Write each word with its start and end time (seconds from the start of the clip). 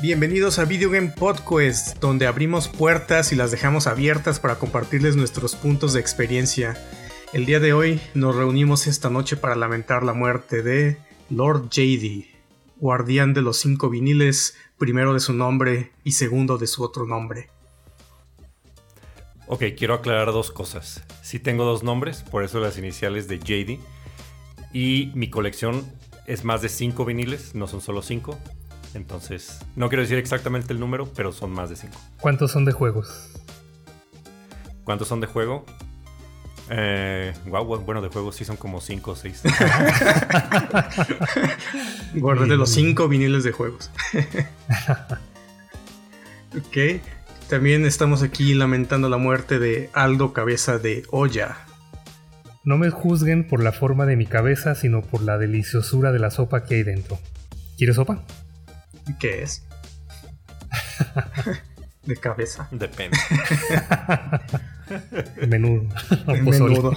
Bienvenidos 0.00 0.60
a 0.60 0.64
Video 0.64 0.90
Game 0.90 1.08
Podcast, 1.08 1.98
donde 1.98 2.28
abrimos 2.28 2.68
puertas 2.68 3.32
y 3.32 3.34
las 3.34 3.50
dejamos 3.50 3.88
abiertas 3.88 4.38
para 4.38 4.54
compartirles 4.54 5.16
nuestros 5.16 5.56
puntos 5.56 5.92
de 5.92 5.98
experiencia. 5.98 6.76
El 7.32 7.46
día 7.46 7.58
de 7.58 7.72
hoy 7.72 8.00
nos 8.14 8.36
reunimos 8.36 8.86
esta 8.86 9.10
noche 9.10 9.36
para 9.36 9.56
lamentar 9.56 10.04
la 10.04 10.12
muerte 10.12 10.62
de 10.62 10.98
Lord 11.30 11.70
JD, 11.70 12.26
guardián 12.76 13.34
de 13.34 13.42
los 13.42 13.58
cinco 13.58 13.90
viniles, 13.90 14.56
primero 14.78 15.14
de 15.14 15.18
su 15.18 15.32
nombre 15.32 15.90
y 16.04 16.12
segundo 16.12 16.58
de 16.58 16.68
su 16.68 16.84
otro 16.84 17.04
nombre. 17.04 17.50
Ok, 19.48 19.64
quiero 19.76 19.94
aclarar 19.94 20.26
dos 20.26 20.52
cosas. 20.52 21.02
Sí 21.22 21.40
tengo 21.40 21.64
dos 21.64 21.82
nombres, 21.82 22.22
por 22.22 22.44
eso 22.44 22.60
las 22.60 22.78
iniciales 22.78 23.26
de 23.26 23.40
JD. 23.40 23.80
Y 24.72 25.10
mi 25.16 25.28
colección 25.28 25.84
es 26.28 26.44
más 26.44 26.62
de 26.62 26.68
cinco 26.68 27.04
viniles, 27.04 27.56
no 27.56 27.66
son 27.66 27.80
solo 27.80 28.00
cinco. 28.00 28.38
Entonces, 28.98 29.60
no 29.76 29.88
quiero 29.88 30.02
decir 30.02 30.18
exactamente 30.18 30.72
el 30.72 30.80
número, 30.80 31.06
pero 31.14 31.30
son 31.32 31.52
más 31.52 31.70
de 31.70 31.76
cinco. 31.76 31.96
¿Cuántos 32.20 32.50
son 32.50 32.64
de 32.64 32.72
juegos? 32.72 33.30
¿Cuántos 34.82 35.06
son 35.06 35.20
de 35.20 35.28
juego? 35.28 35.64
Eh, 36.68 37.32
bueno, 37.46 38.02
de 38.02 38.08
juegos 38.08 38.34
sí 38.34 38.44
son 38.44 38.56
como 38.56 38.80
5 38.80 39.12
o 39.12 39.16
6. 39.16 39.42
de 42.12 42.56
los 42.56 42.70
5 42.70 43.08
viniles 43.08 43.44
de 43.44 43.52
juegos. 43.52 43.92
ok. 46.56 46.76
También 47.48 47.86
estamos 47.86 48.24
aquí 48.24 48.52
lamentando 48.52 49.08
la 49.08 49.16
muerte 49.16 49.60
de 49.60 49.90
Aldo 49.92 50.32
Cabeza 50.32 50.78
de 50.78 51.04
Olla. 51.10 51.58
No 52.64 52.76
me 52.76 52.90
juzguen 52.90 53.46
por 53.46 53.62
la 53.62 53.70
forma 53.70 54.06
de 54.06 54.16
mi 54.16 54.26
cabeza, 54.26 54.74
sino 54.74 55.02
por 55.02 55.22
la 55.22 55.38
deliciosura 55.38 56.10
de 56.10 56.18
la 56.18 56.32
sopa 56.32 56.64
que 56.64 56.74
hay 56.74 56.82
dentro. 56.82 57.20
¿Quieres 57.78 57.94
sopa? 57.94 58.24
¿Qué 59.18 59.42
es? 59.42 59.62
de 62.08 62.16
cabeza. 62.16 62.68
Depende. 62.72 63.16
Menudo. 65.46 65.88
Menudo. 66.26 66.92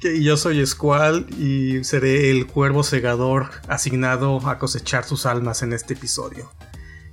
yo 0.00 0.36
soy 0.36 0.66
Squall 0.66 1.26
y 1.38 1.84
seré 1.84 2.30
el 2.30 2.46
cuervo 2.46 2.82
segador 2.82 3.50
asignado 3.68 4.46
a 4.48 4.58
cosechar 4.58 5.04
sus 5.04 5.26
almas 5.26 5.62
en 5.62 5.72
este 5.72 5.94
episodio. 5.94 6.50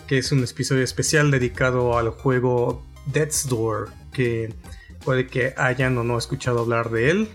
Que 0.07 0.17
es 0.17 0.31
un 0.31 0.43
episodio 0.43 0.83
especial 0.83 1.29
dedicado 1.29 1.97
al 1.97 2.09
juego 2.09 2.83
Death's 3.07 3.47
Door. 3.47 3.89
Que 4.13 4.53
puede 5.03 5.27
que 5.27 5.53
hayan 5.57 5.97
o 5.97 6.03
no 6.03 6.17
escuchado 6.17 6.59
hablar 6.61 6.89
de 6.89 7.11
él. 7.11 7.29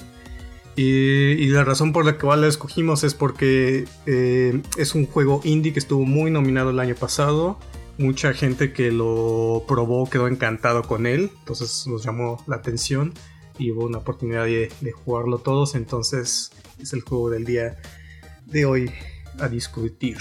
Y, 0.76 1.46
la 1.48 1.62
razón 1.62 1.92
por 1.92 2.04
la 2.04 2.18
que 2.18 2.26
lo 2.26 2.46
escogimos 2.46 3.04
es 3.04 3.14
porque 3.14 3.84
eh, 4.06 4.60
es 4.76 4.94
un 4.94 5.06
juego 5.06 5.40
indie 5.44 5.72
que 5.72 5.78
estuvo 5.78 6.04
muy 6.04 6.30
nominado 6.32 6.70
el 6.70 6.80
año 6.80 6.96
pasado 6.96 7.58
mucha 7.98 8.32
gente 8.34 8.72
que 8.72 8.90
lo 8.90 9.64
probó 9.68 10.08
quedó 10.08 10.28
encantado 10.28 10.82
con 10.82 11.06
él, 11.06 11.30
entonces 11.38 11.86
nos 11.86 12.04
llamó 12.04 12.42
la 12.46 12.56
atención 12.56 13.12
y 13.58 13.70
hubo 13.70 13.86
una 13.86 13.98
oportunidad 13.98 14.44
de, 14.44 14.70
jugarlo 15.04 15.38
todos, 15.38 15.74
entonces 15.74 16.50
es 16.78 16.92
el 16.92 17.02
juego 17.02 17.30
del 17.30 17.44
día 17.44 17.76
de 18.46 18.64
hoy 18.64 18.90
a 19.38 19.48
discutir. 19.48 20.18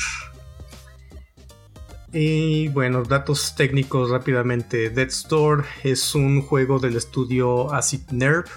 Y 2.12 2.68
bueno, 2.68 3.02
datos 3.02 3.56
técnicos 3.56 4.12
rápidamente. 4.12 4.92
Dead 4.92 5.08
Store 5.08 5.64
es 5.84 6.14
un 6.14 6.44
juego 6.44 6.78
del 6.78 6.96
estudio 6.96 7.74
Acid 7.74 8.12
Nerve 8.12 8.50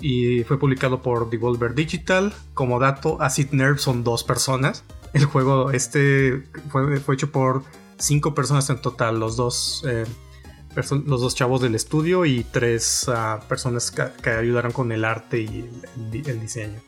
y 0.00 0.44
fue 0.44 0.58
publicado 0.58 1.02
por 1.02 1.30
Devolver 1.30 1.74
Digital. 1.74 2.32
Como 2.54 2.78
dato, 2.78 3.20
Acid 3.20 3.50
Nerve 3.50 3.78
son 3.78 4.04
dos 4.04 4.24
personas. 4.24 4.84
El 5.12 5.24
juego 5.24 5.70
este 5.70 6.44
fue, 6.70 7.00
hecho 7.14 7.30
por 7.32 7.62
cinco 7.98 8.34
personas 8.34 8.68
en 8.70 8.80
total, 8.80 9.18
los 9.18 9.36
dos, 9.36 9.84
eh, 9.88 10.04
los 10.74 11.20
dos 11.20 11.34
chavos 11.34 11.60
del 11.60 11.74
estudio 11.74 12.24
y 12.26 12.44
tres 12.44 13.08
ah, 13.08 13.40
personas 13.48 13.90
que, 13.90 14.30
ayudaron 14.30 14.72
con 14.72 14.92
el 14.92 15.04
arte 15.04 15.40
y 15.40 15.68
el, 16.26 16.40
diseño. 16.40 16.80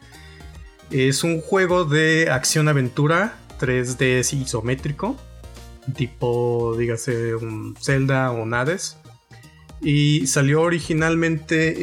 Es 0.91 1.25
un 1.25 1.41
juego 1.41 1.85
de 1.85 2.31
acción-aventura 2.31 3.39
3D 3.59 4.41
isométrico, 4.41 5.17
tipo, 5.97 6.75
dígase, 6.77 7.35
un 7.35 7.75
Zelda 7.81 8.33
o 8.33 8.45
Hades. 8.55 9.00
Y 9.83 10.27
salió 10.27 10.61
originalmente 10.63 11.75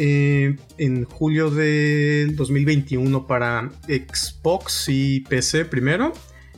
eh, 0.46 0.58
en 0.78 1.04
julio 1.06 1.50
del 1.50 2.36
2021 2.36 3.26
para 3.26 3.72
Xbox 3.88 4.86
y 4.90 5.22
PC 5.22 5.66
primero 5.66 6.14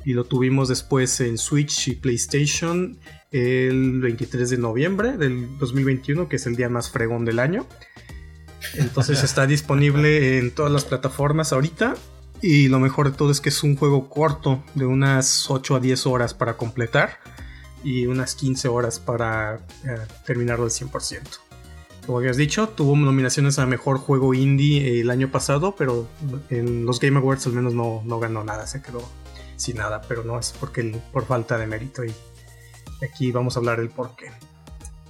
y 0.05 0.13
lo 0.13 0.25
tuvimos 0.25 0.69
después 0.69 1.19
en 1.21 1.37
Switch 1.37 1.87
y 1.87 1.95
PlayStation 1.95 2.97
el 3.31 4.01
23 4.01 4.49
de 4.49 4.57
noviembre 4.57 5.17
del 5.17 5.57
2021, 5.59 6.27
que 6.27 6.37
es 6.37 6.45
el 6.47 6.55
día 6.55 6.67
más 6.67 6.89
fregón 6.89 7.25
del 7.25 7.39
año. 7.39 7.67
Entonces 8.75 9.23
está 9.23 9.45
disponible 9.47 10.39
en 10.39 10.51
todas 10.51 10.71
las 10.71 10.85
plataformas 10.85 11.53
ahorita. 11.53 11.95
Y 12.41 12.69
lo 12.69 12.79
mejor 12.79 13.11
de 13.11 13.17
todo 13.17 13.31
es 13.31 13.41
que 13.41 13.49
es 13.49 13.63
un 13.63 13.75
juego 13.75 14.09
corto, 14.09 14.63
de 14.73 14.85
unas 14.85 15.49
8 15.51 15.75
a 15.75 15.79
10 15.79 16.07
horas 16.07 16.33
para 16.33 16.55
completar 16.55 17.19
y 17.83 18.05
unas 18.05 18.35
15 18.35 18.67
horas 18.67 18.99
para 18.99 19.55
eh, 19.85 19.97
terminarlo 20.25 20.65
al 20.65 20.71
100%. 20.71 21.21
Como 22.05 22.17
habías 22.17 22.37
dicho, 22.37 22.69
tuvo 22.69 22.95
nominaciones 22.95 23.59
a 23.59 23.65
Mejor 23.65 23.99
Juego 23.99 24.33
Indie 24.33 24.99
el 24.99 25.09
año 25.11 25.31
pasado, 25.31 25.75
pero 25.77 26.07
en 26.49 26.85
los 26.85 26.99
Game 26.99 27.17
Awards 27.17 27.45
al 27.45 27.53
menos 27.53 27.73
no, 27.73 28.01
no 28.05 28.19
ganó 28.19 28.43
nada, 28.43 28.65
se 28.65 28.81
quedó 28.81 29.07
sin 29.57 29.77
nada, 29.77 30.01
pero 30.07 30.23
no 30.23 30.39
es 30.39 30.53
porque 30.59 30.99
por 31.11 31.25
falta 31.25 31.57
de 31.57 31.67
mérito 31.67 32.03
y 32.03 32.11
aquí 33.03 33.31
vamos 33.31 33.55
a 33.55 33.59
hablar 33.59 33.79
del 33.79 33.89
por 33.89 34.15
qué. 34.15 34.31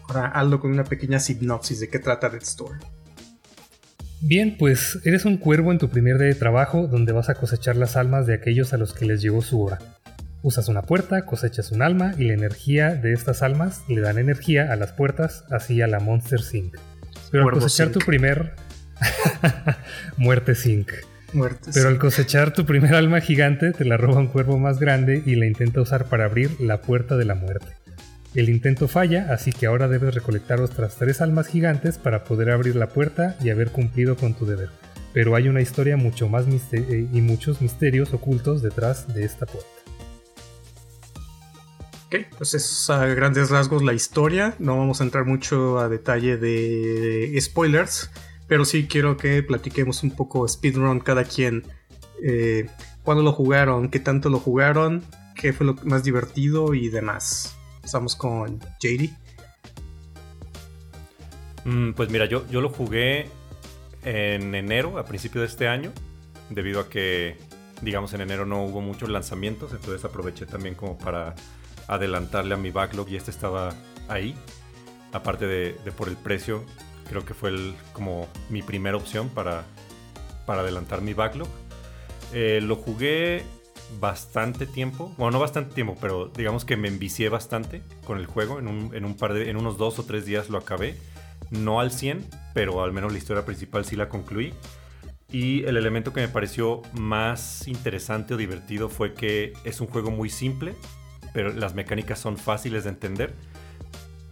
Ahora 0.08 0.28
Aldo 0.28 0.60
con 0.60 0.72
una 0.72 0.84
pequeña 0.84 1.20
sinopsis 1.20 1.80
de 1.80 1.90
qué 1.90 2.00
trata 2.00 2.30
Dead 2.30 2.42
Store. 2.42 2.80
Bien, 4.22 4.58
pues 4.58 5.00
eres 5.06 5.24
un 5.24 5.38
cuervo 5.38 5.72
en 5.72 5.78
tu 5.78 5.90
primer 5.90 6.18
día 6.18 6.28
de 6.28 6.36
trabajo 6.36 6.88
donde 6.88 7.14
vas 7.14 7.30
a 7.30 7.36
cosechar 7.36 7.78
las 7.78 7.96
almas 7.96 8.28
de 8.28 8.34
aquellos 8.34 8.74
a 8.74 8.78
los 8.78 8.94
que 8.94 9.06
les 9.06 9.22
llegó 9.22 9.42
su 9.42 9.62
hora. 9.62 9.80
Usas 10.42 10.70
una 10.70 10.84
puerta, 10.84 11.26
cosechas 11.26 11.72
un 11.72 11.82
alma 11.82 12.14
y 12.18 12.24
la 12.24 12.34
energía 12.34 12.96
de 12.96 13.12
estas 13.12 13.44
almas 13.44 13.84
le 13.90 14.00
dan 14.00 14.18
energía 14.18 14.72
a 14.72 14.76
las 14.78 14.94
puertas, 14.94 15.44
así 15.50 15.82
a 15.82 15.88
la 15.88 16.00
Monster 16.00 16.42
Sync. 16.42 16.78
Pero 17.32 17.48
al 17.48 17.52
cosechar 17.52 17.90
tu 17.90 18.00
primer... 18.00 18.56
Muerte 20.18 20.56
Sync. 20.56 20.92
Pero 21.74 21.90
al 21.90 22.00
cosechar 22.00 22.54
tu 22.54 22.66
primer 22.66 22.96
alma 22.96 23.22
gigante, 23.22 23.72
te 23.72 23.86
la 23.86 23.98
roba 23.98 24.20
un 24.20 24.28
cuervo 24.28 24.58
más 24.58 24.80
grande 24.80 25.22
y 25.26 25.36
la 25.36 25.46
intenta 25.46 25.82
usar 25.82 26.06
para 26.06 26.26
abrir 26.26 26.60
la 26.60 26.82
puerta 26.82 27.18
de 27.18 27.26
la 27.26 27.36
muerte. 27.36 27.68
El 28.36 28.50
intento 28.50 28.88
falla, 28.88 29.28
así 29.32 29.52
que 29.52 29.66
ahora 29.66 29.88
debes 29.88 30.14
recolectar 30.14 30.62
otras 30.62 30.96
tres 30.96 31.22
almas 31.22 31.48
gigantes 31.48 31.98
para 31.98 32.24
poder 32.24 32.52
abrir 32.52 32.76
la 32.76 32.88
puerta 32.88 33.36
y 33.44 33.50
haber 33.50 33.72
cumplido 33.72 34.16
con 34.16 34.34
tu 34.34 34.46
deber. 34.46 34.70
Pero 35.14 35.36
hay 35.36 35.50
una 35.50 35.62
historia 35.62 35.98
mucho 35.98 36.30
más 36.30 36.46
eh, 36.72 37.08
y 37.12 37.22
muchos 37.22 37.62
misterios 37.62 38.14
ocultos 38.14 38.62
detrás 38.62 39.14
de 39.14 39.26
esta 39.26 39.46
puerta. 39.46 39.79
Ok, 42.12 42.26
pues 42.40 42.56
es 42.56 42.90
a 42.90 43.06
grandes 43.06 43.52
rasgos 43.52 43.84
la 43.84 43.94
historia. 43.94 44.56
No 44.58 44.76
vamos 44.76 45.00
a 45.00 45.04
entrar 45.04 45.26
mucho 45.26 45.78
a 45.78 45.90
detalle 45.90 46.38
de 46.38 47.38
spoilers. 47.40 48.10
Pero 48.48 48.66
sí 48.66 48.88
quiero 48.88 49.16
que 49.16 49.44
platiquemos 49.44 50.02
un 50.02 50.10
poco 50.16 50.48
speedrun 50.48 51.02
cada 51.02 51.24
quien. 51.24 51.68
Eh, 52.24 52.68
¿Cuándo 53.04 53.22
lo 53.22 53.32
jugaron? 53.32 53.90
¿Qué 53.90 54.00
tanto 54.00 54.30
lo 54.30 54.40
jugaron? 54.40 55.04
¿Qué 55.36 55.54
fue 55.54 55.68
lo 55.68 55.76
más 55.84 56.04
divertido? 56.04 56.74
Y 56.74 56.90
demás. 56.90 57.56
Empezamos 57.76 58.16
con 58.16 58.60
JD. 58.80 59.12
Mm, 61.66 61.92
pues 61.92 62.10
mira, 62.10 62.26
yo, 62.26 62.44
yo 62.50 62.60
lo 62.60 62.70
jugué 62.70 63.28
en 64.04 64.56
enero, 64.56 64.98
a 64.98 65.06
principio 65.06 65.42
de 65.42 65.48
este 65.48 65.68
año, 65.68 65.92
debido 66.50 66.80
a 66.80 66.90
que, 66.90 67.38
digamos, 67.84 68.14
en 68.14 68.22
enero 68.22 68.48
no 68.48 68.64
hubo 68.64 68.82
muchos 68.82 69.10
lanzamientos, 69.10 69.74
entonces 69.74 70.04
aproveché 70.04 70.48
también 70.48 70.74
como 70.74 70.98
para 70.98 71.36
adelantarle 71.90 72.54
a 72.54 72.58
mi 72.58 72.72
backlog 72.72 73.10
y 73.10 73.16
este 73.16 73.32
estaba 73.32 73.74
ahí. 74.08 74.36
Aparte 75.12 75.48
de 75.48 75.92
por 75.92 76.08
el 76.08 76.18
precio, 76.18 76.64
Creo 77.10 77.26
que 77.26 77.34
fue 77.34 77.74
como 77.92 78.28
mi 78.50 78.62
primera 78.62 78.96
opción 78.96 79.30
para, 79.30 79.66
para 80.46 80.62
adelantar 80.62 81.02
mi 81.02 81.14
backlog. 81.14 81.48
Eh, 82.34 82.60
lo 82.62 82.76
jugué 82.76 83.44
bastante 84.00 84.68
tiempo, 84.68 85.12
bueno, 85.18 85.32
no 85.32 85.40
bastante 85.40 85.74
tiempo, 85.74 85.98
pero 86.00 86.28
digamos 86.28 86.66
que 86.66 86.78
me 86.78 86.88
envicié 86.88 87.30
bastante 87.30 87.82
con 88.06 88.20
el 88.20 88.28
juego. 88.28 88.60
En, 88.60 88.68
un, 88.68 89.18
par 89.18 89.34
de, 89.34 89.50
en 89.50 89.58
unos 89.58 89.80
dos 89.80 89.98
o 89.98 90.04
tres 90.04 90.26
días 90.26 90.50
lo 90.50 90.60
acabé. 90.60 90.96
No 91.50 91.80
al 91.80 91.92
100, 91.92 92.28
pero 92.54 92.84
al 92.84 92.92
menos 92.92 93.12
la 93.12 93.18
historia 93.18 93.44
principal 93.44 93.86
sí 93.86 93.96
la 93.96 94.08
concluí. 94.08 94.54
Y 95.32 95.64
el 95.64 95.78
elemento 95.78 96.14
que 96.14 96.22
me 96.22 96.28
pareció 96.28 96.84
más 96.94 97.68
interesante 97.68 98.36
o 98.36 98.38
divertido 98.38 98.88
fue 98.88 99.16
que 99.16 99.54
es 99.64 99.82
un 99.82 99.88
juego 99.88 100.12
muy 100.12 100.30
simple, 100.30 100.76
pero 101.34 101.54
las 101.54 101.76
mecánicas 101.76 102.20
son 102.20 102.38
fáciles 102.38 102.84
de 102.84 102.90
entender 102.92 103.34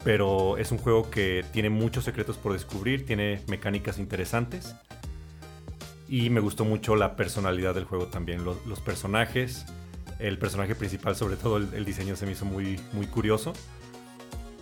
pero 0.03 0.57
es 0.57 0.71
un 0.71 0.77
juego 0.77 1.09
que 1.09 1.43
tiene 1.51 1.69
muchos 1.69 2.05
secretos 2.05 2.37
por 2.37 2.53
descubrir, 2.53 3.05
tiene 3.05 3.41
mecánicas 3.47 3.99
interesantes 3.99 4.73
y 6.07 6.29
me 6.29 6.39
gustó 6.39 6.63
mucho 6.63 6.95
la 6.95 7.15
personalidad 7.17 7.75
del 7.75 7.83
juego 7.83 8.07
también, 8.07 8.45
los, 8.45 8.79
personajes 8.79 9.65
El 10.19 10.37
personaje 10.37 10.75
principal, 10.75 11.15
sobre 11.15 11.35
todo 11.35 11.57
el, 11.57 11.83
diseño 11.83 12.15
se 12.15 12.25
me 12.25 12.31
hizo 12.31 12.45
muy, 12.45 12.79
muy 12.93 13.07
curioso. 13.07 13.51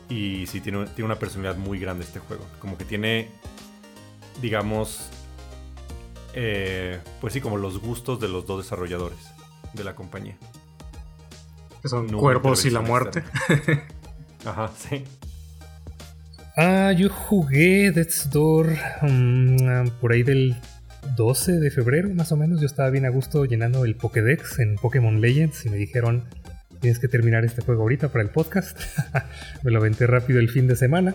Y 0.09 0.47
sí, 0.47 0.61
tiene, 0.61 0.85
tiene 0.87 1.05
una 1.05 1.19
personalidad 1.19 1.57
muy 1.57 1.79
grande 1.79 2.03
este 2.03 2.19
juego. 2.19 2.43
Como 2.59 2.77
que 2.77 2.83
tiene, 2.83 3.29
digamos, 4.41 5.09
eh, 6.33 6.99
pues 7.21 7.33
sí, 7.33 7.39
como 7.41 7.57
los 7.57 7.79
gustos 7.79 8.19
de 8.19 8.27
los 8.27 8.47
dos 8.47 8.63
desarrolladores 8.63 9.31
de 9.73 9.83
la 9.83 9.95
compañía. 9.95 10.37
Que 11.85 11.89
son 11.89 12.07
Cuervos 12.07 12.65
y 12.65 12.71
la 12.71 12.81
Muerte. 12.81 13.21
Ajá, 14.43 14.71
sí. 14.75 15.03
Ah, 16.57 16.91
yo 16.97 17.09
jugué 17.09 17.91
Death's 17.91 18.27
Door 18.31 18.75
mm, 19.03 19.89
por 20.01 20.13
ahí 20.13 20.23
del 20.23 20.55
12 21.15 21.59
de 21.59 21.69
febrero, 21.69 22.09
más 22.09 22.31
o 22.31 22.37
menos. 22.37 22.59
Yo 22.59 22.65
estaba 22.65 22.89
bien 22.89 23.05
a 23.05 23.09
gusto 23.09 23.45
llenando 23.45 23.85
el 23.85 23.93
Pokédex 23.93 24.57
en 24.57 24.77
Pokémon 24.77 25.21
Legends 25.21 25.67
y 25.67 25.69
me 25.69 25.77
dijeron: 25.77 26.23
Tienes 26.81 26.97
que 26.97 27.07
terminar 27.07 27.45
este 27.45 27.61
juego 27.61 27.83
ahorita 27.83 28.07
para 28.07 28.23
el 28.23 28.31
podcast. 28.31 28.79
me 29.63 29.69
lo 29.69 29.77
aventé 29.77 30.07
rápido 30.07 30.39
el 30.39 30.49
fin 30.49 30.65
de 30.65 30.75
semana. 30.75 31.13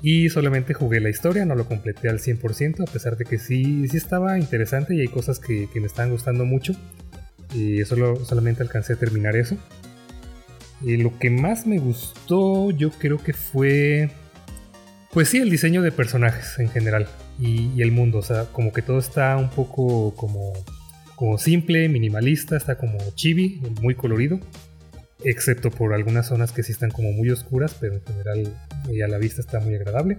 Y 0.00 0.30
solamente 0.30 0.74
jugué 0.74 1.00
la 1.00 1.10
historia, 1.10 1.44
no 1.44 1.56
lo 1.56 1.66
completé 1.66 2.08
al 2.08 2.20
100%, 2.20 2.88
a 2.88 2.92
pesar 2.92 3.16
de 3.16 3.24
que 3.24 3.38
sí, 3.38 3.88
sí 3.88 3.96
estaba 3.96 4.38
interesante 4.38 4.94
y 4.94 5.00
hay 5.00 5.08
cosas 5.08 5.40
que, 5.40 5.68
me 5.74 5.88
estaban 5.88 6.12
gustando 6.12 6.44
mucho. 6.44 6.72
Y 7.52 7.84
solo, 7.84 8.24
solamente 8.24 8.62
alcancé 8.62 8.92
a 8.92 8.96
terminar 8.96 9.34
eso. 9.34 9.56
Y 10.82 10.96
lo 10.96 11.18
que 11.18 11.30
más 11.30 11.66
me 11.66 11.78
gustó 11.78 12.70
yo 12.70 12.90
creo 12.90 13.18
que 13.18 13.32
fue... 13.32 14.10
Pues 15.12 15.28
sí, 15.28 15.38
el 15.38 15.50
diseño 15.50 15.82
de 15.82 15.92
personajes 15.92 16.58
en 16.58 16.68
general 16.68 17.06
y, 17.38 17.80
el 17.80 17.92
mundo. 17.92 18.18
O 18.18 18.22
sea, 18.22 18.46
como 18.46 18.72
que 18.72 18.82
todo 18.82 18.98
está 18.98 19.36
un 19.36 19.48
poco 19.48 20.14
como, 20.16 20.52
como 21.14 21.38
simple, 21.38 21.88
minimalista, 21.88 22.56
está 22.56 22.76
como 22.76 22.98
chibi, 23.14 23.62
muy 23.80 23.94
colorido 23.94 24.40
excepto 25.24 25.70
por 25.70 25.94
algunas 25.94 26.26
zonas 26.28 26.52
que 26.52 26.62
sí 26.62 26.72
están 26.72 26.90
como 26.90 27.12
muy 27.12 27.30
oscuras, 27.30 27.76
pero 27.80 27.94
en 27.94 28.02
general 28.04 28.54
eh, 28.90 29.02
a 29.02 29.08
la 29.08 29.18
vista 29.18 29.40
está 29.40 29.58
muy 29.58 29.74
agradable. 29.74 30.18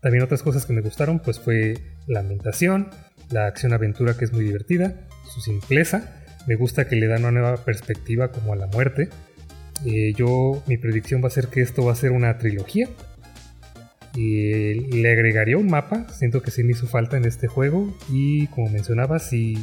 También 0.00 0.24
otras 0.24 0.42
cosas 0.42 0.64
que 0.64 0.72
me 0.72 0.80
gustaron 0.80 1.18
pues 1.18 1.38
fue 1.38 1.74
la 2.06 2.20
ambientación, 2.20 2.90
la 3.30 3.46
acción-aventura 3.46 4.16
que 4.16 4.24
es 4.24 4.32
muy 4.32 4.44
divertida, 4.44 5.08
su 5.32 5.40
simpleza, 5.40 6.24
me 6.46 6.56
gusta 6.56 6.88
que 6.88 6.96
le 6.96 7.06
da 7.06 7.18
una 7.18 7.30
nueva 7.30 7.56
perspectiva 7.64 8.32
como 8.32 8.54
a 8.54 8.56
la 8.56 8.66
muerte. 8.66 9.10
Eh, 9.86 10.12
yo, 10.16 10.62
mi 10.66 10.76
predicción 10.76 11.22
va 11.22 11.28
a 11.28 11.30
ser 11.30 11.48
que 11.48 11.62
esto 11.62 11.84
va 11.84 11.92
a 11.92 11.96
ser 11.96 12.12
una 12.12 12.38
trilogía. 12.38 12.88
Y 14.14 14.74
le 14.74 15.12
agregaría 15.12 15.56
un 15.56 15.68
mapa, 15.68 16.08
siento 16.08 16.42
que 16.42 16.50
sí 16.50 16.64
me 16.64 16.72
hizo 16.72 16.86
falta 16.86 17.16
en 17.16 17.24
este 17.24 17.46
juego. 17.46 17.96
Y 18.10 18.48
como 18.48 18.68
mencionaba, 18.68 19.18
si 19.18 19.56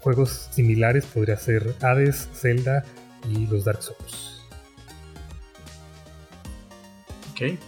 juegos 0.00 0.48
similares 0.50 1.06
podría 1.06 1.36
ser 1.36 1.74
Hades, 1.80 2.28
Zelda, 2.34 2.84
y 3.30 3.46
los 3.46 3.64
Dark 3.64 3.82
Souls. 3.82 4.42
Ok. 7.32 7.58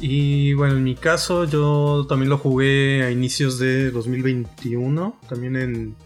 Y 0.00 0.52
bueno, 0.54 0.76
en 0.76 0.84
mi 0.84 0.94
caso 0.94 1.44
yo 1.44 2.06
también 2.08 2.30
lo 2.30 2.38
jugué 2.38 3.02
a 3.02 3.10
inicios 3.10 3.58
de 3.58 3.90
2021, 3.90 5.18
también 5.28 5.56
en... 5.56 5.96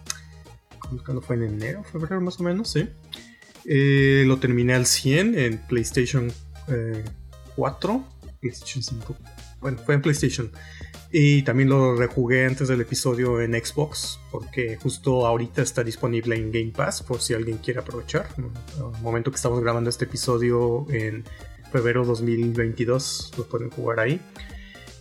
¿Cuándo 1.05 1.23
fue? 1.23 1.37
En 1.37 1.43
enero, 1.45 1.85
febrero 1.85 2.21
más 2.21 2.41
o 2.41 2.43
menos, 2.43 2.71
sí. 2.71 2.89
Eh, 3.65 4.25
lo 4.27 4.39
terminé 4.39 4.75
al 4.75 4.87
100 4.87 5.39
en 5.39 5.59
PlayStation 5.59 6.33
4, 7.57 7.95
eh, 7.95 8.31
PlayStation 8.41 8.83
5. 8.83 9.17
Bueno, 9.61 9.79
fue 9.85 9.95
en 9.95 10.03
PlayStation. 10.03 10.51
Y 11.15 11.43
también 11.43 11.69
lo 11.69 11.95
rejugué 11.95 12.47
antes 12.47 12.69
del 12.69 12.81
episodio 12.81 13.41
en 13.43 13.53
Xbox, 13.53 14.19
porque 14.31 14.79
justo 14.83 15.27
ahorita 15.27 15.61
está 15.61 15.85
disponible 15.85 16.37
en 16.37 16.51
Game 16.51 16.73
Pass, 16.75 17.03
por 17.03 17.21
si 17.21 17.35
alguien 17.35 17.59
quiere 17.59 17.81
aprovechar. 17.81 18.29
Al 18.79 19.03
momento 19.03 19.31
que 19.31 19.37
estamos 19.37 19.61
grabando 19.61 19.91
este 19.91 20.07
episodio 20.07 20.87
en 20.91 21.23
febrero 21.71 22.05
2022, 22.07 23.33
lo 23.37 23.45
pueden 23.47 23.71
jugar 23.71 24.01
ahí. 24.01 24.21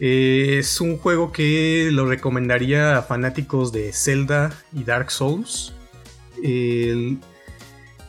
Eh, 0.02 0.58
es 0.60 0.82
un 0.82 0.98
juego 0.98 1.32
que 1.32 1.90
lo 1.92 2.06
recomendaría 2.08 2.98
a 2.98 3.04
fanáticos 3.04 3.72
de 3.72 3.94
Zelda 3.94 4.52
y 4.74 4.84
Dark 4.84 5.12
Souls. 5.12 5.74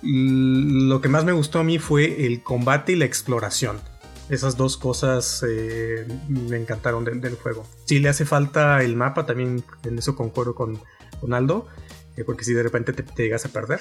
Lo 0.03 1.01
que 1.01 1.09
más 1.09 1.25
me 1.25 1.33
gustó 1.33 1.61
a 1.61 1.65
mí 1.65 1.79
fue 1.79 2.27
el 2.27 2.43
combate 2.43 2.93
y 2.93 2.97
la 2.97 3.05
exploración 3.05 3.79
esas 4.33 4.57
dos 4.57 4.77
cosas 4.77 5.45
eh, 5.47 6.07
me 6.29 6.57
encantaron 6.57 7.05
del, 7.05 7.35
juego. 7.35 7.67
Si 7.85 7.99
le 7.99 8.09
hace 8.09 8.25
falta 8.25 8.83
el 8.83 8.97
mapa, 8.97 9.27
también 9.27 9.63
en 9.85 9.99
eso 9.99 10.17
concuerdo 10.17 10.55
con, 10.55 10.81
Aldo, 11.33 11.69
eh, 12.17 12.25
porque 12.25 12.45
si 12.45 12.53
de 12.53 12.63
repente 12.63 12.93
te, 12.93 13.05
llegas 13.23 13.45
a 13.45 13.51
perder. 13.51 13.81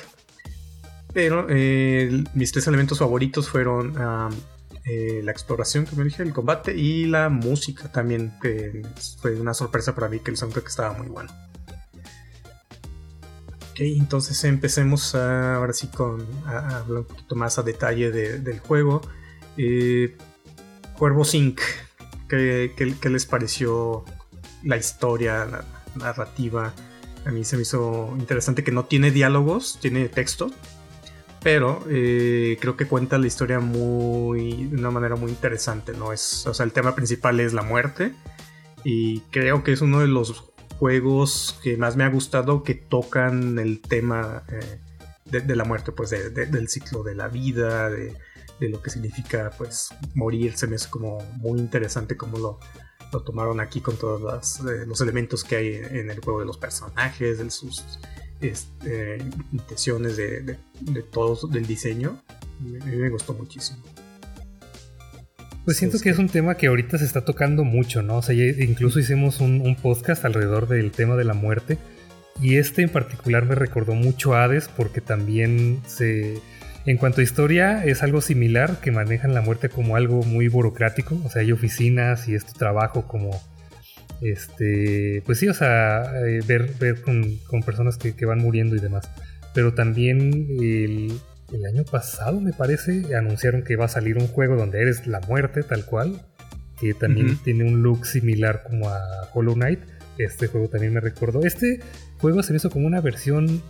Pero 1.13 1.47
eh, 1.50 2.24
mis 2.33 2.51
tres 2.51 2.67
elementos 2.67 3.00
favoritos 3.00 3.50
fueron 3.50 3.94
la 3.95 5.31
exploración, 5.31 5.85
como 5.85 6.03
dije, 6.03 6.24
el 6.24 6.33
combate 6.33 6.75
y 6.75 7.06
la 7.06 7.29
música 7.29 7.91
también, 7.91 8.33
que 8.41 8.81
fue 9.21 9.39
una 9.39 9.53
sorpresa 9.53 9.95
para 9.95 10.09
mí 10.09 10.19
que 10.19 10.31
el 10.31 10.38
soundtrack 10.38 10.67
estaba 10.67 10.94
muy 10.94 11.07
bueno. 11.07 11.31
Entonces 13.88 14.44
empecemos 14.44 15.16
ahora 15.16 15.74
sí 15.74 15.88
con 15.88 16.25
a, 16.45 16.80
hablar 16.80 17.00
un 17.00 17.06
poquito 17.06 17.36
más 17.36 17.57
a 17.57 17.63
detalle 17.63 18.12
del 18.12 18.60
juego. 18.60 19.01
Cuervo 21.01 21.24
Inc. 21.33 21.60
¿Qué, 22.30 22.95
les 23.10 23.25
pareció 23.25 24.06
la 24.63 24.78
historia, 24.78 25.45
la 25.45 25.66
narrativa? 25.95 26.74
A 27.25 27.31
mí 27.31 27.44
se 27.44 27.56
me 27.56 27.63
hizo 27.63 28.13
interesante 28.19 28.63
que 28.63 28.72
no 28.72 28.86
tiene 28.86 29.10
diálogos, 29.10 29.80
tiene 29.81 30.10
texto, 30.10 30.51
pero 31.42 31.84
eh, 31.89 32.57
creo 32.62 32.77
que 32.77 32.86
cuenta 32.86 33.18
la 33.18 33.25
historia 33.25 33.60
muy 33.60 34.68
de 34.68 34.77
una 34.77 34.92
manera 34.92 35.16
muy 35.16 35.31
interesante. 35.31 35.94
No 35.94 36.13
es, 36.13 36.45
o 36.45 36.54
sea, 36.54 36.66
el 36.66 36.72
tema 36.72 36.94
principal 36.94 37.39
es 37.39 37.51
la 37.51 37.63
muerte 37.63 38.13
y 38.84 39.22
creo 39.31 39.63
que 39.63 39.74
es 39.74 39.81
uno 39.81 40.01
de 40.01 40.07
los 40.07 40.50
juegos 40.81 41.60
que 41.62 41.78
más 41.78 41.95
me 41.95 42.04
ha 42.04 42.10
gustado 42.10 42.63
que 42.63 42.74
tocan 42.74 43.60
el 43.60 43.81
tema 43.81 44.44
eh, 44.50 44.80
de, 45.25 45.56
la 45.56 45.63
muerte, 45.63 45.92
pues 45.92 46.10
del 46.10 46.68
ciclo 46.69 47.04
de 47.04 47.13
la 47.13 47.28
vida, 47.28 47.88
de 47.92 48.18
de 48.62 48.69
lo 48.69 48.81
que 48.81 48.92
significa 48.92 49.51
pues 49.57 49.89
morir 50.13 50.56
se 50.56 50.68
me 50.68 50.75
hace 50.75 50.89
como 50.89 51.18
muy 51.38 51.60
interesante 51.60 52.16
cómo 52.16 52.38
lo, 52.38 52.60
tomaron 53.25 53.60
aquí 53.60 53.81
con 53.81 53.98
todos 53.98 54.60
eh, 54.60 54.86
los 54.86 55.01
elementos 55.01 55.44
que 55.44 55.56
hay 55.57 55.75
en 55.75 56.10
el 56.10 56.22
juego 56.22 56.39
de 56.39 56.45
los 56.45 56.57
personajes, 56.57 57.39
de 57.39 57.50
sus 57.50 57.84
este, 58.39 59.17
intenciones, 59.51 60.15
de, 60.15 60.58
de, 60.79 61.03
todo, 61.03 61.48
del 61.48 61.65
diseño. 61.65 62.22
A 62.62 62.86
mí 62.86 62.96
me 62.96 63.10
gustó 63.10 63.34
muchísimo. 63.34 63.84
Pues 65.65 65.77
siento 65.77 66.00
que 66.00 66.10
es 66.10 66.18
un 66.18 66.27
tema 66.27 66.56
que 66.56 66.68
ahorita 66.68 66.98
se 66.98 67.06
está 67.06 67.22
tocando 67.22 67.63
mucho, 67.63 68.01
¿no? 68.01 68.18
O 68.18 68.22
sea, 68.22 68.36
incluso 68.36 69.00
hicimos 69.00 69.39
un, 69.39 69.62
un, 69.62 69.75
podcast 69.75 70.25
alrededor 70.25 70.68
del 70.68 70.91
tema 70.91 71.15
de 71.15 71.24
la 71.24 71.34
muerte. 71.34 71.77
Y 72.41 72.58
este 72.58 72.82
en 72.82 72.89
particular 72.89 73.46
me 73.46 73.56
recordó 73.56 73.94
mucho 73.94 74.34
a 74.34 74.44
Hades 74.44 74.68
porque 74.68 75.01
también 75.01 75.80
se, 75.86 76.41
en 76.86 76.98
cuanto 76.98 77.22
a 77.22 77.24
historia, 77.24 77.86
es 77.86 78.01
algo 78.01 78.22
similar, 78.22 78.80
que 78.82 78.91
manejan 78.91 79.34
la 79.34 79.41
muerte 79.41 79.70
como 79.70 79.96
algo 79.96 80.24
muy 80.24 80.48
burocrático, 80.48 81.20
o 81.24 81.30
sea, 81.30 81.44
hay 81.44 81.51
oficinas 81.51 82.27
y 82.27 82.34
es 82.34 82.46
tu 82.46 82.53
trabajo 82.53 83.08
como, 83.08 83.39
este, 84.22 85.22
pues 85.25 85.39
sí, 85.39 85.48
o 85.48 85.53
sea, 85.53 86.12
eh, 86.25 86.41
ver, 86.48 86.72
ver 86.80 87.01
con, 87.01 87.39
personas 87.63 87.98
que, 87.98 88.25
van 88.25 88.39
muriendo 88.39 88.75
y 88.75 88.80
demás. 88.80 89.10
Pero 89.53 89.74
también 89.74 90.48
el, 90.60 91.13
año 91.65 91.84
pasado, 91.84 92.39
me 92.39 92.53
parece, 92.53 93.15
anunciaron 93.15 93.63
que 93.63 93.75
va 93.75 93.86
a 93.86 93.89
salir 93.89 94.17
un 94.17 94.27
juego 94.27 94.55
donde 94.55 94.81
eres 94.81 95.08
la 95.08 95.20
muerte, 95.22 95.63
tal 95.63 95.86
cual, 95.86 96.22
que 96.79 96.93
también 96.93 97.38
tiene 97.43 97.63
un 97.63 97.84
look 97.84 98.05
similar 98.05 98.63
como 98.63 98.89
a 98.89 99.00
Hollow 99.34 99.53
Knight. 99.53 99.79
Este 100.17 100.48
juego 100.48 100.67
también 100.67 100.93
me 100.93 101.00
recordó. 101.00 101.41
Este 101.43 101.79
juego 102.20 102.41
se 102.43 102.55
hizo 102.55 102.70
como 102.70 102.88
una 102.88 103.01
versión 103.01 103.62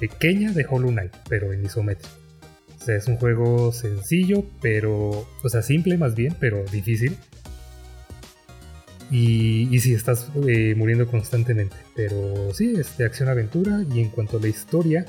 pequeña 0.00 0.52
de 0.52 0.66
Hollow 0.68 0.90
Knight, 0.90 1.12
pero 1.28 1.52
en 1.52 1.64
isométrico. 1.64 2.14
O 2.80 2.84
sea, 2.84 2.96
es 2.96 3.06
un 3.08 3.16
juego 3.16 3.72
sencillo, 3.72 4.44
pero. 4.60 5.26
O 5.42 5.48
sea, 5.48 5.62
simple 5.62 5.96
más 5.98 6.14
bien, 6.14 6.34
pero 6.38 6.64
difícil. 6.64 7.16
Y, 9.10 9.68
y 9.74 9.80
sí, 9.80 9.94
estás 9.94 10.28
eh, 10.48 10.74
muriendo 10.76 11.06
constantemente. 11.06 11.76
Pero 11.94 12.52
sí, 12.54 12.74
es 12.76 12.96
de 12.98 13.04
acción-aventura. 13.04 13.84
Y 13.92 14.00
en 14.00 14.10
cuanto 14.10 14.38
a 14.38 14.40
la 14.40 14.48
historia, 14.48 15.04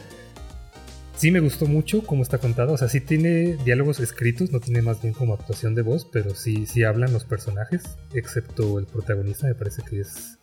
sí 1.18 1.32
me 1.32 1.40
gustó 1.40 1.66
mucho 1.66 2.04
cómo 2.04 2.24
está 2.24 2.38
contada. 2.38 2.72
O 2.72 2.78
sea, 2.78 2.88
sí 2.88 3.02
tiene 3.02 3.58
diálogos 3.66 4.00
escritos, 4.00 4.52
no 4.52 4.60
tiene 4.60 4.82
más 4.82 5.02
bien 5.02 5.14
como 5.14 5.34
actuación 5.34 5.76
de 5.76 5.82
voz, 5.82 6.08
pero 6.12 6.36
sí, 6.36 6.66
sí 6.66 6.84
hablan 6.84 7.12
los 7.12 7.26
personajes, 7.26 7.84
excepto 8.14 8.80
el 8.80 8.86
protagonista, 8.86 9.48
me 9.48 9.56
parece 9.56 9.82
que 9.84 10.00
es 10.00 10.38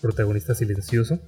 protagonista 0.00 0.54
silencioso. 0.54 1.20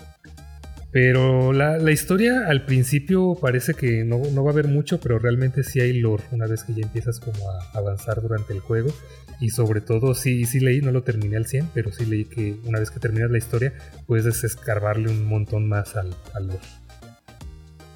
Pero 0.92 1.54
la, 1.54 1.90
historia 1.90 2.47
al 2.49 2.66
principio 2.66 3.38
parece 3.40 3.73
que 3.73 4.04
no, 4.04 4.21
va 4.21 4.50
a 4.50 4.52
haber 4.52 4.68
mucho, 4.68 5.00
pero 5.00 5.18
realmente 5.18 5.62
sí 5.62 5.80
hay 5.80 5.94
lore 5.94 6.23
una 6.32 6.47
vez 6.47 6.64
que 6.64 6.75
ya 6.75 6.82
empiezas 6.82 7.18
como 7.18 7.50
a 7.50 7.78
avanzar 7.78 8.21
durante 8.21 8.52
el 8.52 8.61
juego. 8.61 8.92
Y 9.40 9.49
sobre 9.49 9.80
todo, 9.80 10.14
sí, 10.14 10.44
sí 10.44 10.61
leí, 10.61 10.82
no 10.82 10.92
lo 10.92 11.02
terminé 11.02 11.37
al 11.37 11.47
100, 11.47 11.71
pero 11.75 11.90
sí 11.90 12.04
leí 12.04 12.26
que 12.26 12.56
una 12.64 12.78
vez 12.78 12.90
que 12.90 13.00
terminas 13.00 13.30
la 13.30 13.38
historia 13.38 13.73
puedes 14.06 14.44
escarbarle 14.44 15.09
un 15.09 15.25
montón 15.25 15.66
más 15.66 15.97
al 15.97 16.11
lore. 16.47 16.82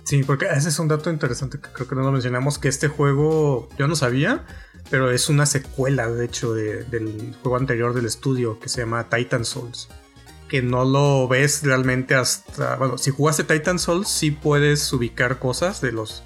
Sí, 0.07 0.23
porque 0.23 0.47
ese 0.47 0.69
es 0.69 0.79
un 0.79 0.87
dato 0.87 1.11
interesante 1.11 1.59
que 1.59 1.69
creo 1.73 1.89
que 1.89 1.97
no 1.97 2.03
lo 2.03 2.13
mencionamos, 2.13 2.61
que 2.61 2.69
este 2.69 2.87
juego 2.87 3.69
yo 3.77 3.89
no 3.89 3.97
sabía, 3.97 4.47
pero 4.89 5.11
es 5.11 5.29
una 5.29 5.47
secuela, 5.47 6.09
de 6.09 6.25
hecho, 6.25 6.55
del 6.55 7.35
juego 7.43 7.57
anterior 7.57 7.93
del 7.93 8.07
estudio 8.07 8.61
que 8.61 8.69
se 8.69 8.83
llama 8.83 9.09
Titan 9.09 9.45
Souls. 9.45 9.89
Que 10.49 10.63
no 10.63 10.85
lo 10.85 11.27
ves 11.27 11.65
realmente 11.65 12.15
hasta... 12.15 12.77
Bueno, 12.77 12.99
si 12.99 13.11
jugaste 13.11 13.43
Titan 13.43 13.81
Souls, 13.81 14.09
sí 14.09 14.31
puedes 14.31 14.93
ubicar 14.93 15.41
cosas 15.41 15.81
de 15.81 15.91
los 15.91 16.23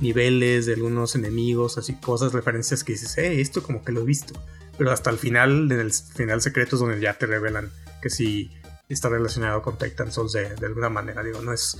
niveles, 0.00 0.64
de 0.64 0.72
algunos 0.72 1.14
enemigos, 1.14 1.76
así 1.76 1.96
cosas, 1.96 2.32
referencias 2.32 2.82
que 2.82 2.92
dices, 2.92 3.18
eh, 3.18 3.42
esto 3.42 3.62
como 3.62 3.84
que 3.84 3.92
lo 3.92 4.00
he 4.00 4.04
visto. 4.06 4.42
Pero 4.78 4.90
hasta 4.90 5.10
el 5.10 5.18
final, 5.18 5.70
en 5.70 5.80
el 5.80 5.92
final 5.92 6.40
secreto 6.40 6.76
es 6.76 6.80
donde 6.80 6.98
ya 6.98 7.18
te 7.18 7.26
revelan 7.26 7.70
que 8.00 8.08
sí 8.08 8.52
está 8.88 9.10
relacionado 9.10 9.60
con 9.60 9.76
Titan 9.76 10.10
Souls 10.12 10.32
de, 10.32 10.54
de 10.54 10.66
alguna 10.66 10.88
manera. 10.88 11.22
Digo, 11.22 11.42
no 11.42 11.52
es 11.52 11.76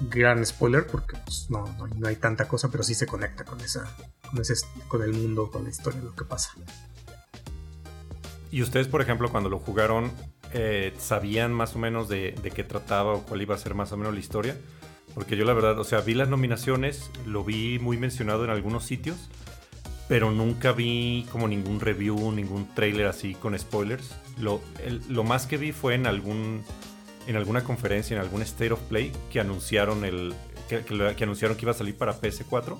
gran 0.00 0.44
spoiler 0.44 0.86
porque 0.86 1.16
pues, 1.24 1.50
no, 1.50 1.64
no, 1.96 2.08
hay 2.08 2.16
tanta 2.16 2.46
cosa, 2.46 2.70
pero 2.70 2.82
sí 2.82 2.94
se 2.94 3.06
conecta 3.06 3.44
con 3.44 3.60
esa, 3.60 3.84
con, 4.30 4.40
ese, 4.40 4.54
con 4.88 5.02
el 5.02 5.12
mundo, 5.12 5.50
con 5.50 5.64
la 5.64 5.70
historia, 5.70 6.00
lo 6.00 6.14
que 6.14 6.24
pasa. 6.24 6.52
¿Y 8.50 8.62
ustedes, 8.62 8.88
por 8.88 9.02
ejemplo, 9.02 9.30
cuando 9.30 9.50
lo 9.50 9.58
jugaron, 9.58 10.10
eh, 10.52 10.94
sabían 10.98 11.52
más 11.52 11.76
o 11.76 11.78
menos 11.78 12.08
de, 12.08 12.34
de, 12.42 12.50
qué 12.50 12.64
trataba 12.64 13.12
o 13.14 13.22
cuál 13.24 13.42
iba 13.42 13.54
a 13.54 13.58
ser 13.58 13.74
más 13.74 13.92
o 13.92 13.96
menos 13.96 14.14
la 14.14 14.20
historia? 14.20 14.56
Porque 15.14 15.36
yo 15.36 15.44
la 15.44 15.52
verdad, 15.52 15.78
o 15.78 15.84
sea, 15.84 16.00
vi 16.00 16.14
las 16.14 16.28
nominaciones, 16.28 17.10
lo 17.26 17.44
vi 17.44 17.78
muy 17.78 17.98
mencionado 17.98 18.44
en 18.44 18.50
algunos 18.50 18.84
sitios, 18.84 19.28
pero 20.08 20.30
nunca 20.30 20.72
vi 20.72 21.26
como 21.30 21.46
ningún 21.48 21.80
review, 21.80 22.32
ningún 22.32 22.72
trailer 22.74 23.06
así 23.06 23.34
con 23.34 23.58
spoilers. 23.58 24.14
Lo, 24.38 24.62
lo 25.08 25.24
más 25.24 25.46
que 25.46 25.58
vi 25.58 25.72
fue 25.72 25.94
en 25.94 26.06
algún 26.06 26.62
en 27.28 27.36
alguna 27.36 27.62
conferencia, 27.62 28.16
en 28.16 28.22
algún 28.22 28.40
State 28.40 28.72
of 28.72 28.80
Play, 28.88 29.12
que 29.30 29.38
anunciaron, 29.38 30.02
el, 30.06 30.34
que, 30.66 31.22
anunciaron 31.22 31.58
que 31.58 31.66
iba 31.66 31.72
a 31.72 31.74
salir 31.74 31.94
para 31.94 32.18
PS4. 32.18 32.78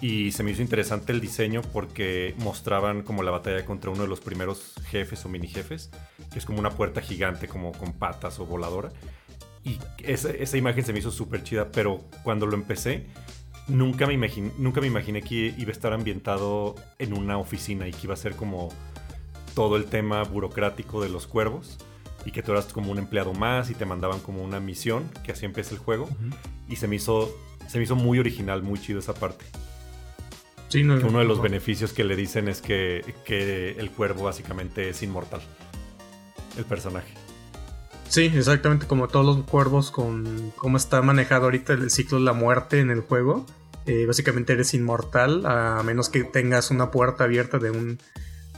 Y 0.00 0.30
se 0.30 0.44
me 0.44 0.52
hizo 0.52 0.62
interesante 0.62 1.10
el 1.10 1.20
diseño 1.20 1.62
porque 1.72 2.36
mostraban 2.38 3.02
como 3.02 3.24
la 3.24 3.32
batalla 3.32 3.64
contra 3.64 3.90
uno 3.90 4.02
de 4.02 4.08
los 4.08 4.20
primeros 4.20 4.74
jefes 4.86 5.24
o 5.24 5.28
mini 5.28 5.48
jefes, 5.48 5.90
que 6.32 6.38
es 6.38 6.44
como 6.44 6.60
una 6.60 6.70
puerta 6.70 7.00
gigante 7.00 7.48
como 7.48 7.72
con 7.72 7.94
patas 7.94 8.38
o 8.38 8.46
voladora. 8.46 8.92
Y 9.64 9.78
esa, 10.04 10.30
esa 10.30 10.56
imagen 10.56 10.84
se 10.84 10.92
me 10.92 11.00
hizo 11.00 11.10
súper 11.10 11.42
chida, 11.42 11.72
pero 11.72 12.04
cuando 12.22 12.46
lo 12.46 12.54
empecé, 12.54 13.06
nunca 13.66 14.06
me, 14.06 14.14
imaginé, 14.14 14.52
nunca 14.56 14.80
me 14.80 14.86
imaginé 14.86 15.20
que 15.20 15.52
iba 15.58 15.70
a 15.70 15.72
estar 15.72 15.92
ambientado 15.92 16.76
en 17.00 17.12
una 17.12 17.38
oficina 17.38 17.88
y 17.88 17.90
que 17.90 18.02
iba 18.04 18.14
a 18.14 18.18
ser 18.18 18.36
como 18.36 18.68
todo 19.56 19.76
el 19.76 19.86
tema 19.86 20.22
burocrático 20.22 21.02
de 21.02 21.08
los 21.08 21.26
cuervos 21.26 21.76
y 22.28 22.30
que 22.30 22.42
tú 22.42 22.52
eras 22.52 22.66
como 22.66 22.92
un 22.92 22.98
empleado 22.98 23.32
más 23.32 23.70
y 23.70 23.74
te 23.74 23.86
mandaban 23.86 24.20
como 24.20 24.44
una 24.44 24.60
misión, 24.60 25.10
que 25.24 25.32
así 25.32 25.46
empieza 25.46 25.74
el 25.74 25.78
juego. 25.78 26.10
Y 26.68 26.76
se 26.76 26.86
me 26.86 26.96
hizo 26.96 27.34
se 27.66 27.78
me 27.78 27.84
hizo 27.84 27.96
muy 27.96 28.18
original, 28.18 28.62
muy 28.62 28.78
chido 28.78 28.98
esa 28.98 29.14
parte. 29.14 29.46
Sí, 30.68 30.82
no, 30.82 30.96
uno 30.96 31.20
de 31.20 31.24
los 31.24 31.40
beneficios 31.40 31.94
que 31.94 32.04
le 32.04 32.16
dicen 32.16 32.48
es 32.48 32.60
que, 32.60 33.14
que, 33.24 33.70
el 33.78 33.90
cuervo 33.90 34.24
básicamente 34.24 34.90
es 34.90 35.02
inmortal. 35.02 35.40
El 36.58 36.66
personaje. 36.66 37.14
Sí, 38.08 38.30
exactamente 38.34 38.86
como 38.86 39.08
todos 39.08 39.24
los 39.24 39.46
cuervos 39.46 39.90
con 39.90 40.52
cómo 40.56 40.76
está 40.76 41.00
manejado 41.00 41.44
ahorita 41.44 41.72
el 41.72 41.90
ciclo 41.90 42.18
de 42.18 42.24
la 42.24 42.34
muerte 42.34 42.80
en 42.80 42.90
el 42.90 43.00
juego. 43.00 43.46
Eh, 43.86 44.04
básicamente 44.04 44.52
eres 44.52 44.74
inmortal 44.74 45.46
a 45.46 45.82
menos 45.82 46.10
que 46.10 46.24
tengas 46.24 46.70
una 46.70 46.90
puerta 46.90 47.24
abierta 47.24 47.58
de 47.58 47.70
un 47.70 47.98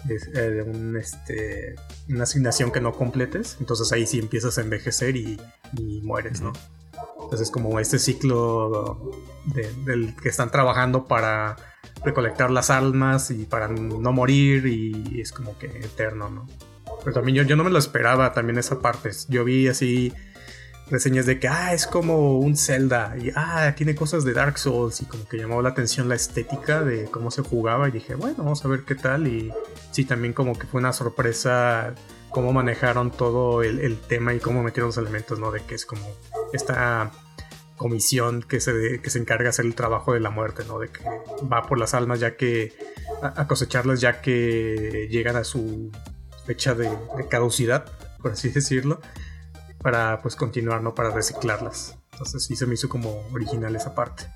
de, 0.05 0.63
un, 0.63 0.97
este, 0.97 1.75
una 2.09 2.25
asignación 2.25 2.71
que 2.71 2.81
no 2.81 2.93
completes. 2.93 3.57
Entonces 3.61 3.93
ahí 3.93 4.07
sí 4.07 4.19
empiezas 4.19 4.59
a 4.59 4.63
envejecer 4.63 5.17
y, 5.17 5.39
mueres, 6.03 6.41
¿no? 6.41 6.53
Entonces 7.23 7.49
es 7.49 7.51
como 7.51 7.79
este 7.79 7.99
ciclo 7.99 9.13
del 9.85 10.17
que 10.17 10.29
están 10.29 10.51
trabajando 10.51 11.07
para 11.07 11.57
recolectar 12.05 12.51
las 12.51 12.71
almas 12.71 13.31
y 13.31 13.45
para 13.45 13.69
no 13.69 14.13
morir 14.13 14.67
y 14.67 15.21
es 15.21 15.33
como 15.33 15.57
que 15.59 15.67
eterno, 15.67 16.29
¿no? 16.29 16.47
Pero 17.05 17.15
también 17.15 17.37
yo, 17.37 17.43
yo 17.45 17.57
no 17.57 17.65
me 17.65 17.71
lo 17.71 17.79
esperaba 17.79 18.33
también 18.33 18.59
esa 18.59 18.81
parte. 18.81 19.11
Yo 19.29 19.45
vi 19.45 19.69
así 19.69 20.13
reseñas 20.91 21.25
de 21.25 21.39
que, 21.39 21.49
ah, 21.49 21.73
es 21.73 21.87
como 21.87 22.39
un 22.39 22.57
Zelda 22.57 23.15
y, 23.21 23.31
ah, 23.37 23.75
tiene 23.77 23.95
cosas 23.95 24.25
de 24.25 24.33
Dark 24.33 24.59
Souls 24.59 25.01
y 25.01 25.07
como 25.07 25.27
que 25.29 25.39
llamó 25.39 25.63
la 25.63 25.71
atención 25.71 26.09
la 26.09 26.17
estética 26.17 26.83
de 26.83 27.05
cómo 27.05 27.31
se 27.31 27.43
jugaba 27.43 27.89
y 27.89 27.93
dije, 27.93 28.15
bueno, 28.17 28.39
vamos 28.39 28.65
a 28.65 28.69
ver 28.69 28.83
qué 28.85 28.97
tal 28.97 29.29
y 29.29 29.53
sí, 29.93 30.05
también 30.05 30.33
como 30.33 30.59
que 30.59 30.67
fue 30.67 30.81
una 30.81 30.93
sorpresa 30.93 31.95
cómo 32.31 32.53
manejaron 32.53 33.11
todo 33.11 33.63
el, 33.63 33.99
tema 33.99 34.35
y 34.35 34.41
cómo 34.41 34.63
metieron 34.63 34.89
los 34.89 34.99
elementos, 34.99 35.39
¿no? 35.39 35.51
De 35.51 35.61
que 35.61 35.75
es 35.75 35.85
como 35.85 36.03
esta 36.53 37.11
comisión 37.77 38.43
que 38.43 38.61
se, 38.61 39.01
que 39.01 39.11
se 39.11 39.19
encarga 39.19 39.45
de 39.45 39.49
hacer 39.51 39.65
el 39.65 39.75
trabajo 39.75 40.13
de 40.13 40.21
la 40.21 40.31
muerte, 40.31 40.63
¿no? 40.67 40.79
De 40.79 40.89
que 40.89 41.03
va 41.51 41.63
por 41.63 41.79
las 41.79 41.95
almas 41.95 42.21
ya 42.21 42.37
que 42.37 42.73
a, 43.23 43.47
cosecharlas 43.49 44.01
ya 44.01 44.21
que 44.21 45.09
llegan 45.11 45.37
a 45.37 45.45
su 45.45 45.91
fecha 46.47 46.75
de 46.75 46.89
caducidad, 47.29 47.87
por 48.23 48.33
así 48.33 48.49
decirlo 48.55 49.01
para 49.83 50.21
pues 50.23 50.37
continuar, 50.37 50.83
¿no? 50.83 50.95
Para 50.95 51.11
reciclarlas. 51.11 51.97
Entonces 52.13 52.45
sí 52.45 52.57
se 52.57 52.67
me 52.67 52.75
hizo 52.75 52.89
como 52.89 53.23
original 53.33 53.75
esa 53.77 53.95
parte. 53.95 54.27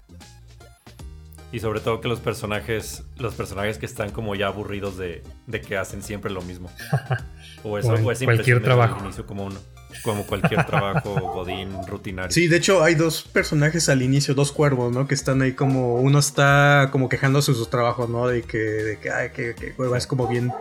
Y 1.53 1.61
sobre 1.61 1.79
todo 1.79 2.01
que 2.01 2.09
los 2.09 2.19
personajes, 2.19 3.05
los 3.17 3.35
personajes 3.35 3.79
que 3.79 3.87
están 3.87 4.11
como 4.11 4.35
ya 4.35 4.49
aburridos 4.49 4.97
de, 4.99 5.23
que 5.65 5.77
hacen 5.77 6.03
siempre 6.03 6.31
lo 6.31 6.43
mismo. 6.43 6.71
O 7.67 7.79
eso, 7.79 7.95
o 7.95 8.13
es 8.13 8.23
cualquier 8.23 8.63
trabajo. 8.63 9.03
inicio 9.03 9.25
como 9.25 9.47
uno. 9.47 9.59
Como 10.03 10.27
cualquier 10.27 10.67
trabajo 10.67 11.15
godín 11.35 11.71
rutinario. 11.87 12.31
Sí, 12.31 12.47
de 12.47 12.59
hecho 12.59 12.85
hay 12.85 12.95
dos 12.95 13.23
personajes 13.23 13.89
al 13.89 14.03
inicio, 14.03 14.35
dos 14.35 14.53
cuervos, 14.53 14.93
¿no? 14.93 15.07
Que 15.07 15.15
están 15.15 15.41
ahí 15.41 15.53
como, 15.53 15.95
uno 15.95 16.19
está 16.19 16.91
como 16.93 17.09
quejándose 17.09 17.53
de 17.53 17.57
su 17.57 17.65
trabajo, 17.65 18.07
¿no? 18.07 18.29
De 18.29 18.43
que, 18.43 18.59
de 18.59 18.99
que, 18.99 19.11
ay, 19.11 19.31
que, 19.31 19.55
que 19.55 19.75
es 19.97 20.07
como 20.07 20.29
bien, 20.29 20.53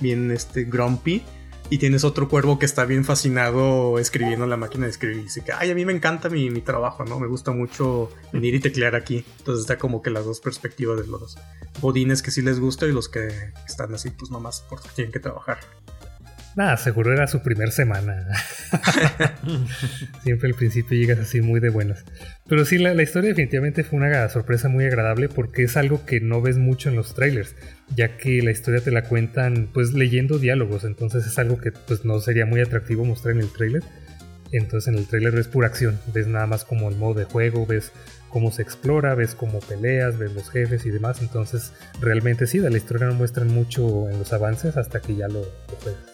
bien, 0.00 0.30
este, 0.30 0.62
grumpy. 0.62 1.24
Y 1.70 1.78
tienes 1.78 2.04
otro 2.04 2.28
cuervo 2.28 2.58
que 2.58 2.66
está 2.66 2.84
bien 2.84 3.04
fascinado 3.04 3.98
escribiendo 3.98 4.44
en 4.44 4.50
la 4.50 4.56
máquina 4.56 4.84
de 4.84 4.90
escribir. 4.90 5.18
Y 5.18 5.22
dice 5.22 5.42
que, 5.42 5.52
ay, 5.52 5.70
a 5.70 5.74
mí 5.74 5.84
me 5.84 5.92
encanta 5.92 6.28
mi, 6.28 6.50
trabajo, 6.60 7.04
¿no? 7.04 7.18
Me 7.18 7.26
gusta 7.26 7.50
mucho 7.52 8.10
venir 8.32 8.54
y 8.54 8.60
teclear 8.60 8.94
aquí. 8.94 9.24
Entonces 9.38 9.62
está 9.62 9.78
como 9.78 10.02
que 10.02 10.10
las 10.10 10.24
dos 10.24 10.40
perspectivas 10.40 11.00
de 11.00 11.06
los 11.06 11.38
bodines 11.80 12.22
que 12.22 12.30
sí 12.30 12.42
les 12.42 12.60
gusta 12.60 12.86
y 12.86 12.92
los 12.92 13.08
que 13.08 13.52
están 13.66 13.94
así, 13.94 14.10
pues 14.10 14.30
nomás 14.30 14.64
porque 14.68 14.88
tienen 14.94 15.12
que 15.12 15.20
trabajar. 15.20 15.58
Nada, 16.54 16.76
seguro 16.76 17.12
era 17.12 17.26
su 17.26 17.40
primer 17.40 17.70
semana. 17.70 18.26
Siempre 20.22 20.48
al 20.48 20.54
principio 20.54 20.98
llegas 20.98 21.18
así 21.18 21.40
muy 21.40 21.60
de 21.60 21.70
buenas. 21.70 22.04
Pero 22.46 22.64
sí, 22.64 22.76
la, 22.78 23.00
historia 23.02 23.30
definitivamente 23.30 23.84
fue 23.84 23.98
una 23.98 24.28
sorpresa 24.28 24.68
muy 24.68 24.84
agradable 24.84 25.28
porque 25.28 25.64
es 25.64 25.76
algo 25.76 26.04
que 26.04 26.20
no 26.20 26.42
ves 26.42 26.58
mucho 26.58 26.90
en 26.90 26.96
los 26.96 27.14
trailers, 27.14 27.54
ya 27.96 28.18
que 28.18 28.42
la 28.42 28.50
historia 28.50 28.80
te 28.80 28.90
la 28.90 29.04
cuentan 29.04 29.70
pues 29.72 29.94
leyendo 29.94 30.38
diálogos, 30.38 30.84
entonces 30.84 31.26
es 31.26 31.38
algo 31.38 31.58
que 31.58 31.72
pues 31.72 32.04
no 32.04 32.20
sería 32.20 32.44
muy 32.44 32.60
atractivo 32.60 33.04
mostrar 33.04 33.34
en 33.34 33.40
el 33.40 33.52
trailer. 33.52 33.82
Entonces 34.50 34.88
en 34.88 34.98
el 34.98 35.06
trailer 35.06 35.32
ves 35.32 35.48
pura 35.48 35.68
acción, 35.68 35.98
ves 36.12 36.26
nada 36.26 36.46
más 36.46 36.64
como 36.64 36.90
el 36.90 36.96
modo 36.96 37.14
de 37.14 37.24
juego, 37.24 37.64
ves 37.64 37.92
cómo 38.28 38.52
se 38.52 38.60
explora, 38.60 39.14
ves 39.14 39.34
cómo 39.34 39.60
peleas, 39.60 40.18
ves 40.18 40.32
los 40.34 40.50
jefes 40.50 40.84
y 40.84 40.90
demás. 40.90 41.22
Entonces 41.22 41.72
realmente 42.00 42.46
sí, 42.46 42.58
de 42.58 42.68
la 42.68 42.76
historia 42.76 43.06
no 43.06 43.14
muestran 43.14 43.48
mucho 43.48 44.10
en 44.10 44.18
los 44.18 44.34
avances 44.34 44.76
hasta 44.76 45.00
que 45.00 45.16
ya 45.16 45.28
lo, 45.28 45.40
lo 45.40 45.76
juegas. 45.82 46.11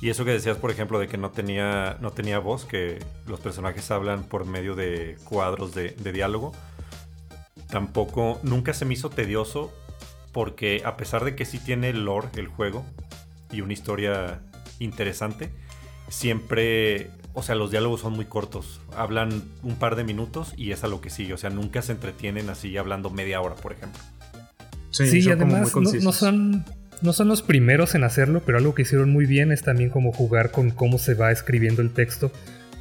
Y 0.00 0.08
eso 0.08 0.24
que 0.24 0.30
decías, 0.30 0.56
por 0.56 0.70
ejemplo, 0.70 0.98
de 0.98 1.08
que 1.08 1.18
no 1.18 1.30
tenía, 1.30 1.98
no 2.00 2.10
tenía 2.10 2.38
voz, 2.38 2.64
que 2.64 3.04
los 3.26 3.38
personajes 3.40 3.90
hablan 3.90 4.24
por 4.24 4.46
medio 4.46 4.74
de 4.74 5.16
cuadros 5.24 5.74
de, 5.74 5.90
diálogo, 6.12 6.52
tampoco, 7.68 8.40
nunca 8.42 8.72
se 8.72 8.86
me 8.86 8.94
hizo 8.94 9.10
tedioso, 9.10 9.70
porque 10.32 10.82
a 10.86 10.96
pesar 10.96 11.24
de 11.24 11.36
que 11.36 11.44
sí 11.44 11.58
tiene 11.58 11.92
lore 11.92 12.28
el 12.36 12.46
juego 12.46 12.84
y 13.52 13.60
una 13.60 13.74
historia 13.74 14.40
interesante, 14.78 15.50
siempre, 16.08 17.10
o 17.34 17.42
sea, 17.42 17.54
los 17.54 17.70
diálogos 17.70 18.00
son 18.00 18.14
muy 18.14 18.24
cortos, 18.24 18.80
hablan 18.96 19.42
un 19.62 19.76
par 19.76 19.96
de 19.96 20.04
minutos 20.04 20.54
y 20.56 20.72
es 20.72 20.82
a 20.82 20.88
lo 20.88 21.02
que 21.02 21.10
sigue, 21.10 21.34
o 21.34 21.38
sea, 21.38 21.50
nunca 21.50 21.82
se 21.82 21.92
entretienen 21.92 22.48
así 22.48 22.74
hablando 22.78 23.10
media 23.10 23.42
hora, 23.42 23.54
por 23.54 23.72
ejemplo. 23.72 24.00
Sí, 24.90 25.20
y 25.20 25.30
además 25.30 25.72
no, 26.02 26.12
son 26.12 26.64
no 27.02 27.12
son 27.12 27.28
los 27.28 27.42
primeros 27.42 27.94
en 27.94 28.04
hacerlo, 28.04 28.42
pero 28.44 28.58
algo 28.58 28.74
que 28.74 28.82
hicieron 28.82 29.10
muy 29.10 29.26
bien 29.26 29.52
es 29.52 29.62
también 29.62 29.90
como 29.90 30.12
jugar 30.12 30.50
con 30.50 30.70
cómo 30.70 30.98
se 30.98 31.14
va 31.14 31.32
escribiendo 31.32 31.82
el 31.82 31.92
texto. 31.92 32.30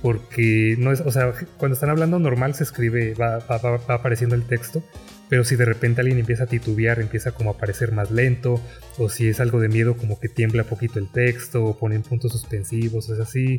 Porque 0.01 0.75
no 0.77 0.93
es, 0.93 1.01
o 1.01 1.11
sea, 1.11 1.33
cuando 1.57 1.73
están 1.73 1.89
hablando 1.89 2.19
normal 2.19 2.55
se 2.55 2.63
escribe, 2.63 3.15
va, 3.15 3.43
apareciendo 3.89 4.33
el 4.33 4.43
texto, 4.43 4.81
pero 5.27 5.43
si 5.43 5.57
de 5.57 5.65
repente 5.65 5.99
alguien 5.99 6.19
empieza 6.19 6.45
a 6.45 6.47
titubear, 6.47 7.01
empieza 7.01 7.31
como 7.31 7.49
a 7.49 7.53
aparecer 7.53 7.91
más 7.91 8.09
lento, 8.09 8.61
o 8.97 9.09
si 9.09 9.27
es 9.27 9.41
algo 9.41 9.59
de 9.59 9.67
miedo, 9.67 9.97
como 9.97 10.17
que 10.17 10.29
tiembla 10.29 10.63
poquito 10.63 10.99
el 10.99 11.11
texto, 11.11 11.65
o 11.65 11.77
ponen 11.77 12.01
puntos 12.01 12.31
suspensivos, 12.31 13.09
es 13.09 13.19
así, 13.19 13.57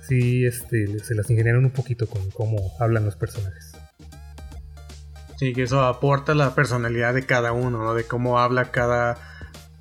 sí, 0.00 0.46
este, 0.46 0.98
se 1.00 1.14
las 1.14 1.28
ingeniaron 1.28 1.66
un 1.66 1.70
poquito 1.70 2.06
con 2.06 2.30
cómo 2.30 2.72
hablan 2.80 3.04
los 3.04 3.16
personajes. 3.16 3.72
Sí, 5.36 5.52
que 5.52 5.64
eso 5.64 5.82
aporta 5.82 6.34
la 6.34 6.54
personalidad 6.54 7.12
de 7.12 7.26
cada 7.26 7.52
uno, 7.52 7.78
¿no? 7.82 7.94
De 7.94 8.04
cómo 8.04 8.38
habla 8.38 8.70
cada 8.70 9.18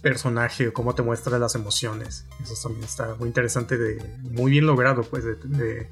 personaje 0.03 0.67
o 0.67 0.73
cómo 0.73 0.93
te 0.93 1.01
muestra 1.01 1.39
las 1.39 1.55
emociones. 1.55 2.27
Eso 2.43 2.53
también 2.61 2.83
está 2.83 3.15
muy 3.15 3.27
interesante, 3.27 3.77
de, 3.77 4.03
muy 4.21 4.51
bien 4.51 4.67
logrado, 4.67 5.01
pues, 5.01 5.23
de, 5.23 5.87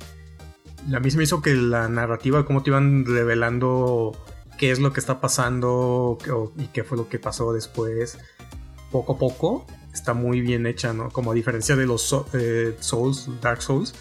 a 0.93 1.09
se 1.09 1.17
me 1.17 1.23
hizo 1.23 1.41
que 1.41 1.55
la 1.55 1.87
narrativa, 1.87 2.39
de 2.39 2.45
cómo 2.45 2.61
te 2.61 2.69
iban 2.69 3.05
revelando 3.05 4.11
qué 4.59 4.69
es 4.69 4.79
lo 4.79 4.93
que 4.93 4.99
está 4.99 5.19
pasando 5.19 6.17
y 6.57 6.67
qué 6.67 6.83
fue 6.83 6.97
lo 6.97 7.09
que 7.09 7.17
pasó 7.17 7.53
después, 7.53 8.19
poco 8.91 9.13
a 9.13 9.17
poco, 9.17 9.65
está 9.93 10.13
muy 10.13 10.41
bien 10.41 10.67
hecha, 10.67 10.93
¿no? 10.93 11.09
Como 11.09 11.31
a 11.31 11.33
diferencia 11.33 11.75
de 11.75 11.85
los 11.85 12.15
eh, 12.33 12.75
Souls, 12.79 13.29
Dark 13.41 13.61
Souls, 13.61 13.93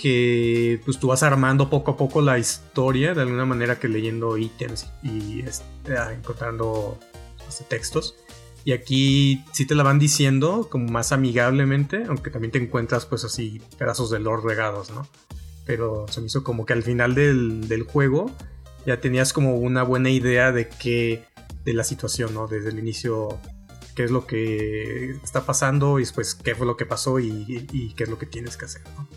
que 0.00 0.80
pues 0.84 0.98
tú 0.98 1.08
vas 1.08 1.22
armando 1.22 1.68
poco 1.68 1.90
a 1.90 1.96
poco 1.96 2.20
la 2.22 2.38
historia 2.38 3.14
de 3.14 3.22
alguna 3.22 3.44
manera 3.44 3.78
que 3.80 3.88
leyendo 3.88 4.38
ítems 4.38 4.86
y, 5.02 5.40
este, 5.40 5.96
encontrando 6.14 6.98
este, 7.48 7.64
textos. 7.64 8.14
Y 8.64 8.72
aquí 8.72 9.44
sí 9.52 9.66
te 9.66 9.74
la 9.74 9.82
van 9.82 9.98
diciendo 9.98 10.68
como 10.70 10.88
más 10.88 11.12
amigablemente, 11.12 12.04
aunque 12.08 12.30
también 12.30 12.50
te 12.50 12.58
encuentras 12.58 13.06
pues 13.06 13.24
así 13.24 13.60
pedazos 13.78 14.10
de 14.10 14.18
lore 14.18 14.42
regados, 14.44 14.90
¿no? 14.90 15.06
Pero 15.64 16.06
se 16.08 16.20
me 16.20 16.26
hizo 16.26 16.44
como 16.44 16.66
que 16.66 16.72
al 16.72 16.82
final 16.82 17.14
del, 17.14 17.68
del 17.68 17.82
juego 17.82 18.30
ya 18.86 19.00
tenías 19.00 19.32
como 19.32 19.56
una 19.56 19.82
buena 19.82 20.10
idea 20.10 20.52
de 20.52 20.68
qué, 20.68 21.24
de 21.64 21.74
la 21.74 21.84
situación, 21.84 22.34
¿no? 22.34 22.46
Desde 22.46 22.70
el 22.70 22.78
inicio, 22.78 23.38
qué 23.94 24.04
es 24.04 24.10
lo 24.10 24.26
que 24.26 25.10
está 25.22 25.46
pasando 25.46 25.98
y 25.98 26.02
después 26.02 26.34
qué 26.34 26.54
fue 26.54 26.66
lo 26.66 26.76
que 26.76 26.86
pasó 26.86 27.20
y, 27.20 27.66
y 27.72 27.94
qué 27.94 28.04
es 28.04 28.10
lo 28.10 28.18
que 28.18 28.26
tienes 28.26 28.56
que 28.56 28.66
hacer, 28.66 28.82
¿no? 28.96 29.08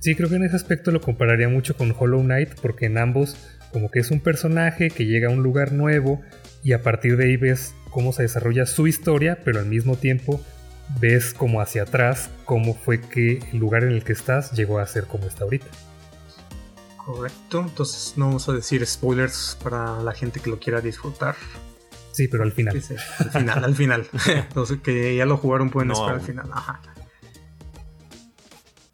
Sí, 0.00 0.16
creo 0.16 0.28
que 0.28 0.34
en 0.34 0.44
ese 0.44 0.56
aspecto 0.56 0.90
lo 0.90 1.00
compararía 1.00 1.48
mucho 1.48 1.76
con 1.76 1.94
Hollow 1.96 2.22
Knight, 2.22 2.56
porque 2.60 2.86
en 2.86 2.98
ambos 2.98 3.36
como 3.72 3.88
que 3.88 4.00
es 4.00 4.10
un 4.10 4.18
personaje 4.18 4.90
que 4.90 5.06
llega 5.06 5.28
a 5.28 5.30
un 5.30 5.44
lugar 5.44 5.72
nuevo 5.72 6.20
y 6.64 6.72
a 6.72 6.82
partir 6.82 7.16
de 7.16 7.26
ahí 7.26 7.36
ves 7.36 7.74
cómo 7.92 8.12
se 8.12 8.22
desarrolla 8.22 8.66
su 8.66 8.86
historia, 8.86 9.38
pero 9.44 9.60
al 9.60 9.66
mismo 9.66 9.96
tiempo 9.96 10.40
ves 11.00 11.32
como 11.34 11.60
hacia 11.60 11.82
atrás 11.82 12.30
cómo 12.44 12.74
fue 12.74 13.00
que 13.00 13.38
el 13.52 13.58
lugar 13.58 13.84
en 13.84 13.92
el 13.92 14.04
que 14.04 14.12
estás 14.12 14.52
llegó 14.52 14.78
a 14.78 14.86
ser 14.86 15.04
como 15.04 15.26
está 15.26 15.44
ahorita. 15.44 15.66
Correcto, 16.96 17.60
entonces 17.60 18.14
no 18.16 18.26
vamos 18.26 18.48
a 18.48 18.52
decir 18.52 18.86
spoilers 18.86 19.58
para 19.62 20.02
la 20.02 20.12
gente 20.12 20.40
que 20.40 20.50
lo 20.50 20.58
quiera 20.58 20.80
disfrutar. 20.80 21.34
Sí, 22.12 22.28
pero 22.28 22.44
al 22.44 22.52
final. 22.52 22.76
al 22.76 23.30
final, 23.30 23.64
al 23.64 23.74
final. 23.74 24.08
Entonces 24.26 24.80
que 24.82 25.16
ya 25.16 25.24
lo 25.24 25.38
jugaron 25.38 25.70
pueden 25.70 25.90
esperar 25.90 26.16
al 26.16 26.20
final. 26.20 26.50
Ajá. 26.52 26.80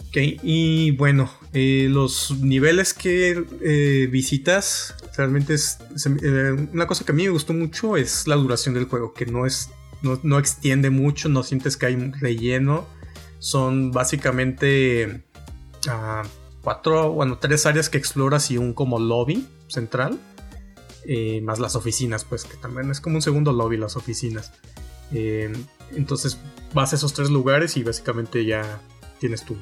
Ok, 0.09 0.17
y 0.43 0.93
bueno, 0.93 1.31
eh, 1.53 1.89
los 1.91 2.39
niveles 2.41 2.95
que 2.95 3.45
eh, 3.61 4.09
visitas, 4.11 4.95
realmente 5.19 5.53
es, 5.53 5.79
eh, 6.23 6.69
una 6.73 6.87
cosa 6.87 7.05
que 7.05 7.13
a 7.13 7.15
mí 7.15 7.25
me 7.25 7.31
gustó 7.31 7.53
mucho 7.53 7.97
es 7.97 8.27
la 8.27 8.37
duración 8.37 8.75
del 8.75 8.85
juego, 8.85 9.13
que 9.13 9.27
no 9.27 9.45
es, 9.45 9.69
no, 10.01 10.39
extiende 10.39 10.91
mucho, 10.91 11.29
no 11.29 11.43
sientes 11.43 11.77
que 11.77 11.87
hay 11.87 11.97
relleno, 12.13 12.87
son 13.41 13.91
básicamente 13.91 15.25
ah, 15.89 16.23
cuatro, 16.63 17.13
bueno, 17.13 17.39
tres 17.39 17.67
áreas 17.67 17.91
que 17.91 17.99
exploras 17.99 18.51
y 18.51 18.59
un 18.59 18.73
como 18.73 18.99
lobby 18.99 19.47
central, 19.67 20.19
más 21.43 21.59
las 21.59 21.75
oficinas, 21.75 22.25
pues 22.25 22.45
que 22.45 22.57
también 22.59 22.91
es 22.91 23.01
como 23.01 23.17
un 23.17 23.23
segundo 23.23 23.53
lobby 23.53 23.77
las 23.77 23.97
oficinas. 23.97 24.53
entonces 25.11 26.39
vas 26.75 26.93
a 26.93 26.97
esos 26.97 27.13
tres 27.13 27.31
lugares 27.31 27.77
y 27.77 27.83
básicamente 27.83 28.45
ya 28.45 28.81
tienes 29.19 29.45
tu, 29.45 29.57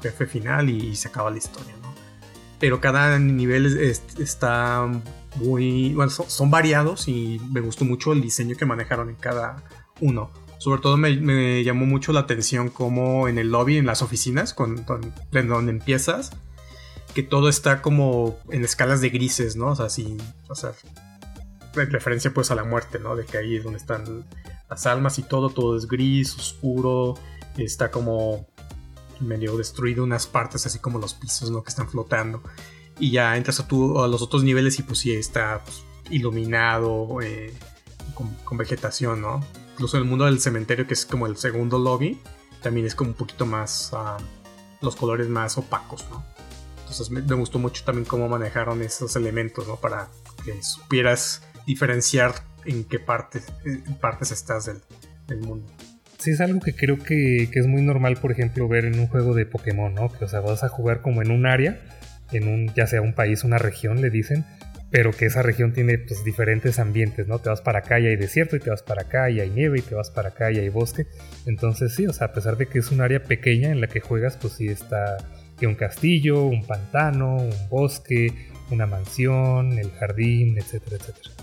jefe 0.00 0.26
final 0.26 0.70
y, 0.70 0.94
se 0.94 1.08
acaba 1.08 1.30
la 1.30 1.38
historia, 1.38 1.74
¿no? 1.81 1.81
Pero 2.62 2.80
cada 2.80 3.18
nivel 3.18 3.66
está 4.20 4.88
muy... 5.34 5.94
Bueno, 5.94 6.12
son, 6.12 6.48
variados 6.48 7.08
y 7.08 7.40
me 7.50 7.60
gustó 7.60 7.84
mucho 7.84 8.12
el 8.12 8.22
diseño 8.22 8.54
que 8.56 8.64
manejaron 8.64 9.08
en 9.08 9.16
cada 9.16 9.64
uno. 10.00 10.30
Sobre 10.58 10.80
todo 10.80 10.96
me, 10.96 11.64
llamó 11.64 11.86
mucho 11.86 12.12
la 12.12 12.20
atención 12.20 12.68
como 12.68 13.26
en 13.26 13.38
el 13.38 13.50
lobby, 13.50 13.78
en 13.78 13.86
las 13.86 14.00
oficinas, 14.00 14.54
con, 14.54 14.86
donde 15.32 15.72
empiezas, 15.72 16.30
que 17.16 17.24
todo 17.24 17.48
está 17.48 17.82
como 17.82 18.38
en 18.48 18.64
escalas 18.64 19.00
de 19.00 19.10
grises, 19.10 19.56
¿no? 19.56 19.70
O 19.70 19.74
sea, 19.74 19.90
sin... 19.90 20.18
O 20.46 20.54
sea, 20.54 20.70
en 21.74 21.90
referencia 21.90 22.32
pues 22.32 22.52
a 22.52 22.54
la 22.54 22.62
muerte, 22.62 23.00
¿no? 23.00 23.16
De 23.16 23.24
que 23.24 23.38
ahí 23.38 23.56
es 23.56 23.64
donde 23.64 23.80
están 23.80 24.24
las 24.70 24.86
almas 24.86 25.18
y 25.18 25.24
todo, 25.24 25.50
todo 25.50 25.76
es 25.76 25.88
gris, 25.88 26.36
oscuro, 26.36 27.14
está 27.56 27.90
como 27.90 28.46
medio 29.22 29.56
destruido 29.56 30.04
unas 30.04 30.26
partes, 30.26 30.66
así 30.66 30.78
como 30.78 30.98
los 30.98 31.14
pisos, 31.14 31.50
¿no? 31.50 31.62
Que 31.62 31.70
están 31.70 31.88
flotando. 31.88 32.42
Y 32.98 33.10
ya 33.10 33.36
entras 33.36 33.60
a, 33.60 33.62
a 33.64 34.08
los 34.08 34.22
otros 34.22 34.44
niveles 34.44 34.78
y 34.78 34.82
pues 34.82 34.98
sí 35.00 35.12
está 35.12 35.62
pues, 35.64 35.84
iluminado, 36.10 37.20
eh, 37.22 37.54
con, 38.14 38.58
vegetación, 38.58 39.22
¿no? 39.22 39.44
Incluso 39.72 39.96
el 39.96 40.04
mundo 40.04 40.26
del 40.26 40.40
cementerio, 40.40 40.86
que 40.86 40.94
es 40.94 41.06
como 41.06 41.26
el 41.26 41.36
segundo 41.36 41.78
lobby, 41.78 42.20
también 42.62 42.86
es 42.86 42.94
como 42.94 43.10
un 43.10 43.16
poquito 43.16 43.46
más, 43.46 43.90
ah, 43.94 44.18
los 44.80 44.96
colores 44.96 45.28
más 45.28 45.56
opacos, 45.58 46.04
¿no? 46.10 46.24
Entonces 46.80 47.10
me, 47.10 47.34
gustó 47.34 47.58
mucho 47.58 47.84
también 47.84 48.04
cómo 48.04 48.28
manejaron 48.28 48.82
esos 48.82 49.16
elementos, 49.16 49.66
¿no? 49.66 49.76
Para 49.76 50.10
que 50.44 50.62
supieras 50.62 51.42
diferenciar 51.66 52.44
en 52.64 52.84
qué 52.84 52.98
partes, 52.98 53.46
en 53.64 53.98
partes 53.98 54.30
estás 54.30 54.66
del 54.66 55.40
mundo 55.40 55.66
sí 56.22 56.30
es 56.30 56.40
algo 56.40 56.60
que 56.60 56.74
creo 56.74 56.98
que, 56.98 57.48
es 57.52 57.66
muy 57.66 57.82
normal, 57.82 58.16
por 58.16 58.32
ejemplo, 58.32 58.68
ver 58.68 58.84
en 58.84 58.98
un 58.98 59.06
juego 59.08 59.34
de 59.34 59.46
Pokémon, 59.46 59.94
¿no? 59.94 60.10
Que, 60.12 60.24
o 60.24 60.28
sea, 60.28 60.40
vas 60.40 60.64
a 60.64 60.68
jugar 60.68 61.00
como 61.00 61.22
en 61.22 61.30
un 61.30 61.46
área, 61.46 61.80
en 62.30 62.48
un, 62.48 62.72
ya 62.74 62.86
sea 62.86 63.02
un 63.02 63.12
país, 63.12 63.44
una 63.44 63.58
región, 63.58 64.00
le 64.00 64.10
dicen, 64.10 64.44
pero 64.90 65.10
que 65.10 65.26
esa 65.26 65.42
región 65.42 65.72
tiene 65.72 65.98
pues 65.98 66.22
diferentes 66.24 66.78
ambientes, 66.78 67.26
¿no? 67.26 67.38
Te 67.38 67.48
vas 67.48 67.60
para 67.60 67.80
acá 67.80 67.98
y 67.98 68.06
hay 68.06 68.16
desierto, 68.16 68.56
y 68.56 68.60
te 68.60 68.70
vas 68.70 68.82
para 68.82 69.02
acá 69.02 69.30
y 69.30 69.40
hay 69.40 69.50
nieve, 69.50 69.78
y 69.78 69.82
te 69.82 69.94
vas 69.94 70.10
para 70.10 70.28
acá 70.28 70.52
y 70.52 70.58
hay 70.58 70.68
bosque. 70.68 71.06
Entonces 71.46 71.94
sí, 71.94 72.06
o 72.06 72.12
sea, 72.12 72.28
a 72.28 72.32
pesar 72.32 72.56
de 72.56 72.66
que 72.66 72.78
es 72.78 72.90
un 72.90 73.00
área 73.00 73.22
pequeña 73.22 73.70
en 73.70 73.80
la 73.80 73.86
que 73.86 74.00
juegas, 74.00 74.36
pues 74.36 74.54
sí 74.54 74.68
está 74.68 75.16
que 75.58 75.66
un 75.66 75.74
castillo, 75.74 76.44
un 76.44 76.64
pantano, 76.64 77.36
un 77.36 77.68
bosque, 77.70 78.50
una 78.70 78.86
mansión, 78.86 79.78
el 79.78 79.90
jardín, 79.92 80.58
etcétera, 80.58 80.96
etcétera. 80.96 81.34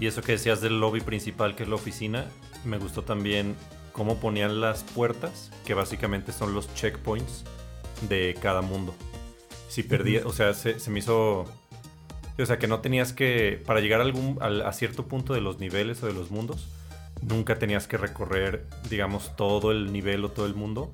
Y 0.00 0.06
eso 0.06 0.22
que 0.22 0.32
decías 0.32 0.60
del 0.60 0.80
lobby 0.80 1.00
principal, 1.00 1.54
que 1.54 1.62
es 1.62 1.68
la 1.68 1.76
oficina, 1.76 2.26
me 2.64 2.78
gustó 2.78 3.02
también 3.02 3.56
cómo 3.92 4.16
ponían 4.16 4.60
las 4.60 4.82
puertas, 4.82 5.50
que 5.64 5.74
básicamente 5.74 6.32
son 6.32 6.54
los 6.54 6.72
checkpoints 6.74 7.44
de 8.08 8.36
cada 8.40 8.60
mundo. 8.60 8.94
Si 9.68 9.82
perdía, 9.82 10.22
o 10.24 10.32
sea, 10.32 10.52
se, 10.54 10.78
me 10.90 10.98
hizo... 10.98 11.44
O 12.36 12.46
sea, 12.46 12.58
que 12.58 12.66
no 12.66 12.80
tenías 12.80 13.12
que, 13.12 13.62
para 13.64 13.80
llegar 13.80 14.00
a, 14.00 14.04
algún, 14.04 14.38
a, 14.42 14.72
cierto 14.72 15.06
punto 15.06 15.34
de 15.34 15.40
los 15.40 15.60
niveles 15.60 16.02
o 16.02 16.06
de 16.06 16.12
los 16.12 16.32
mundos, 16.32 16.66
nunca 17.22 17.58
tenías 17.60 17.86
que 17.86 17.96
recorrer, 17.96 18.66
digamos, 18.90 19.36
todo 19.36 19.70
el 19.70 19.92
nivel 19.92 20.24
o 20.24 20.30
todo 20.32 20.46
el 20.46 20.54
mundo. 20.54 20.92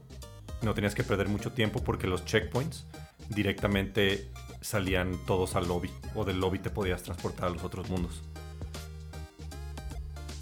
No 0.60 0.74
tenías 0.74 0.94
que 0.94 1.02
perder 1.02 1.28
mucho 1.28 1.52
tiempo 1.52 1.82
porque 1.82 2.06
los 2.06 2.26
checkpoints 2.26 2.84
directamente 3.30 4.28
salían 4.60 5.18
todos 5.26 5.56
al 5.56 5.68
lobby 5.68 5.90
o 6.14 6.26
del 6.26 6.38
lobby 6.38 6.58
te 6.58 6.68
podías 6.68 7.02
transportar 7.02 7.46
a 7.46 7.50
los 7.50 7.64
otros 7.64 7.88
mundos. 7.88 8.22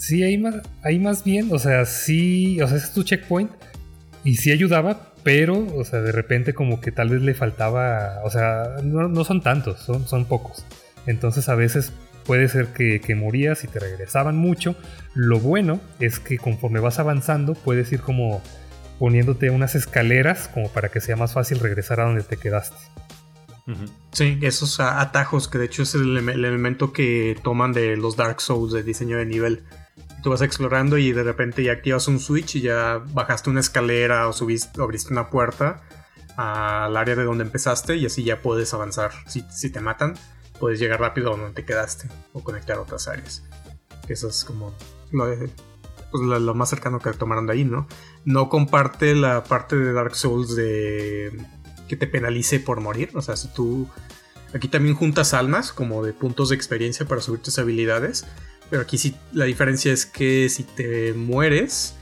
Sí, 0.09 0.23
ahí 0.23 0.39
más, 0.39 0.55
ahí 0.83 0.99
más 0.99 1.23
bien, 1.23 1.51
o 1.53 1.59
sea, 1.59 1.85
sí, 1.85 2.63
o 2.63 2.67
sea, 2.67 2.79
ese 2.79 2.87
es 2.87 2.95
tu 2.95 3.03
checkpoint 3.03 3.51
y 4.25 4.37
sí 4.37 4.51
ayudaba, 4.51 5.13
pero, 5.23 5.67
o 5.77 5.85
sea, 5.85 6.01
de 6.01 6.13
repente 6.13 6.55
como 6.55 6.81
que 6.81 6.91
tal 6.91 7.11
vez 7.11 7.21
le 7.21 7.35
faltaba, 7.35 8.23
o 8.25 8.31
sea, 8.31 8.77
no, 8.83 9.23
son 9.25 9.43
tantos, 9.43 9.81
son, 9.81 10.09
son 10.09 10.25
pocos. 10.25 10.65
Entonces 11.05 11.51
a 11.51 11.55
veces 11.57 11.93
puede 12.25 12.49
ser 12.49 12.69
que, 12.69 13.03
que, 13.03 13.15
morías 13.17 13.65
y 13.65 13.69
te 13.69 13.81
regresaban 13.81 14.35
mucho. 14.35 14.77
Lo 15.13 15.41
bueno 15.41 15.79
es 16.01 16.21
que 16.21 16.39
conforme 16.39 16.81
vas 16.81 16.99
avanzando 16.99 17.53
puedes 17.53 17.93
ir 17.93 18.01
como 18.01 18.41
poniéndote 18.99 19.51
unas 19.51 19.75
escaleras 19.75 20.49
como 20.49 20.71
para 20.71 20.89
que 20.89 21.03
sea 21.03 21.17
más 21.17 21.35
fácil 21.35 21.59
regresar 21.61 22.01
a 22.01 22.05
donde 22.05 22.23
te 22.23 22.39
quedaste. 22.39 22.79
Sí, 24.13 24.39
esos 24.41 24.81
atajos 24.81 25.49
que 25.49 25.59
de 25.59 25.67
hecho 25.67 25.83
es 25.83 25.95
el, 25.95 26.17
elemento 26.17 26.95
que 26.95 27.37
toman 27.43 27.75
de 27.75 27.99
los 27.99 28.17
Dark 28.17 28.41
Souls 28.41 28.73
de 28.73 28.83
diseño 28.83 29.19
de 29.19 29.27
nivel 29.27 29.65
tú 30.23 30.31
vas 30.31 30.43
explorando 30.43 30.99
y 30.99 31.13
de 31.13 31.23
repente 31.23 31.63
ya 31.63 31.73
activas 31.73 32.09
un 32.09 32.19
switch 32.19 32.57
y 32.57 32.61
ya 32.63 33.03
bajaste 33.13 33.51
una 33.51 33.61
escalera 33.61 34.29
o 34.29 34.33
subiste, 34.33 34.81
abriste 34.81 35.13
una 35.13 35.31
puerta 35.31 35.83
al 36.37 36.97
área 36.97 37.17
de 37.17 37.25
donde 37.25 37.45
empezaste 37.45 37.97
y 37.97 38.07
así 38.07 38.25
ya 38.25 38.43
puedes 38.43 38.73
avanzar. 38.75 39.11
Si, 39.27 39.45
si 39.51 39.71
te 39.71 39.81
matan, 39.81 40.15
puedes 40.61 40.79
llegar 40.79 41.01
rápido 41.01 41.33
a 41.33 41.37
donde 41.37 41.53
te 41.53 41.65
quedaste 41.65 42.09
o 42.33 42.43
conectar 42.43 42.79
otras 42.79 43.09
áreas. 43.09 43.43
Eso 44.09 44.29
es 44.29 44.45
como 44.45 44.75
lo, 45.11 45.27
pues 46.11 46.23
lo, 46.23 46.55
más 46.55 46.71
cercano 46.71 46.99
que 47.01 47.13
tomaron 47.13 47.47
de 47.47 47.55
ahí, 47.55 47.65
¿no? 47.65 47.87
No 48.25 48.49
comparte 48.49 49.15
la 49.15 49.45
parte 49.45 49.77
de 49.77 49.93
Dark 49.93 50.15
Souls 50.15 50.55
de 50.55 51.37
que 51.89 51.97
te 51.97 52.07
penalice 52.07 52.61
por 52.61 52.81
morir. 52.81 53.11
O 53.15 53.23
sea, 53.23 53.37
si 53.37 53.49
tú... 53.49 53.89
Aquí 54.55 54.69
también 54.69 54.95
juntas 54.95 55.35
almas 55.35 55.73
como 55.73 56.03
de 56.03 56.15
puntos 56.15 56.49
de 56.49 56.55
experiencia 56.55 57.07
para 57.07 57.21
subir 57.21 57.41
tus 57.41 57.59
habilidades 57.59 58.25
pero 58.71 58.83
aquí 58.83 58.99
sí 58.99 59.15
la 59.33 59.45
diferencia 59.45 59.93
es 59.93 60.07
que 60.07 60.49
si 60.49 60.65
te 60.65 61.13
mueres, 61.15 61.95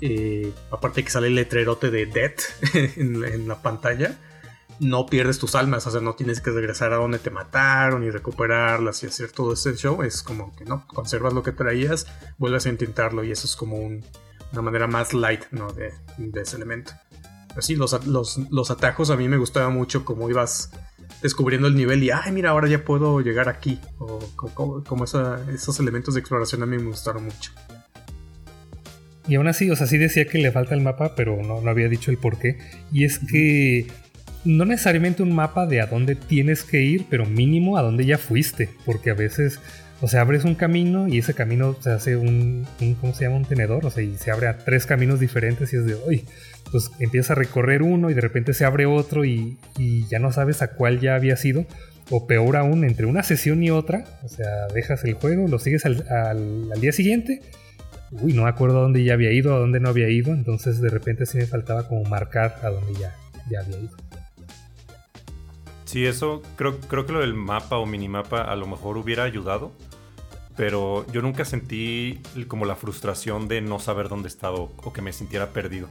eh, 0.00 0.52
aparte 0.70 1.04
que 1.04 1.10
sale 1.10 1.28
el 1.28 1.34
letrerote 1.34 1.90
de 1.90 2.06
Death 2.06 2.40
en, 2.96 3.48
la 3.48 3.62
pantalla, 3.62 4.18
no 4.80 5.06
pierdes 5.06 5.38
tus 5.38 5.54
almas, 5.54 5.86
o 5.86 5.90
sea, 5.90 6.00
no 6.00 6.14
tienes 6.14 6.40
que 6.40 6.50
regresar 6.50 6.92
a 6.92 6.96
donde 6.96 7.18
te 7.18 7.30
mataron 7.30 8.04
y 8.04 8.10
recuperarlas 8.10 9.02
y 9.02 9.06
hacer 9.06 9.30
todo 9.30 9.52
ese 9.52 9.74
show. 9.76 10.02
Es 10.02 10.22
como 10.22 10.54
que 10.56 10.64
no, 10.64 10.86
conservas 10.88 11.32
lo 11.32 11.42
que 11.42 11.52
traías, 11.52 12.06
vuelves 12.38 12.66
a 12.66 12.70
intentarlo 12.70 13.24
y 13.24 13.30
eso 13.30 13.46
es 13.46 13.56
como 13.56 13.76
una 13.78 14.62
manera 14.62 14.86
más 14.86 15.14
light 15.14 15.44
¿no? 15.52 15.72
de, 15.72 15.92
ese 16.40 16.56
elemento. 16.56 16.92
sí, 17.60 17.76
los, 17.76 17.92
los, 18.06 18.70
atajos 18.70 19.10
a 19.10 19.16
mí 19.16 19.28
me 19.28 19.36
gustaba 19.38 19.68
mucho 19.68 20.04
como 20.04 20.28
ibas 20.28 20.70
descubriendo 21.24 21.68
el 21.68 21.74
nivel 21.74 22.02
y, 22.02 22.10
ay, 22.10 22.32
mira, 22.32 22.50
ahora 22.50 22.68
ya 22.68 22.84
puedo 22.84 23.22
llegar 23.22 23.48
aquí. 23.48 23.80
O 23.98 24.20
como, 24.36 25.04
esos 25.04 25.80
elementos 25.80 26.12
de 26.12 26.20
exploración 26.20 26.62
a 26.62 26.66
mí 26.66 26.76
me 26.76 26.84
gustaron 26.84 27.24
mucho. 27.24 27.50
Y 29.26 29.36
aún 29.36 29.48
así, 29.48 29.70
o 29.70 29.74
sea, 29.74 29.86
sí 29.86 29.96
decía 29.96 30.26
que 30.26 30.36
le 30.36 30.52
falta 30.52 30.74
el 30.74 30.82
mapa, 30.82 31.14
pero 31.16 31.42
no, 31.42 31.62
no 31.62 31.70
había 31.70 31.88
dicho 31.88 32.10
el 32.10 32.18
por 32.18 32.38
qué. 32.38 32.58
Y 32.92 33.04
es 33.04 33.18
que 33.18 33.86
no 34.44 34.66
necesariamente 34.66 35.22
un 35.22 35.34
mapa 35.34 35.64
de 35.64 35.80
a 35.80 35.86
dónde 35.86 36.14
tienes 36.14 36.62
que 36.62 36.82
ir, 36.82 37.06
pero 37.08 37.24
mínimo 37.24 37.78
a 37.78 37.82
dónde 37.82 38.04
ya 38.04 38.18
fuiste. 38.18 38.68
Porque 38.84 39.10
a 39.10 39.14
veces, 39.14 39.60
o 40.02 40.08
sea, 40.08 40.20
abres 40.20 40.44
un 40.44 40.54
camino 40.54 41.08
y 41.08 41.16
ese 41.16 41.32
camino 41.32 41.74
se 41.80 41.90
hace 41.90 42.18
un, 42.18 42.66
¿cómo 43.00 43.14
se 43.14 43.24
llama? 43.24 43.36
Un 43.36 43.46
tenedor, 43.46 43.86
o 43.86 43.90
sea, 43.90 44.02
y 44.02 44.18
se 44.18 44.30
abre 44.30 44.48
a 44.48 44.58
tres 44.58 44.84
caminos 44.84 45.20
diferentes 45.20 45.72
y 45.72 45.76
es 45.76 45.86
de, 45.86 45.94
uy, 46.06 46.26
pues 46.70 46.90
empiezas 46.98 47.32
a 47.32 47.34
recorrer 47.34 47.82
uno 47.82 48.10
y 48.10 48.14
de 48.14 48.20
repente 48.20 48.54
se 48.54 48.64
abre 48.64 48.86
otro 48.86 49.24
y, 49.24 49.58
ya 50.10 50.18
no 50.18 50.32
sabes 50.32 50.62
a 50.62 50.68
cuál 50.68 51.00
ya 51.00 51.14
había 51.14 51.36
sido. 51.36 51.66
O 52.10 52.26
peor 52.26 52.56
aún, 52.56 52.84
entre 52.84 53.06
una 53.06 53.22
sesión 53.22 53.62
y 53.62 53.70
otra, 53.70 54.04
o 54.22 54.28
sea, 54.28 54.66
dejas 54.74 55.04
el 55.04 55.14
juego, 55.14 55.48
lo 55.48 55.58
sigues 55.58 55.86
al, 55.86 56.70
día 56.78 56.92
siguiente 56.92 57.40
uy, 58.20 58.32
no 58.32 58.42
me 58.42 58.48
acuerdo 58.48 58.78
a 58.78 58.82
dónde 58.82 59.02
ya 59.02 59.14
había 59.14 59.32
ido, 59.32 59.54
a 59.54 59.58
dónde 59.58 59.80
no 59.80 59.88
había 59.88 60.08
ido, 60.08 60.32
entonces 60.32 60.80
de 60.80 60.88
repente 60.88 61.26
sí 61.26 61.38
me 61.38 61.46
faltaba 61.46 61.88
como 61.88 62.04
marcar 62.04 62.60
a 62.62 62.68
dónde 62.68 62.92
ya, 62.94 63.16
había 63.46 63.80
ido. 63.80 63.96
Sí, 65.84 66.06
eso 66.06 66.42
creo, 66.56 66.78
creo 66.80 67.06
que 67.06 67.12
lo 67.12 67.20
del 67.20 67.34
mapa 67.34 67.78
o 67.78 67.86
minimapa 67.86 68.42
a 68.42 68.54
lo 68.56 68.66
mejor 68.66 68.98
hubiera 68.98 69.24
ayudado, 69.24 69.72
pero 70.56 71.06
yo 71.12 71.22
nunca 71.22 71.44
sentí 71.44 72.20
como 72.48 72.64
la 72.64 72.76
frustración 72.76 73.48
de 73.48 73.60
no 73.60 73.78
saber 73.78 74.08
dónde 74.08 74.28
estaba 74.28 74.56
o, 74.56 74.92
que 74.92 75.02
me 75.02 75.12
sintiera 75.12 75.50
perdido. 75.50 75.88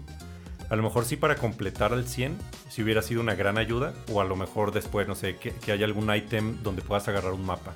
A 0.74 0.76
lo 0.76 0.82
mejor 0.82 1.06
sí 1.06 1.18
para 1.18 1.36
completar 1.36 1.94
al 1.94 2.08
100, 2.08 2.36
si 2.68 2.82
hubiera 2.82 3.04
sido 3.04 3.22
una 3.22 3.36
gran 3.36 3.60
ayuda, 3.60 3.94
o 4.12 4.22
a 4.22 4.26
lo 4.26 4.36
mejor 4.36 4.74
después, 4.74 5.08
no 5.08 5.14
sé, 5.14 5.36
que, 5.36 5.54
haya 5.72 5.86
algún 5.86 6.12
ítem 6.12 6.64
donde 6.64 6.82
puedas 6.82 7.08
agarrar 7.08 7.34
un 7.34 7.46
mapa. 7.46 7.76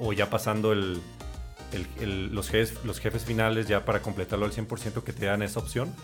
o 0.00 0.12
ya 0.12 0.28
pasando 0.28 0.72
el, 0.72 1.00
los, 2.32 2.50
jefes, 2.50 2.84
los 2.84 2.98
jefes 2.98 3.24
finales 3.24 3.68
ya 3.68 3.84
para 3.84 4.00
completarlo 4.02 4.46
al 4.46 4.50
100% 4.50 5.04
que 5.04 5.12
te 5.12 5.26
dan 5.26 5.42
esa 5.42 5.60
opción. 5.60 5.94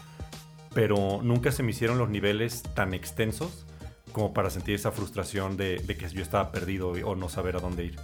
Pero 0.72 1.20
nunca 1.20 1.50
se 1.50 1.64
me 1.64 1.72
hicieron 1.72 1.98
los 1.98 2.08
niveles 2.08 2.62
tan 2.62 2.94
extensos 2.94 3.66
como 4.12 4.32
para 4.32 4.50
sentir 4.50 4.76
esa 4.76 4.92
frustración 4.92 5.56
de, 5.56 5.82
que 5.84 6.08
yo 6.10 6.22
estaba 6.22 6.52
perdido 6.52 6.90
o 6.90 7.16
no 7.16 7.28
saber 7.28 7.56
a 7.56 7.58
dónde 7.58 7.86
ir. 7.86 7.96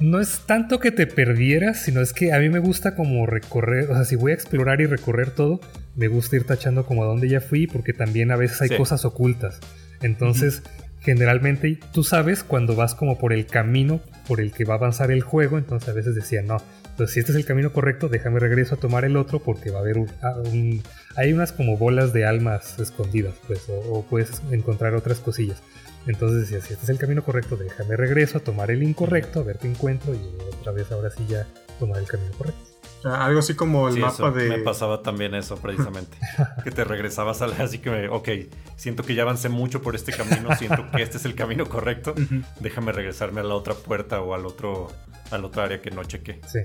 No 0.00 0.18
es 0.18 0.40
tanto 0.46 0.80
que 0.80 0.90
te 0.90 1.06
perdieras, 1.06 1.84
sino 1.84 2.00
es 2.00 2.12
que 2.12 2.32
a 2.32 2.40
mí 2.40 2.48
me 2.48 2.58
gusta 2.58 2.96
como 2.96 3.24
recorrer, 3.24 3.88
o 3.88 3.94
sea, 3.94 4.04
si 4.04 4.16
voy 4.16 4.32
a 4.32 4.34
explorar 4.34 4.80
y 4.80 4.86
recorrer 4.86 5.30
todo, 5.30 5.60
me 5.94 6.08
gusta 6.08 6.36
ir 6.36 6.44
tachando 6.44 6.86
como 6.86 7.02
a 7.02 7.06
dónde 7.06 7.28
ya 7.28 7.40
fui, 7.40 7.66
porque 7.66 7.92
también 7.92 8.30
a 8.30 8.36
veces 8.36 8.62
hay 8.62 8.76
cosas 8.76 9.04
ocultas. 9.04 9.60
Entonces, 10.00 10.62
generalmente 11.00 11.78
tú 11.92 12.04
sabes 12.04 12.44
cuando 12.44 12.74
vas 12.76 12.94
como 12.94 13.18
por 13.18 13.32
el 13.32 13.46
camino 13.46 14.00
por 14.26 14.40
el 14.40 14.52
que 14.52 14.64
va 14.64 14.74
a 14.74 14.76
avanzar 14.78 15.10
el 15.10 15.22
juego, 15.22 15.58
entonces 15.58 15.88
a 15.88 15.92
veces 15.92 16.14
decía, 16.14 16.42
no, 16.42 16.58
entonces 16.90 17.14
si 17.14 17.20
este 17.20 17.32
es 17.32 17.38
el 17.38 17.44
camino 17.44 17.72
correcto, 17.72 18.08
déjame 18.08 18.38
regreso 18.38 18.76
a 18.76 18.78
tomar 18.78 19.04
el 19.04 19.16
otro 19.16 19.40
porque 19.40 19.70
va 19.70 19.78
a 19.78 19.82
haber 19.82 19.98
ah, 20.22 20.36
un, 20.44 20.82
hay 21.16 21.32
unas 21.32 21.52
como 21.52 21.76
bolas 21.76 22.12
de 22.12 22.24
almas 22.24 22.78
escondidas, 22.78 23.34
pues, 23.46 23.66
o, 23.68 24.04
puedes 24.08 24.42
encontrar 24.50 24.94
otras 24.94 25.18
cosillas. 25.18 25.62
Entonces 26.06 26.42
decía, 26.42 26.60
si 26.60 26.72
este 26.72 26.84
es 26.84 26.90
el 26.90 26.98
camino 26.98 27.22
correcto, 27.24 27.56
déjame 27.56 27.96
regreso 27.96 28.38
a 28.38 28.40
tomar 28.40 28.70
el 28.70 28.82
incorrecto, 28.82 29.40
a 29.40 29.42
ver 29.44 29.58
qué 29.58 29.68
encuentro 29.68 30.14
y 30.14 30.18
otra 30.58 30.72
vez 30.72 30.90
ahora 30.90 31.10
sí 31.10 31.24
ya 31.28 31.46
tomar 31.78 31.98
el 31.98 32.06
camino 32.06 32.30
correcto. 32.36 32.71
Algo 33.04 33.40
así 33.40 33.54
como 33.54 33.88
el 33.88 33.98
mapa 33.98 34.30
de. 34.30 34.48
Me 34.48 34.58
pasaba 34.58 35.02
también 35.02 35.34
eso, 35.34 35.56
precisamente. 35.56 36.16
que 36.64 36.70
te 36.70 36.84
regresabas 36.84 37.42
a 37.42 37.46
la. 37.48 37.56
Así 37.56 37.78
que, 37.78 38.08
ok, 38.08 38.28
siento 38.76 39.02
que 39.02 39.14
ya 39.14 39.22
avancé 39.22 39.48
mucho 39.48 39.82
por 39.82 39.94
este 39.94 40.12
camino, 40.12 40.54
siento 40.56 40.90
que 40.90 41.02
este 41.02 41.16
es 41.16 41.24
el 41.24 41.34
camino 41.34 41.66
correcto. 41.66 42.14
Déjame 42.60 42.92
regresarme 42.92 43.40
a 43.40 43.44
la 43.44 43.54
otra 43.54 43.74
puerta 43.74 44.20
o 44.20 44.34
al 44.34 44.46
otro, 44.46 44.88
al 45.30 45.44
otro 45.44 45.62
área 45.62 45.80
que 45.80 45.90
no 45.90 46.04
chequé. 46.04 46.40
Sí. 46.46 46.60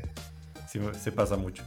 Sí, 0.67 0.79
se 0.99 1.11
pasa 1.11 1.37
mucho. 1.37 1.63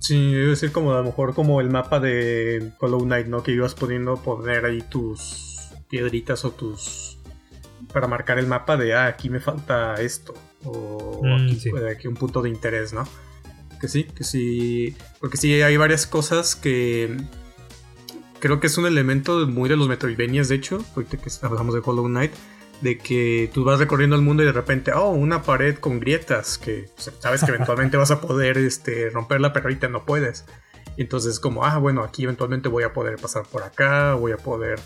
Sí, 0.00 0.34
a 0.34 0.38
decir 0.38 0.72
como 0.72 0.92
a 0.92 0.98
lo 0.98 1.04
mejor 1.04 1.34
como 1.34 1.60
el 1.60 1.70
mapa 1.70 2.00
de 2.00 2.72
Hollow 2.80 3.02
Knight, 3.02 3.26
¿no? 3.26 3.42
Que 3.42 3.52
ibas 3.52 3.74
pudiendo 3.74 4.16
poner 4.16 4.64
ahí 4.64 4.80
tus 4.82 5.70
piedritas 5.88 6.44
o 6.44 6.50
tus. 6.50 7.18
para 7.92 8.06
marcar 8.06 8.38
el 8.38 8.46
mapa 8.46 8.76
de, 8.76 8.94
ah, 8.94 9.06
aquí 9.06 9.30
me 9.30 9.40
falta 9.40 9.94
esto. 9.96 10.34
O 10.64 11.20
mm, 11.22 11.46
aquí, 11.46 11.70
aquí 11.90 12.08
un 12.08 12.14
punto 12.14 12.42
de 12.42 12.48
interés, 12.48 12.92
¿no? 12.92 13.04
Que 13.78 13.88
sí, 13.88 14.04
que 14.04 14.24
sí. 14.24 14.96
Porque 15.20 15.36
sí, 15.36 15.60
hay 15.62 15.76
varias 15.76 16.06
cosas 16.06 16.56
que. 16.56 17.16
Creo 18.40 18.60
que 18.60 18.68
es 18.68 18.78
un 18.78 18.86
elemento 18.86 19.46
muy 19.48 19.68
de 19.68 19.76
los 19.76 19.88
Metroidvanias, 19.88 20.48
de 20.48 20.56
hecho. 20.56 20.84
Ahorita 20.94 21.16
que 21.16 21.30
hablamos 21.42 21.74
de 21.74 21.82
Hollow 21.84 22.06
Knight. 22.06 22.32
De 22.80 22.96
que 22.96 23.50
tú 23.52 23.64
vas 23.64 23.80
recorriendo 23.80 24.14
el 24.14 24.22
mundo 24.22 24.44
y 24.44 24.46
de 24.46 24.52
repente, 24.52 24.92
oh, 24.92 25.10
una 25.10 25.42
pared 25.42 25.76
con 25.76 25.98
grietas. 25.98 26.58
Que 26.58 26.88
sabes 27.18 27.42
que 27.42 27.50
eventualmente 27.50 27.96
vas 27.96 28.10
a 28.10 28.20
poder 28.20 28.58
este, 28.58 29.10
romperla, 29.10 29.52
pero 29.52 29.66
ahorita 29.66 29.88
no 29.88 30.04
puedes. 30.04 30.44
Entonces, 30.96 31.40
como, 31.40 31.64
ah, 31.64 31.78
bueno, 31.78 32.02
aquí 32.02 32.24
eventualmente 32.24 32.68
voy 32.68 32.84
a 32.84 32.92
poder 32.92 33.16
pasar 33.16 33.44
por 33.46 33.62
acá. 33.62 34.14
Voy 34.14 34.32
a 34.32 34.36
poder 34.36 34.78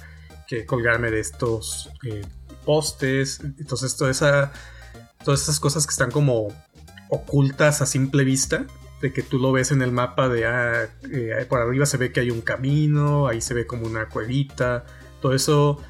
que 0.47 0.65
colgarme 0.65 1.11
de 1.11 1.21
estos 1.21 1.91
eh, 2.05 2.23
postes. 2.65 3.41
Entonces, 3.59 3.97
toda 3.97 4.11
esa, 4.11 4.53
todas 5.25 5.43
esas 5.43 5.61
cosas 5.61 5.87
que 5.87 5.91
están 5.91 6.11
como 6.11 6.49
ocultas 7.11 7.83
a 7.83 7.87
simple 7.87 8.25
vista 8.25 8.67
de 9.03 9.13
que 9.13 9.23
tú 9.23 9.39
lo 9.39 9.51
ves 9.51 9.73
en 9.73 9.83
el 9.83 9.91
mapa 9.91 10.29
de 10.29 10.47
ah, 10.47 10.89
eh, 11.11 11.45
por 11.49 11.61
arriba 11.61 11.85
se 11.87 11.97
ve 11.97 12.13
que 12.13 12.21
hay 12.21 12.31
un 12.31 12.41
camino, 12.41 13.27
ahí 13.27 13.41
se 13.41 13.53
ve 13.53 13.67
como 13.67 13.85
una 13.85 14.09
cuevita, 14.09 14.85
todo 15.21 15.35
eso 15.35 15.83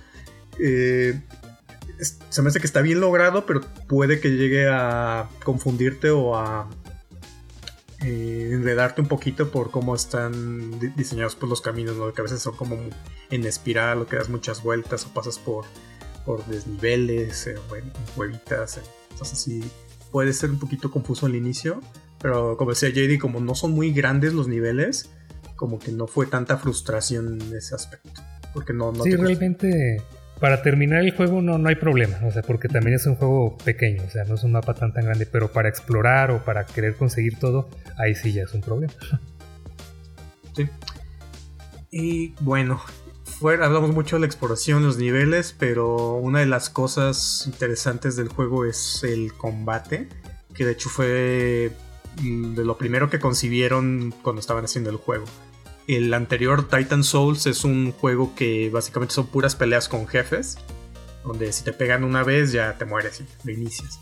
eh, 0.58 1.20
se 2.00 2.42
me 2.42 2.48
hace 2.48 2.58
que 2.58 2.66
está 2.66 2.80
bien 2.80 3.00
logrado, 3.00 3.44
pero 3.44 3.60
puede 3.86 4.18
que 4.18 4.30
llegue 4.30 4.66
a 4.66 5.28
confundirte 5.44 6.10
o 6.10 6.36
a 6.36 6.70
eh, 8.00 8.50
enredarte 8.50 9.02
un 9.02 9.08
poquito 9.08 9.50
por 9.50 9.70
cómo 9.70 9.94
están 9.94 10.80
diseñados 10.96 11.36
pues, 11.36 11.50
los 11.50 11.60
caminos, 11.60 11.96
¿no? 11.96 12.14
que 12.14 12.22
a 12.22 12.24
veces 12.24 12.40
son 12.40 12.56
como 12.56 12.76
en 13.30 13.44
espiral 13.44 14.00
o 14.00 14.06
que 14.06 14.16
das 14.16 14.30
muchas 14.30 14.62
vueltas 14.62 15.04
o 15.04 15.12
pasas 15.12 15.38
por, 15.38 15.66
por 16.24 16.44
desniveles 16.46 17.50
o 17.68 17.76
en 17.76 17.92
cuevitas, 18.16 18.80
entonces 19.10 19.38
sí 19.38 19.62
puede 20.10 20.32
ser 20.32 20.48
un 20.48 20.58
poquito 20.58 20.90
confuso 20.90 21.26
al 21.26 21.34
inicio 21.34 21.82
pero 22.22 22.56
como 22.56 22.70
decía 22.70 22.88
JD, 22.88 23.18
como 23.20 23.40
no 23.40 23.54
son 23.54 23.72
muy 23.72 23.92
grandes 23.92 24.32
los 24.32 24.46
niveles, 24.46 25.10
como 25.56 25.78
que 25.78 25.92
no 25.92 26.06
fue 26.06 26.26
tanta 26.26 26.56
frustración 26.56 27.40
en 27.40 27.56
ese 27.56 27.74
aspecto. 27.74 28.22
Porque 28.54 28.72
no, 28.72 28.92
no 28.92 29.02
sí, 29.02 29.16
realmente 29.16 30.00
para 30.38 30.62
terminar 30.62 31.02
el 31.02 31.14
juego 31.14 31.40
no, 31.40 31.58
no 31.58 31.68
hay 31.68 31.76
problema, 31.76 32.18
o 32.26 32.32
sea, 32.32 32.42
porque 32.42 32.68
también 32.68 32.96
es 32.96 33.06
un 33.06 33.14
juego 33.14 33.56
pequeño, 33.58 34.02
o 34.04 34.10
sea, 34.10 34.24
no 34.24 34.34
es 34.34 34.42
un 34.42 34.52
mapa 34.52 34.74
tan 34.74 34.92
tan 34.92 35.04
grande, 35.04 35.24
pero 35.24 35.52
para 35.52 35.68
explorar 35.68 36.32
o 36.32 36.44
para 36.44 36.66
querer 36.66 36.96
conseguir 36.96 37.38
todo, 37.38 37.68
ahí 37.96 38.14
sí 38.14 38.32
ya 38.32 38.42
es 38.44 38.54
un 38.54 38.60
problema. 38.60 38.92
Sí. 40.54 40.68
Y 41.90 42.34
bueno, 42.40 42.78
hablamos 43.42 43.94
mucho 43.94 44.16
de 44.16 44.20
la 44.20 44.26
exploración, 44.26 44.82
los 44.82 44.98
niveles, 44.98 45.56
pero 45.58 46.16
una 46.16 46.40
de 46.40 46.46
las 46.46 46.68
cosas 46.68 47.44
interesantes 47.46 48.16
del 48.16 48.28
juego 48.28 48.66
es 48.66 49.02
el 49.02 49.32
combate, 49.32 50.10
que 50.54 50.66
de 50.66 50.72
hecho 50.72 50.90
fue 50.90 51.72
de 52.20 52.64
lo 52.64 52.76
primero 52.76 53.10
que 53.10 53.18
concibieron 53.18 54.14
cuando 54.22 54.40
estaban 54.40 54.64
haciendo 54.64 54.90
el 54.90 54.96
juego. 54.96 55.24
El 55.88 56.14
anterior 56.14 56.68
Titan 56.68 57.04
Souls 57.04 57.46
es 57.46 57.64
un 57.64 57.92
juego 57.92 58.34
que 58.34 58.70
básicamente 58.70 59.14
son 59.14 59.26
puras 59.26 59.56
peleas 59.56 59.88
con 59.88 60.06
jefes, 60.06 60.58
donde 61.24 61.52
si 61.52 61.64
te 61.64 61.72
pegan 61.72 62.04
una 62.04 62.22
vez 62.22 62.52
ya 62.52 62.78
te 62.78 62.84
mueres 62.84 63.20
y 63.20 63.46
lo 63.46 63.52
inicias. 63.52 63.98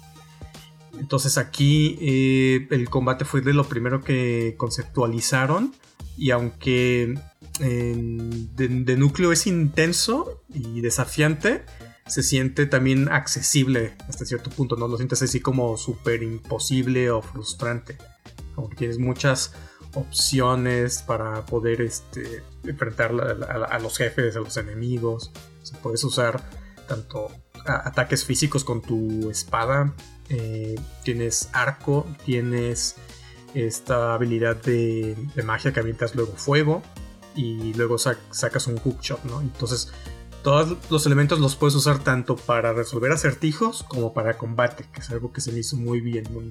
Entonces 0.99 1.39
aquí 1.39 1.99
eh, 2.01 2.67
el 2.71 2.91
combate 2.91 3.25
fue 3.25 3.41
de 3.41 3.55
lo 3.55 3.65
primero 3.65 4.03
que 4.03 4.55
conceptualizaron 4.59 5.75
y 6.17 6.33
aunque 6.33 7.15
de, 7.59 8.97
núcleo 8.97 9.33
es 9.33 9.47
intenso 9.47 10.43
y 10.53 10.81
desafiante, 10.81 11.65
se 12.11 12.25
siente 12.25 12.67
también 12.67 13.09
accesible 13.09 13.97
hasta 14.09 14.25
cierto 14.25 14.51
punto, 14.51 14.75
no 14.75 14.89
lo 14.89 14.97
sientes 14.97 15.23
así 15.23 15.39
como 15.39 15.77
súper 15.77 16.25
imposible 16.25 17.09
o 17.09 17.23
frustrante. 17.23 17.97
Como 18.57 18.69
que 18.69 18.75
tienes 18.75 18.99
muchas 18.99 19.53
opciones 19.95 21.03
para 21.03 21.47
poder 21.47 21.81
este, 21.81 22.43
enfrentar 22.65 23.13
a, 23.13 23.79
los 23.79 23.97
jefes, 23.97 24.35
a 24.35 24.41
los 24.41 24.57
enemigos. 24.57 25.31
puedes 25.85 26.03
usar 26.03 26.43
tanto 26.89 27.31
ataques 27.65 28.25
físicos 28.25 28.65
con 28.65 28.83
tu 28.83 29.31
espada, 29.31 29.95
eh, 30.31 30.75
tienes 31.05 31.49
arco, 31.53 32.09
tienes 32.25 32.97
esta 33.55 34.15
habilidad 34.15 34.57
de, 34.57 35.17
magia 35.45 35.73
que 35.73 35.79
avientas 35.79 36.17
luego 36.17 36.33
fuego 36.33 36.83
y 37.37 37.73
luego 37.75 37.99
sacas 37.99 38.67
un 38.67 38.79
hookshot, 38.79 39.23
¿no? 39.25 39.41
Entonces 39.41 39.93
todos 40.43 40.77
los 40.91 41.07
elementos 41.07 41.39
los 41.39 41.57
puedes 41.57 41.75
usar 41.75 41.99
tanto 41.99 42.37
para 42.37 42.73
resolver 42.73 43.13
acertijos 43.13 43.83
como 43.83 44.13
para 44.13 44.39
combate, 44.39 44.85
que 44.93 45.01
es 45.01 45.11
algo 45.11 45.33
que 45.33 45.41
se 45.41 45.53
me 45.53 45.61
hizo 45.61 45.77
muy 45.77 46.01
bien, 46.01 46.25
muy, 46.33 46.51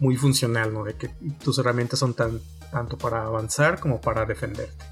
muy 0.00 0.16
funcional, 0.16 0.72
¿no? 0.72 0.84
De 0.84 0.94
que 0.94 1.08
tus 1.42 1.58
herramientas 1.58 1.98
son 1.98 2.14
tan, 2.14 2.40
tanto 2.70 2.98
para 2.98 3.24
avanzar 3.24 3.80
como 3.80 4.00
para 4.00 4.26
defenderte. 4.26 4.84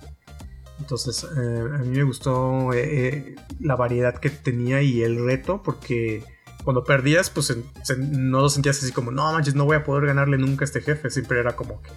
Entonces, 0.79 1.25
eh, 1.25 1.64
a 1.75 1.79
mí 1.79 1.97
me 1.97 2.03
gustó 2.03 2.73
eh, 2.73 3.09
eh, 3.09 3.37
la 3.61 3.77
variedad 3.77 4.14
que 4.18 4.31
tenía 4.31 4.83
y 4.83 5.03
el 5.03 5.25
reto, 5.25 5.62
porque 5.62 6.25
cuando 6.64 6.85
perdías, 6.85 7.31
pues 7.31 7.57
no 7.99 8.40
lo 8.40 8.49
sentías 8.49 8.83
así 8.83 8.92
como, 8.92 9.11
no 9.11 9.33
manches, 9.33 9.55
no 9.55 9.64
voy 9.64 9.77
a 9.77 9.85
poder 9.85 10.07
ganarle 10.07 10.38
nunca 10.38 10.64
a 10.64 10.66
este 10.66 10.81
jefe. 10.81 11.11
Siempre 11.11 11.38
era 11.38 11.55
como 11.55 11.83
que, 11.83 11.90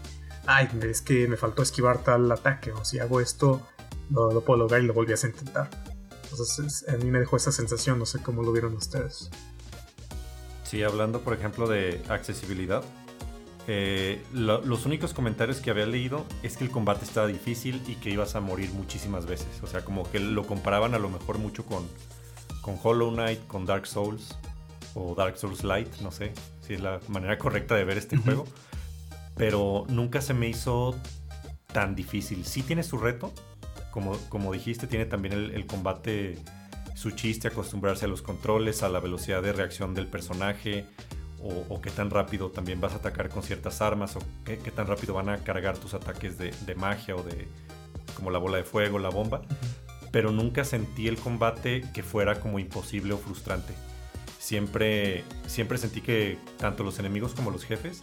ay, 0.45 0.69
es 0.83 1.01
que 1.01 1.27
me 1.27 1.37
faltó 1.37 1.63
esquivar 1.63 2.03
tal 2.03 2.31
ataque, 2.31 2.71
o 2.71 2.83
si 2.83 2.99
hago 2.99 3.21
esto, 3.21 3.65
no 4.09 4.31
lo 4.31 4.41
puedo 4.41 4.59
lograr 4.59 4.81
y 4.83 4.85
lo 4.85 4.93
volvías 4.93 5.23
a 5.23 5.27
intentar. 5.27 5.94
Entonces, 6.39 6.87
a 6.89 6.97
mí 6.97 7.09
me 7.09 7.19
dejó 7.19 7.37
esa 7.37 7.51
sensación, 7.51 7.99
no 7.99 8.05
sé 8.05 8.21
cómo 8.21 8.43
lo 8.43 8.51
vieron 8.51 8.75
ustedes. 8.75 9.29
Sí, 10.63 10.83
hablando, 10.83 11.21
por 11.21 11.33
ejemplo, 11.33 11.67
de 11.67 12.01
accesibilidad, 12.09 12.83
eh, 13.67 14.23
los 14.33 14.85
únicos 14.85 15.13
comentarios 15.13 15.59
que 15.59 15.71
había 15.71 15.85
leído 15.85 16.25
es 16.43 16.55
que 16.57 16.63
el 16.63 16.69
combate 16.69 17.03
estaba 17.03 17.27
difícil 17.27 17.81
y 17.87 17.95
que 17.95 18.11
ibas 18.11 18.35
a 18.35 18.41
morir 18.41 18.71
muchísimas 18.71 19.25
veces. 19.25 19.47
O 19.63 19.67
sea, 19.67 19.83
como 19.83 20.09
que 20.11 20.19
lo 20.19 20.45
comparaban 20.45 20.93
a 20.93 20.99
lo 20.99 21.09
mejor 21.09 21.39
mucho 21.39 21.65
con, 21.65 21.87
con 22.61 22.77
Hollow 22.81 23.11
Knight, 23.11 23.47
con 23.47 23.65
Dark 23.65 23.87
Souls 23.87 24.35
o 24.93 25.15
Dark 25.15 25.37
Souls 25.37 25.63
Light, 25.63 25.89
no 26.01 26.11
sé 26.11 26.33
si 26.61 26.75
es 26.75 26.81
la 26.81 26.99
manera 27.07 27.37
correcta 27.37 27.75
de 27.75 27.83
ver 27.83 27.97
este 27.97 28.17
juego. 28.17 28.45
Pero 29.35 29.85
nunca 29.89 30.21
se 30.21 30.33
me 30.33 30.47
hizo 30.47 30.95
tan 31.73 31.95
difícil. 31.95 32.45
Sí 32.45 32.61
tiene 32.61 32.83
su 32.83 32.97
reto, 32.97 33.33
como, 33.95 34.15
como 34.29 34.53
dijiste, 34.53 34.85
tiene 34.85 35.05
también 35.05 35.33
el 35.33 35.65
combate 35.65 36.37
su 36.95 37.11
chiste, 37.11 37.47
acostumbrarse 37.49 38.05
a 38.05 38.07
los 38.07 38.21
controles, 38.21 38.83
a 38.83 38.89
la 38.89 38.99
velocidad 38.99 39.41
de 39.41 39.53
reacción 39.53 39.93
del 39.93 40.07
personaje, 40.07 40.85
o, 41.41 41.79
qué 41.79 41.91
tan 41.91 42.09
rápido 42.09 42.49
también 42.49 42.81
vas 42.81 42.93
a 42.93 42.95
atacar 42.95 43.29
con 43.29 43.43
ciertas 43.43 43.81
armas, 43.81 44.15
o 44.15 44.19
qué, 44.43 44.57
tan 44.57 44.87
rápido 44.87 45.13
van 45.13 45.29
a 45.29 45.37
cargar 45.37 45.77
tus 45.77 45.93
ataques 45.93 46.37
de, 46.37 46.75
magia 46.75 47.15
o 47.15 47.21
de 47.21 47.47
como 48.15 48.31
la 48.31 48.39
bola 48.39 48.57
de 48.57 48.63
fuego, 48.63 48.97
la 48.97 49.09
bomba. 49.09 49.43
Pero 50.11 50.31
nunca 50.31 50.65
sentí 50.65 51.07
el 51.07 51.17
combate 51.17 51.83
que 51.93 52.01
fuera 52.01 52.39
como 52.39 52.57
imposible 52.57 53.13
o 53.13 53.17
frustrante. 53.17 53.73
Siempre, 54.39 55.23
siempre 55.45 55.77
sentí 55.77 56.01
que 56.01 56.39
tanto 56.57 56.83
los 56.83 56.97
enemigos 56.97 57.33
como 57.33 57.51
los 57.51 57.63
jefes 57.63 58.01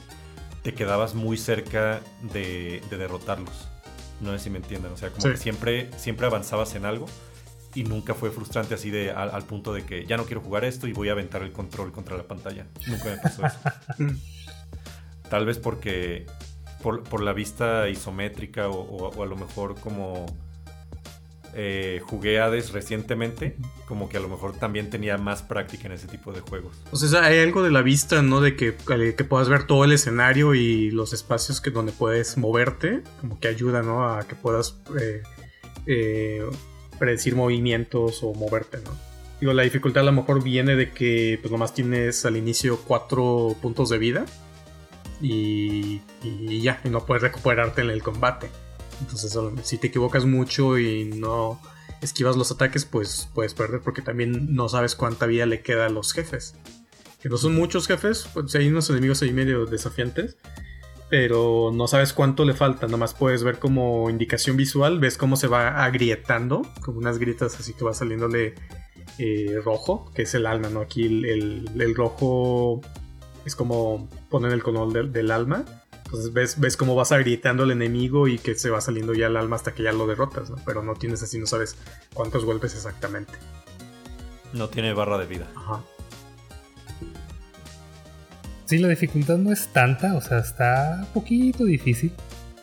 te 0.63 0.75
quedabas 0.75 1.15
muy 1.15 1.37
cerca 1.37 2.01
de, 2.33 2.81
derrotarlos. 2.91 3.69
No 4.23 4.33
sé 4.33 4.45
si 4.45 4.51
me 4.51 4.59
entienden. 4.59 4.93
O 4.93 4.97
sea, 4.97 5.11
como 5.11 5.31
que 5.31 5.37
siempre, 5.37 5.91
siempre 5.99 6.27
avanzabas 6.27 6.75
en 6.75 6.87
algo 6.87 7.07
y 7.75 7.85
nunca 7.85 8.15
fue 8.15 8.31
frustrante 8.31 8.75
así 8.75 8.91
de 8.91 9.11
al, 9.11 9.43
punto 9.45 9.73
de 9.73 9.85
que 9.85 10.07
ya 10.07 10.17
no 10.17 10.25
quiero 10.25 10.41
jugar 10.41 10.65
esto 10.65 10.87
y 10.87 10.93
voy 10.93 11.09
a 11.09 11.13
aventar 11.13 11.43
el 11.43 11.53
control 11.53 11.93
contra 11.93 12.17
la 12.17 12.25
pantalla. 12.25 12.67
Nunca 12.87 13.05
me 13.11 13.17
pasó 13.17 13.47
eso. 13.47 13.59
Tal 15.29 15.47
vez 15.47 15.59
porque 15.59 16.27
por, 16.83 17.23
la 17.23 17.33
vista 17.33 17.89
isométrica 17.89 18.69
o, 18.69 19.23
a 19.23 19.27
lo 19.27 19.37
mejor 19.37 19.79
como 19.81 20.27
eh, 21.55 22.01
jugué 22.05 22.41
Hades 22.41 22.73
recientemente, 22.73 23.57
como 23.87 24.09
que 24.09 24.17
a 24.17 24.21
lo 24.21 24.29
mejor 24.29 24.55
también 24.55 24.91
tenía 24.91 25.19
más 25.19 25.43
práctica 25.43 25.87
en 25.87 25.93
ese 25.93 26.09
tipo 26.09 26.33
de 26.33 26.41
juegos. 26.41 26.81
O 26.91 26.97
sea, 26.97 27.25
hay 27.25 27.41
algo 27.41 27.63
de 27.63 27.71
la 27.71 27.83
vista, 27.83 28.23
¿no? 28.23 28.41
De 28.41 28.57
que, 28.57 28.75
que 28.75 29.25
puedas 29.25 29.49
ver 29.49 29.65
todo 29.65 29.85
el 29.85 29.93
escenario 29.93 30.55
y 30.55 30.91
los 30.91 31.13
espacios 31.13 31.61
que, 31.61 31.71
donde 31.71 31.93
puedes 31.93 32.37
moverte, 32.37 33.03
como 33.21 33.39
que 33.39 33.49
ayuda, 33.49 33.83
¿no? 33.83 34.09
A 34.09 34.27
que 34.27 34.35
puedas... 34.35 34.79
Eh, 34.99 35.23
eh, 35.87 36.45
predecir 36.99 37.35
movimientos 37.35 38.23
o 38.23 38.33
moverte, 38.33 38.79
¿no? 38.79 38.91
Digo, 39.41 39.53
la 39.53 39.65
dificultad 39.65 40.03
a 40.03 40.07
lo 40.07 40.13
mejor 40.13 40.45
viene 40.45 40.77
de 40.77 40.91
que 40.91 41.37
pues 41.43 41.51
nomás 41.51 41.75
tienes 41.75 42.25
al 42.25 42.37
inicio 42.37 42.79
cuatro 42.87 43.57
puntos 43.61 43.89
de 43.89 43.99
vida 43.99 44.25
y, 45.21 46.01
ya, 46.61 46.81
y 46.85 46.91
no 46.91 47.05
puedes 47.05 47.23
recuperarte 47.23 47.83
en 47.83 47.91
el 47.91 48.05
combate. 48.05 48.49
Entonces, 49.03 49.37
si 49.65 49.79
te 49.79 49.89
equivocas 49.89 50.25
mucho 50.25 50.79
y 50.79 51.05
no 51.05 51.61
esquivas 52.01 52.37
los 52.37 52.51
ataques, 52.51 52.85
pues 52.85 53.29
puedes 53.35 53.55
perder 53.55 53.81
porque 53.81 54.03
también 54.03 54.55
no 54.55 54.69
sabes 54.69 54.95
cuánta 54.95 55.27
vida 55.27 55.47
le 55.47 55.63
queda 55.63 55.87
a 55.87 55.91
los 55.91 56.13
jefes. 56.13 56.55
Que 57.21 57.29
no 57.29 57.37
son 57.37 57.55
muchos 57.55 57.87
jefes, 57.87 58.29
pues 58.33 58.55
hay 58.55 58.69
unos 58.69 58.89
enemigos 58.91 59.23
ahí 59.23 59.33
medio 59.33 59.67
desafiantes 59.67 60.37
pero 61.13 61.71
no 61.75 61.89
sabes 61.89 62.15
cuánto 62.15 62.47
le 62.47 62.55
falta, 62.55 62.87
nomás 62.87 63.13
puedes 63.13 63.45
ver 63.45 63.59
como 63.59 64.09
indicación 64.09 64.57
visual, 64.57 64.99
ves 64.99 65.19
cómo 65.19 65.37
se 65.37 65.47
va 65.47 65.85
agrietando, 65.85 66.63
como 66.81 67.01
unas 67.01 67.19
grietas 67.19 67.61
así 67.61 67.75
que 67.75 67.85
va 67.85 67.93
saliéndole 67.93 68.55
eh, 69.19 69.61
rojo, 69.63 70.11
que 70.15 70.23
es 70.23 70.35
el 70.35 70.47
alma, 70.47 70.71
¿no? 70.71 70.81
Aquí 70.81 71.05
el, 71.05 71.95
rojo 71.95 72.81
es 73.45 73.55
como 73.55 74.09
ponen 74.31 74.53
el 74.53 74.63
color 74.63 75.11
del, 75.11 75.31
alma, 75.31 75.67
entonces 76.13 76.35
ves, 76.35 76.61
ves 76.61 76.77
cómo 76.77 76.95
vas 76.95 77.11
agrietando 77.11 77.63
al 77.63 77.71
enemigo 77.71 78.29
y 78.29 78.37
que 78.37 78.55
se 78.55 78.69
va 78.69 78.83
saliendo 78.83 79.15
ya 79.15 79.29
el 79.29 79.37
alma 79.39 79.57
hasta 79.57 79.73
que 79.73 79.83
ya 79.83 79.93
lo 79.93 80.07
derrotas, 80.07 80.51
¿no? 80.51 80.57
Pero 80.67 80.83
no 80.83 80.95
tienes 80.95 81.23
así, 81.23 81.39
no 81.39 81.47
sabes 81.47 81.75
cuántos 82.13 82.45
golpes 82.45 82.75
exactamente. 82.75 83.33
No 84.53 84.69
tiene 84.69 84.93
barra 84.93 85.17
de 85.17 85.25
vida. 85.25 85.47
Ajá. 85.57 85.83
Sí, 88.67 88.77
la 88.77 88.89
dificultad 88.89 89.39
no 89.39 89.55
es 89.55 89.69
tanta, 89.69 90.15
o 90.15 90.21
sea, 90.21 90.41
está 90.41 90.99
un 91.01 91.15
poquito 91.15 91.65
difícil. 91.65 92.13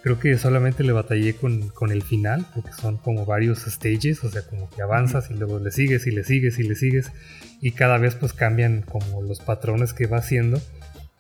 Creo 0.03 0.19
que 0.19 0.37
solamente 0.37 0.83
le 0.83 0.91
batallé 0.91 1.35
con, 1.35 1.71
el 1.89 2.03
final, 2.03 2.45
porque 2.53 2.71
son 2.73 2.97
como 2.97 3.25
varios 3.25 3.61
stages, 3.61 4.23
o 4.23 4.29
sea, 4.29 4.43
como 4.43 4.69
que 4.69 4.83
avanzas 4.83 5.31
y 5.31 5.33
luego 5.33 5.57
le 5.57 5.71
sigues 5.71 6.05
y 6.05 6.11
le 6.11 6.23
sigues 6.23 6.59
y 6.59 6.63
le 6.63 6.75
sigues, 6.75 7.11
y 7.61 7.71
cada 7.71 7.97
vez 7.97 8.13
pues 8.13 8.33
cambian 8.33 8.83
como 8.83 9.23
los 9.23 9.39
patrones 9.39 9.93
que 9.93 10.05
va 10.05 10.17
haciendo. 10.17 10.61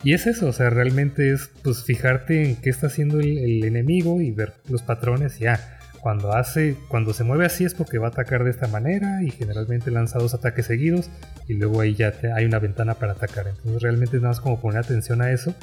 Y 0.01 0.13
es 0.13 0.27
eso, 0.27 0.47
o 0.47 0.53
sea, 0.53 0.69
realmente 0.69 1.33
es 1.33 1.49
pues 1.61 1.83
fijarte 1.83 2.49
en 2.49 2.55
qué 2.55 2.69
está 2.69 2.87
haciendo 2.87 3.19
el, 3.19 3.63
enemigo 3.65 4.21
y 4.21 4.31
ver 4.31 4.53
los 4.69 4.81
patrones 4.81 5.37
y 5.37 5.43
ya 5.43 5.77
cuando 5.99 6.33
hace, 6.33 6.77
cuando 6.87 7.13
se 7.13 7.25
mueve 7.25 7.45
así 7.45 7.65
es 7.65 7.73
porque 7.73 7.97
va 7.97 8.07
a 8.07 8.09
atacar 8.11 8.45
de 8.45 8.51
esta 8.51 8.67
manera 8.67 9.21
y 9.21 9.31
generalmente 9.31 9.91
lanza 9.91 10.17
dos 10.17 10.33
ataques 10.33 10.67
seguidos 10.67 11.09
y 11.49 11.55
luego 11.55 11.81
ahí 11.81 11.95
ya 11.95 12.13
hay 12.33 12.45
una 12.45 12.59
ventana 12.59 12.93
para 12.93 13.11
atacar. 13.11 13.47
Entonces 13.47 13.81
realmente 13.81 14.15
es 14.15 14.21
nada 14.21 14.31
más 14.33 14.39
como 14.39 14.61
poner 14.61 14.79
atención 14.79 15.21
a 15.21 15.31
eso 15.31 15.53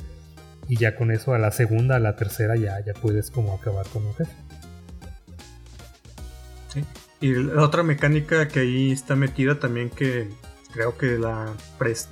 y 0.68 0.76
ya 0.76 0.96
con 0.96 1.10
eso 1.12 1.32
a 1.32 1.38
la 1.38 1.50
segunda, 1.50 1.96
a 1.96 2.00
la 2.00 2.16
tercera 2.16 2.56
ya, 2.56 2.78
ya 2.84 2.92
puedes 2.92 3.30
como 3.30 3.54
acabar 3.54 3.86
con 3.88 4.04
un 4.04 4.14
jefe. 4.14 4.32
Sí. 6.74 6.84
Y 7.20 7.32
la 7.32 7.62
otra 7.62 7.82
mecánica 7.82 8.48
que 8.48 8.60
ahí 8.60 8.92
está 8.92 9.16
metida 9.16 9.58
también 9.58 9.88
que 9.88 10.28
creo 10.74 10.98
que 10.98 11.18
la, 11.18 11.54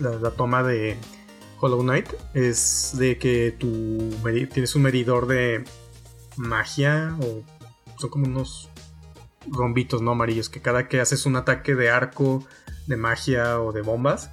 la, 0.01 0.31
toma 0.31 0.63
de 0.63 0.97
Hollow 1.65 1.83
Knight 1.83 2.13
es 2.35 2.93
de 2.99 3.17
que 3.17 3.57
tú 3.59 4.13
tienes 4.53 4.75
un 4.75 4.83
medidor 4.83 5.27
de 5.27 5.65
magia 6.37 7.17
o 7.23 7.43
son 7.99 8.11
como 8.11 8.27
unos 8.27 8.69
rombitos, 9.47 10.03
¿no? 10.03 10.11
Amarillos, 10.11 10.51
que 10.51 10.61
cada 10.61 10.89
que 10.89 11.01
haces 11.01 11.25
un 11.25 11.37
ataque 11.37 11.75
de 11.75 11.89
arco, 11.89 12.47
de 12.87 12.99
magia 12.99 13.63
o 13.63 13.73
de 13.73 13.81
bombas, 13.81 14.31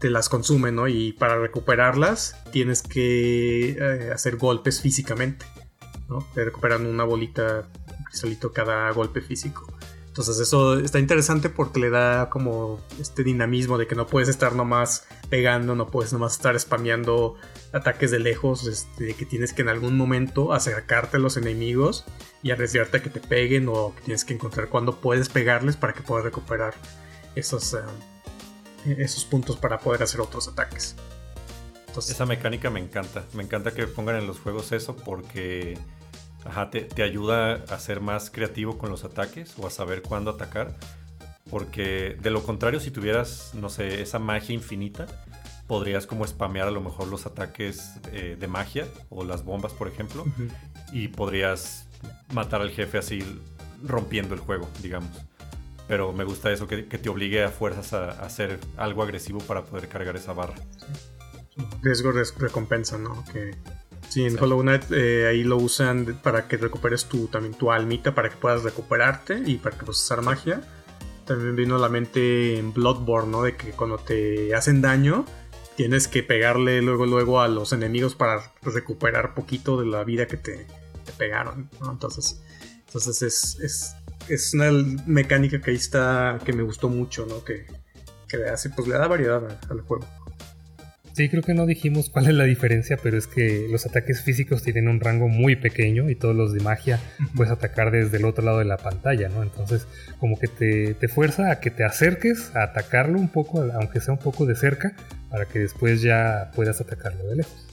te 0.00 0.10
las 0.10 0.28
consume, 0.28 0.72
¿no? 0.72 0.88
Y 0.88 1.12
para 1.12 1.38
recuperarlas 1.38 2.42
tienes 2.50 2.82
que 2.82 3.76
eh, 3.78 4.10
hacer 4.12 4.38
golpes 4.38 4.80
físicamente, 4.80 5.46
¿no? 6.08 6.26
Te 6.34 6.44
recuperan 6.44 6.86
una 6.86 7.04
bolita, 7.04 7.68
un 7.98 8.04
cristalito 8.06 8.52
cada 8.52 8.90
golpe 8.90 9.20
físico. 9.20 9.72
Entonces 10.12 10.40
eso 10.40 10.78
está 10.78 10.98
interesante 10.98 11.48
porque 11.48 11.80
le 11.80 11.88
da 11.88 12.28
como 12.28 12.82
este 13.00 13.24
dinamismo 13.24 13.78
de 13.78 13.86
que 13.86 13.94
no 13.94 14.06
puedes 14.06 14.28
estar 14.28 14.54
nomás 14.54 15.06
pegando, 15.30 15.74
no 15.74 15.86
puedes 15.86 16.12
nomás 16.12 16.34
estar 16.34 16.58
spameando 16.60 17.36
ataques 17.72 18.10
de 18.10 18.18
lejos, 18.18 18.66
este, 18.66 19.04
de 19.04 19.14
que 19.14 19.24
tienes 19.24 19.54
que 19.54 19.62
en 19.62 19.70
algún 19.70 19.96
momento 19.96 20.52
acercarte 20.52 21.16
a 21.16 21.20
los 21.20 21.38
enemigos 21.38 22.04
y 22.42 22.50
arriesgarte 22.50 22.98
a 22.98 23.02
que 23.02 23.08
te 23.08 23.20
peguen 23.20 23.70
o 23.70 23.94
que 23.94 24.02
tienes 24.02 24.26
que 24.26 24.34
encontrar 24.34 24.68
cuándo 24.68 25.00
puedes 25.00 25.30
pegarles 25.30 25.78
para 25.78 25.94
que 25.94 26.02
puedas 26.02 26.26
recuperar 26.26 26.74
esos, 27.34 27.72
eh, 27.72 27.78
esos 28.98 29.24
puntos 29.24 29.56
para 29.56 29.78
poder 29.78 30.02
hacer 30.02 30.20
otros 30.20 30.46
ataques. 30.46 30.94
Esa 31.96 32.26
mecánica 32.26 32.68
me 32.68 32.80
encanta, 32.80 33.24
me 33.32 33.44
encanta 33.44 33.70
que 33.70 33.86
pongan 33.86 34.16
en 34.16 34.26
los 34.26 34.40
juegos 34.40 34.72
eso 34.72 34.94
porque 34.94 35.78
Ajá, 36.44 36.70
te, 36.70 37.02
ayuda 37.02 37.64
a 37.68 37.78
ser 37.78 38.00
más 38.00 38.30
creativo 38.30 38.78
con 38.78 38.90
los 38.90 39.04
ataques 39.04 39.54
o 39.58 39.66
a 39.66 39.70
saber 39.70 40.02
cuándo 40.02 40.30
atacar. 40.30 40.74
Porque 41.50 42.16
de 42.20 42.30
lo 42.30 42.42
contrario, 42.42 42.80
si 42.80 42.90
tuvieras, 42.90 43.52
no 43.54 43.68
sé, 43.68 44.00
esa 44.00 44.18
magia 44.18 44.54
infinita, 44.54 45.06
podrías 45.66 46.06
como 46.06 46.26
spamear 46.26 46.68
a 46.68 46.70
lo 46.70 46.80
mejor 46.80 47.08
los 47.08 47.26
ataques 47.26 47.94
eh, 48.12 48.36
de 48.38 48.48
magia 48.48 48.86
o 49.10 49.24
las 49.24 49.44
bombas, 49.44 49.72
por 49.72 49.88
ejemplo, 49.88 50.24
y 50.92 51.08
podrías 51.08 51.86
matar 52.32 52.62
al 52.62 52.70
jefe 52.70 52.98
así 52.98 53.22
rompiendo 53.82 54.34
el 54.34 54.40
juego, 54.40 54.68
digamos. 54.82 55.10
Pero 55.88 56.12
me 56.12 56.24
gusta 56.24 56.50
eso, 56.50 56.66
que, 56.66 56.82
te 56.82 57.08
obligue 57.08 57.44
a 57.44 57.50
fuerzas 57.50 57.92
a, 57.92 58.10
hacer 58.24 58.58
algo 58.76 59.02
agresivo 59.02 59.40
para 59.40 59.64
poder 59.64 59.88
cargar 59.88 60.16
esa 60.16 60.32
barra. 60.32 60.54
Riesgo 61.82 62.12
recompensa, 62.38 62.96
¿no? 62.96 63.24
Que 63.32 63.50
Sí, 64.12 64.26
en 64.26 64.38
Hollow 64.38 64.60
Knight 64.60 64.90
eh, 64.90 65.26
ahí 65.26 65.42
lo 65.42 65.56
usan 65.56 66.18
para 66.22 66.46
que 66.46 66.58
recuperes 66.58 67.06
tu, 67.06 67.28
también 67.28 67.54
tu 67.54 67.72
almita, 67.72 68.14
para 68.14 68.28
que 68.28 68.36
puedas 68.36 68.62
recuperarte 68.62 69.42
y 69.46 69.56
para 69.56 69.74
que 69.74 69.86
puedas 69.86 70.02
usar 70.02 70.20
magia. 70.20 70.60
También 71.24 71.56
vino 71.56 71.76
a 71.76 71.78
la 71.78 71.88
mente 71.88 72.58
en 72.58 72.74
Bloodborne, 72.74 73.30
¿no? 73.30 73.42
De 73.44 73.56
que 73.56 73.70
cuando 73.70 73.96
te 73.96 74.54
hacen 74.54 74.82
daño, 74.82 75.24
tienes 75.76 76.08
que 76.08 76.22
pegarle 76.22 76.82
luego 76.82 77.06
luego 77.06 77.40
a 77.40 77.48
los 77.48 77.72
enemigos 77.72 78.14
para 78.14 78.52
recuperar 78.60 79.32
poquito 79.32 79.80
de 79.80 79.86
la 79.86 80.04
vida 80.04 80.26
que 80.26 80.36
te, 80.36 80.66
pegaron, 81.16 81.70
¿no? 81.80 81.90
Entonces, 81.90 82.42
Entonces 82.88 83.22
es, 83.22 83.96
es, 84.28 84.52
una 84.52 84.72
mecánica 85.06 85.58
que 85.62 85.70
ahí 85.70 85.76
está, 85.78 86.38
que 86.44 86.52
me 86.52 86.62
gustó 86.62 86.90
mucho, 86.90 87.24
¿no? 87.24 87.42
Que, 87.42 87.64
que 88.28 88.36
le 88.36 88.50
hace, 88.50 88.68
pues 88.68 88.86
le 88.88 88.98
da 88.98 89.08
variedad 89.08 89.58
al 89.70 89.80
juego. 89.80 90.04
Sí, 91.14 91.28
creo 91.28 91.42
que 91.42 91.52
no 91.52 91.66
dijimos 91.66 92.08
cuál 92.08 92.28
es 92.28 92.34
la 92.34 92.44
diferencia, 92.44 92.96
pero 92.96 93.18
es 93.18 93.26
que 93.26 93.66
los 93.70 93.84
ataques 93.84 94.22
físicos 94.22 94.62
tienen 94.62 94.88
un 94.88 94.98
rango 94.98 95.28
muy 95.28 95.56
pequeño 95.56 96.08
y 96.08 96.14
todos 96.14 96.34
los 96.34 96.54
de 96.54 96.60
magia 96.60 97.00
puedes 97.36 97.52
atacar 97.52 97.90
desde 97.90 98.16
el 98.16 98.24
otro 98.24 98.42
lado 98.42 98.60
de 98.60 98.64
la 98.64 98.78
pantalla, 98.78 99.28
¿no? 99.28 99.42
Entonces, 99.42 99.86
como 100.18 100.38
que 100.38 100.48
te, 100.48 100.94
te, 100.94 101.08
fuerza 101.08 101.50
a 101.50 101.60
que 101.60 101.70
te 101.70 101.84
acerques 101.84 102.56
a 102.56 102.62
atacarlo 102.62 103.18
un 103.18 103.28
poco, 103.28 103.62
aunque 103.74 104.00
sea 104.00 104.14
un 104.14 104.20
poco 104.20 104.46
de 104.46 104.54
cerca, 104.54 104.94
para 105.28 105.44
que 105.44 105.58
después 105.58 106.00
ya 106.00 106.50
puedas 106.54 106.80
atacarlo 106.80 107.24
de 107.24 107.36
lejos. 107.36 107.66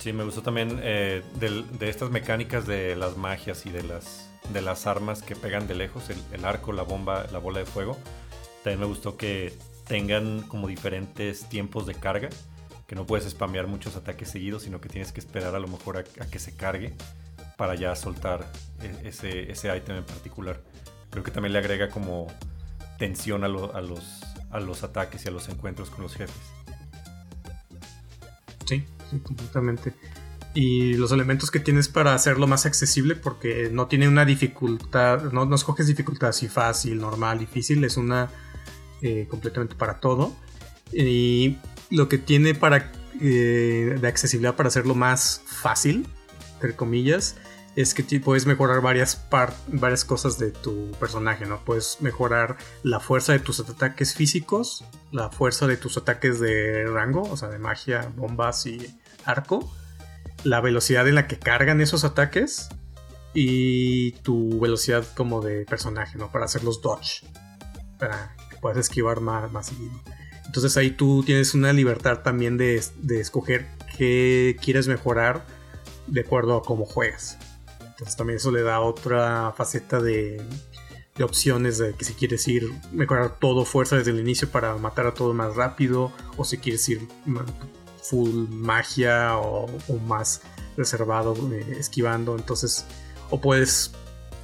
Sí, 0.00 0.12
me 0.12 0.24
gustó 0.24 0.42
también 0.42 0.80
eh, 0.82 1.22
de, 1.40 1.88
estas 1.88 2.10
mecánicas 2.10 2.66
de 2.66 2.94
las 2.94 3.16
magias 3.16 3.64
y 3.64 3.70
de 3.70 3.84
las, 3.84 4.28
de 4.52 4.60
las 4.60 4.86
armas 4.86 5.22
que 5.22 5.34
pegan 5.34 5.66
de 5.66 5.76
lejos, 5.76 6.10
el, 6.10 6.18
el 6.32 6.44
arco, 6.44 6.72
la 6.72 6.82
bomba, 6.82 7.26
la 7.32 7.38
bola 7.38 7.60
de 7.60 7.64
fuego. 7.64 7.96
También 8.64 8.80
me 8.80 8.86
gustó 8.86 9.16
que 9.16 9.52
tengan 9.86 10.42
como 10.42 10.68
diferentes 10.68 11.48
tiempos 11.48 11.86
de 11.86 11.94
carga, 11.94 12.28
que 12.86 12.94
no 12.94 13.06
puedes 13.06 13.30
spamear 13.30 13.66
muchos 13.66 13.96
ataques 13.96 14.30
seguidos, 14.30 14.64
sino 14.64 14.80
que 14.80 14.88
tienes 14.88 15.12
que 15.12 15.20
esperar 15.20 15.54
a 15.54 15.58
lo 15.58 15.68
mejor 15.68 15.98
a, 15.98 16.04
que 16.04 16.38
se 16.38 16.54
cargue 16.54 16.92
para 17.56 17.74
ya 17.74 17.94
soltar 17.96 18.46
e, 18.80 19.08
ese, 19.08 19.50
ese 19.50 19.74
ítem 19.76 19.96
en 19.96 20.04
particular. 20.04 20.60
Creo 21.10 21.24
que 21.24 21.30
también 21.30 21.52
le 21.52 21.58
agrega 21.58 21.88
como 21.88 22.26
tensión 22.98 23.44
a, 23.44 23.46
a, 23.46 23.80
los, 23.80 24.20
a 24.50 24.60
los 24.60 24.82
ataques 24.82 25.24
y 25.24 25.28
a 25.28 25.30
los 25.30 25.48
encuentros 25.48 25.90
con 25.90 26.02
los 26.02 26.14
jefes. 26.14 26.36
Sí, 28.66 28.84
sí, 29.10 29.18
completamente. 29.20 29.94
Y 30.54 30.94
los 30.94 31.12
elementos 31.12 31.50
que 31.50 31.60
tienes 31.60 31.88
para 31.88 32.14
hacerlo 32.14 32.46
más 32.46 32.66
accesible, 32.66 33.16
porque 33.16 33.70
no 33.72 33.86
tiene 33.86 34.06
una 34.06 34.24
dificultad, 34.26 35.32
no, 35.32 35.46
no 35.46 35.54
escoges 35.54 35.86
dificultad 35.86 36.28
así 36.28 36.46
fácil, 36.48 36.98
normal, 36.98 37.38
difícil, 37.38 37.82
es 37.84 37.96
una 37.96 38.30
eh, 39.02 39.26
completamente 39.28 39.74
para 39.74 40.00
todo. 40.00 40.32
Y 40.92 41.58
lo 41.90 42.08
que 42.08 42.18
tiene 42.18 42.54
para 42.54 42.90
eh, 43.20 43.98
de 44.00 44.08
accesibilidad 44.08 44.56
para 44.56 44.68
hacerlo 44.68 44.94
más 44.94 45.42
fácil, 45.46 46.06
entre 46.54 46.74
comillas, 46.74 47.36
es 47.76 47.94
que 47.94 48.20
puedes 48.20 48.46
mejorar 48.46 48.80
varias, 48.82 49.26
varias 49.68 50.04
cosas 50.04 50.38
de 50.38 50.50
tu 50.50 50.90
personaje, 50.92 51.46
¿no? 51.46 51.64
Puedes 51.64 51.98
mejorar 52.00 52.56
la 52.82 53.00
fuerza 53.00 53.32
de 53.32 53.38
tus 53.38 53.60
ataques 53.60 54.14
físicos, 54.14 54.84
la 55.10 55.30
fuerza 55.30 55.66
de 55.66 55.76
tus 55.76 55.96
ataques 55.96 56.38
de 56.38 56.84
rango, 56.84 57.22
o 57.22 57.36
sea, 57.36 57.48
de 57.48 57.58
magia, 57.58 58.12
bombas 58.16 58.66
y 58.66 58.94
arco, 59.24 59.72
la 60.44 60.60
velocidad 60.60 61.08
en 61.08 61.14
la 61.14 61.26
que 61.26 61.38
cargan 61.38 61.80
esos 61.80 62.04
ataques 62.04 62.68
y 63.34 64.12
tu 64.22 64.60
velocidad 64.60 65.06
como 65.16 65.40
de 65.40 65.64
personaje, 65.64 66.18
¿no? 66.18 66.30
Para 66.30 66.44
hacer 66.44 66.64
los 66.64 66.82
dodge, 66.82 67.24
para 67.98 68.36
puedes 68.62 68.78
esquivar 68.78 69.20
más, 69.20 69.52
más 69.52 69.66
seguido. 69.66 70.00
Entonces 70.46 70.76
ahí 70.78 70.92
tú 70.92 71.22
tienes 71.24 71.52
una 71.52 71.72
libertad 71.74 72.20
también 72.20 72.56
de, 72.56 72.76
escoger 73.10 73.66
qué 73.98 74.56
quieres 74.62 74.88
mejorar 74.88 75.44
de 76.06 76.22
acuerdo 76.22 76.56
a 76.56 76.62
cómo 76.62 76.86
juegas. 76.86 77.36
Entonces 77.80 78.16
también 78.16 78.38
eso 78.38 78.50
le 78.50 78.62
da 78.62 78.80
otra 78.80 79.52
faceta 79.56 80.00
de, 80.00 80.40
de 81.16 81.24
opciones 81.24 81.78
de 81.78 81.94
que 81.94 82.04
si 82.04 82.14
quieres 82.14 82.46
ir 82.48 82.72
mejorar 82.92 83.38
todo 83.38 83.64
fuerza 83.64 83.96
desde 83.96 84.12
el 84.12 84.20
inicio 84.20 84.48
para 84.48 84.76
matar 84.76 85.06
a 85.06 85.14
todo 85.14 85.34
más 85.34 85.56
rápido 85.56 86.12
o 86.36 86.44
si 86.44 86.58
quieres 86.58 86.88
ir 86.88 87.06
full 88.02 88.48
magia 88.50 89.36
o, 89.36 89.68
más 90.06 90.40
reservado 90.76 91.34
eh, 91.52 91.76
esquivando 91.78 92.34
entonces 92.36 92.86
o 93.30 93.40
puedes 93.40 93.92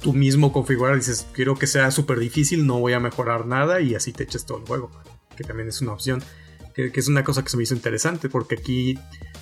tú 0.01 0.13
mismo 0.13 0.51
configurar, 0.51 0.95
dices, 0.95 1.27
quiero 1.33 1.55
que 1.55 1.67
sea 1.67 1.91
súper 1.91 2.19
difícil, 2.19 2.65
no 2.65 2.79
voy 2.79 2.93
a 2.93 2.99
mejorar 2.99 3.45
nada 3.45 3.81
y 3.81 3.95
así 3.95 4.13
te 4.13 4.23
echas 4.23 4.45
todo 4.45 4.59
el 4.59 4.65
juego, 4.65 4.91
que 5.35 5.43
también 5.43 5.69
es 5.69 5.81
una 5.81 5.93
opción, 5.93 6.23
que, 6.73 6.91
es 6.93 7.07
una 7.07 7.23
cosa 7.23 7.43
que 7.43 7.49
se 7.49 7.57
me 7.57 7.63
hizo 7.63 7.73
interesante, 7.73 8.29
porque 8.29 8.55
aquí 8.55 8.97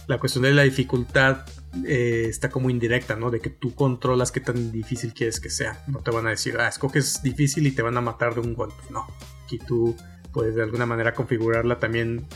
la 0.08 0.20
cuestión 0.20 0.44
de 0.44 0.54
la 0.54 0.64
dificultad 0.64 1.46
eh, 1.86 2.26
está 2.28 2.50
como 2.50 2.70
indirecta, 2.70 3.16
¿no? 3.16 3.30
De 3.30 3.40
que 3.40 3.50
tú 3.50 3.76
controlas 3.76 4.32
qué 4.32 4.40
tan 4.40 4.72
difícil 4.72 5.14
quieres 5.14 5.40
que 5.40 5.50
sea, 5.50 5.84
no 5.88 6.00
te 6.00 6.12
van 6.12 6.28
a 6.28 6.32
decir, 6.32 6.58
ah, 6.60 6.68
escoges 6.68 7.22
difícil 7.22 7.68
y 7.68 7.72
te 7.72 7.82
van 7.82 7.98
a 7.98 8.02
matar 8.02 8.34
de 8.34 8.42
un 8.42 8.54
golpe, 8.54 8.82
no, 8.90 9.08
aquí 9.44 9.60
tú 9.60 9.96
puedes 10.32 10.56
de 10.56 10.64
alguna 10.64 10.86
manera 10.86 11.14
configurarla 11.14 11.80
también 11.80 12.28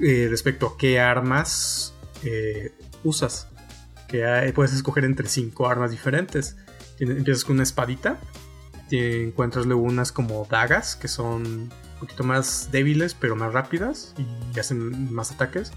eh, 0.00 0.26
respecto 0.28 0.66
a 0.66 0.76
qué 0.76 0.98
armas 1.00 1.94
eh, 2.24 2.72
usas. 3.04 3.48
Que 4.08 4.52
puedes 4.54 4.74
escoger 4.74 5.06
entre 5.06 5.26
cinco 5.26 5.68
armas 5.68 5.90
diferentes 5.90 6.56
empiezas 7.10 7.44
con 7.44 7.54
una 7.54 7.62
espadita. 7.62 8.18
Te 8.88 9.24
encuentras 9.24 9.66
luego 9.66 9.82
unas 9.82 10.12
como 10.12 10.46
dagas 10.50 10.96
que 10.96 11.08
son 11.08 11.42
un 11.46 11.70
poquito 12.00 12.24
más 12.24 12.70
débiles 12.70 13.14
pero 13.14 13.36
más 13.36 13.52
rápidas 13.52 14.14
y 14.54 14.58
hacen 14.58 15.12
más 15.12 15.32
ataques. 15.32 15.72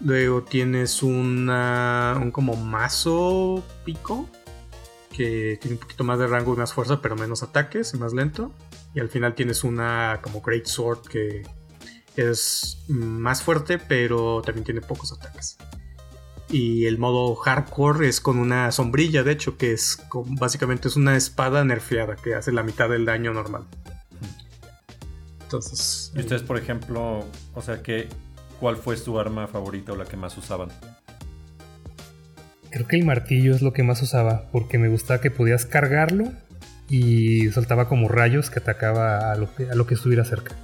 Luego 0.00 0.42
tienes 0.42 1.02
una, 1.02 2.18
un 2.20 2.30
como 2.30 2.56
mazo 2.56 3.64
pico 3.84 4.28
que 5.10 5.58
tiene 5.60 5.76
un 5.76 5.80
poquito 5.80 6.04
más 6.04 6.18
de 6.18 6.26
rango 6.26 6.54
y 6.54 6.58
más 6.58 6.74
fuerza 6.74 7.00
pero 7.00 7.16
menos 7.16 7.42
ataques 7.42 7.94
y 7.94 7.98
más 7.98 8.12
lento. 8.12 8.52
Y 8.94 9.00
al 9.00 9.08
final 9.08 9.34
tienes 9.34 9.64
una 9.64 10.20
como 10.22 10.40
Great 10.42 10.66
Sword 10.66 11.02
que 11.08 11.42
es 12.16 12.84
más 12.88 13.42
fuerte 13.42 13.78
pero 13.78 14.42
también 14.42 14.64
tiene 14.64 14.80
pocos 14.80 15.12
ataques. 15.12 15.56
Y 16.48 16.86
el 16.86 16.98
modo 16.98 17.34
hardcore 17.34 18.08
es 18.08 18.20
con 18.20 18.38
una 18.38 18.70
sombrilla, 18.70 19.24
de 19.24 19.32
hecho, 19.32 19.56
que 19.56 19.72
es 19.72 19.98
básicamente 20.12 20.88
es 20.88 20.96
una 20.96 21.16
espada 21.16 21.64
nerfeada 21.64 22.16
que 22.16 22.34
hace 22.34 22.52
la 22.52 22.62
mitad 22.62 22.88
del 22.88 23.04
daño 23.04 23.32
normal. 23.32 23.64
Entonces. 25.42 26.12
¿Y 26.14 26.20
ustedes, 26.20 26.42
por 26.42 26.58
ejemplo, 26.58 27.24
o 27.54 27.62
sea, 27.62 27.82
que, 27.82 28.08
cuál 28.60 28.76
fue 28.76 28.96
su 28.96 29.18
arma 29.18 29.46
favorita 29.48 29.92
o 29.92 29.96
la 29.96 30.04
que 30.04 30.16
más 30.16 30.36
usaban? 30.38 30.68
Creo 32.70 32.86
que 32.86 32.96
el 32.96 33.04
martillo 33.04 33.54
es 33.54 33.62
lo 33.62 33.72
que 33.72 33.82
más 33.82 34.02
usaba, 34.02 34.48
porque 34.52 34.78
me 34.78 34.88
gustaba 34.88 35.20
que 35.20 35.30
podías 35.30 35.66
cargarlo 35.66 36.32
y 36.88 37.50
soltaba 37.50 37.88
como 37.88 38.08
rayos 38.08 38.50
que 38.50 38.60
atacaba 38.60 39.32
a 39.32 39.36
lo 39.36 39.52
que, 39.54 39.70
a 39.70 39.74
lo 39.74 39.86
que 39.86 39.94
estuviera 39.94 40.24
cerca. 40.24 40.54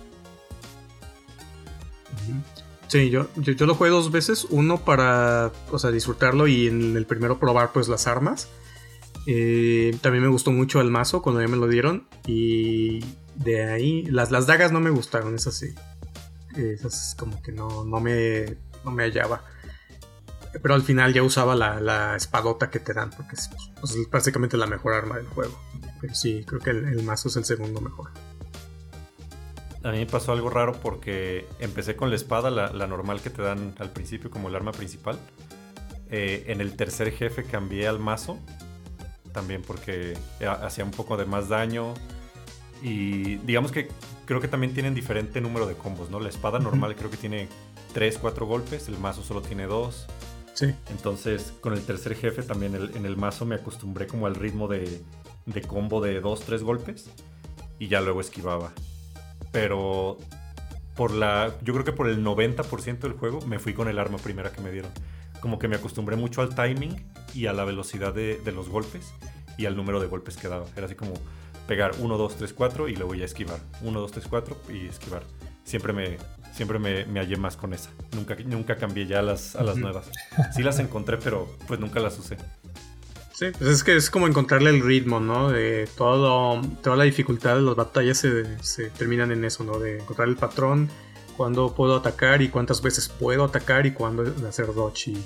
Sí, 2.92 3.08
yo, 3.08 3.26
yo, 3.36 3.64
lo 3.64 3.74
jugué 3.74 3.88
dos 3.88 4.12
veces. 4.12 4.46
Uno 4.50 4.84
para 4.84 5.50
o 5.70 5.78
sea, 5.78 5.90
disfrutarlo 5.90 6.46
y 6.46 6.66
en 6.66 6.94
el 6.94 7.06
primero 7.06 7.38
probar 7.38 7.72
pues 7.72 7.88
las 7.88 8.06
armas. 8.06 8.50
Eh, 9.26 9.96
también 10.02 10.22
me 10.22 10.28
gustó 10.28 10.52
mucho 10.52 10.78
el 10.78 10.90
mazo 10.90 11.22
cuando 11.22 11.40
ya 11.40 11.48
me 11.48 11.56
lo 11.56 11.68
dieron. 11.68 12.06
Y 12.26 13.02
de 13.34 13.64
ahí, 13.64 14.02
las, 14.02 14.30
las 14.30 14.46
dagas 14.46 14.72
no 14.72 14.80
me 14.80 14.90
gustaron, 14.90 15.34
esas 15.34 15.54
sí. 15.54 15.68
Esas 16.54 17.16
como 17.18 17.40
que 17.40 17.50
no, 17.50 17.82
no, 17.86 17.98
me, 17.98 18.58
no 18.84 18.90
me 18.90 19.04
hallaba. 19.04 19.42
Pero 20.60 20.74
al 20.74 20.82
final 20.82 21.14
ya 21.14 21.22
usaba 21.22 21.56
la, 21.56 21.80
la 21.80 22.14
espadota 22.14 22.68
que 22.68 22.78
te 22.78 22.92
dan, 22.92 23.08
porque 23.08 23.36
es, 23.36 23.48
pues, 23.80 23.96
prácticamente 24.10 24.58
la 24.58 24.66
mejor 24.66 24.92
arma 24.92 25.16
del 25.16 25.28
juego. 25.28 25.58
Pero 25.98 26.14
sí, 26.14 26.44
creo 26.46 26.60
que 26.60 26.68
el 26.68 27.02
mazo 27.04 27.28
es 27.28 27.36
el 27.36 27.46
segundo 27.46 27.80
mejor 27.80 28.10
a 29.84 29.90
mí 29.90 29.98
me 29.98 30.06
pasó 30.06 30.32
algo 30.32 30.48
raro 30.48 30.74
porque 30.74 31.46
empecé 31.58 31.96
con 31.96 32.10
la 32.10 32.16
espada, 32.16 32.50
la, 32.50 32.86
normal 32.86 33.20
que 33.20 33.30
te 33.30 33.42
dan 33.42 33.74
al 33.78 33.90
principio 33.90 34.30
como 34.30 34.48
el 34.48 34.54
arma 34.54 34.72
principal. 34.72 35.18
Eh, 36.10 36.44
en 36.48 36.60
el 36.60 36.76
tercer 36.76 37.12
jefe 37.12 37.44
cambié 37.44 37.88
al 37.88 37.98
mazo, 37.98 38.38
también 39.32 39.62
porque 39.62 40.16
hacía 40.60 40.84
un 40.84 40.90
poco 40.92 41.16
de 41.16 41.24
más 41.24 41.48
daño. 41.48 41.94
Y 42.82 43.36
digamos 43.38 43.72
que 43.72 43.88
creo 44.24 44.40
que 44.40 44.48
también 44.48 44.74
tienen 44.74 44.94
diferente 44.94 45.40
número 45.40 45.66
de 45.66 45.74
combos, 45.74 46.10
¿no? 46.10 46.20
La 46.20 46.28
espada 46.28 46.58
normal 46.58 46.94
creo 46.94 47.10
que 47.10 47.16
tiene 47.16 47.48
3, 47.94 48.18
4 48.18 48.46
golpes, 48.46 48.88
el 48.88 48.98
mazo 48.98 49.22
solo 49.22 49.42
tiene 49.42 49.66
2. 49.66 50.06
Sí. 50.54 50.74
Entonces, 50.90 51.54
con 51.60 51.72
el 51.72 51.84
tercer 51.84 52.14
jefe 52.14 52.42
también 52.42 52.74
en 52.94 53.06
el 53.06 53.16
mazo 53.16 53.46
me 53.46 53.54
acostumbré 53.54 54.06
como 54.06 54.26
al 54.26 54.34
ritmo 54.34 54.68
de, 54.68 55.02
de 55.46 55.62
combo 55.62 56.00
de 56.00 56.20
2, 56.20 56.40
3 56.40 56.62
golpes 56.62 57.10
y 57.78 57.88
ya 57.88 58.00
luego 58.00 58.20
esquivaba 58.20 58.72
pero 59.52 60.18
por 60.96 61.12
la, 61.12 61.54
yo 61.62 61.72
creo 61.72 61.84
que 61.84 61.92
por 61.92 62.08
el 62.08 62.24
90% 62.24 62.98
del 62.98 63.12
juego 63.12 63.40
me 63.42 63.58
fui 63.58 63.74
con 63.74 63.88
el 63.88 63.98
arma 63.98 64.18
primera 64.18 64.50
que 64.50 64.60
me 64.60 64.70
dieron. 64.72 64.90
Como 65.40 65.58
que 65.58 65.68
me 65.68 65.76
acostumbré 65.76 66.16
mucho 66.16 66.40
al 66.40 66.54
timing 66.54 67.04
y 67.34 67.46
a 67.46 67.52
la 67.52 67.64
velocidad 67.64 68.14
de, 68.14 68.40
los 68.52 68.68
golpes 68.68 69.12
y 69.58 69.66
al 69.66 69.76
número 69.76 70.00
de 70.00 70.06
golpes 70.06 70.36
que 70.36 70.48
daba. 70.48 70.66
Era 70.76 70.86
así 70.86 70.94
como 70.94 71.12
pegar 71.66 71.92
1, 71.98 72.16
2, 72.16 72.36
3, 72.36 72.52
4 72.52 72.88
y 72.88 72.96
luego 72.96 73.14
ya 73.14 73.24
esquivar. 73.24 73.58
1, 73.82 74.00
2, 74.00 74.12
3, 74.12 74.26
4 74.28 74.56
y 74.74 74.86
esquivar. 74.86 75.22
Siempre 75.64 75.92
me, 75.92 76.18
siempre 76.52 76.78
me, 76.78 77.04
me 77.06 77.20
hallé 77.20 77.36
más 77.36 77.56
con 77.56 77.72
esa. 77.72 77.90
Nunca, 78.14 78.36
nunca 78.44 78.76
cambié 78.76 79.06
ya 79.06 79.20
a 79.20 79.22
las, 79.22 79.56
a 79.56 79.62
las 79.62 79.76
nuevas. 79.76 80.10
Sí 80.54 80.62
las 80.62 80.78
encontré, 80.78 81.16
pero 81.16 81.48
pues 81.66 81.80
nunca 81.80 82.00
las 82.00 82.18
usé. 82.18 82.36
Sí, 83.34 83.46
pues 83.58 83.70
es 83.70 83.82
que 83.84 83.96
es 83.96 84.10
como 84.10 84.26
encontrarle 84.26 84.70
el 84.70 84.82
ritmo, 84.82 85.20
¿no? 85.20 85.50
De 85.50 85.88
todo, 85.96 86.60
toda 86.82 86.96
la 86.96 87.04
dificultad 87.04 87.56
de 87.56 87.62
las 87.62 87.74
batallas 87.74 88.18
se, 88.18 88.90
terminan 88.90 89.32
en 89.32 89.44
eso, 89.44 89.64
¿no? 89.64 89.78
De 89.78 89.98
encontrar 89.98 90.28
el 90.28 90.36
patrón, 90.36 90.90
cuándo 91.36 91.74
puedo 91.74 91.96
atacar 91.96 92.42
y 92.42 92.48
cuántas 92.48 92.82
veces 92.82 93.08
puedo 93.08 93.44
atacar 93.44 93.86
y 93.86 93.92
cuándo 93.92 94.24
hacer 94.46 94.74
dodge 94.74 95.08
y 95.08 95.24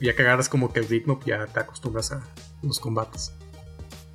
ya 0.00 0.14
que 0.14 0.22
agarras 0.22 0.48
como 0.48 0.72
que 0.72 0.80
el 0.80 0.88
ritmo, 0.88 1.20
ya 1.26 1.46
te 1.46 1.60
acostumbras 1.60 2.12
a 2.12 2.22
los 2.62 2.80
combates. 2.80 3.32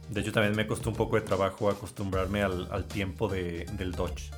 De 0.10 0.22
hecho, 0.22 0.32
también 0.32 0.56
me 0.56 0.66
costó 0.66 0.90
un 0.90 0.96
poco 0.96 1.16
de 1.16 1.22
trabajo 1.22 1.70
acostumbrarme 1.70 2.42
al, 2.42 2.86
tiempo 2.86 3.28
del 3.28 3.92
dodge. 3.92 4.32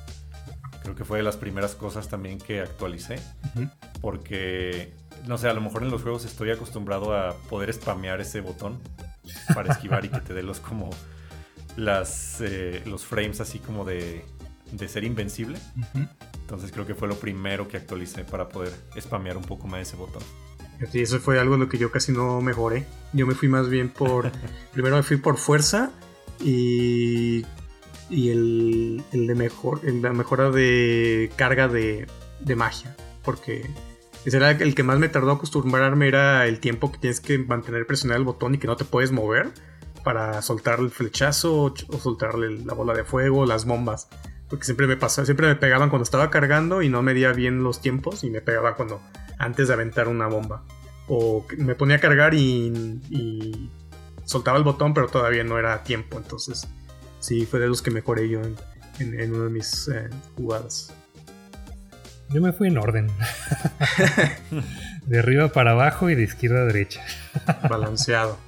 Creo 0.82 0.94
que 0.94 1.04
fue 1.04 1.18
de 1.18 1.24
las 1.24 1.36
primeras 1.36 1.74
cosas 1.74 2.08
también 2.08 2.38
que 2.38 2.60
actualicé. 2.60 3.18
Porque, 4.00 4.94
no 5.26 5.38
sé, 5.38 5.48
a 5.48 5.54
lo 5.54 5.60
mejor 5.60 5.82
en 5.82 5.90
los 5.90 6.02
juegos 6.02 6.24
estoy 6.24 6.50
acostumbrado 6.50 7.16
a 7.16 7.36
poder 7.48 7.72
spamear 7.72 8.20
ese 8.20 8.40
botón 8.40 8.80
para 9.54 9.72
esquivar 9.72 10.04
y 10.04 10.08
que 10.08 10.20
te 10.20 10.34
dé 10.34 10.42
los 10.42 10.60
como 10.60 10.90
las, 11.76 12.40
eh, 12.40 12.82
los 12.86 13.04
frames 13.04 13.40
así 13.40 13.58
como 13.58 13.84
de, 13.84 14.24
de 14.72 14.88
ser 14.88 15.04
invencible. 15.04 15.58
Entonces 16.40 16.72
creo 16.72 16.86
que 16.86 16.94
fue 16.94 17.08
lo 17.08 17.14
primero 17.14 17.68
que 17.68 17.76
actualicé 17.76 18.24
para 18.24 18.48
poder 18.48 18.72
spamear 19.00 19.36
un 19.36 19.44
poco 19.44 19.66
más 19.66 19.82
ese 19.82 19.96
botón. 19.96 20.22
Sí, 20.90 21.00
eso 21.00 21.20
fue 21.20 21.38
algo 21.38 21.54
en 21.54 21.60
lo 21.60 21.68
que 21.68 21.78
yo 21.78 21.90
casi 21.90 22.12
no 22.12 22.40
mejoré. 22.40 22.86
Yo 23.12 23.26
me 23.26 23.34
fui 23.34 23.48
más 23.48 23.68
bien 23.68 23.88
por. 23.88 24.32
primero 24.72 24.96
me 24.96 25.02
fui 25.02 25.16
por 25.16 25.36
fuerza 25.36 25.92
y. 26.40 27.44
Y 28.10 28.28
el, 28.28 29.02
el 29.12 29.26
de 29.26 29.34
mejor. 29.34 29.80
la 29.84 30.12
mejora 30.12 30.50
de 30.50 31.30
carga 31.36 31.68
de, 31.68 32.06
de 32.40 32.56
magia. 32.56 32.96
Porque 33.22 33.70
ese 34.24 34.36
era 34.36 34.50
el 34.52 34.74
que 34.74 34.82
más 34.82 34.98
me 34.98 35.08
tardó 35.08 35.32
acostumbrarme. 35.32 36.08
Era 36.08 36.46
el 36.46 36.60
tiempo 36.60 36.92
que 36.92 36.98
tienes 36.98 37.20
que 37.20 37.38
mantener 37.38 37.86
presionado 37.86 38.18
el 38.18 38.24
botón 38.24 38.54
y 38.54 38.58
que 38.58 38.66
no 38.66 38.76
te 38.76 38.84
puedes 38.84 39.12
mover. 39.12 39.50
Para 40.04 40.42
soltar 40.42 40.80
el 40.80 40.90
flechazo 40.90 41.74
o 41.88 41.98
soltarle 41.98 42.64
la 42.64 42.74
bola 42.74 42.92
de 42.92 43.04
fuego, 43.04 43.46
las 43.46 43.64
bombas. 43.64 44.08
Porque 44.48 44.64
siempre 44.64 44.86
me 44.86 44.96
pasaba, 44.96 45.24
siempre 45.24 45.46
me 45.46 45.56
pegaban 45.56 45.90
cuando 45.90 46.02
estaba 46.02 46.28
cargando 46.28 46.82
y 46.82 46.88
no 46.88 47.02
medía 47.02 47.32
bien 47.32 47.62
los 47.62 47.80
tiempos 47.80 48.24
y 48.24 48.30
me 48.30 48.40
pegaba 48.40 48.74
cuando 48.74 49.00
antes 49.38 49.68
de 49.68 49.74
aventar 49.74 50.08
una 50.08 50.26
bomba. 50.26 50.64
O 51.08 51.46
me 51.56 51.74
ponía 51.74 51.96
a 51.96 52.00
cargar 52.00 52.34
y, 52.34 53.70
soltaba 54.24 54.58
el 54.58 54.64
botón, 54.64 54.94
pero 54.94 55.08
todavía 55.08 55.44
no 55.44 55.58
era 55.58 55.82
tiempo. 55.84 56.18
Entonces, 56.18 56.68
sí, 57.20 57.46
fue 57.46 57.60
de 57.60 57.68
los 57.68 57.80
que 57.80 57.90
mejoré 57.90 58.28
yo 58.28 58.40
en, 58.98 59.32
una 59.32 59.44
de 59.44 59.50
mis 59.50 59.88
eh, 59.88 60.10
jugadas. 60.36 60.92
Yo 62.32 62.40
me 62.40 62.52
fui 62.52 62.68
en 62.68 62.78
orden. 62.78 63.08
de 65.06 65.18
arriba 65.18 65.48
para 65.48 65.72
abajo 65.72 66.10
y 66.10 66.14
de 66.14 66.22
izquierda 66.22 66.62
a 66.62 66.64
derecha. 66.64 67.02
Balanceado. 67.68 68.38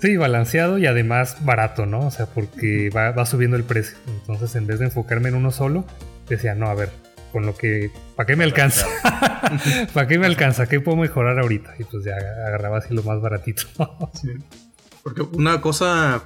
Sí, 0.00 0.16
balanceado 0.16 0.78
y 0.78 0.86
además 0.86 1.36
barato, 1.44 1.86
¿no? 1.86 2.00
O 2.06 2.10
sea, 2.10 2.26
porque 2.26 2.90
va, 2.90 3.12
va, 3.12 3.26
subiendo 3.26 3.56
el 3.56 3.64
precio. 3.64 3.96
Entonces, 4.06 4.56
en 4.56 4.66
vez 4.66 4.78
de 4.78 4.86
enfocarme 4.86 5.28
en 5.28 5.36
uno 5.36 5.50
solo, 5.52 5.84
decía, 6.28 6.54
no, 6.54 6.66
a 6.66 6.74
ver, 6.74 6.90
con 7.32 7.46
lo 7.46 7.56
que. 7.56 7.90
¿Para 8.14 8.26
qué 8.26 8.36
me 8.36 8.44
alcanza? 8.44 8.86
¿Para 9.94 10.06
qué 10.06 10.18
me 10.18 10.26
alcanza? 10.26 10.66
¿Qué 10.66 10.80
puedo 10.80 10.96
mejorar 10.96 11.38
ahorita? 11.38 11.74
Y 11.78 11.84
pues 11.84 12.04
ya 12.04 12.14
agarraba 12.14 12.78
así 12.78 12.94
lo 12.94 13.02
más 13.02 13.20
baratito. 13.20 13.62
Porque 15.02 15.22
una 15.22 15.60
cosa. 15.60 16.24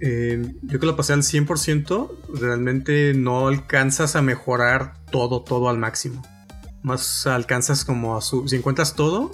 Eh, 0.00 0.54
yo 0.62 0.78
que 0.78 0.86
lo 0.86 0.96
pasé 0.96 1.12
al 1.12 1.22
100%, 1.22 2.10
realmente 2.40 3.14
no 3.14 3.48
alcanzas 3.48 4.14
a 4.14 4.22
mejorar 4.22 4.94
todo, 5.10 5.42
todo 5.42 5.68
al 5.68 5.78
máximo. 5.78 6.22
Más 6.82 7.26
alcanzas 7.26 7.84
como 7.84 8.16
a 8.16 8.20
su. 8.20 8.48
Si 8.48 8.56
encuentras 8.56 8.94
todo, 8.94 9.32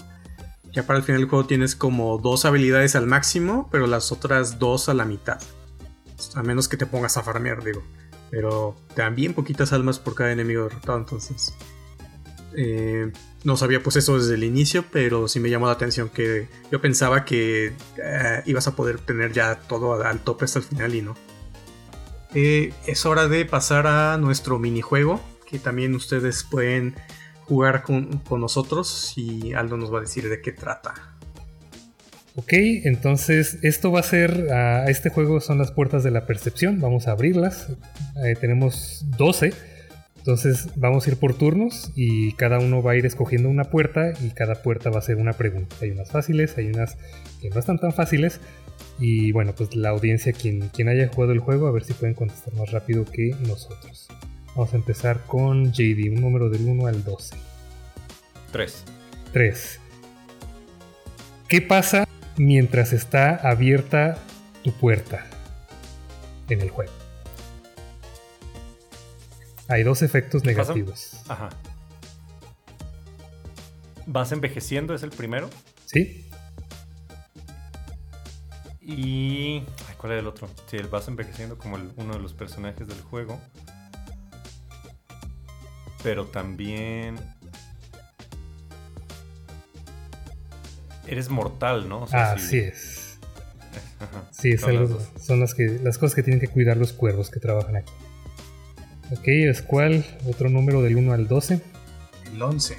ya 0.73 0.87
para 0.87 0.99
el 0.99 1.05
final 1.05 1.21
del 1.21 1.31
juego 1.31 1.47
tienes 1.47 1.77
como 1.77 2.19
dos 2.19 2.45
habilidades 2.45 2.97
al 2.97 3.07
máximo, 3.07 3.69
pero 3.71 3.87
las 3.87 4.13
otras 4.13 4.59
dos 4.59 4.89
a 4.89 4.95
la 4.95 5.05
mitad. 5.05 5.41
A 6.35 6.43
menos 6.43 6.69
que 6.69 6.77
te 6.77 6.87
pongas 6.87 7.17
a 7.17 7.23
farmear, 7.23 7.63
digo. 7.63 7.83
Pero 8.31 8.75
también 8.95 9.35
poquitas 9.35 9.73
almas 9.73 9.99
por 9.99 10.15
cada 10.15 10.33
enemigo 10.33 10.65
derrotado, 10.65 10.99
entonces. 10.99 11.55
Eh, 12.57 13.13
no 13.45 13.57
sabía 13.57 13.83
pues 13.83 13.97
eso 13.97 14.19
desde 14.19 14.35
el 14.35 14.45
inicio, 14.45 14.85
pero 14.91 15.29
sí 15.29 15.39
me 15.39 15.51
llamó 15.51 15.67
la 15.67 15.73
atención 15.73 16.09
que 16.09 16.49
yo 16.73 16.81
pensaba 16.81 17.25
que 17.25 17.75
eh, 18.03 18.43
ibas 18.47 18.67
a 18.67 18.75
poder 18.75 18.99
tener 18.99 19.33
ya 19.33 19.61
todo 19.61 20.03
al 20.03 20.21
tope 20.21 20.47
hasta 20.47 20.61
el 20.61 20.65
final 20.65 20.95
y 20.95 21.03
no. 21.03 21.15
Eh, 22.35 22.73
es 22.87 23.07
hora 23.07 23.29
de 23.29 23.45
pasar 23.45 23.87
a 23.87 24.17
nuestro 24.17 24.59
minijuego, 24.59 25.21
que 25.55 25.61
también 25.61 25.95
ustedes 25.95 26.43
pueden 26.43 26.97
jugar 27.47 27.85
con, 27.85 28.19
con 28.19 28.41
nosotros 28.41 29.13
y 29.15 29.53
Aldo 29.53 29.77
nos 29.77 29.95
va 29.95 29.99
a 29.99 30.01
decir 30.01 30.29
de 30.29 30.41
qué 30.41 30.51
trata. 30.51 31.15
Ok, 32.35 32.55
entonces 32.83 33.59
esto 33.63 33.93
va 33.93 34.01
a 34.01 34.03
ser, 34.03 34.53
a 34.53 34.91
este 34.91 35.11
juego 35.11 35.41
son 35.41 35.59
las 35.59 35.71
puertas 35.71 36.03
de 36.03 36.11
la 36.11 36.27
percepción, 36.27 36.81
vamos 36.81 37.07
a 37.07 37.13
abrirlas, 37.13 37.69
eh, 38.25 38.35
tenemos 38.35 39.07
12, 39.17 39.53
entonces 40.17 40.71
vamos 40.75 41.07
a 41.07 41.11
ir 41.11 41.17
por 41.19 41.39
turnos 41.39 41.93
y 41.95 42.33
cada 42.33 42.59
uno 42.59 42.83
va 42.83 42.93
a 42.93 42.97
ir 42.97 43.07
escogiendo 43.07 43.49
una 43.49 43.71
puerta 43.71 44.13
y 44.21 44.31
cada 44.31 44.57
puerta 44.57 44.91
va 44.91 44.99
a 44.99 45.03
ser 45.03 45.19
una 45.19 45.35
pregunta. 45.35 45.77
Hay 45.83 45.93
unas 45.93 46.11
fáciles, 46.11 46.59
hay 46.59 46.67
unas 46.67 46.97
que 47.41 47.51
no 47.51 47.61
están 47.61 47.79
tan 47.79 47.93
fáciles 47.93 48.41
y 48.99 49.31
bueno, 49.31 49.55
pues 49.57 49.77
la 49.77 49.91
audiencia, 49.91 50.33
quien, 50.33 50.71
quien 50.71 50.89
haya 50.89 51.07
jugado 51.07 51.33
el 51.33 51.39
juego, 51.39 51.69
a 51.69 51.71
ver 51.71 51.85
si 51.85 51.93
pueden 51.93 52.17
contestar 52.17 52.55
más 52.55 52.73
rápido 52.73 53.05
que 53.05 53.37
nosotros. 53.47 54.09
Vamos 54.55 54.73
a 54.73 54.77
empezar 54.77 55.25
con 55.27 55.73
JD, 55.73 56.13
un 56.13 56.21
número 56.21 56.49
del 56.49 56.69
1 56.69 56.87
al 56.87 57.03
12. 57.03 57.37
3. 58.53 58.85
3. 59.33 59.81
¿Qué 61.49 61.61
pasa 61.61 62.07
mientras 62.37 62.93
está 62.93 63.37
abierta 63.37 64.19
tu 64.65 64.73
puerta 64.73 65.27
en 66.49 66.61
el 66.61 66.71
juego. 66.71 66.93
Hay 69.69 69.83
dos 69.83 70.03
efectos 70.03 70.45
negativos. 70.45 71.23
Ajá. 71.29 71.51
¿Vas 74.07 74.33
envejeciendo? 74.33 74.95
¿Es 74.95 75.03
el 75.03 75.11
primero? 75.11 75.49
Sí. 75.87 76.29
Y. 78.81 79.63
¿Cuál 79.97 80.13
es 80.13 80.19
el 80.19 80.27
otro? 80.27 80.49
Sí, 80.67 80.77
el 80.77 80.89
vas 80.89 81.09
envejeciendo 81.09 81.57
como 81.57 81.79
uno 81.97 82.13
de 82.13 82.19
los 82.19 82.35
personajes 82.35 82.87
del 82.87 83.01
juego. 83.01 83.41
Pero 86.05 86.27
también 86.27 87.17
eres 91.07 91.31
mortal, 91.31 91.89
¿no? 91.89 92.07
así 92.13 92.59
es. 92.59 93.19
Sí, 94.31 94.51
es 94.51 94.61
son 94.61 95.41
las, 95.41 95.55
que, 95.55 95.81
las 95.83 95.97
cosas 95.97 96.15
que 96.15 96.23
tienen 96.23 96.41
que 96.41 96.49
cuidar 96.49 96.77
los 96.77 96.93
cuervos 96.93 97.31
que 97.31 97.41
trabajan 97.41 97.77
aquí. 97.77 97.93
Ok, 99.13 99.29
es 99.29 99.63
cuál? 99.63 100.05
Otro 100.27 100.51
número 100.51 100.83
del 100.83 100.97
1 100.97 101.13
al 101.13 101.27
12. 101.27 101.61
El 102.35 102.43
11. 102.43 102.77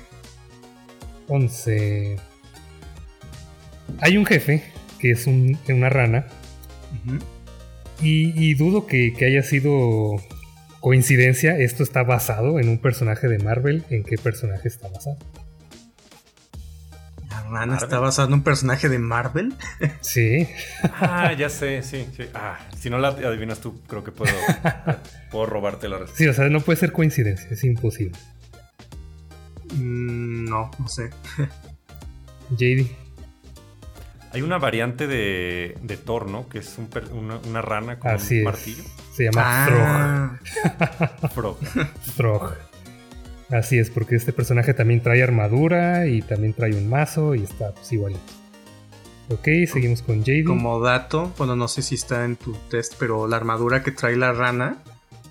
11. 1.27 2.17
Hay 4.01 4.17
un 4.17 4.25
jefe 4.25 4.63
que 4.99 5.11
es 5.11 5.25
una 5.25 5.89
rana. 5.89 6.27
y, 8.01 8.53
dudo 8.53 8.85
que, 8.85 9.13
que, 9.13 9.25
haya 9.25 9.41
sido 9.41 10.17
coincidencia. 10.85 11.57
Esto 11.57 11.81
está 11.81 12.03
basado 12.03 12.59
en 12.59 12.69
un 12.69 12.77
personaje 12.77 13.27
de 13.27 13.39
Marvel. 13.39 13.83
¿En 13.89 14.03
qué 14.03 14.19
personaje 14.19 14.67
está 14.67 14.87
basado? 14.87 15.17
Rana 17.49 17.75
está 17.77 17.97
basado 17.97 18.27
en 18.27 18.35
un 18.35 18.43
personaje 18.43 18.87
de 18.87 18.99
Marvel. 18.99 19.55
Sí. 20.01 20.47
Ah, 20.83 21.33
ya 21.33 21.49
sé, 21.49 21.81
sí, 21.81 22.05
sí. 22.15 22.25
Ah, 22.35 22.59
si 22.77 22.91
no 22.91 22.99
la 22.99 23.07
adivinas 23.07 23.61
tú, 23.61 23.81
creo 23.87 24.03
que 24.03 24.11
puedo, 24.11 24.31
puedo 25.31 25.47
robarte 25.47 25.89
la 25.89 25.97
respuesta. 25.97 26.23
Sí, 26.23 26.27
o 26.27 26.33
sea, 26.35 26.49
no 26.49 26.61
puede 26.61 26.77
ser 26.77 26.91
coincidencia, 26.91 27.47
es 27.49 27.63
imposible. 27.63 28.19
Mm, 29.73 30.45
no, 30.45 30.69
no 30.77 30.87
sé. 30.87 31.09
JD. 32.51 32.85
Hay 34.33 34.43
una 34.43 34.59
variante 34.59 35.07
de, 35.07 35.79
de 35.81 35.97
Thor, 35.97 36.29
¿no? 36.29 36.47
Que 36.47 36.59
es 36.59 36.77
una, 36.77 37.61
rana 37.63 37.97
con 37.97 38.11
un 38.11 38.43
martillo. 38.43 38.83
Se 39.15 39.23
llama 39.23 39.43
ah. 39.45 41.29
Frog. 41.33 41.57
Frog. 42.15 42.53
Así 43.49 43.77
es, 43.77 43.89
porque 43.89 44.15
este 44.15 44.33
personaje 44.33 44.73
también 44.73 45.01
trae 45.01 45.23
armadura 45.23 46.07
y 46.07 46.21
también 46.21 46.53
trae 46.53 46.73
un 46.73 46.89
mazo 46.89 47.35
y 47.35 47.43
está 47.43 47.71
pues, 47.73 47.93
igualito. 47.93 48.21
Ok, 49.29 49.47
seguimos 49.71 50.01
con 50.01 50.23
JD. 50.23 50.45
Como 50.45 50.79
dato, 50.81 51.33
bueno, 51.37 51.55
no 51.55 51.67
sé 51.67 51.81
si 51.81 51.95
está 51.95 52.25
en 52.25 52.35
tu 52.35 52.53
test, 52.69 52.95
pero 52.99 53.27
la 53.27 53.37
armadura 53.37 53.83
que 53.83 53.91
trae 53.91 54.17
la 54.17 54.33
rana 54.33 54.83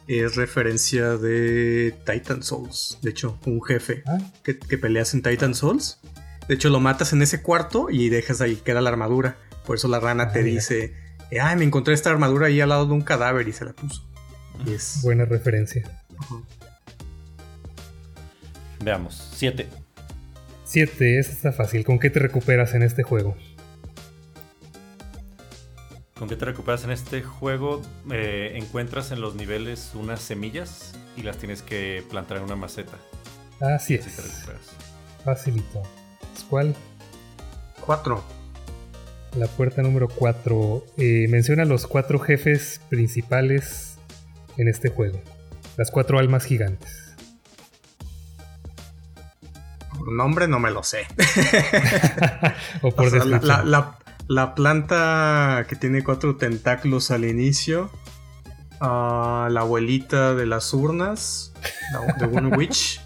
es 0.09 0.37
referencia 0.37 1.17
de 1.17 1.95
Titan 2.07 2.43
Souls. 2.43 2.99
De 3.03 3.11
hecho, 3.11 3.39
un 3.45 3.63
jefe 3.63 4.03
ah. 4.07 4.19
que, 4.43 4.79
peleas 4.79 5.13
en 5.13 5.23
Titan 5.23 5.55
Souls. 5.55 6.01
De 6.49 6.55
hecho, 6.55 6.71
lo 6.71 6.81
matas 6.81 7.13
en 7.13 7.21
ese 7.21 7.43
cuarto 7.43 7.89
y 7.91 8.09
dejas 8.09 8.41
ahí, 8.41 8.57
queda 8.57 8.81
la 8.81 8.91
armadura. 8.91 9.37
Por 9.67 9.77
eso 9.77 9.89
la 9.89 10.01
rana 10.01 10.33
te 10.33 10.41
ah, 10.41 10.43
dice, 10.43 10.95
ay, 11.39 11.57
me 11.57 11.65
encontré 11.65 11.95
esta 11.95 12.11
armadura 12.11 12.47
ahí 12.47 12.61
al 12.61 12.69
lado 12.69 12.87
de 12.87 12.93
un 12.93 13.03
cadáver 13.03 13.49
y 13.49 13.53
se 13.53 13.65
la 13.65 13.73
puso. 13.73 14.03
es... 14.67 15.01
Buena 15.03 15.25
referencia. 15.25 15.83
Veamos, 18.81 19.31
7. 19.35 19.69
7, 20.65 21.19
esta 21.19 21.33
está 21.33 21.53
fácil. 21.53 21.85
¿Con 21.85 21.99
qué 21.99 22.11
te 22.11 22.19
recuperas 22.19 22.75
en 22.75 22.83
este 22.83 23.03
juego? 23.03 23.37
¿Con 26.19 26.29
qué 26.29 26.37
te 26.37 26.45
recuperas 26.45 26.85
en 26.85 26.91
este 26.91 27.23
juego? 27.23 27.83
Eh, 28.11 28.53
encuentras 28.57 29.11
en 29.11 29.21
los 29.21 29.35
niveles 29.35 29.93
unas 29.95 30.21
semillas 30.21 30.93
y 31.17 31.23
las 31.23 31.39
tienes 31.39 31.63
que 31.63 32.05
plantar 32.09 32.39
en 32.39 32.45
una 32.45 32.57
maceta. 32.57 32.97
Así 33.61 33.95
es. 33.95 34.07
Facilito. 35.25 35.83
¿Cuál? 36.49 36.75
4. 37.81 38.44
La 39.37 39.47
puerta 39.49 39.83
número 39.83 40.09
4 40.09 40.85
eh, 40.97 41.27
menciona 41.29 41.65
los 41.65 41.87
cuatro 41.87 42.19
jefes 42.21 42.81
principales 42.89 43.99
en 44.57 44.69
este 44.69 44.91
juego. 44.91 45.21
Las 45.77 45.91
cuatro 45.91 46.19
almas 46.21 46.45
gigantes. 46.45 47.17
Por 49.99 50.13
nombre 50.13 50.47
no 50.47 50.61
me 50.61 50.71
lo 50.71 50.83
sé. 50.85 51.07
o 52.83 52.93
por 52.93 53.07
O 53.07 53.11
sea, 53.11 53.25
la, 53.25 53.39
la- 53.43 53.65
la- 53.65 53.99
la 54.27 54.55
planta 54.55 55.67
que 55.69 55.77
tiene 55.77 56.03
cuatro 56.03 56.37
tentáculos 56.37 57.11
al 57.11 57.25
inicio. 57.27 57.91
ah, 58.81 59.49
la 59.51 59.61
abuelita 59.61 60.35
de 60.35 60.47
las 60.47 60.73
urnas. 60.73 61.53
De 62.19 62.25
One 62.27 62.57
Witch. 62.57 63.01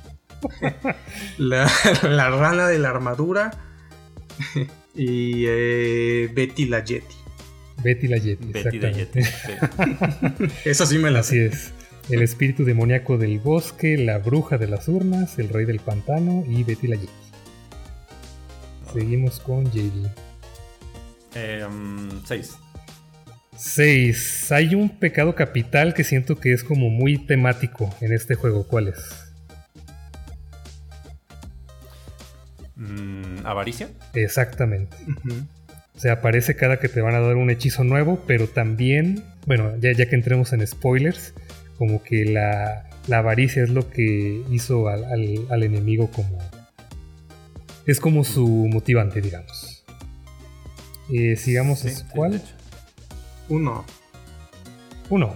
la, 1.39 1.68
la 2.03 2.31
rana 2.31 2.68
de 2.68 2.79
la 2.79 2.91
armadura. 2.91 3.51
Y 4.99 5.44
eh, 5.46 6.28
Betty 6.34 6.66
la 6.66 6.84
Yeti. 6.84 7.14
Betty 7.82 8.09
la 8.09 8.18
Yeti. 8.18 8.46
Betty 8.46 8.59
exactamente. 8.59 9.20
Yeti. 9.22 9.30
sí. 10.44 10.44
Esa 10.68 10.84
sí 10.84 10.99
me 10.99 11.11
la 11.11 11.20
Así 11.20 11.36
sé. 11.36 11.46
es. 11.46 11.72
El 12.11 12.22
espíritu 12.22 12.64
demoníaco 12.64 13.16
del 13.18 13.38
bosque, 13.38 13.96
la 13.99 14.18
bruja 14.18 14.59
de 14.59 14.66
las 14.66 14.88
urnas, 14.88 15.38
el 15.38 15.51
rey 15.51 15.66
del 15.66 15.78
pantano 15.78 16.42
y 16.49 16.64
Betty 16.64 16.88
la 16.88 16.96
Yeti. 16.96 17.12
Seguimos 18.92 19.38
con 19.40 19.64
JD. 19.70 20.09
Em, 21.34 22.09
seis. 22.26 22.57
6. 23.57 24.53
Hay 24.53 24.74
un 24.74 24.88
pecado 24.88 25.34
capital 25.34 25.92
que 25.92 26.05
siento 26.05 26.36
que 26.36 26.53
es 26.53 26.64
como 26.64 26.90
muy 26.90 27.18
temático 27.18 27.94
en 28.01 28.12
este 28.12 28.34
juego. 28.34 28.66
¿Cuál 28.66 28.88
es? 28.88 28.99
Mm, 32.76 33.28
¿Avaricia? 33.45 33.89
Exactamente. 34.14 34.97
Ujú. 35.07 35.34
O 35.97 36.01
sea, 36.01 36.12
aparece 36.14 36.55
cada 36.55 36.78
que 36.78 36.89
te 36.89 37.01
van 37.01 37.14
a 37.14 37.20
dar 37.20 37.36
un 37.36 37.51
hechizo 37.51 37.82
nuevo, 37.84 38.22
pero 38.26 38.47
también, 38.49 39.24
bueno, 39.47 39.72
ya, 39.80 39.93
ya 39.93 40.09
que 40.09 40.14
entremos 40.14 40.53
en 40.53 40.64
spoilers, 40.66 41.34
como 41.76 42.03
que 42.03 42.24
la, 42.24 42.89
la 43.09 43.18
avaricia 43.18 43.64
es 43.64 43.70
lo 43.70 43.91
que 43.91 44.43
hizo 44.51 44.89
al, 44.89 45.05
al- 45.05 45.47
al 45.51 45.62
enemigo 45.64 46.11
como... 46.11 46.39
Es 47.86 48.01
como 48.01 48.22
su 48.22 48.47
motivante, 48.47 49.20
digamos. 49.20 49.82
Eh, 51.12 51.36
sigamos, 51.36 51.80
Sí, 51.80 51.91
¿cuál? 52.11 52.43
Uno. 53.49 53.84
Uno. 55.09 55.34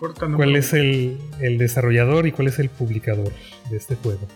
Puerta 0.00 0.26
¿Cuál 0.34 0.56
es 0.56 0.72
el, 0.72 1.18
el 1.40 1.58
desarrollador 1.58 2.26
y 2.26 2.32
cuál 2.32 2.48
es 2.48 2.58
el 2.58 2.68
publicador 2.70 3.32
de 3.70 3.76
este 3.76 3.94
juego? 3.96 4.26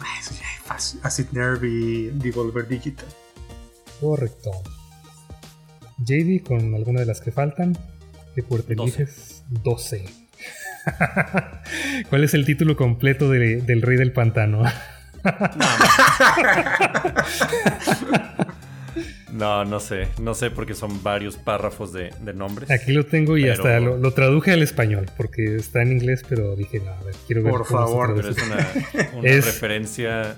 Ay, 0.00 0.18
eso. 0.20 0.34
Acid 0.68 1.26
Nerve 1.32 1.68
y 1.68 2.06
Devolver 2.10 2.66
Digital. 2.66 3.06
Correcto. 4.00 4.50
JD 5.98 6.42
con 6.46 6.74
alguna 6.74 7.00
de 7.00 7.06
las 7.06 7.20
que 7.20 7.30
faltan. 7.32 7.76
¿Qué 8.34 8.42
puerta 8.42 8.72
Doce. 8.74 9.02
eliges? 9.02 9.44
12. 9.62 10.04
¿Cuál 12.10 12.24
es 12.24 12.34
el 12.34 12.44
título 12.44 12.76
completo 12.76 13.30
de- 13.30 13.62
del 13.62 13.80
Rey 13.82 13.96
del 13.96 14.12
Pantano? 14.12 14.62
No, 14.64 14.70
no 19.38 19.80
sé. 19.80 20.08
No 20.22 20.34
sé 20.34 20.50
porque 20.50 20.74
son 20.74 21.02
varios 21.02 21.36
párrafos 21.36 21.92
de, 21.92 22.10
de 22.22 22.34
nombres. 22.34 22.70
Aquí 22.70 22.92
lo 22.92 23.04
tengo 23.06 23.36
y 23.36 23.42
Pero- 23.42 23.54
hasta 23.54 23.80
lo, 23.80 23.96
lo 23.98 24.12
traduje 24.12 24.52
al 24.52 24.62
español 24.62 25.06
porque 25.16 25.56
está 25.56 25.82
en 25.82 25.92
inglés, 25.92 26.22
pero 26.28 26.54
dije, 26.56 26.80
no, 26.80 26.90
a 26.92 27.02
ver, 27.02 27.14
quiero 27.26 27.42
ver 27.42 27.52
Por 27.52 27.66
cómo 27.66 27.86
se 27.86 27.92
favor, 27.92 28.14
Pero 28.14 28.34
traduce. 28.34 28.40
es 28.42 28.92
una, 28.94 29.10
una 29.18 29.28
Es- 29.30 29.44
referencia 29.46 30.36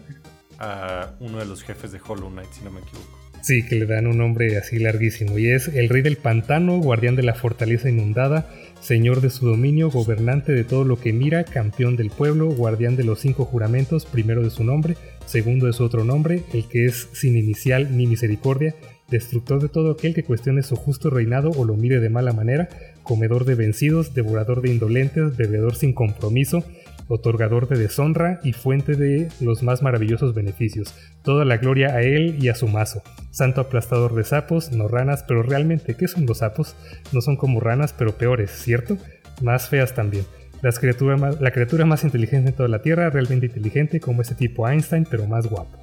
a 0.59 1.11
uno 1.20 1.38
de 1.38 1.44
los 1.44 1.62
jefes 1.62 1.92
de 1.92 2.01
Hollow 2.07 2.30
Knight, 2.30 2.49
si 2.53 2.64
no 2.64 2.70
me 2.70 2.80
equivoco. 2.80 3.16
Sí, 3.42 3.64
que 3.64 3.76
le 3.76 3.86
dan 3.86 4.07
un 4.09 4.18
nombre 4.18 4.57
así 4.57 4.78
larguísimo. 4.78 5.38
Y 5.38 5.51
es 5.51 5.68
el 5.68 5.88
rey 5.88 6.03
del 6.03 6.16
pantano, 6.16 6.78
guardián 6.78 7.14
de 7.14 7.22
la 7.22 7.34
fortaleza 7.34 7.88
inundada, 7.88 8.49
señor 8.80 9.20
de 9.20 9.30
su 9.30 9.47
dominio, 9.47 9.88
gobernante 9.90 10.53
de 10.53 10.64
todo 10.64 10.82
lo 10.84 10.99
que 10.99 11.12
mira, 11.12 11.44
campeón 11.44 11.94
del 11.97 12.11
pueblo, 12.11 12.47
guardián 12.49 12.97
de 12.97 13.05
los 13.05 13.20
cinco 13.20 13.44
juramentos, 13.44 14.05
primero 14.07 14.42
de 14.42 14.51
su 14.51 14.64
nombre, 14.64 14.97
segundo 15.27 15.66
de 15.66 15.72
su 15.72 15.85
otro 15.85 16.05
nombre, 16.05 16.43
el 16.53 16.66
que 16.68 16.87
es 16.87 17.09
sin 17.12 17.37
inicial 17.37 17.97
ni 17.97 18.07
misericordia, 18.07 18.74
destructor 19.09 19.61
de 19.61 19.68
todo 19.68 19.93
aquel 19.93 20.14
que 20.14 20.24
cuestione 20.24 20.62
su 20.62 20.77
justo 20.77 21.11
reinado 21.11 21.51
o 21.51 21.64
lo 21.64 21.77
mire 21.77 22.01
de 22.01 22.11
mala 22.11 22.33
manera, 22.33 22.68
comedor 23.03 23.45
de 23.45 23.55
vencidos, 23.55 24.14
devorador 24.14 24.62
de 24.62 24.70
indolentes, 24.70 25.37
bebedor 25.37 25.77
sin 25.77 25.93
compromiso, 25.93 26.64
otorgador 27.09 27.68
de 27.68 27.79
deshonra 27.79 28.41
y 28.43 28.53
fuente 28.53 28.95
de 28.95 29.29
los 29.41 29.62
más 29.62 29.83
maravillosos 29.83 30.35
beneficios. 30.35 30.95
Toda 31.22 31.45
la 31.45 31.57
gloria 31.59 31.95
a 31.95 32.03
él 32.03 32.37
y 32.41 32.49
a 32.49 32.55
su 32.55 32.66
mazo. 32.66 33.03
Santo 33.31 33.61
aplastador 33.61 34.14
de 34.14 34.24
sapos, 34.24 34.72
no 34.72 34.89
ranas, 34.89 35.24
pero 35.27 35.43
realmente, 35.43 35.95
¿qué 35.95 36.09
son 36.09 36.27
los 36.27 36.39
sapos? 36.39 36.74
No 37.12 37.20
son 37.20 37.37
como 37.37 37.61
ranas, 37.61 37.93
pero 37.93 38.16
peores, 38.18 38.51
¿cierto? 38.51 38.99
Más 39.41 39.68
feas 39.68 39.95
también. 39.95 40.24
Las 40.63 40.79
criatura 40.79 41.17
más- 41.17 41.41
la 41.41 41.51
criatura 41.51 41.85
más 41.85 42.03
inteligente 42.05 42.51
en 42.51 42.57
toda 42.57 42.69
la 42.69 42.81
Tierra, 42.83 43.11
realmente 43.11 43.47
inteligente, 43.47 44.01
como 44.01 44.23
ese 44.23 44.35
tipo 44.35 44.69
Einstein, 44.69 45.07
pero 45.11 45.27
más 45.27 45.47
guapo. 45.47 45.79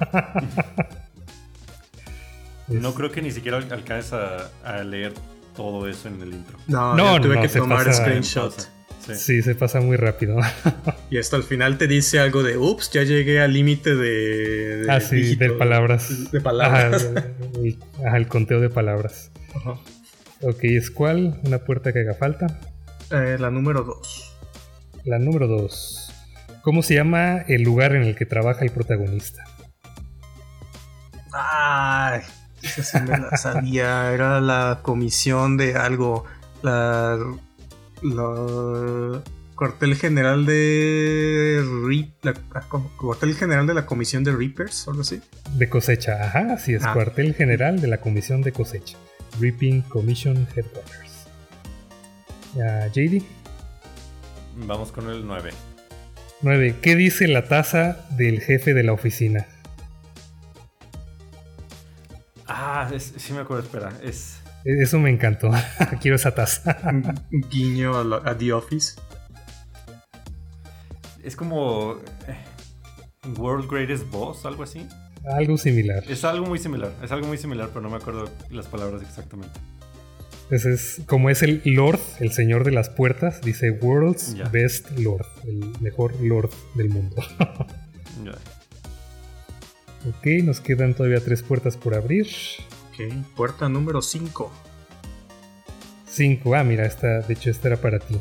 No 2.68 2.94
creo 2.94 3.12
que 3.12 3.22
ni 3.22 3.30
siquiera 3.30 3.58
al- 3.58 3.72
alcances 3.72 4.12
a, 4.12 4.50
a 4.64 4.82
leer 4.82 5.12
todo 5.54 5.88
eso 5.88 6.08
en 6.08 6.20
el 6.20 6.34
intro. 6.34 6.58
No, 6.66 6.96
No, 6.96 7.20
tuve 7.20 7.36
no, 7.36 7.42
que 7.42 7.48
tomar 7.48 7.86
pasa- 7.86 8.02
screenshot. 8.04 8.52
Pausa. 8.54 8.70
Sí. 9.06 9.14
Sí, 9.14 9.42
se 9.42 9.54
pasa 9.54 9.80
muy 9.80 9.96
rápido. 9.96 10.36
Y 11.10 11.18
hasta 11.18 11.36
el 11.36 11.44
final 11.44 11.78
te 11.78 11.86
dice 11.86 12.18
algo 12.18 12.42
de, 12.42 12.58
ups, 12.58 12.90
ya 12.90 13.04
llegué 13.04 13.40
al 13.40 13.52
límite 13.52 13.94
de, 13.94 14.78
de 14.78 14.90
ah, 14.90 14.98
sí, 15.00 15.14
dígito, 15.16 15.44
de 15.44 15.50
palabras. 15.50 16.32
De 16.32 16.40
palabras. 16.40 17.04
Ajá, 17.14 17.26
el, 17.54 17.66
el- 17.66 17.78
ajá, 18.04 18.16
el 18.16 18.26
conteo 18.26 18.60
de 18.60 18.68
palabras. 18.68 19.30
Ajá. 19.54 19.78
Ok, 20.42 20.58
¿es 20.64 20.90
cuál? 20.90 21.40
Una 21.44 21.58
puerta 21.58 21.92
que 21.92 22.00
haga 22.00 22.14
falta. 22.14 22.58
Eh, 23.10 23.36
la 23.38 23.50
número 23.50 23.82
2. 23.84 24.36
La 25.04 25.18
número 25.18 25.46
2. 25.46 26.12
¿Cómo 26.62 26.82
se 26.82 26.94
llama 26.94 27.38
el 27.48 27.62
lugar 27.62 27.94
en 27.94 28.02
el 28.02 28.16
que 28.16 28.26
trabaja 28.26 28.64
el 28.64 28.70
protagonista? 28.70 29.44
Ay, 31.32 32.22
esa 32.62 32.82
sí 32.82 32.98
me 33.08 33.18
la 33.18 33.36
sabía. 33.36 34.12
Era 34.12 34.40
la 34.40 34.80
comisión 34.82 35.56
de 35.56 35.74
algo. 35.76 36.24
La. 36.62 37.18
la 38.02 39.22
cuartel 39.54 39.94
general 39.96 40.44
de. 40.46 41.62
La- 42.22 42.34
co- 42.68 42.90
cuartel 42.98 43.34
general 43.36 43.66
de 43.66 43.74
la 43.74 43.86
comisión 43.86 44.24
de 44.24 44.32
Reapers, 44.34 44.88
o 44.88 44.90
algo 44.90 45.02
así. 45.02 45.20
De 45.54 45.68
cosecha, 45.68 46.14
ajá, 46.24 46.54
así 46.54 46.74
es, 46.74 46.82
Ah. 46.84 46.92
cuartel 46.94 47.34
general 47.34 47.80
de 47.80 47.86
la 47.88 47.98
comisión 47.98 48.42
de 48.42 48.52
cosecha. 48.52 48.96
Reaping 49.40 49.82
Commission 49.82 50.48
Headquarters. 50.56 51.05
Ya, 52.56 52.88
JD. 52.88 53.22
Vamos 54.56 54.90
con 54.92 55.08
el 55.10 55.26
9. 55.26 55.50
9. 56.42 56.76
¿Qué 56.80 56.96
dice 56.96 57.28
la 57.28 57.44
taza 57.44 58.06
del 58.16 58.40
jefe 58.40 58.72
de 58.74 58.82
la 58.82 58.92
oficina? 58.92 59.46
Ah, 62.46 62.88
es- 62.92 63.12
sí 63.16 63.32
me 63.32 63.40
acuerdo, 63.40 63.64
espera. 63.64 63.92
Es. 64.02 64.38
E- 64.64 64.82
Eso 64.82 64.98
me 64.98 65.10
encantó. 65.10 65.50
Quiero 66.00 66.16
esa 66.16 66.34
taza. 66.34 66.78
Guiño 67.50 67.98
a, 67.98 68.04
la- 68.04 68.22
a 68.24 68.36
The 68.36 68.52
Office. 68.52 68.94
Es 71.22 71.36
como. 71.36 71.96
eh, 72.28 72.36
World 73.38 73.68
Greatest 73.70 74.08
Boss, 74.10 74.46
algo 74.46 74.62
así. 74.62 74.86
Algo 75.28 75.58
similar. 75.58 76.04
Es 76.08 76.24
algo 76.24 76.46
muy 76.46 76.58
similar. 76.60 76.92
Es 77.02 77.10
algo 77.10 77.26
muy 77.26 77.36
similar, 77.36 77.68
pero 77.70 77.80
no 77.80 77.90
me 77.90 77.96
acuerdo 77.96 78.30
las 78.50 78.66
palabras 78.66 79.02
exactamente. 79.02 79.58
Ese 80.50 80.72
es, 80.74 81.00
como 81.06 81.28
es 81.28 81.42
el 81.42 81.60
Lord, 81.64 81.98
el 82.20 82.32
señor 82.32 82.64
de 82.64 82.70
las 82.70 82.88
puertas, 82.88 83.40
dice 83.40 83.70
World's. 83.72 84.36
Best 84.52 84.90
Lord, 84.98 85.26
el 85.44 85.72
mejor 85.80 86.14
Lord 86.22 86.50
del 86.74 86.88
mundo. 86.90 87.16
Ya. 88.24 88.32
ok, 90.08 90.42
nos 90.44 90.60
quedan 90.60 90.94
todavía 90.94 91.20
tres 91.20 91.42
puertas 91.42 91.76
por 91.76 91.94
abrir. 91.94 92.26
Ok, 92.88 93.12
puerta 93.36 93.68
número 93.68 94.00
5. 94.00 94.50
5. 96.08 96.54
Ah, 96.54 96.64
mira, 96.64 96.86
esta, 96.86 97.20
de 97.20 97.34
hecho, 97.34 97.50
esta 97.50 97.68
era 97.68 97.76
para 97.76 97.98
ti. 97.98 98.14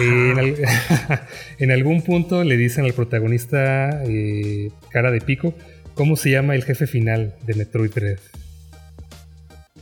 Eh, 0.00 0.30
en, 0.32 0.38
al- 0.38 0.56
en 1.58 1.70
algún 1.70 2.00
punto 2.02 2.42
le 2.44 2.56
dicen 2.56 2.86
al 2.86 2.94
protagonista, 2.94 4.02
eh, 4.04 4.70
cara 4.88 5.10
de 5.10 5.20
pico, 5.20 5.52
¿cómo 5.94 6.16
se 6.16 6.30
llama 6.30 6.54
el 6.54 6.64
jefe 6.64 6.86
final 6.86 7.34
de 7.44 7.54
Metroid 7.56 7.90
Dread? 7.92 8.18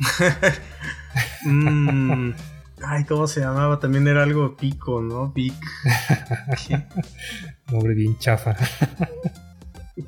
Mm, 1.44 2.30
ay, 2.84 3.04
¿cómo 3.04 3.26
se 3.26 3.40
llamaba? 3.40 3.78
También 3.80 4.06
era 4.08 4.22
algo 4.22 4.56
pico, 4.56 5.00
¿no? 5.02 5.32
Big. 5.32 5.52
¿Qué? 6.66 6.82
Nombre 7.70 7.94
bien 7.94 8.18
chafa. 8.18 8.56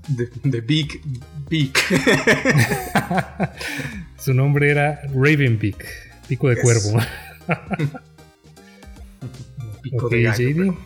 De, 0.08 0.30
de 0.42 0.60
Big. 0.60 1.00
Big. 1.50 1.72
Su 4.18 4.32
nombre 4.34 4.70
era 4.70 5.00
Ravenbeak, 5.14 5.84
pico 6.28 6.48
de 6.48 6.54
Yes. 6.56 6.62
cuervo. 6.64 7.00
Pico 9.82 10.06
ok, 10.06 10.12
de 10.12 10.22
gallo, 10.22 10.48
JD. 10.48 10.54
pero- 10.56 10.78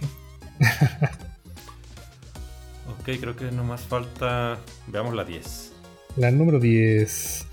Ok, 2.91 3.21
creo 3.21 3.37
que 3.37 3.51
nomás 3.53 3.83
falta. 3.83 4.59
Veamos 4.89 5.14
la 5.14 5.25
10. 5.25 5.73
La 6.16 6.31
número 6.33 6.59
10. 6.59 7.47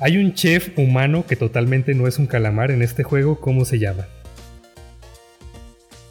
Hay 0.00 0.16
un 0.16 0.34
chef 0.34 0.76
humano 0.76 1.24
que 1.26 1.36
totalmente 1.36 1.94
no 1.94 2.06
es 2.06 2.18
un 2.18 2.26
calamar 2.26 2.70
en 2.70 2.82
este 2.82 3.02
juego. 3.02 3.40
¿Cómo 3.40 3.64
se 3.64 3.78
llama? 3.78 4.06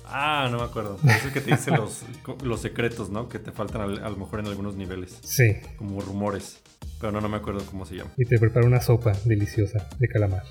Ah, 0.05 0.47
no 0.49 0.59
me 0.59 0.63
acuerdo. 0.63 0.99
Es 1.03 1.25
el 1.25 1.34
que 1.34 1.41
te 1.41 1.51
dice 1.51 1.71
los, 1.71 2.03
los 2.43 2.61
secretos, 2.61 3.09
¿no? 3.09 3.27
Que 3.27 3.39
te 3.39 3.51
faltan 3.51 3.81
a, 3.81 4.09
lo 4.09 4.15
mejor 4.15 4.39
en 4.39 4.47
algunos 4.47 4.75
niveles. 4.75 5.19
Sí. 5.23 5.57
Como 5.77 5.99
rumores. 6.01 6.59
Pero 6.99 7.11
no, 7.11 7.19
no 7.19 7.27
me 7.27 7.38
acuerdo 7.38 7.65
cómo 7.65 7.86
se 7.86 7.95
llama. 7.95 8.11
Y 8.17 8.25
te 8.25 8.39
prepara 8.39 8.65
una 8.65 8.79
sopa 8.79 9.13
deliciosa 9.25 9.89
de 9.99 10.07
calamar. 10.07 10.43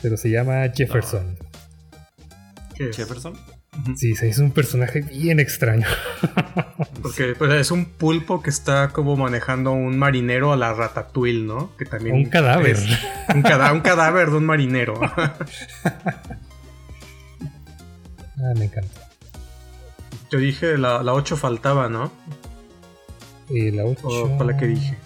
Pero 0.00 0.16
se 0.16 0.30
llama 0.30 0.70
Jefferson. 0.74 1.36
¿Jefferson? 2.76 3.34
Sí, 3.96 4.14
se 4.16 4.28
hizo 4.28 4.42
un 4.42 4.50
personaje 4.50 5.00
bien 5.00 5.40
extraño. 5.40 5.86
Porque 7.02 7.34
pues, 7.38 7.52
es 7.52 7.70
un 7.70 7.86
pulpo 7.86 8.42
que 8.42 8.50
está 8.50 8.88
como 8.88 9.16
manejando 9.16 9.72
un 9.72 9.98
marinero 9.98 10.52
a 10.52 10.56
la 10.56 10.72
ratatouille, 10.72 11.44
¿no? 11.44 11.76
Que 11.76 11.84
también 11.84 12.16
un 12.16 12.24
cadáver. 12.26 12.76
Un, 13.28 13.36
un, 13.36 13.42
cadáver 13.80 14.30
de 14.30 14.36
un 14.36 14.46
marinero. 14.46 15.00
Ah, 18.40 18.54
me 18.56 18.66
encanta. 18.66 19.08
Yo 20.30 20.38
dije 20.38 20.78
la, 20.78 21.02
la 21.02 21.12
8 21.12 21.36
faltaba, 21.36 21.88
¿no? 21.88 22.12
Eh, 23.50 23.72
la 23.72 23.84
8. 23.84 24.36
¿O 24.38 24.44
la 24.44 24.56
que 24.56 24.66
dije? 24.68 24.96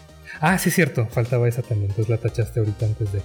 Ah, 0.40 0.58
sí, 0.58 0.68
es 0.68 0.74
cierto, 0.74 1.06
faltaba 1.06 1.48
esa 1.48 1.62
también, 1.62 1.90
entonces 1.90 2.10
la 2.10 2.18
tachaste 2.18 2.60
ahorita 2.60 2.84
antes 2.84 3.12
de. 3.12 3.22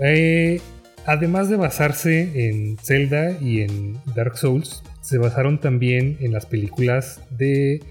eh, 0.00 0.60
además 1.06 1.48
de 1.48 1.56
basarse 1.56 2.48
en 2.48 2.76
Zelda 2.78 3.32
y 3.40 3.62
en 3.62 3.98
Dark 4.14 4.36
Souls, 4.36 4.82
se 5.00 5.18
basaron 5.18 5.60
también 5.60 6.16
en 6.20 6.32
las 6.32 6.46
películas 6.46 7.20
de 7.30 7.82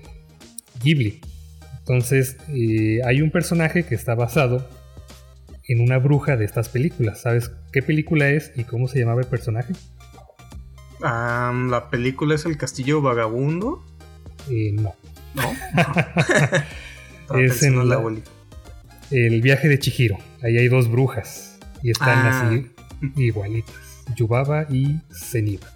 Ghibli. 0.84 1.22
Entonces, 1.80 2.38
eh, 2.50 3.00
hay 3.06 3.22
un 3.22 3.32
personaje 3.32 3.84
que 3.84 3.96
está 3.96 4.16
basado 4.16 4.68
en 5.68 5.82
una 5.82 5.98
bruja 5.98 6.36
de 6.36 6.46
estas 6.46 6.70
películas. 6.70 7.22
¿Sabes 7.22 7.52
qué 7.72 7.82
película 7.82 8.30
es 8.30 8.52
y 8.56 8.64
cómo 8.64 8.88
se 8.88 9.00
llamaba 9.00 9.22
el 9.22 9.28
personaje? 9.28 9.74
la 11.02 11.88
película 11.92 12.34
es 12.36 12.46
El 12.46 12.58
Castillo 12.58 13.02
Vagabundo. 13.02 13.84
Eh, 14.50 14.72
no. 14.74 14.96
No. 15.36 15.52
es 17.40 17.62
en 17.62 17.88
la, 17.88 18.02
el 19.12 19.42
viaje 19.42 19.68
de 19.68 19.78
Chihiro. 19.78 20.18
Ahí 20.42 20.58
hay 20.58 20.68
dos 20.68 20.90
brujas 20.90 21.60
y 21.84 21.92
están 21.92 22.20
Ah. 22.26 22.48
así 22.48 22.75
igualitas. 23.16 23.76
Yubaba 24.16 24.64
y 24.70 25.00
Zeniba. 25.14 25.68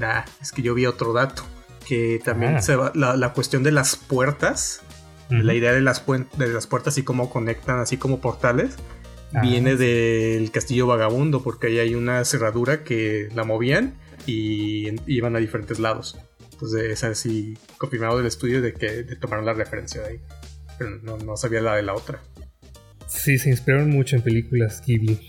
Ah, 0.00 0.24
es 0.42 0.52
que 0.52 0.62
yo 0.62 0.74
vi 0.74 0.86
otro 0.86 1.12
dato. 1.12 1.44
Que 1.86 2.20
también 2.24 2.56
Ah. 2.56 2.62
se 2.62 2.76
va, 2.76 2.92
la, 2.94 3.16
la 3.16 3.32
cuestión 3.32 3.62
de 3.62 3.72
las 3.72 3.96
puertas. 3.96 4.80
La 5.30 5.54
idea 5.54 5.72
de 5.72 5.80
las, 5.80 6.04
puen- 6.06 6.28
de 6.36 6.48
las 6.48 6.66
puertas 6.66 6.96
y 6.98 7.02
cómo 7.02 7.30
conectan, 7.30 7.78
así 7.80 7.96
como 7.96 8.20
portales. 8.20 8.76
Ah, 9.32 9.40
viene 9.42 9.74
del 9.76 10.50
Castillo 10.50 10.86
Vagabundo. 10.86 11.42
Porque 11.42 11.68
ahí 11.68 11.78
hay 11.78 11.94
una 11.94 12.24
cerradura 12.24 12.84
que 12.84 13.28
la 13.34 13.42
movían 13.44 13.94
y 14.26 14.88
iban 15.10 15.34
a 15.34 15.38
diferentes 15.40 15.78
lados. 15.80 16.16
Entonces, 16.52 16.82
es 16.90 17.04
así 17.04 17.58
confirmado 17.78 18.18
del 18.18 18.26
estudio 18.26 18.62
de 18.62 18.74
que 18.74 19.02
de 19.02 19.16
tomaron 19.16 19.44
la 19.44 19.54
referencia 19.54 20.02
de 20.02 20.08
ahí. 20.08 20.20
Pero 20.78 20.98
no, 21.02 21.16
no 21.18 21.36
sabía 21.36 21.60
la 21.60 21.74
de 21.76 21.82
la 21.82 21.94
otra. 21.94 22.20
Sí, 23.08 23.38
se 23.38 23.50
inspiraron 23.50 23.90
mucho 23.90 24.16
en 24.16 24.22
películas 24.22 24.82
Ghibli. 24.86 25.20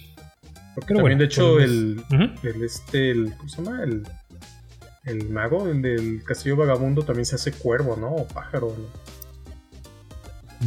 Porque 0.75 0.93
Pero 0.93 0.99
también, 0.99 1.03
bueno, 1.03 1.19
de 1.19 1.25
hecho, 1.25 1.59
el, 1.59 2.03
el 2.43 2.63
este, 2.63 3.11
el, 3.11 3.33
¿cómo 3.37 3.49
se 3.49 3.63
llama? 3.63 3.83
El, 3.83 4.03
el 5.05 5.29
mago 5.29 5.67
el 5.67 5.81
del 5.81 6.23
Castillo 6.23 6.57
Vagabundo 6.57 7.03
también 7.03 7.25
se 7.25 7.35
hace 7.35 7.51
cuervo, 7.51 7.95
¿no? 7.95 8.09
O 8.13 8.27
pájaro, 8.27 8.75
¿no? 8.77 9.15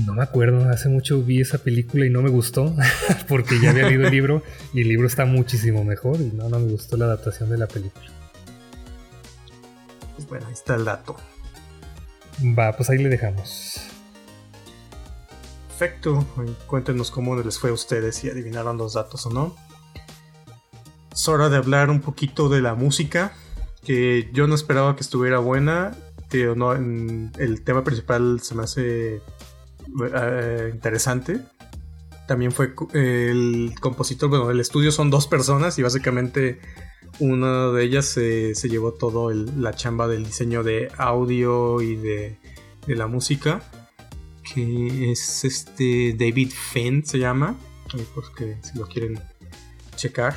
No 0.07 0.15
me 0.15 0.23
acuerdo, 0.23 0.69
hace 0.71 0.89
mucho 0.89 1.23
vi 1.23 1.41
esa 1.41 1.59
película 1.59 2.07
y 2.07 2.11
no 2.11 2.23
me 2.23 2.31
gustó 2.31 2.75
porque 3.29 3.61
ya 3.61 3.71
había 3.71 3.89
leído 3.89 4.05
el 4.05 4.13
libro 4.13 4.43
y 4.73 4.83
el 4.83 4.89
libro 4.89 5.07
está 5.07 5.25
muchísimo 5.25 5.83
mejor 5.85 6.21
y 6.21 6.27
no, 6.27 6.49
no 6.49 6.59
me 6.59 6.71
gustó 6.71 6.97
la 6.97 7.07
adaptación 7.07 7.51
de 7.51 7.59
la 7.59 7.67
película. 7.67 8.07
Pues 10.15 10.29
bueno, 10.29 10.47
ahí 10.47 10.53
está 10.53 10.75
el 10.75 10.85
dato. 10.85 11.17
Va, 12.57 12.77
pues 12.77 12.91
ahí 12.91 12.99
le 12.99 13.09
dejamos. 13.09 13.81
Perfecto. 15.69 16.27
Cuéntenos 16.67 17.11
cómo 17.11 17.37
les 17.37 17.59
fue 17.59 17.71
a 17.71 17.73
ustedes, 17.73 18.17
si 18.17 18.31
adivinaron 18.31 18.77
los 18.79 18.95
datos 18.95 19.27
o 19.27 19.31
no. 19.31 19.57
Hora 21.29 21.49
de 21.49 21.57
hablar 21.57 21.91
un 21.91 22.01
poquito 22.01 22.49
de 22.49 22.61
la 22.63 22.75
música, 22.75 23.33
que 23.85 24.29
yo 24.33 24.47
no 24.47 24.55
esperaba 24.55 24.97
que 24.97 25.03
estuviera 25.03 25.39
buena. 25.39 25.97
Pero 26.31 26.55
no, 26.55 26.73
el 26.75 27.63
tema 27.65 27.85
principal 27.85 28.41
se 28.43 28.55
me 28.55 28.63
hace 28.65 29.23
eh, 30.15 30.71
interesante. 30.73 31.41
También 32.27 32.53
fue 32.53 32.75
el 32.93 33.73
compositor, 33.81 34.29
bueno, 34.29 34.51
el 34.51 34.61
estudio 34.61 34.93
son 34.93 35.09
dos 35.09 35.27
personas 35.27 35.79
y 35.79 35.83
básicamente 35.83 36.61
una 37.19 37.69
de 37.71 37.83
ellas 37.83 38.05
se, 38.05 38.55
se 38.55 38.69
llevó 38.69 38.93
todo 38.93 39.31
el- 39.31 39.63
la 39.63 39.73
chamba 39.73 40.07
del 40.07 40.25
diseño 40.27 40.63
de 40.63 40.93
audio 40.99 41.81
y 41.81 41.97
de, 41.97 42.37
de 42.87 42.95
la 42.95 43.07
música 43.07 43.63
que 44.55 45.11
es 45.11 45.45
este 45.45 46.15
David 46.19 46.51
Fenn 46.53 47.05
se 47.07 47.19
llama, 47.19 47.57
porque 48.15 48.59
si 48.63 48.79
lo 48.79 48.87
quieren 48.87 49.19
checar. 49.97 50.35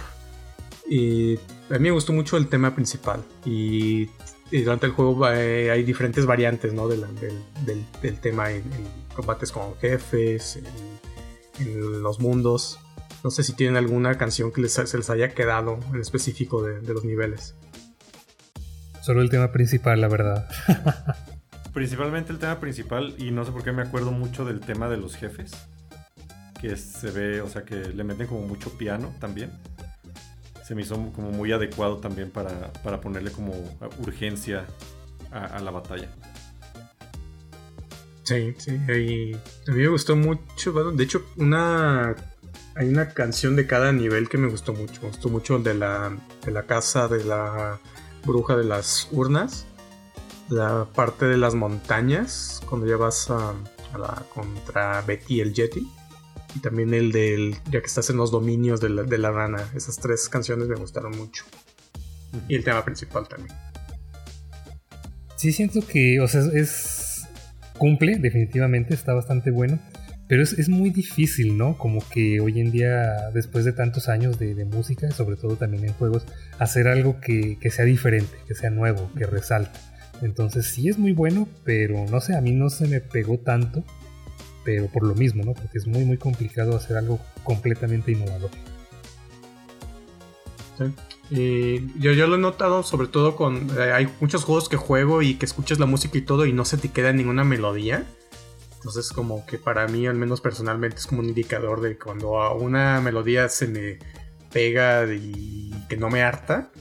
Y 0.94 1.38
a 1.70 1.76
mí 1.76 1.80
me 1.80 1.92
gustó 1.92 2.12
mucho 2.12 2.36
el 2.36 2.50
tema 2.50 2.76
principal 2.76 3.24
y, 3.46 4.10
y 4.52 4.62
durante 4.64 4.88
el 4.88 4.92
juego 4.92 5.26
eh, 5.30 5.72
hay 5.72 5.84
diferentes 5.84 6.26
variantes 6.26 6.74
¿no? 6.74 6.90
de 6.90 6.98
la- 6.98 7.08
del, 7.08 7.40
del- 7.66 7.86
del 8.02 8.20
tema 8.20 8.52
en, 8.52 8.58
en 8.58 8.86
combates 9.16 9.54
con 9.54 9.74
jefes, 9.78 10.58
en, 10.58 11.66
en 11.66 12.04
los 12.04 12.20
mundos. 12.20 12.78
No 13.24 13.32
sé 13.32 13.44
si 13.44 13.54
tienen 13.54 13.78
alguna 13.78 14.18
canción 14.18 14.52
que 14.52 14.60
les, 14.62 14.74
se 14.74 14.98
les 14.98 15.10
haya 15.10 15.30
quedado 15.30 15.80
en 15.94 16.02
específico 16.02 16.62
de, 16.62 16.82
de 16.82 16.94
los 16.94 17.06
niveles. 17.06 17.56
Solo 19.02 19.22
el 19.22 19.30
tema 19.30 19.54
principal, 19.54 20.02
la 20.02 20.10
verdad. 20.10 20.50
Principalmente 21.74 22.34
el 22.34 22.40
tema 22.40 22.60
principal, 22.60 23.16
y 23.18 23.32
no 23.32 23.46
sé 23.46 23.52
por 23.54 23.64
qué 23.64 23.72
me 23.72 23.82
acuerdo 23.82 24.12
mucho 24.12 24.44
del 24.44 24.60
tema 24.60 24.90
de 24.90 24.98
los 24.98 25.16
jefes. 25.16 25.52
Que 26.60 26.76
se 26.76 27.12
ve, 27.12 27.40
o 27.42 27.48
sea, 27.48 27.64
que 27.64 27.76
le 27.76 28.04
meten 28.04 28.28
como 28.28 28.42
mucho 28.46 28.78
piano 28.78 29.16
también. 29.20 29.52
Se 30.72 30.76
me 30.76 30.84
hizo 30.84 30.96
como 31.12 31.32
muy 31.32 31.52
adecuado 31.52 31.98
también 31.98 32.32
para, 32.32 32.72
para 32.82 33.02
ponerle 33.02 33.30
como 33.30 33.52
urgencia 34.00 34.66
a, 35.30 35.60
la 35.60 35.70
batalla. 35.70 36.10
Sí, 38.24 38.56
sí, 38.58 38.80
y 38.88 39.34
a 39.34 39.74
mí 39.74 39.82
me 39.82 39.90
gustó 39.90 40.16
mucho. 40.16 40.72
de 40.94 41.04
hecho, 41.04 41.26
una 41.36 42.16
hay 42.76 42.88
una 42.88 43.10
canción 43.10 43.58
de 43.58 43.68
cada 43.68 43.92
nivel 43.92 44.30
que 44.30 44.38
me 44.38 44.48
gustó 44.48 44.72
mucho. 44.72 45.02
Me 45.02 45.10
gustó 45.10 45.28
mucho 45.28 45.60
de 45.60 45.74
la, 45.74 46.18
de 46.46 46.52
la 46.52 46.64
casa 46.64 47.10
de 47.10 47.26
la 47.26 47.78
bruja 48.26 48.56
de 48.56 48.64
las 48.64 49.10
urnas. 49.12 49.66
La 50.48 50.86
parte 50.86 51.26
de 51.26 51.36
las 51.36 51.54
montañas, 51.54 52.62
cuando 52.70 52.88
ya 52.88 52.96
vas 52.96 53.30
a, 53.30 53.56
la, 54.00 54.24
contra 54.34 55.02
Betty 55.02 55.42
el 55.42 55.54
Yeti. 55.54 55.86
Y 56.56 56.60
también 56.60 56.94
el 56.94 57.12
del, 57.12 57.56
ya 57.72 57.80
que 57.80 57.88
estás 57.88 58.10
en 58.10 58.18
los 58.18 58.32
dominios 58.32 58.82
de 58.82 58.90
la, 58.90 59.04
de 59.04 59.18
la 59.18 59.32
rana. 59.32 59.64
Esas 59.76 59.98
tres 59.98 60.28
canciones 60.30 60.68
me 60.68 60.76
gustaron 60.76 61.18
mucho. 61.18 61.46
Y 62.48 62.56
el 62.56 62.64
tema 62.64 62.84
principal 62.84 63.28
también. 63.28 63.56
Sí 65.38 65.52
siento 65.52 65.82
que, 65.86 66.20
o 66.20 66.28
sea, 66.28 66.42
es... 66.54 67.28
cumple, 67.78 68.18
definitivamente, 68.18 68.94
está 68.94 69.14
bastante 69.14 69.52
bueno. 69.52 69.80
Pero 70.28 70.44
es, 70.44 70.54
es 70.54 70.70
muy 70.70 70.92
difícil, 70.92 71.58
¿no? 71.58 71.78
Como 71.78 72.08
que 72.08 72.40
hoy 72.40 72.62
en 72.62 72.72
día, 72.72 73.30
después 73.34 73.66
de 73.66 73.74
tantos 73.74 74.08
años 74.08 74.40
de, 74.40 74.56
de 74.56 74.64
música, 74.64 75.12
sobre 75.12 75.36
todo 75.36 75.58
también 75.58 75.84
en 75.84 75.94
juegos, 75.94 76.26
hacer 76.58 76.88
algo 76.88 77.20
que, 77.20 77.58
que 77.60 77.70
sea 77.70 77.84
diferente, 77.84 78.38
que 78.48 78.56
sea 78.56 78.70
nuevo, 78.70 79.12
que 79.18 79.26
resalte. 79.26 79.78
Entonces 80.22 80.68
sí 80.68 80.88
es 80.88 80.98
muy 80.98 81.12
bueno, 81.12 81.50
pero 81.66 82.06
no 82.10 82.22
sé, 82.22 82.36
a 82.36 82.42
mí 82.42 82.52
no 82.52 82.70
se 82.70 82.88
me 82.88 83.02
pegó 83.02 83.40
tanto, 83.40 83.84
pero 84.64 84.88
por 84.88 85.04
lo 85.04 85.16
mismo, 85.16 85.44
¿no? 85.44 85.54
Porque 85.54 85.78
es 85.78 85.88
muy, 85.88 86.06
muy 86.06 86.18
complicado 86.18 86.76
hacer 86.76 86.98
algo 86.98 87.20
completamente 87.44 88.12
innovador. 88.12 88.52
Sí. 90.78 90.94
Y 91.34 92.00
yo, 92.00 92.12
yo 92.12 92.28
lo 92.28 92.36
he 92.36 92.40
notado 92.40 92.84
sobre 92.84 93.08
todo 93.08 93.36
con... 93.36 93.70
eh, 93.80 93.92
hay 93.94 94.10
muchos 94.20 94.44
juegos 94.44 94.68
que 94.68 94.76
juego 94.78 95.22
y 95.22 95.36
que 95.36 95.46
escuchas 95.46 95.80
la 95.80 95.86
música 95.86 96.18
y 96.18 96.22
todo 96.22 96.46
y 96.46 96.54
no 96.54 96.66
se 96.66 96.78
te 96.78 96.90
queda 96.90 97.14
ninguna 97.14 97.44
melodía. 97.44 98.06
Entonces 98.76 99.10
como 99.12 99.46
que 99.46 99.58
para 99.58 99.88
mí, 99.88 100.08
al 100.08 100.16
menos 100.16 100.42
personalmente, 100.42 100.98
es 100.98 101.06
como 101.08 101.22
un 101.22 101.28
indicador 101.30 101.82
de 101.82 101.98
cuando 101.98 102.42
a 102.42 102.54
una 102.54 103.00
melodía 103.00 103.48
se 103.48 103.68
me 103.68 104.00
pega 104.52 105.06
y 105.14 105.72
que 105.88 105.98
no 105.98 106.10
me 106.10 106.24
harta. 106.24 106.72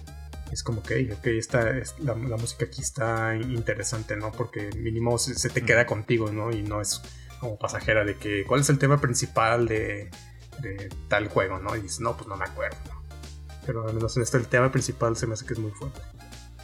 Es 0.51 0.65
como 0.65 0.83
que, 0.83 1.13
ok, 1.13 1.27
esta, 1.29 1.79
es- 1.79 1.95
la, 2.01 2.15
la 2.17 2.37
música 2.37 2.65
aquí 2.65 2.81
está 2.81 3.37
interesante, 3.37 4.17
¿no? 4.17 4.33
Porque 4.33 4.71
mínimo 4.77 5.17
se, 5.19 5.35
se 5.35 5.49
te 5.51 5.63
queda 5.63 5.87
contigo, 5.87 6.33
¿no? 6.33 6.51
Y 6.51 6.63
no 6.63 6.81
es 6.81 7.01
como 7.41 7.59
pasajera 7.59 8.05
de 8.05 8.17
que, 8.17 8.45
¿cuál 8.47 8.61
es 8.61 8.69
el 8.69 8.79
tema 8.79 9.01
principal 9.01 9.67
de, 9.67 10.11
de 10.61 10.89
tal 11.09 11.29
juego, 11.29 11.59
¿no? 11.59 11.75
Y 11.75 11.81
dices, 11.81 12.01
no, 12.01 12.17
pues 12.17 12.29
no 12.29 12.37
me 12.37 12.45
acuerdo. 12.45 12.77
Pero 13.67 13.87
al 13.89 13.95
menos 13.95 14.17
en 14.17 14.23
este 14.23 14.37
el 14.37 14.47
tema 14.47 14.71
principal 14.71 15.17
se 15.17 15.27
me 15.27 15.35
hace 15.35 15.47
que 15.47 15.55
es 15.55 15.59
muy 15.59 15.71
fuerte. 15.73 16.01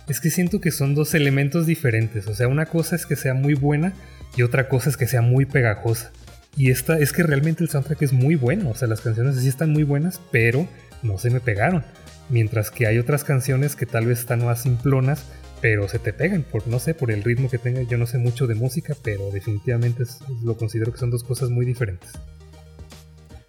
Es 0.09 0.21
que 0.21 0.31
siento 0.31 0.61
que 0.61 0.71
son 0.71 0.95
dos 0.95 1.15
elementos 1.15 1.67
diferentes. 1.67 2.27
O 2.29 2.35
sea, 2.35 2.47
una 2.47 2.67
cosa 2.67 2.95
es 2.95 3.07
que 3.07 3.17
sea 3.17 3.35
muy 3.35 3.55
buena 3.55 3.93
y 4.37 4.43
otra 4.43 4.69
cosa 4.69 4.91
es 4.91 4.97
que 4.97 5.09
sea 5.09 5.23
muy 5.23 5.47
pegajosa. 5.47 6.13
Y 6.57 6.71
esta 6.71 6.99
es 6.99 7.13
que 7.13 7.23
realmente 7.23 7.63
el 7.63 7.71
soundtrack 7.71 8.03
es 8.03 8.13
muy 8.13 8.35
bueno, 8.35 8.71
o 8.71 8.75
sea, 8.75 8.89
las 8.89 9.03
canciones 9.03 9.37
sí 9.37 9.49
están 9.49 9.71
muy 9.71 9.83
buenas, 9.83 10.21
pero 10.31 10.67
no 11.03 11.19
se 11.19 11.29
me 11.29 11.41
pegaron. 11.41 11.85
Mientras 12.31 12.71
que 12.71 12.87
hay 12.87 12.99
otras 12.99 13.25
canciones 13.25 13.77
que 13.77 13.85
tal 13.85 14.07
vez 14.07 14.21
están 14.21 14.45
más 14.45 14.63
simplonas, 14.63 15.25
pero 15.61 15.89
se 15.89 15.99
te 15.99 16.13
pegan, 16.13 16.43
por 16.43 16.67
no 16.69 16.79
sé, 16.79 16.95
por 16.95 17.11
el 17.11 17.23
ritmo 17.23 17.49
que 17.49 17.59
tenga. 17.59 17.83
Yo 17.83 17.99
no 17.99 18.07
sé 18.07 18.19
mucho 18.19 18.47
de 18.47 18.55
música, 18.55 18.95
pero 19.03 19.31
definitivamente 19.31 20.05
lo 20.43 20.57
considero 20.57 20.93
que 20.93 20.99
son 20.99 21.11
dos 21.11 21.25
cosas 21.25 21.51
muy 21.51 21.65
diferentes. 21.65 22.13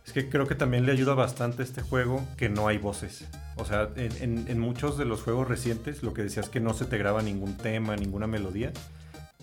Es 0.05 0.13
que 0.13 0.29
creo 0.29 0.47
que 0.47 0.55
también 0.55 0.85
le 0.85 0.93
ayuda 0.93 1.15
bastante 1.15 1.61
a 1.61 1.65
este 1.65 1.81
juego 1.81 2.25
que 2.37 2.49
no 2.49 2.67
hay 2.67 2.77
voces. 2.77 3.25
O 3.57 3.65
sea, 3.65 3.89
en, 3.95 4.59
muchos 4.59 4.97
de 4.97 5.05
los 5.05 5.21
juegos 5.21 5.47
recientes 5.47 6.01
lo 6.01 6.13
que 6.13 6.23
decías 6.23 6.45
es 6.45 6.51
que 6.51 6.59
no 6.59 6.73
se 6.73 6.85
te 6.85 6.97
graba 6.97 7.21
ningún 7.21 7.57
tema, 7.57 7.95
ninguna 7.95 8.25
melodía. 8.25 8.71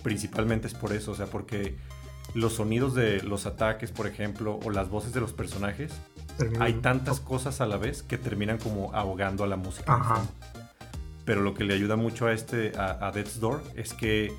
Principalmente 0.03 0.67
es 0.67 0.75
por 0.75 0.93
eso, 0.93 1.13
o 1.13 1.15
sea, 1.15 1.27
porque 1.27 1.77
los 2.35 2.55
sonidos 2.55 2.95
de 2.95 3.23
los 3.23 3.47
ataques, 3.47 3.91
por 3.91 4.07
ejemplo, 4.07 4.59
o 4.65 4.71
las 4.71 4.89
voces 4.89 5.13
de 5.13 5.21
los 5.21 5.33
personajes, 5.33 5.93
hay 6.59 6.75
tantas 6.75 7.21
cosas 7.21 7.61
a 7.61 7.67
la 7.67 7.77
vez 7.77 8.03
que 8.03 8.17
terminan 8.17 8.59
como 8.59 8.93
ahogando 8.95 9.45
a 9.45 9.47
la 9.47 9.57
música. 9.57 9.95
Ajá 9.95 10.27
pero 11.25 11.41
lo 11.41 11.55
que 11.55 11.65
le 11.65 11.75
ayuda 11.75 11.97
mucho 11.97 12.27
a 12.27 12.33
este 12.33 12.73
a, 12.77 13.11
Death's 13.13 13.41
Door 13.41 13.63
es 13.77 13.95
que 13.95 14.33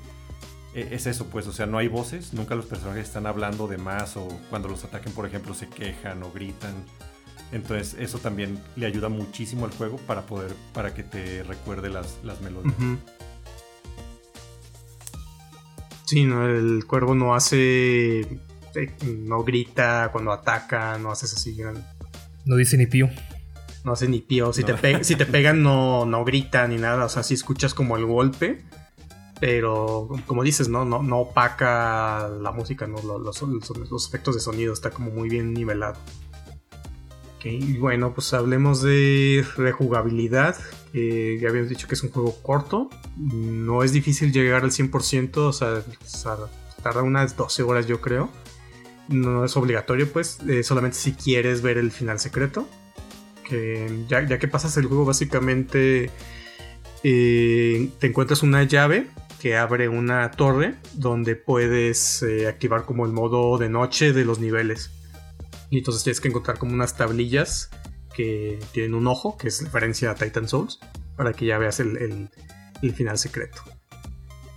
e, 0.74 0.88
es 0.94 1.06
eso, 1.06 1.26
pues, 1.26 1.46
o 1.46 1.52
sea, 1.52 1.66
no 1.66 1.78
hay 1.78 1.88
voces, 1.88 2.32
nunca 2.32 2.54
los 2.54 2.66
personajes 2.66 3.06
están 3.06 3.26
hablando 3.26 3.66
de 3.66 3.78
más 3.78 4.16
o 4.16 4.28
cuando 4.50 4.68
los 4.68 4.84
ataquen, 4.84 5.12
por 5.12 5.26
ejemplo, 5.26 5.54
se 5.54 5.68
quejan 5.68 6.22
o 6.22 6.32
gritan. 6.32 6.74
Entonces, 7.52 7.96
eso 7.98 8.18
también 8.18 8.58
le 8.74 8.86
ayuda 8.86 9.08
muchísimo 9.08 9.66
al 9.66 9.70
juego 9.72 9.98
para 9.98 10.22
poder, 10.22 10.52
para 10.72 10.94
que 10.94 11.02
te 11.02 11.42
recuerde 11.44 11.88
las, 11.88 12.18
las 12.24 12.40
melodías. 12.40 12.74
Sí, 16.04 16.24
no, 16.24 16.46
el 16.48 16.84
cuervo 16.86 17.14
no 17.14 17.34
hace, 17.34 18.20
eh, 18.20 18.96
no 19.04 19.42
grita 19.44 20.10
cuando 20.12 20.32
ataca, 20.32 20.98
no 20.98 21.10
haces 21.10 21.34
así. 21.34 21.56
No 22.44 22.56
dice 22.56 22.76
ni 22.76 22.86
pío 22.86 23.10
no 23.86 23.92
hace 23.92 24.08
ni 24.08 24.20
pío. 24.20 24.52
Si, 24.52 24.64
te, 24.64 25.04
si 25.04 25.14
te 25.14 25.26
pegan, 25.26 25.62
no, 25.62 26.04
no 26.06 26.24
grita 26.24 26.66
ni 26.66 26.76
nada. 26.76 27.04
O 27.04 27.08
sea, 27.08 27.22
si 27.22 27.34
escuchas 27.34 27.72
como 27.72 27.96
el 27.96 28.04
golpe. 28.04 28.64
Pero, 29.38 30.08
como 30.26 30.42
dices, 30.42 30.68
no, 30.68 30.84
no, 30.84 31.02
no 31.02 31.18
opaca 31.18 32.28
la 32.28 32.50
música, 32.50 32.86
¿no? 32.86 32.96
Los, 33.02 33.42
los, 33.42 34.08
efectos 34.08 34.34
de 34.34 34.40
sonido 34.40 34.72
está 34.72 34.90
como 34.90 35.10
muy 35.10 35.28
bien 35.28 35.52
nivelado. 35.54 35.96
y 37.44 37.76
bueno, 37.76 38.12
pues 38.12 38.34
hablemos 38.34 38.82
de 38.82 39.46
rejugabilidad. 39.56 40.56
ya 40.92 41.48
habíamos 41.48 41.68
dicho 41.68 41.86
que 41.86 41.94
es 41.94 42.02
un 42.02 42.10
juego 42.10 42.34
corto. 42.42 42.90
No 43.16 43.84
es 43.84 43.92
difícil 43.92 44.32
llegar 44.32 44.64
al 44.64 44.72
100%, 44.72 45.36
o 45.36 45.52
sea, 45.52 45.82
tarda 46.82 47.02
unas 47.02 47.36
12 47.36 47.62
horas 47.62 47.86
yo 47.86 48.00
creo. 48.00 48.30
No 49.08 49.44
es 49.44 49.56
obligatorio, 49.56 50.10
pues, 50.10 50.40
eh, 50.48 50.64
solamente 50.64 50.96
si 50.96 51.12
quieres 51.12 51.62
ver 51.62 51.78
el 51.78 51.92
final 51.92 52.18
secreto 52.18 52.66
ya, 54.08 54.38
que 54.38 54.48
pasas 54.48 54.76
el 54.76 54.86
juego 54.86 55.04
básicamente 55.04 56.10
eh, 57.02 57.90
te 58.00 58.06
encuentras 58.08 58.42
una 58.42 58.64
llave 58.64 59.06
que 59.40 59.56
abre 59.56 59.88
una 59.88 60.30
torre 60.30 60.74
donde 60.94 61.36
puedes 61.36 62.22
eh, 62.22 62.48
activar 62.48 62.84
como 62.84 63.06
el 63.06 63.12
modo 63.12 63.58
de 63.58 63.68
noche 63.68 64.12
de 64.12 64.24
los 64.24 64.40
niveles. 64.40 64.90
Y 65.70 65.78
entonces 65.78 66.02
tienes 66.02 66.20
que 66.20 66.28
encontrar 66.28 66.58
como 66.58 66.72
unas 66.74 66.96
tablillas 66.96 67.70
que 68.14 68.58
tienen 68.72 68.94
un 68.94 69.06
ojo, 69.06 69.36
que 69.36 69.48
es 69.48 69.62
referencia 69.62 70.10
a 70.10 70.14
Titan 70.14 70.48
Souls, 70.48 70.78
para 71.16 71.32
que 71.32 71.46
ya 71.46 71.58
veas 71.58 71.80
el, 71.80 72.28
final 72.94 73.18
secreto. 73.18 73.62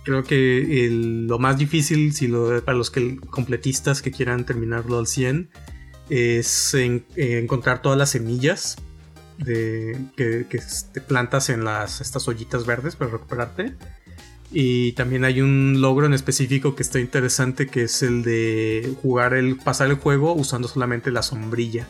Creo 0.04 0.24
que 0.24 0.88
lo 0.90 1.38
más 1.38 1.58
difícil, 1.58 2.14
si 2.14 2.26
lo, 2.26 2.64
para 2.64 2.78
los 2.78 2.90
que, 2.90 3.16
completistas 3.16 4.02
que 4.02 4.10
quieran 4.10 4.46
terminarlo 4.46 4.98
al 4.98 5.06
100, 5.06 5.50
es 6.10 6.74
encontrar 6.74 7.82
todas 7.82 7.96
las 7.96 8.10
semillas 8.10 8.76
de, 9.38 9.96
que, 10.16 10.44
plantas 11.06 11.48
en 11.48 11.64
las, 11.64 12.00
estas 12.00 12.26
ollitas 12.28 12.66
verdes 12.66 12.96
para 12.96 13.12
recuperarte. 13.12 13.74
Y 14.52 14.92
también 14.92 15.24
hay 15.24 15.40
un 15.40 15.80
logro 15.80 16.06
en 16.06 16.12
específico 16.12 16.74
que 16.74 16.82
está 16.82 16.98
interesante, 16.98 17.68
que 17.68 17.84
es 17.84 18.02
el 18.02 18.22
de 18.22 18.92
jugar 19.00 19.34
el, 19.34 19.56
pasar 19.56 19.88
el 19.88 19.94
juego 19.94 20.34
usando 20.34 20.66
solamente 20.66 21.12
la 21.12 21.22
sombrilla. 21.22 21.86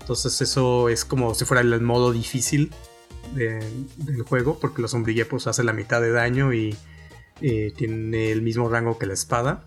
Entonces 0.00 0.40
eso 0.42 0.88
es 0.88 1.04
como 1.04 1.32
si 1.34 1.44
fuera 1.44 1.60
el 1.60 1.80
modo 1.80 2.12
difícil 2.12 2.72
del 3.34 4.22
juego, 4.22 4.58
porque 4.58 4.82
la 4.82 4.88
sombrilla 4.88 5.26
pues 5.28 5.46
hace 5.46 5.62
la 5.62 5.72
mitad 5.72 6.00
de 6.00 6.10
daño 6.10 6.52
y 6.52 6.76
eh, 7.40 7.72
tiene 7.76 8.32
el 8.32 8.42
mismo 8.42 8.68
rango 8.68 8.98
que 8.98 9.06
la 9.06 9.14
espada. 9.14 9.64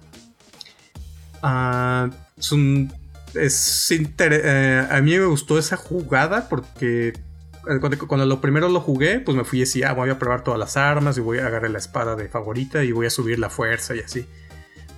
Ah, 1.41 2.09
es 2.37 2.51
un 2.51 2.91
es 3.39 3.91
eh, 3.91 4.87
a 4.89 5.01
mí 5.01 5.17
me 5.17 5.25
gustó 5.25 5.57
esa 5.57 5.77
jugada 5.77 6.49
porque 6.49 7.09
eh, 7.09 7.79
cuando, 8.07 8.25
lo 8.25 8.41
primero 8.41 8.69
lo 8.69 8.79
jugué, 8.79 9.19
pues 9.19 9.35
me 9.35 9.43
fui 9.43 9.61
así, 9.63 9.83
ah, 9.83 9.93
voy 9.93 10.09
a 10.09 10.19
probar 10.19 10.43
todas 10.43 10.59
las 10.59 10.77
armas 10.77 11.17
y 11.17 11.21
voy 11.21 11.39
a 11.39 11.47
agarrar 11.47 11.71
la 11.71 11.77
espada 11.77 12.15
de 12.15 12.29
favorita 12.29 12.83
y 12.83 12.91
voy 12.91 13.07
a 13.07 13.09
subir 13.09 13.39
la 13.39 13.49
fuerza 13.49 13.95
y 13.95 13.99
así. 13.99 14.25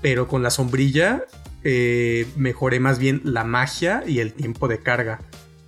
Pero 0.01 0.27
con 0.27 0.43
la 0.43 0.49
sombrilla 0.49 1.25
eh, 1.63 2.27
mejoré 2.35 2.79
más 2.79 2.99
bien 2.99 3.21
la 3.23 3.43
magia 3.43 4.03
y 4.05 4.19
el 4.19 4.33
tiempo 4.33 4.67
de 4.67 4.79
carga. 4.79 5.19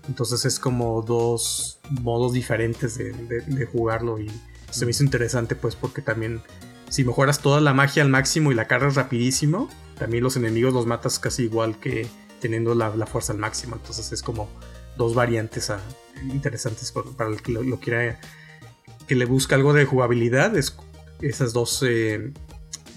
Entonces 0.08 0.46
es 0.46 0.60
como 0.60 1.02
dos 1.02 1.80
modos 1.90 2.34
diferentes 2.34 2.98
de, 2.98 3.14
de 3.14 3.66
jugarlo 3.66 4.20
y 4.20 4.32
se 4.70 4.86
me 4.86 4.92
hizo 4.92 5.04
interesante 5.04 5.56
pues 5.56 5.76
porque 5.76 6.02
también 6.02 6.42
si 6.90 7.04
mejoras 7.04 7.40
toda 7.40 7.62
la 7.62 7.74
magia 7.74 8.04
al 8.04 8.10
máximo 8.10 8.52
y 8.52 8.56
la 8.56 8.68
cargas 8.68 8.96
rapidísimo, 8.96 9.70
también 9.98 10.24
los 10.24 10.36
enemigos 10.36 10.74
los 10.74 10.86
matas 10.86 11.20
casi 11.20 11.44
igual 11.44 11.80
que 11.80 12.08
teniendo 12.42 12.76
la, 12.76 12.92
fuerza 13.06 13.32
al 13.32 13.40
máximo. 13.40 13.76
Entonces 13.76 14.12
es 14.12 14.22
como 14.22 14.50
dos 14.98 15.16
variantes 15.16 15.70
ah, 15.70 15.80
interesantes 16.30 16.92
para 16.92 17.30
el 17.30 17.42
que 17.42 17.54
lo, 17.54 17.80
quiera, 17.80 18.20
que 19.08 19.16
le 19.16 19.26
busca 19.26 19.56
algo 19.56 19.72
de 19.74 19.86
jugabilidad. 19.86 20.58
Es 20.58 20.76
esas 21.22 21.54
dos 21.54 21.84
eh, 21.84 22.34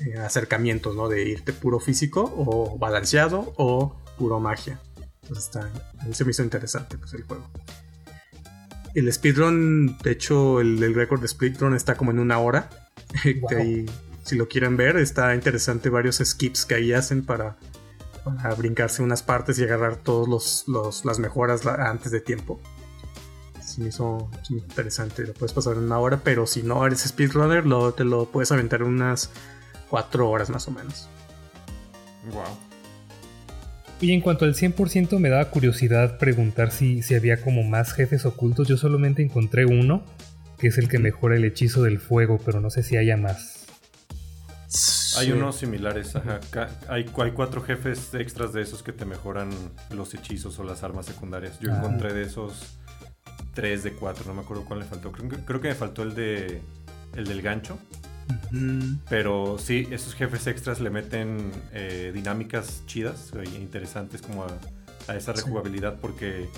eh, 0.07 0.19
acercamientos, 0.19 0.97
¿no? 0.97 1.09
De 1.09 1.29
irte 1.29 1.53
puro 1.53 1.79
físico 1.79 2.33
o 2.37 2.77
balanceado 2.79 3.53
o 3.57 4.03
puro 4.19 4.41
magia. 4.41 4.81
Entonces 5.23 5.45
está, 5.45 5.71
se 6.13 6.25
me 6.25 6.33
hizo 6.33 6.43
interesante 6.43 6.99
pues, 6.99 7.15
el 7.15 7.23
juego. 7.23 7.49
El 8.95 9.13
speedrun, 9.13 9.99
de 9.99 10.13
hecho, 10.13 10.61
el, 10.61 10.95
récord 10.95 11.21
de 11.21 11.29
speedrun 11.29 11.75
está 11.75 11.97
como 11.97 12.11
en 12.11 12.19
una 12.19 12.39
hora. 12.39 12.71
si 14.25 14.37
lo 14.37 14.49
quieren 14.49 14.77
ver, 14.77 14.97
está 14.97 15.35
interesante 15.35 15.89
varios 15.89 16.17
skips 16.17 16.65
que 16.65 16.75
ahí 16.75 16.93
hacen 16.93 17.25
para 17.25 17.57
para 18.25 18.55
brincarse 18.55 19.03
unas 19.03 19.23
partes 19.23 19.59
y 19.59 19.65
agarrar 19.65 19.97
todas 19.97 20.67
los, 20.67 21.05
las 21.05 21.19
mejoras 21.19 21.67
antes 21.67 22.11
de 22.11 22.21
tiempo. 22.21 22.61
Sí 23.61 23.81
me 23.81 23.89
hizo 23.89 24.31
interesante, 24.51 25.25
lo 25.27 25.35
puedes 25.35 25.53
pasar 25.53 25.75
en 25.75 25.85
una 25.85 25.99
hora, 25.99 26.21
pero 26.23 26.47
si 26.47 26.63
no 26.63 26.87
eres 26.87 27.01
speedrunner, 27.01 27.67
lo, 27.67 27.93
te 27.93 28.05
lo 28.05 28.27
puedes 28.27 28.53
aventar 28.53 28.83
unas 28.83 29.31
4 29.91 30.29
horas 30.29 30.51
más 30.51 30.69
o 30.69 30.71
menos. 30.71 31.09
Wow. 32.33 32.43
Y 34.01 34.13
en 34.13 34.21
cuanto 34.21 34.45
al 34.45 34.55
100%, 34.55 35.19
me 35.19 35.29
daba 35.29 35.51
curiosidad 35.51 36.19
preguntar 36.19 36.73
si, 36.73 37.03
si 37.03 37.15
había 37.15 37.41
como 37.41 37.63
más 37.63 37.93
jefes 37.93 38.27
ocultos. 38.27 38.69
Yo 38.69 38.77
solamente 38.77 39.23
encontré 39.23 39.65
uno, 39.67 40.05
que 40.59 40.69
es 40.69 40.79
el 40.79 40.89
que 40.89 40.99
mejora 40.99 41.37
el 41.37 41.45
hechizo 41.45 41.83
del 41.83 41.99
fuego, 41.99 42.39
pero 42.45 42.61
no 42.61 42.71
sé 42.71 42.83
si 42.83 42.97
haya 42.97 43.17
más. 43.17 43.54
Hay 45.17 45.31
unos 45.31 45.57
similares, 45.57 46.17
ajá. 46.17 46.41
Hay, 46.89 47.09
hay, 47.17 47.31
cuatro 47.33 47.63
jefes 47.63 48.13
extras 48.15 48.53
de 48.53 48.63
esos 48.63 48.83
que 48.83 48.93
te 48.93 49.05
mejoran 49.05 49.51
los 49.91 50.15
hechizos 50.15 50.59
o 50.59 50.65
las 50.65 50.83
armas 50.83 51.07
secundarias. 51.07 51.59
Yo 51.61 51.73
ah. 51.73 51.77
encontré 51.77 52.13
de 52.13 52.23
esos 52.23 52.77
tres 53.55 53.85
de 53.85 53.93
cuatro, 53.93 54.25
no 54.27 54.35
me 54.35 54.43
acuerdo 54.43 54.65
cuál 54.65 54.81
le 54.81 54.85
faltó. 54.85 55.13
Creo, 55.13 55.61
que 55.61 55.69
me 55.69 55.75
faltó 55.75 56.03
el 56.03 56.15
de 56.15 56.63
el 57.15 57.25
del 57.25 57.43
gancho. 57.43 57.79
Pero 59.09 59.59
sí, 59.59 59.87
esos 59.91 60.15
jefes 60.15 60.47
extras 60.47 60.81
le 60.81 60.91
meten 60.91 61.53
eh, 61.73 62.11
dinámicas 62.15 62.83
chidas 62.87 63.33
e 63.35 63.45
interesantes 63.59 64.23
como 64.23 64.45
a, 64.45 65.15
esa 65.15 65.33
rejugabilidad 65.33 66.01
porque 66.01 66.49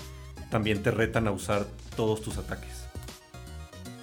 también 0.49 0.81
te 0.81 0.91
retan 0.91 1.27
a 1.27 1.31
usar 1.31 1.65
todos 1.95 2.21
tus 2.21 2.37
ataques. 2.37 2.85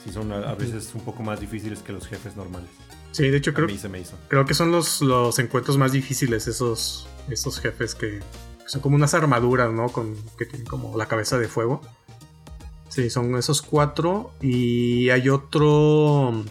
Sí, 0.05 0.13
son 0.13 0.31
a 0.33 0.55
veces 0.55 0.95
un 0.95 1.01
poco 1.01 1.23
más 1.23 1.41
difíciles 1.41 1.81
que 1.81 1.93
los 1.93 2.07
jefes 2.07 2.37
normales. 2.37 2.69
Sí, 3.15 3.31
de 3.31 3.37
hecho 3.37 3.55
creo, 3.55 3.69
creo 4.27 4.45
que 4.45 4.55
son 4.55 4.73
los, 4.73 5.01
los 5.01 5.39
encuentros 5.39 5.79
más 5.79 5.93
difíciles 5.93 6.49
esos, 6.49 7.07
esos 7.31 7.61
jefes 7.61 7.95
que 7.95 8.19
son 8.67 8.81
como 8.81 8.97
unas 8.97 9.15
armaduras, 9.15 9.73
¿no? 9.73 9.89
Con, 9.91 10.17
que 10.37 10.47
tienen 10.47 10.67
como 10.67 10.99
la 10.99 11.07
cabeza 11.07 11.39
de 11.39 11.47
fuego. 11.47 11.81
Sí, 12.89 13.11
son 13.11 13.37
esos 13.37 13.63
cuatro. 13.63 14.33
Y 14.41 15.11
hay 15.11 15.29
otro 15.29 16.45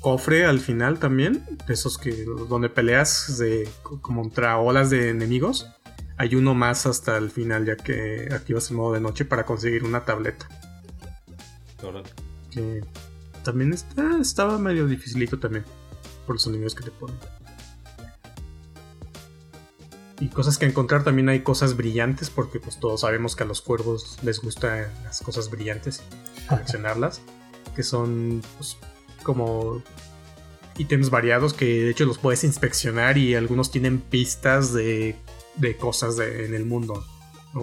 cofre 0.00 0.44
al 0.44 0.60
final 0.60 0.98
también. 0.98 1.42
De 1.66 1.72
esos 1.72 1.96
que 1.96 2.26
donde 2.50 2.68
peleas 2.68 3.38
de, 3.38 3.66
como 3.82 4.24
contra 4.24 4.58
olas 4.58 4.90
de 4.90 5.08
enemigos. 5.08 5.70
Hay 6.18 6.34
uno 6.34 6.52
más 6.54 6.84
hasta 6.84 7.16
el 7.16 7.30
final 7.30 7.64
ya 7.64 7.76
que 7.76 8.28
activas 8.30 8.70
el 8.70 8.76
modo 8.76 8.92
de 8.92 9.00
noche 9.00 9.24
para 9.24 9.46
conseguir 9.46 9.84
una 9.84 10.04
tableta. 10.04 10.48
Que 12.50 12.84
también 13.42 13.72
está, 13.72 14.18
estaba 14.20 14.58
medio 14.58 14.86
dificilito 14.86 15.38
también 15.38 15.64
por 16.24 16.36
los 16.36 16.46
enemigos 16.46 16.74
que 16.74 16.84
te 16.84 16.90
ponen. 16.90 17.18
y 20.20 20.28
cosas 20.28 20.58
que 20.58 20.66
encontrar 20.66 21.04
también 21.04 21.28
hay 21.28 21.40
cosas 21.40 21.76
brillantes 21.76 22.30
porque 22.30 22.60
pues 22.60 22.78
todos 22.78 23.00
sabemos 23.00 23.34
que 23.36 23.42
a 23.42 23.46
los 23.46 23.60
cuervos 23.60 24.18
les 24.22 24.40
gustan 24.40 24.86
las 25.02 25.20
cosas 25.20 25.50
brillantes 25.50 26.02
coleccionarlas 26.48 27.20
que 27.74 27.82
son 27.82 28.42
pues, 28.56 28.76
como 29.22 29.82
ítems 30.78 31.10
variados 31.10 31.52
que 31.52 31.66
de 31.66 31.90
hecho 31.90 32.04
los 32.04 32.18
puedes 32.18 32.44
inspeccionar 32.44 33.18
y 33.18 33.34
algunos 33.34 33.70
tienen 33.70 34.00
pistas 34.00 34.72
de, 34.72 35.16
de 35.56 35.76
cosas 35.76 36.18
en 36.18 36.54
el 36.54 36.64
mundo 36.64 37.04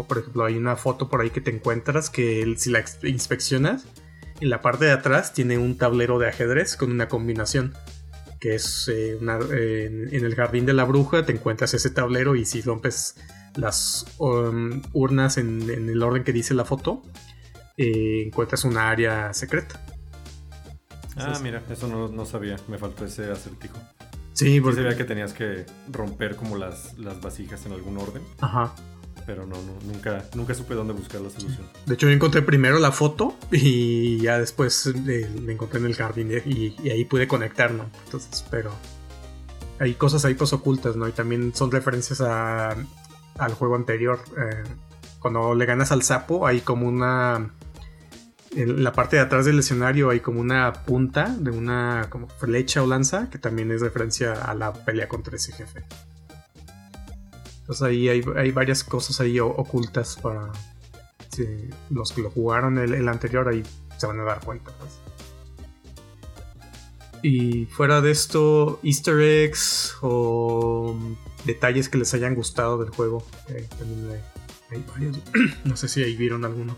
por 0.07 0.19
ejemplo 0.19 0.45
hay 0.45 0.55
una 0.55 0.75
foto 0.75 1.09
por 1.09 1.21
ahí 1.21 1.29
que 1.29 1.41
te 1.41 1.51
encuentras 1.51 2.09
que 2.09 2.53
si 2.57 2.69
la 2.69 2.83
inspeccionas 3.03 3.85
en 4.39 4.49
la 4.49 4.61
parte 4.61 4.85
de 4.85 4.91
atrás 4.91 5.33
tiene 5.33 5.57
un 5.57 5.77
tablero 5.77 6.19
de 6.19 6.27
ajedrez 6.27 6.75
con 6.75 6.91
una 6.91 7.07
combinación 7.07 7.73
que 8.41 8.55
es 8.55 8.89
eh, 8.91 9.19
en, 9.21 10.09
el 10.11 10.35
jardín 10.35 10.65
de 10.65 10.73
la 10.73 10.83
bruja 10.83 11.23
te 11.23 11.31
encuentras 11.31 11.75
ese 11.75 11.91
tablero 11.91 12.35
y 12.35 12.43
si 12.43 12.61
rompes 12.61 13.15
las 13.55 14.05
um, 14.17 14.81
urnas 14.93 15.37
en, 15.37 15.69
el 15.69 16.01
orden 16.01 16.23
que 16.23 16.33
dice 16.33 16.55
la 16.55 16.65
foto, 16.65 17.03
eh, 17.77 18.23
encuentras 18.25 18.65
una 18.65 18.89
área 18.89 19.31
secreta. 19.33 19.79
Ah, 21.15 21.39
mira, 21.43 21.61
eso 21.69 21.87
no, 21.87 22.25
sabía, 22.25 22.57
me 22.67 22.79
faltó 22.79 23.05
ese 23.05 23.29
acertijo. 23.31 23.77
Sí, 24.33 24.59
porque... 24.59 24.81
sabía 24.81 24.97
que 24.97 25.03
tenías 25.03 25.33
que 25.33 25.65
romper 25.91 26.35
como 26.35 26.57
las, 26.57 26.97
las 26.97 27.21
vasijas 27.21 27.63
en 27.67 27.73
algún 27.73 27.99
orden. 27.99 28.23
Ajá 28.39 28.73
pero 29.25 29.45
no, 29.45 29.55
nunca, 29.85 30.25
nunca 30.35 30.53
supe 30.53 30.73
dónde 30.73 30.93
buscar 30.93 31.21
la 31.21 31.29
solución. 31.29 31.67
De 31.85 31.93
hecho, 31.93 32.07
yo 32.07 32.13
encontré 32.13 32.41
primero 32.41 32.79
la 32.79 32.91
foto 32.91 33.35
y 33.51 34.19
ya 34.19 34.39
después 34.39 34.87
eh, 34.87 35.29
me 35.41 35.53
encontré 35.53 35.79
en 35.79 35.85
el 35.85 35.95
jardín 35.95 36.31
y, 36.45 36.89
ahí 36.89 37.05
pude 37.05 37.27
conectar, 37.27 37.71
¿no? 37.71 37.89
Entonces, 38.05 38.45
pero 38.49 38.71
hay 39.79 39.93
cosas 39.95 40.25
ahí 40.25 40.33
pues 40.33 40.53
ocultas, 40.53 40.95
¿no? 40.95 41.07
Y 41.07 41.11
también 41.11 41.53
son 41.55 41.71
referencias 41.71 42.21
a, 42.21 42.75
al 43.37 43.53
juego 43.53 43.75
anterior. 43.75 44.19
Eh, 44.37 44.63
cuando 45.19 45.55
le 45.55 45.65
ganas 45.65 45.91
al 45.91 46.03
sapo, 46.03 46.47
hay 46.47 46.61
como 46.61 46.87
una... 46.87 47.51
En 48.53 48.83
la 48.83 48.91
parte 48.91 49.15
de 49.15 49.21
atrás 49.21 49.45
del 49.45 49.59
escenario 49.59 50.09
hay 50.09 50.19
como 50.19 50.41
una 50.41 50.73
punta 50.73 51.33
de 51.39 51.51
una 51.51 52.07
como 52.09 52.27
flecha 52.27 52.83
o 52.83 52.87
lanza 52.87 53.29
que 53.29 53.37
también 53.37 53.71
es 53.71 53.79
referencia 53.79 54.33
a 54.33 54.53
la 54.53 54.73
pelea 54.73 55.07
contra 55.07 55.37
ese 55.37 55.53
jefe. 55.53 55.85
Entonces 57.71 57.87
ahí 57.87 58.09
hay, 58.09 58.51
varias 58.51 58.83
cosas 58.83 59.21
ahí 59.21 59.39
ocultas 59.39 60.17
para 60.21 60.51
los 61.89 62.11
que 62.11 62.21
lo 62.21 62.29
jugaron 62.29 62.77
el, 62.77 63.07
anterior 63.07 63.47
ahí 63.47 63.63
se 63.95 64.07
van 64.07 64.19
a 64.19 64.23
dar 64.23 64.43
cuenta. 64.43 64.71
Pues. 64.77 64.99
Y 67.23 67.67
fuera 67.67 68.01
de 68.01 68.11
esto, 68.11 68.81
easter 68.83 69.21
eggs 69.21 69.95
o 70.01 70.97
detalles 71.45 71.87
que 71.87 71.97
les 71.97 72.13
hayan 72.13 72.35
gustado 72.35 72.77
del 72.77 72.89
juego. 72.89 73.25
también 73.79 74.19
hay, 74.69 74.83
varios. 74.89 75.17
no 75.63 75.77
sé 75.77 75.87
si 75.87 76.03
ahí 76.03 76.17
vieron 76.17 76.43
alguno. 76.43 76.75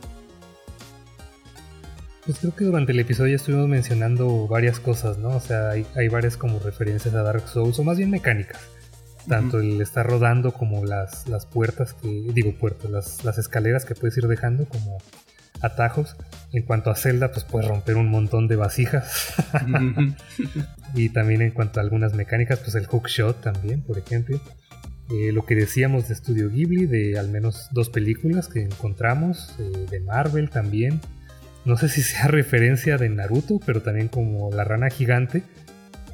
Pues 2.24 2.38
creo 2.38 2.56
que 2.56 2.66
durante 2.66 2.92
el 2.92 3.00
episodio 3.00 3.36
estuvimos 3.36 3.68
mencionando 3.68 4.48
varias 4.48 4.80
cosas, 4.80 5.18
¿no? 5.18 5.30
O 5.30 5.40
sea, 5.40 5.72
hay, 5.72 5.88
hay 5.96 6.08
varias 6.08 6.38
como 6.38 6.60
referencias 6.60 7.16
a 7.16 7.24
Dark 7.24 7.50
Souls, 7.50 7.80
o 7.80 7.84
más 7.84 7.98
bien 7.98 8.12
mecánicas 8.12 8.73
tanto 9.28 9.60
el 9.60 9.82
estar 9.82 10.06
rodando 10.06 10.54
como 10.54 10.86
las, 10.86 11.28
las 11.28 11.46
puertas 11.46 11.94
que, 11.94 12.28
digo 12.34 12.54
puertas, 12.54 12.90
las, 12.90 13.24
las, 13.24 13.38
escaleras 13.38 13.86
que 13.86 13.96
puedes 13.96 14.18
ir 14.18 14.28
dejando 14.28 14.66
como 14.66 14.98
atajos. 15.62 16.16
En 16.52 16.64
cuanto 16.64 16.92
a 16.92 16.96
Zelda, 16.96 17.32
pues 17.32 17.46
puedes 17.46 17.68
romper 17.68 17.96
un 17.96 18.10
montón 18.10 18.48
de 18.48 18.56
vasijas. 18.56 19.34
y 20.94 21.10
también 21.10 21.42
en 21.42 21.52
cuanto 21.52 21.80
a 21.80 21.84
algunas 21.84 22.14
mecánicas, 22.14 22.60
pues 22.60 22.76
el 22.76 22.86
hookshot 22.86 23.42
también, 23.42 23.82
por 23.82 23.98
ejemplo. 23.98 24.40
Eh, 25.10 25.32
lo 25.32 25.46
que 25.46 25.56
decíamos 25.56 26.08
de 26.08 26.16
Studio 26.16 26.50
Ghibli, 26.50 26.86
de 26.86 27.20
al 27.20 27.30
menos 27.30 27.68
dos 27.72 27.90
películas 27.90 28.48
que 28.48 28.62
encontramos, 28.62 29.56
eh, 29.60 29.86
de 29.90 30.00
Marvel 30.02 30.50
también. 30.50 31.02
No 31.66 31.78
sé 31.78 31.90
si 31.90 32.02
sea 32.02 32.28
referencia 32.28 32.98
de 32.98 33.10
Naruto, 33.10 33.60
pero 33.66 33.82
también 33.82 34.08
como 34.08 34.52
la 34.52 34.64
rana 34.64 34.90
gigante 34.90 35.44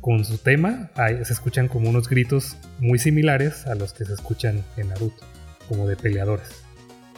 con 0.01 0.23
su 0.25 0.37
tema 0.37 0.89
se 0.95 1.33
escuchan 1.33 1.67
como 1.67 1.89
unos 1.89 2.09
gritos 2.09 2.57
muy 2.79 2.99
similares 2.99 3.67
a 3.67 3.75
los 3.75 3.93
que 3.93 4.05
se 4.05 4.13
escuchan 4.13 4.63
en 4.77 4.89
Naruto, 4.89 5.23
como 5.67 5.87
de 5.87 5.95
peleadores. 5.95 6.63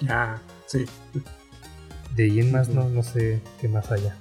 Ah, 0.09 0.39
sí. 0.65 0.85
De 2.15 2.23
ahí 2.23 2.39
en 2.39 2.51
más 2.51 2.69
no, 2.69 2.89
no 2.89 3.03
sé 3.03 3.41
qué 3.59 3.67
más 3.67 3.91
haya. 3.91 4.15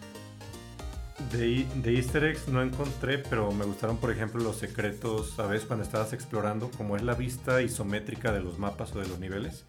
De, 1.32 1.66
de, 1.82 1.96
easter 1.96 2.24
eggs 2.24 2.48
no 2.48 2.62
encontré, 2.62 3.18
pero 3.18 3.52
me 3.52 3.64
gustaron, 3.64 3.98
por 3.98 4.10
ejemplo, 4.10 4.42
los 4.42 4.56
secretos, 4.56 5.34
¿sabes? 5.36 5.64
Cuando 5.64 5.84
estabas 5.84 6.12
explorando, 6.12 6.70
como 6.76 6.96
es 6.96 7.02
la 7.02 7.14
vista 7.14 7.60
isométrica 7.60 8.32
de 8.32 8.40
los 8.40 8.58
mapas 8.58 8.94
o 8.96 9.00
de 9.00 9.08
los 9.08 9.20
niveles, 9.20 9.64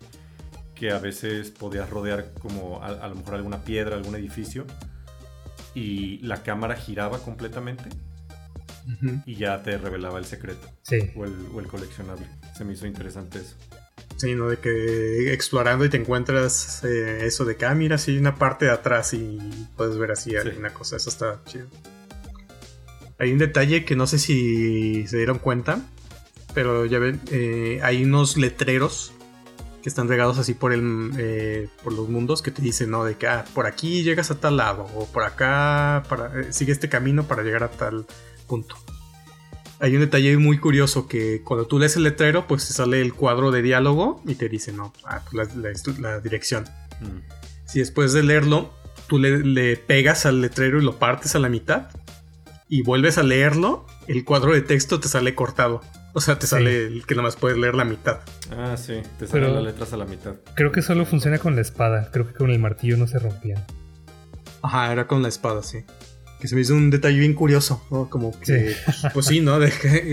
que 0.76 0.92
a 0.92 1.00
veces 1.00 1.52
podías 1.52 1.90
rodear 1.90 2.32
como 2.40 2.82
a 2.82 3.08
lo 3.08 3.16
mejor 3.16 3.36
alguna 3.36 3.64
piedra, 3.64 3.96
algún 3.98 4.16
edificio, 4.16 4.66
y 5.76 6.20
la 6.20 6.42
cámara 6.42 6.76
giraba 6.76 7.20
completamente 7.20 7.90
y 9.26 9.36
ya 9.36 9.62
te 9.64 9.78
revelaba 9.78 10.20
el 10.20 10.26
secreto. 10.26 10.68
O 11.16 11.60
el, 11.60 11.68
coleccionable. 11.68 12.26
Se 12.58 12.66
me 12.66 12.74
hizo 12.74 12.86
interesante 12.86 13.40
eso. 13.40 13.56
Sí, 14.18 14.36
¿no? 14.36 14.50
De 14.50 14.58
que 14.58 15.34
explorando 15.34 15.86
y 15.86 15.90
te 15.90 15.98
encuentras 15.98 16.84
eh, 16.84 17.26
eso 17.26 17.46
de 17.46 17.56
que, 17.56 17.66
ah, 17.66 17.74
mira, 17.74 17.98
sí 17.98 18.12
hay 18.12 18.18
una 18.18 18.36
parte 18.36 18.66
de 18.66 18.72
atrás 18.72 19.14
y 19.14 19.40
puedes 19.76 19.98
ver 19.98 20.12
así 20.12 20.36
alguna 20.36 20.74
cosa. 20.74 20.98
Eso 20.98 21.10
está 21.10 21.42
chido. 21.46 21.68
Hay 23.18 23.32
un 23.32 23.38
detalle 23.38 23.86
que 23.86 23.96
no 23.96 24.08
sé 24.08 24.20
si 24.20 25.08
se 25.08 25.18
dieron 25.18 25.40
cuenta, 25.40 25.80
pero 26.54 26.86
ya 26.86 27.00
ven, 27.00 27.22
eh, 27.32 27.80
hay 27.84 28.04
unos 28.04 28.38
letreros 28.38 29.14
que 29.82 29.90
están 29.90 30.08
regados 30.08 30.38
así 30.38 30.54
por 30.54 30.74
el 30.74 31.12
eh, 31.18 31.68
por 31.84 31.94
los 31.94 32.08
mundos 32.10 32.42
que 32.42 32.52
te 32.52 32.62
dicen, 32.62 32.92
¿no? 32.92 33.04
De 33.04 33.16
que, 33.16 33.28
ah, 33.28 33.46
por 33.54 33.66
aquí 33.66 34.04
llegas 34.04 34.32
a 34.32 34.40
tal 34.40 34.58
lado, 34.58 34.88
o 34.96 35.08
por 35.08 35.24
acá, 35.24 36.04
para, 36.08 36.52
sigue 36.54 36.72
este 36.72 36.90
camino 36.90 37.24
para 37.24 37.44
llegar 37.44 37.64
a 37.64 37.72
tal 37.72 38.06
punto. 38.42 38.76
Hay 39.82 39.96
un 39.96 40.02
detalle 40.02 40.38
muy 40.38 40.60
curioso 40.60 41.08
que 41.08 41.42
cuando 41.44 41.66
tú 41.66 41.80
lees 41.80 41.96
el 41.96 42.04
letrero, 42.04 42.46
pues 42.46 42.68
te 42.68 42.74
sale 42.74 43.02
el 43.02 43.16
cuadro 43.16 43.50
de 43.50 43.64
diálogo 43.64 44.22
y 44.28 44.36
te 44.36 44.48
dice, 44.48 44.72
no, 44.72 44.94
ah, 45.06 45.24
pues 45.30 45.56
la, 46.00 46.20
dirección. 46.20 46.66
Mm. 47.00 47.66
Si 47.66 47.80
después 47.80 48.14
de 48.14 48.22
leerlo, 48.22 48.72
tú 49.08 49.18
le, 49.18 49.78
pegas 49.78 50.28
al 50.28 50.40
letrero 50.40 50.80
y 50.80 50.84
lo 50.84 51.00
partes 51.00 51.36
a 51.36 51.40
la 51.40 51.50
mitad 51.50 51.88
y 52.70 52.84
vuelves 52.84 53.18
a 53.18 53.24
leerlo, 53.24 53.88
el 54.08 54.24
cuadro 54.24 54.54
de 54.54 54.62
texto 54.62 55.00
te 55.00 55.08
sale 55.08 55.34
cortado. 55.34 55.82
O 56.14 56.22
sea, 56.22 56.38
te 56.38 56.46
sale 56.46 56.86
el 56.86 57.06
que 57.08 57.16
nada 57.16 57.24
más 57.24 57.36
puedes 57.36 57.58
leer 57.58 57.74
la 57.74 57.86
mitad. 57.86 58.20
Ah, 58.56 58.78
sí, 58.78 59.02
te 59.18 59.26
salen 59.26 59.56
las 59.56 59.64
letras 59.64 59.94
a 59.94 59.98
la 59.98 60.06
mitad. 60.06 60.36
Creo 60.54 60.72
que 60.72 60.84
solo 60.84 61.06
funciona 61.06 61.40
con 61.40 61.56
la 61.56 61.62
espada. 61.62 62.12
Creo 62.12 62.28
que 62.28 62.34
con 62.34 62.52
el 62.52 62.60
martillo 62.60 62.98
no 62.98 63.08
se 63.08 63.18
rompían. 63.18 63.66
Ajá, 64.62 64.92
era 64.92 65.08
con 65.08 65.24
la 65.24 65.30
espada, 65.30 65.64
sí 65.64 65.86
que 66.42 66.48
se 66.48 66.56
me 66.56 66.62
hizo 66.62 66.74
un 66.74 66.90
detalle 66.90 67.20
bien 67.20 67.36
curioso, 67.36 67.86
¿no? 67.92 68.10
Como 68.10 68.38
que, 68.40 68.76
pues 69.14 69.28
sí, 69.28 69.42
¿no? 69.42 69.60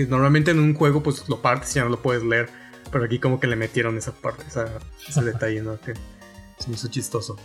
normalmente 0.07 0.51
en 0.51 0.59
un 0.59 0.75
juego 0.75 1.01
pues 1.01 1.27
lo 1.27 1.41
partes 1.41 1.71
y 1.71 1.75
ya 1.75 1.83
no 1.83 1.89
lo 1.89 2.01
puedes 2.01 2.23
leer, 2.23 2.49
pero 2.91 3.03
aquí 3.03 3.17
como 3.17 3.39
que 3.39 3.47
le 3.47 3.55
metieron 3.55 3.97
esa 3.97 4.11
parte, 4.11 4.45
ese 4.47 5.21
detalle, 5.23 5.63
¿no? 5.63 5.79
Que 5.81 5.93
se 6.59 6.69
me 6.69 6.75
hizo 6.75 6.87
chistoso. 6.87 7.35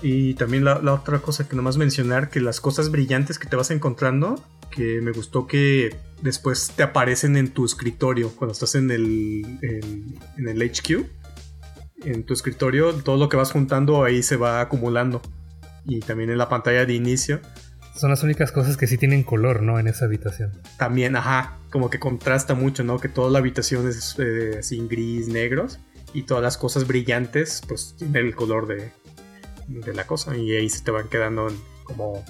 Y 0.00 0.34
también 0.34 0.64
la, 0.64 0.80
otra 0.92 1.18
cosa 1.18 1.46
que 1.46 1.54
nomás 1.54 1.76
mencionar, 1.76 2.30
que 2.30 2.40
las 2.40 2.60
cosas 2.60 2.90
brillantes 2.90 3.38
que 3.38 3.46
te 3.46 3.56
vas 3.56 3.70
encontrando, 3.70 4.42
que 4.70 5.00
me 5.02 5.12
gustó 5.12 5.46
que 5.46 5.94
después 6.22 6.72
te 6.76 6.82
aparecen 6.82 7.36
en 7.36 7.48
tu 7.48 7.66
escritorio, 7.66 8.30
cuando 8.36 8.52
estás 8.52 8.74
en 8.74 8.90
el, 8.90 9.44
en 9.62 10.48
el 10.48 10.62
HQ, 10.62 11.06
en 12.04 12.24
tu 12.24 12.32
escritorio, 12.32 12.94
todo 12.94 13.16
lo 13.16 13.28
que 13.28 13.36
vas 13.36 13.52
juntando 13.52 14.02
ahí 14.02 14.22
se 14.22 14.36
va 14.36 14.62
acumulando 14.62 15.20
y 15.86 16.00
también 16.00 16.30
en 16.30 16.38
la 16.38 16.48
pantalla 16.48 16.84
de 16.84 16.94
inicio. 16.94 17.40
Son 17.94 18.10
las 18.10 18.22
únicas 18.22 18.52
cosas 18.52 18.76
que 18.76 18.86
sí 18.86 18.98
tienen 18.98 19.22
color, 19.22 19.62
¿no? 19.62 19.78
En 19.78 19.86
esa 19.86 20.04
habitación. 20.04 20.52
También, 20.76 21.16
ajá, 21.16 21.58
como 21.70 21.88
que 21.88 21.98
contrasta 21.98 22.54
mucho, 22.54 22.84
¿no? 22.84 22.98
Que 22.98 23.08
toda 23.08 23.30
la 23.30 23.38
habitación 23.38 23.88
es 23.88 24.16
eh, 24.18 24.56
así 24.58 24.86
gris, 24.86 25.28
negros 25.28 25.78
y 26.12 26.22
todas 26.22 26.42
las 26.42 26.56
cosas 26.56 26.86
brillantes 26.86 27.62
pues 27.66 27.94
tienen 27.98 28.26
el 28.26 28.34
color 28.34 28.66
de, 28.66 28.92
de 29.68 29.94
la 29.94 30.06
cosa 30.06 30.36
y 30.36 30.52
ahí 30.52 30.68
se 30.68 30.82
te 30.82 30.90
van 30.90 31.08
quedando 31.08 31.48
como 31.84 32.24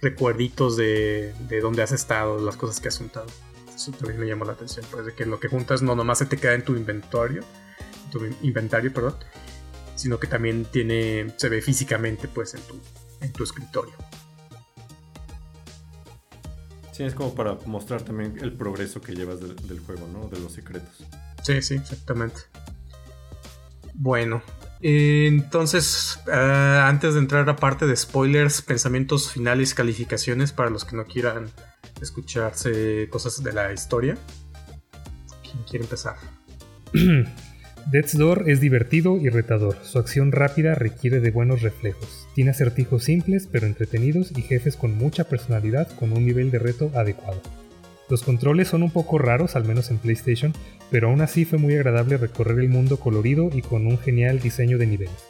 recuerditos 0.00 0.76
de, 0.76 1.34
de 1.48 1.60
dónde 1.60 1.82
has 1.82 1.92
estado, 1.92 2.44
las 2.44 2.56
cosas 2.56 2.80
que 2.80 2.88
has 2.88 2.98
juntado. 2.98 3.26
Eso 3.74 3.92
también 3.92 4.20
me 4.20 4.26
llamó 4.26 4.44
la 4.44 4.52
atención, 4.52 4.84
pues 4.90 5.06
de 5.06 5.14
que 5.14 5.26
lo 5.26 5.40
que 5.40 5.48
juntas 5.48 5.82
no 5.82 5.94
nomás 5.94 6.18
se 6.18 6.26
te 6.26 6.36
queda 6.36 6.54
en 6.54 6.64
tu 6.64 6.76
inventario, 6.76 7.42
tu 8.10 8.20
inventario, 8.42 8.92
perdón, 8.92 9.16
sino 10.00 10.18
que 10.18 10.26
también 10.26 10.64
tiene, 10.64 11.26
se 11.36 11.50
ve 11.50 11.60
físicamente 11.60 12.26
pues 12.26 12.54
en 12.54 12.62
tu, 12.62 12.80
en 13.20 13.32
tu 13.32 13.44
escritorio. 13.44 13.92
Sí, 16.92 17.02
es 17.02 17.14
como 17.14 17.34
para 17.34 17.58
mostrar 17.66 18.00
también 18.00 18.38
el 18.40 18.54
progreso 18.54 19.02
que 19.02 19.14
llevas 19.14 19.40
del, 19.40 19.80
juego, 19.80 20.08
¿no? 20.08 20.28
De 20.28 20.40
los 20.40 20.52
secretos. 20.52 21.04
Sí, 21.42 21.60
sí, 21.60 21.74
exactamente. 21.74 22.40
Bueno, 23.92 24.42
entonces, 24.80 26.18
ah, 26.32 26.86
antes 26.88 27.12
de 27.12 27.20
entrar 27.20 27.46
a 27.50 27.56
parte 27.56 27.86
de 27.86 27.94
spoilers, 27.94 28.62
pensamientos 28.62 29.30
finales, 29.30 29.74
calificaciones 29.74 30.52
para 30.52 30.70
los 30.70 30.86
que 30.86 30.96
no 30.96 31.04
quieran 31.04 31.50
escucharse 32.00 33.06
cosas 33.10 33.42
de 33.42 33.52
la 33.52 33.70
historia. 33.74 34.16
¿Quién 35.42 35.62
quiere 35.64 35.84
empezar? 35.84 36.16
Death's 37.86 38.16
Door 38.16 38.48
es 38.48 38.60
divertido 38.60 39.16
y 39.16 39.28
retador. 39.30 39.76
Su 39.82 39.98
acción 39.98 40.32
rápida 40.32 40.74
requiere 40.74 41.20
de 41.20 41.30
buenos 41.30 41.62
reflejos. 41.62 42.28
Tiene 42.34 42.50
acertijos 42.50 43.04
simples 43.04 43.48
pero 43.50 43.66
entretenidos 43.66 44.32
y 44.36 44.42
jefes 44.42 44.76
con 44.76 44.96
mucha 44.96 45.24
personalidad 45.24 45.88
con 45.98 46.12
un 46.12 46.24
nivel 46.24 46.50
de 46.50 46.60
reto 46.60 46.92
adecuado. 46.94 47.40
Los 48.08 48.22
controles 48.22 48.68
son 48.68 48.82
un 48.82 48.90
poco 48.90 49.18
raros, 49.18 49.56
al 49.56 49.64
menos 49.64 49.90
en 49.90 49.98
PlayStation, 49.98 50.52
pero 50.90 51.08
aún 51.08 51.20
así 51.20 51.44
fue 51.44 51.58
muy 51.58 51.74
agradable 51.74 52.16
recorrer 52.16 52.58
el 52.60 52.68
mundo 52.68 52.98
colorido 52.98 53.50
y 53.52 53.62
con 53.62 53.86
un 53.86 53.98
genial 53.98 54.40
diseño 54.40 54.78
de 54.78 54.86
niveles. 54.86 55.24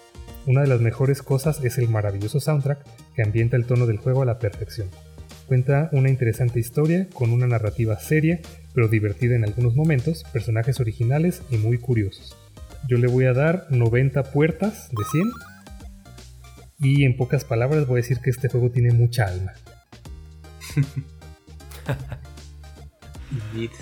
Una 0.46 0.62
de 0.62 0.68
las 0.68 0.80
mejores 0.80 1.22
cosas 1.22 1.62
es 1.64 1.78
el 1.78 1.88
maravilloso 1.88 2.40
soundtrack 2.40 2.84
que 3.14 3.22
ambienta 3.22 3.57
el 3.57 3.66
tono 3.66 3.86
del 3.86 3.98
juego 3.98 4.22
a 4.22 4.26
la 4.26 4.38
perfección. 4.38 4.88
Cuenta 5.46 5.88
una 5.92 6.09
interesante 6.09 6.61
historia 6.61 7.09
con 7.12 7.32
una 7.32 7.46
narrativa 7.46 7.98
seria, 7.98 8.40
pero 8.72 8.88
divertida 8.88 9.34
en 9.34 9.44
algunos 9.44 9.74
momentos, 9.74 10.24
personajes 10.32 10.78
originales 10.80 11.42
y 11.51 11.57
muy 11.57 11.76
curiosos. 11.76 12.36
Yo 12.89 12.99
le 12.99 13.07
voy 13.07 13.26
a 13.26 13.33
dar 13.33 13.66
90 13.70 14.24
puertas 14.33 14.91
de 14.91 15.05
100 15.05 15.31
y 16.81 17.05
en 17.05 17.16
pocas 17.16 17.45
palabras 17.45 17.87
voy 17.87 18.01
a 18.01 18.03
decir 18.03 18.20
que 18.20 18.31
este 18.31 18.49
juego 18.49 18.70
tiene 18.70 18.93
mucha 18.93 19.26
alma. 19.26 19.53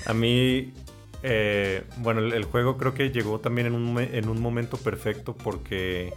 A 0.07 0.15
mí, 0.15 0.75
eh, 1.23 1.85
bueno, 1.99 2.21
el, 2.21 2.45
juego 2.45 2.77
creo 2.77 2.95
que 2.95 3.11
llegó 3.11 3.41
también 3.41 3.69
en 3.69 3.75
un, 3.75 3.99
en 3.99 4.29
un 4.29 4.41
momento 4.41 4.77
perfecto 4.77 5.35
porque 5.37 6.13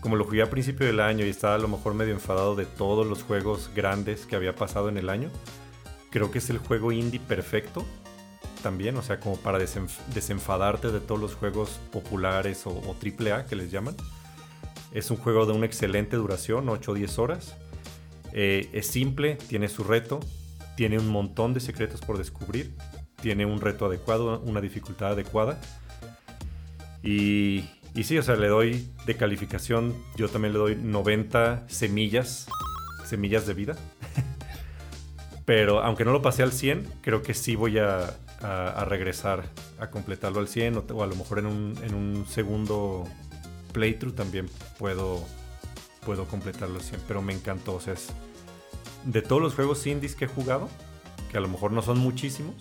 como 0.00 0.16
lo 0.16 0.24
jugué 0.24 0.42
a 0.42 0.50
principio 0.50 0.86
del 0.86 1.00
año 1.00 1.26
y 1.26 1.30
estaba 1.30 1.56
a 1.56 1.58
lo 1.58 1.68
mejor 1.68 1.94
medio 1.94 2.12
enfadado 2.12 2.54
de 2.54 2.64
todos 2.64 3.06
los 3.06 3.22
juegos 3.22 3.70
grandes 3.74 4.26
que 4.26 4.36
había 4.36 4.54
pasado 4.54 4.88
en 4.88 4.98
el 4.98 5.08
año, 5.08 5.30
creo 6.10 6.30
que 6.30 6.38
es 6.38 6.48
el 6.50 6.58
juego 6.58 6.92
indie 6.92 7.20
perfecto 7.20 7.84
también, 8.66 8.96
o 8.96 9.02
sea, 9.02 9.20
como 9.20 9.36
para 9.36 9.60
desenfadarte 9.60 10.90
de 10.90 10.98
todos 10.98 11.20
los 11.20 11.36
juegos 11.36 11.78
populares 11.92 12.66
o, 12.66 12.70
o 12.70 12.96
AAA 12.96 13.46
que 13.46 13.54
les 13.54 13.70
llaman. 13.70 13.94
Es 14.90 15.12
un 15.12 15.18
juego 15.18 15.46
de 15.46 15.52
una 15.52 15.66
excelente 15.66 16.16
duración, 16.16 16.68
8 16.68 16.90
o 16.90 16.94
10 16.94 17.18
horas. 17.20 17.54
Eh, 18.32 18.68
es 18.72 18.88
simple, 18.88 19.36
tiene 19.36 19.68
su 19.68 19.84
reto, 19.84 20.18
tiene 20.76 20.98
un 20.98 21.06
montón 21.06 21.54
de 21.54 21.60
secretos 21.60 22.00
por 22.00 22.18
descubrir, 22.18 22.74
tiene 23.22 23.46
un 23.46 23.60
reto 23.60 23.86
adecuado, 23.86 24.40
una 24.40 24.60
dificultad 24.60 25.12
adecuada. 25.12 25.60
Y, 27.04 27.70
y 27.94 28.02
sí, 28.02 28.18
o 28.18 28.22
sea, 28.24 28.34
le 28.34 28.48
doy 28.48 28.90
de 29.06 29.16
calificación, 29.16 29.94
yo 30.16 30.28
también 30.28 30.54
le 30.54 30.58
doy 30.58 30.74
90 30.74 31.66
semillas, 31.68 32.48
semillas 33.04 33.46
de 33.46 33.54
vida. 33.54 33.76
Pero 35.44 35.84
aunque 35.84 36.04
no 36.04 36.10
lo 36.10 36.20
pasé 36.20 36.42
al 36.42 36.50
100, 36.50 36.84
creo 37.00 37.22
que 37.22 37.32
sí 37.32 37.54
voy 37.54 37.78
a, 37.78 38.12
regresar 38.84 39.44
a 39.78 39.88
completarlo 39.88 40.40
al 40.40 40.48
100 40.48 40.84
o, 40.92 41.02
a 41.02 41.06
lo 41.06 41.16
mejor 41.16 41.38
en 41.38 41.46
un, 41.46 41.78
en 41.82 41.94
un, 41.94 42.26
segundo 42.28 43.04
playthrough 43.72 44.14
también 44.14 44.48
puedo, 44.78 45.24
puedo 46.04 46.26
completarlo 46.26 46.76
al 46.76 46.82
100. 46.82 47.00
Pero 47.08 47.22
me 47.22 47.32
encantó, 47.32 47.74
o 47.74 47.80
sea, 47.80 47.94
es, 47.94 48.08
de 49.04 49.22
todos 49.22 49.40
los 49.40 49.54
juegos 49.54 49.86
indies 49.86 50.14
que 50.14 50.26
he 50.26 50.28
jugado, 50.28 50.68
que 51.30 51.38
a 51.38 51.40
lo 51.40 51.48
mejor 51.48 51.72
no 51.72 51.82
son 51.82 51.98
muchísimos, 51.98 52.54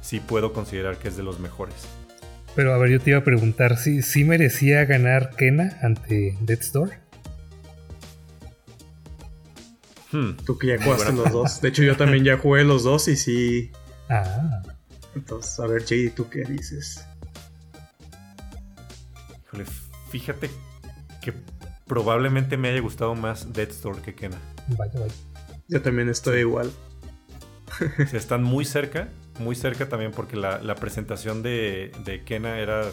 sí 0.00 0.20
puedo 0.20 0.52
considerar 0.52 0.98
que 0.98 1.08
es 1.08 1.16
de 1.16 1.22
los 1.22 1.38
mejores. 1.40 1.74
Pero 2.54 2.72
a 2.72 2.78
ver, 2.78 2.90
yo 2.90 3.00
te 3.00 3.10
iba 3.10 3.18
a 3.18 3.24
preguntar, 3.24 3.76
¿sí, 3.76 4.02
¿sí 4.02 4.24
merecía 4.24 4.84
ganar 4.84 5.34
Kena 5.36 5.78
ante 5.82 6.36
Death's 6.40 6.72
Door? 6.72 6.92
Hmm. 10.12 10.36
Tú 10.46 10.58
que 10.58 10.68
ya 10.68 10.82
jugaste 10.82 11.12
los 11.12 11.32
dos. 11.32 11.60
De 11.60 11.68
hecho, 11.68 11.82
yo 11.82 11.96
también 11.96 12.22
ya 12.24 12.38
jugué 12.38 12.62
los 12.62 12.84
dos 12.84 13.08
y 13.08 13.16
sí. 13.16 13.72
Ah. 14.08 14.62
Entonces, 15.14 15.58
a 15.60 15.66
ver, 15.66 15.84
Jay, 15.86 16.10
¿tú 16.10 16.28
qué 16.28 16.40
dices? 16.40 17.06
Híjole, 19.46 19.64
fíjate 20.10 20.50
que 21.22 21.32
probablemente 21.86 22.56
me 22.56 22.68
haya 22.68 22.80
gustado 22.80 23.14
más 23.14 23.52
Death's 23.52 23.82
Door 23.82 24.02
que 24.02 24.14
Kena. 24.14 24.38
Vaya, 24.76 25.00
vaya. 25.00 25.14
Yo 25.68 25.80
también 25.82 26.08
estoy 26.08 26.40
igual. 26.40 26.70
están 28.12 28.42
muy 28.42 28.64
cerca, 28.64 29.08
muy 29.38 29.56
cerca 29.56 29.88
también 29.88 30.12
porque 30.12 30.36
la, 30.36 30.74
presentación 30.76 31.42
de, 31.42 31.92
de, 32.04 32.22
Kena 32.24 32.58
era 32.58 32.84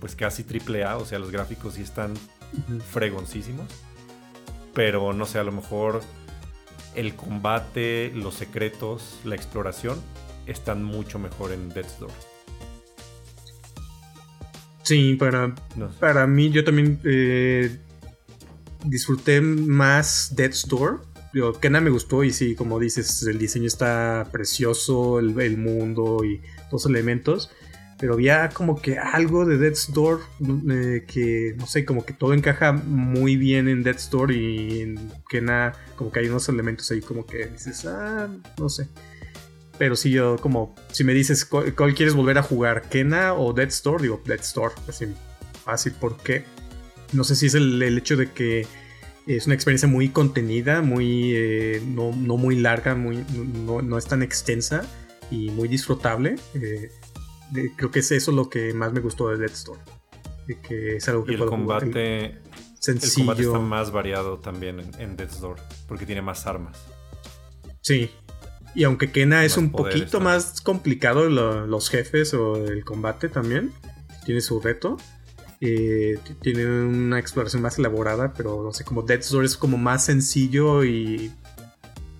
pues 0.00 0.14
casi 0.16 0.44
triple 0.44 0.84
A, 0.84 0.98
o 0.98 1.04
sea, 1.04 1.18
los 1.18 1.30
gráficos 1.30 1.74
sí 1.74 1.82
están 1.82 2.14
fregoncísimos. 2.92 3.66
Pero 4.74 5.12
no 5.12 5.24
sé, 5.24 5.38
a 5.38 5.44
lo 5.44 5.52
mejor 5.52 6.02
el 6.94 7.14
combate, 7.14 8.12
los 8.14 8.34
secretos, 8.34 9.18
la 9.24 9.34
exploración 9.34 10.00
están 10.46 10.82
mucho 10.84 11.18
mejor 11.18 11.52
en 11.52 11.68
Death's 11.70 11.98
Door. 11.98 12.10
Sí, 14.82 15.14
para, 15.14 15.54
para 15.98 16.26
mí 16.26 16.50
yo 16.50 16.62
también 16.62 17.00
eh, 17.04 17.76
disfruté 18.84 19.40
más 19.40 20.32
Death's 20.36 20.66
Door 20.68 21.02
Digo, 21.36 21.52
Kena 21.52 21.82
me 21.82 21.90
gustó 21.90 22.24
y 22.24 22.32
sí, 22.32 22.54
como 22.54 22.78
dices, 22.78 23.22
el 23.24 23.36
diseño 23.38 23.66
está 23.66 24.26
precioso, 24.32 25.18
el, 25.18 25.58
mundo 25.58 26.24
y 26.24 26.40
los 26.72 26.86
elementos. 26.86 27.50
Pero 27.98 28.14
había 28.14 28.48
como 28.48 28.80
que 28.80 28.98
algo 28.98 29.44
de 29.44 29.58
Death's 29.58 29.92
Door 29.92 30.22
eh, 30.70 31.04
que, 31.06 31.54
no 31.58 31.66
sé, 31.66 31.84
como 31.84 32.06
que 32.06 32.14
todo 32.14 32.32
encaja 32.32 32.72
muy 32.72 33.36
bien 33.36 33.68
en 33.68 33.82
Death's 33.82 34.08
Door 34.08 34.32
y 34.32 34.80
en 34.80 35.12
Kena 35.28 35.74
como 35.94 36.10
que 36.10 36.20
hay 36.20 36.28
unos 36.28 36.48
elementos 36.48 36.90
ahí 36.90 37.02
como 37.02 37.26
que 37.26 37.44
dices, 37.48 37.84
ah, 37.84 38.30
no 38.58 38.70
sé. 38.70 38.88
Pero 39.78 39.96
si 39.96 40.10
yo 40.10 40.36
como, 40.38 40.74
si 40.90 41.04
me 41.04 41.12
dices 41.12 41.44
cuál, 41.44 41.94
quieres 41.94 42.14
volver 42.14 42.38
a 42.38 42.42
jugar, 42.42 42.88
Kena 42.88 43.34
o 43.34 43.52
Death's 43.52 43.82
Door, 43.82 44.02
digo 44.02 44.22
Death's 44.24 44.54
Door, 44.54 44.72
así 44.88 45.06
fácil, 45.64 45.92
¿por 45.92 46.16
qué? 46.16 46.44
No 47.12 47.24
sé 47.24 47.36
si 47.36 47.46
es 47.46 47.54
el 47.54 47.82
hecho 47.82 48.16
de 48.16 48.30
que 48.30 48.66
es 49.26 49.46
una 49.46 49.54
experiencia 49.54 49.88
muy 49.88 50.08
contenida, 50.10 50.82
muy 50.82 51.32
eh, 51.34 51.82
no, 51.84 52.12
muy 52.12 52.56
larga, 52.56 52.94
muy, 52.94 53.24
no, 53.34 53.98
es 53.98 54.06
tan 54.06 54.22
extensa 54.22 54.84
y 55.30 55.50
muy 55.50 55.68
disfrutable. 55.68 56.36
Eh, 56.54 56.90
creo 57.76 57.90
que 57.90 57.98
es 57.98 58.12
eso 58.12 58.30
lo 58.32 58.48
que 58.48 58.72
más 58.72 58.92
me 58.92 59.00
gustó 59.00 59.28
de 59.28 59.38
Death 59.38 59.54
Store. 59.54 59.80
que 60.62 60.96
es 60.96 61.08
algo 61.08 61.24
que 61.24 61.32
y 61.32 61.34
el 61.34 61.46
combate, 61.46 62.38
sencillo. 62.78 63.08
El 63.08 63.26
combate 63.26 63.42
está 63.42 63.58
más 63.58 63.90
variado 63.90 64.38
también 64.38 64.78
en, 64.78 65.00
en 65.00 65.16
Death's 65.16 65.40
Door, 65.40 65.56
porque 65.88 66.06
tiene 66.06 66.22
más 66.22 66.46
armas. 66.46 66.78
Sí. 67.80 68.10
Y 68.76 68.84
aunque 68.84 69.10
Kena 69.10 69.42
es 69.46 69.56
un 69.56 69.72
poquito 69.72 70.20
más 70.20 70.60
complicado 70.60 71.30
los 71.30 71.88
jefes 71.88 72.34
o 72.34 72.56
el 72.56 72.84
combate 72.84 73.30
también, 73.30 73.72
tiene 74.26 74.42
su 74.42 74.60
reto. 74.60 74.98
Eh, 75.62 76.18
tiene 76.42 76.66
una 76.66 77.18
exploración 77.18 77.62
más 77.62 77.78
elaborada, 77.78 78.34
pero 78.34 78.62
no 78.62 78.74
sé, 78.74 78.84
como 78.84 79.00
Death's 79.00 79.30
Door 79.30 79.46
es 79.46 79.56
como 79.56 79.78
más 79.78 80.04
sencillo 80.04 80.84
y 80.84 81.32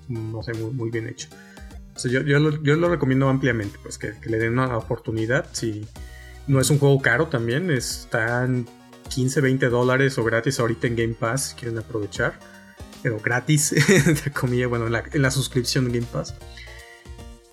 no 0.09 0.43
sé, 0.43 0.55
muy, 0.55 0.91
bien 0.91 1.09
hecho. 1.09 1.29
yo, 2.05 2.21
lo, 2.23 2.89
recomiendo 2.89 3.29
ampliamente, 3.29 3.79
pues 3.83 3.99
que, 3.99 4.15
le 4.25 4.39
den 4.39 4.55
una 4.55 4.79
oportunidad. 4.79 5.47
Si 5.53 5.87
no 6.47 6.59
es 6.59 6.71
un 6.71 6.79
juego 6.79 7.03
caro 7.03 7.27
también, 7.27 7.71
están 7.71 8.67
15, 9.11 9.43
20 9.43 9.69
dólares 9.69 10.17
o 10.17 10.25
gratis 10.25 10.59
ahorita 10.59 10.87
en 10.87 10.97
Game 10.97 11.15
Pass, 11.15 11.51
si 11.51 11.57
quieren 11.57 11.77
aprovechar. 11.77 12.39
Pero 13.07 13.21
gratis, 13.21 13.73
entre 13.89 14.33
comillas, 14.33 14.69
bueno, 14.69 14.89
en 14.89 15.23
la, 15.23 15.31
suscripción 15.31 15.85
de 15.85 16.01
Game 16.01 16.11
Pass. 16.13 16.35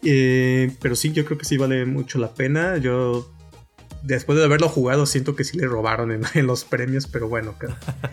Eh, 0.01 0.75
pero 0.81 0.95
sí, 0.95 1.11
yo 1.11 1.25
creo 1.25 1.37
que 1.37 1.45
sí 1.45 1.57
vale 1.57 1.85
mucho 1.85 2.17
la 2.17 2.33
pena. 2.33 2.77
Yo 2.77 3.31
después 4.01 4.39
de 4.39 4.45
haberlo 4.45 4.67
jugado, 4.67 5.05
siento 5.05 5.35
que 5.35 5.43
sí 5.43 5.59
le 5.59 5.67
robaron 5.67 6.11
en, 6.11 6.23
los 6.47 6.63
premios, 6.63 7.05
pero 7.05 7.29
bueno, 7.29 7.53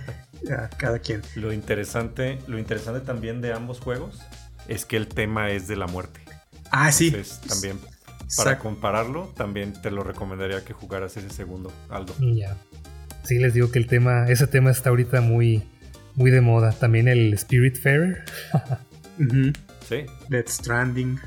cada, 0.77 0.99
quien. 0.99 1.23
Lo 1.35 1.51
interesante, 1.51 2.39
lo 2.47 2.59
interesante 2.59 3.01
también 3.01 3.41
de 3.41 3.55
ambos 3.55 3.81
juegos 3.81 4.19
es 4.69 4.85
que 4.85 4.99
el 4.99 5.09
tema 5.09 5.51
es 5.51 5.67
de 5.67 5.77
la 5.77 5.87
muerte. 5.87 6.21
Ah, 6.71 6.93
sí. 6.93 7.11
también, 7.49 7.79
para 8.37 8.59
compararlo, 8.59 9.33
también 9.35 9.73
te 9.81 9.91
lo 9.91 10.05
recomendaría 10.05 10.63
que 10.63 10.75
jugaras 10.75 11.17
ese 11.17 11.31
segundo, 11.31 11.73
Aldo. 11.89 12.15
Ya. 12.19 12.55
Sí, 13.23 13.39
les 13.39 13.55
digo 13.55 13.71
que 13.71 13.79
el 13.79 13.87
tema, 13.87 14.27
ese 14.29 14.47
tema 14.47 14.71
está 14.71 14.91
ahorita 14.91 15.23
muy, 15.23 15.67
muy 16.21 16.31
de 16.31 16.43
moda. 16.43 16.73
También 16.73 17.09
el 17.09 17.33
Spirit 17.35 17.77
Fair. 17.77 18.25
Sí. 19.89 20.07
Death 20.29 20.49
Stranding. 20.49 21.19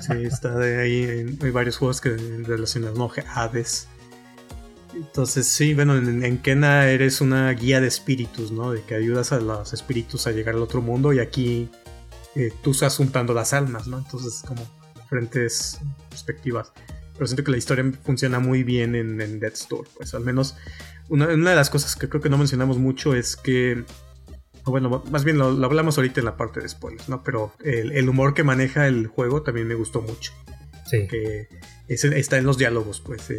Sí, 0.00 0.24
está 0.24 0.56
de 0.58 0.80
ahí. 0.80 1.36
Hay 1.40 1.50
varios 1.50 1.76
juegos 1.76 2.00
que 2.00 2.10
relacionan, 2.44 2.94
¿no? 2.94 3.10
Hades. 3.34 3.86
Entonces, 4.94 5.46
sí, 5.46 5.74
bueno, 5.74 5.96
en, 5.96 6.38
Kena 6.38 6.88
eres 6.88 7.20
una 7.20 7.50
guía 7.52 7.80
de 7.80 7.88
espíritus, 7.88 8.50
¿no? 8.50 8.72
De 8.72 8.82
que 8.82 8.94
ayudas 8.94 9.32
a 9.32 9.40
los 9.40 9.72
espíritus 9.72 10.26
a 10.26 10.32
llegar 10.32 10.54
al 10.54 10.62
otro 10.62 10.82
mundo 10.82 11.12
y 11.12 11.20
aquí 11.20 11.70
eh, 12.34 12.52
tú 12.62 12.72
estás 12.72 12.96
juntando 12.96 13.32
las 13.32 13.52
almas, 13.52 13.86
¿no? 13.86 13.98
Entonces, 13.98 14.42
como 14.46 14.62
diferentes 14.96 15.78
perspectivas. 16.10 16.72
Pero 17.14 17.26
siento 17.26 17.44
que 17.44 17.52
la 17.52 17.58
historia 17.58 17.90
funciona 18.04 18.38
muy 18.38 18.64
bien 18.64 18.94
en, 18.94 19.20
en 19.20 19.38
Death 19.38 19.54
Store. 19.54 19.88
Pues 19.96 20.14
al 20.14 20.24
menos 20.24 20.56
una, 21.12 21.28
una, 21.28 21.50
de 21.50 21.56
las 21.56 21.70
cosas 21.70 21.94
que 21.94 22.08
creo 22.08 22.22
que 22.22 22.30
no 22.30 22.38
mencionamos 22.38 22.78
mucho 22.78 23.14
es 23.14 23.36
que 23.36 23.84
bueno, 24.70 25.02
más 25.10 25.24
bien 25.24 25.38
lo, 25.38 25.46
hablamos 25.64 25.98
ahorita 25.98 26.20
en 26.20 26.26
la 26.26 26.36
parte 26.36 26.60
de 26.60 26.68
spoilers, 26.68 27.08
¿no? 27.08 27.24
Pero 27.24 27.52
el, 27.64 28.08
humor 28.08 28.34
que 28.34 28.44
maneja 28.44 28.86
el 28.86 29.08
juego 29.08 29.42
también 29.42 29.66
me 29.66 29.74
gustó 29.74 30.00
mucho. 30.02 30.32
Que 30.90 31.48
está 31.88 32.36
en 32.36 32.44
los 32.44 32.58
diálogos, 32.58 33.00
pues. 33.00 33.32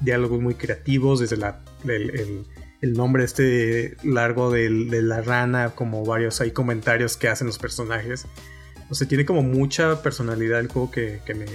diálogos 0.00 0.40
muy 0.40 0.54
creativos, 0.54 1.20
desde 1.20 1.36
la, 1.36 1.60
el, 1.84 2.44
el, 2.80 2.92
nombre 2.92 3.24
este 3.24 3.96
largo 4.02 4.50
de, 4.50 4.68
la 4.68 5.22
rana, 5.22 5.70
como 5.70 6.04
varios 6.04 6.40
hay 6.40 6.50
comentarios 6.50 7.16
que 7.16 7.28
hacen 7.28 7.46
los 7.46 7.58
personajes. 7.58 8.26
O 8.90 8.94
sea, 8.94 9.08
tiene 9.08 9.24
como 9.24 9.42
mucha 9.42 10.02
personalidad 10.02 10.60
el 10.60 10.68
juego 10.68 10.90
que, 10.90 11.20
que 11.24 11.34
me 11.34 11.46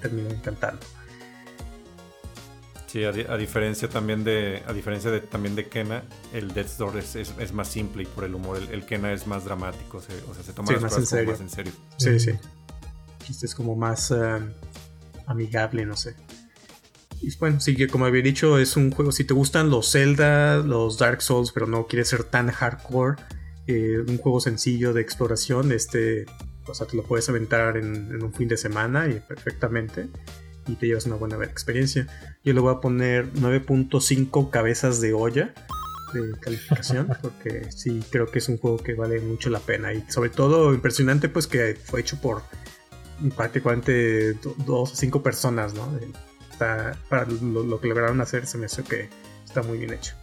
terminó 0.00 0.30
encantando. 0.30 0.80
Sí, 2.92 3.04
a, 3.04 3.38
diferencia 3.38 3.88
también 3.88 4.22
de 4.22 4.62
a 4.66 4.72
diferencia 4.74 5.10
de 5.10 5.20
también 5.20 5.56
de 5.56 5.66
Kena, 5.66 6.04
el 6.34 6.52
Death's 6.52 6.76
Door 6.76 6.98
es, 6.98 7.16
es, 7.16 7.52
más 7.54 7.68
simple 7.68 8.02
y 8.02 8.06
por 8.06 8.22
el 8.22 8.34
humor. 8.34 8.60
El, 8.70 8.84
Kena 8.84 9.14
es 9.14 9.26
más 9.26 9.46
dramático, 9.46 9.96
o 9.96 10.00
sea, 10.02 10.42
se 10.44 10.52
toma 10.52 10.72
las 10.72 10.82
más, 10.82 10.94
cosas 10.96 11.12
en 11.14 11.26
más 11.26 11.40
en 11.40 11.48
serio. 11.48 11.72
Sí, 11.96 12.20
sí. 12.20 12.32
Este 13.30 13.46
es 13.46 13.54
como 13.54 13.76
más 13.76 14.10
eh, 14.10 14.40
amigable, 15.24 15.86
no 15.86 15.96
sé. 15.96 16.16
Y 17.22 17.34
bueno, 17.38 17.60
sí, 17.60 17.74
que 17.74 17.88
como 17.88 18.04
había 18.04 18.20
dicho, 18.20 18.58
es 18.58 18.76
un 18.76 18.90
juego. 18.90 19.10
Si 19.10 19.24
te 19.24 19.32
gustan 19.32 19.70
los 19.70 19.90
Zelda, 19.90 20.58
los 20.58 20.98
Dark 20.98 21.22
Souls, 21.22 21.50
pero 21.50 21.66
no 21.66 21.86
quieres 21.86 22.08
ser 22.08 22.24
tan 22.24 22.50
hardcore, 22.50 23.16
eh, 23.68 24.04
un 24.06 24.18
juego 24.18 24.38
sencillo 24.38 24.92
de 24.92 25.00
exploración, 25.00 25.72
este, 25.72 26.26
o 26.66 26.74
sea, 26.74 26.86
te 26.86 26.94
lo 26.98 27.04
puedes 27.04 27.26
aventar 27.30 27.78
en, 27.78 28.12
en 28.12 28.22
un 28.22 28.34
fin 28.34 28.48
de 28.48 28.58
semana 28.58 29.08
y 29.08 29.18
perfectamente 29.18 30.10
y 30.66 30.74
te 30.74 30.86
llevas 30.86 31.06
una 31.06 31.16
buena 31.16 31.42
experiencia. 31.44 32.06
Yo 32.44 32.52
le 32.52 32.60
voy 32.60 32.74
a 32.74 32.80
poner 32.80 33.32
9.5 33.34 34.50
cabezas 34.50 35.00
de 35.00 35.12
olla 35.12 35.54
de 36.12 36.38
calificación 36.40 37.08
porque 37.22 37.70
sí 37.72 38.02
creo 38.10 38.26
que 38.26 38.38
es 38.38 38.48
un 38.48 38.58
juego 38.58 38.76
que 38.78 38.94
vale 38.94 39.20
mucho 39.20 39.50
la 39.50 39.60
pena 39.60 39.92
y 39.94 40.04
sobre 40.08 40.30
todo 40.30 40.74
impresionante 40.74 41.28
pues 41.28 41.46
que 41.46 41.74
fue 41.82 42.00
hecho 42.00 42.20
por 42.20 42.42
prácticamente 43.36 44.34
dos 44.66 44.92
o 44.92 44.96
cinco 44.96 45.22
personas, 45.22 45.74
¿no? 45.74 45.88
para 47.08 47.24
lo, 47.24 47.80
que 47.80 47.88
lograron 47.88 48.20
hacer 48.20 48.46
se 48.46 48.56
me 48.56 48.66
hace 48.66 48.84
que 48.84 49.08
está 49.44 49.62
muy 49.62 49.78
bien 49.78 49.92
hecho. 49.92 50.14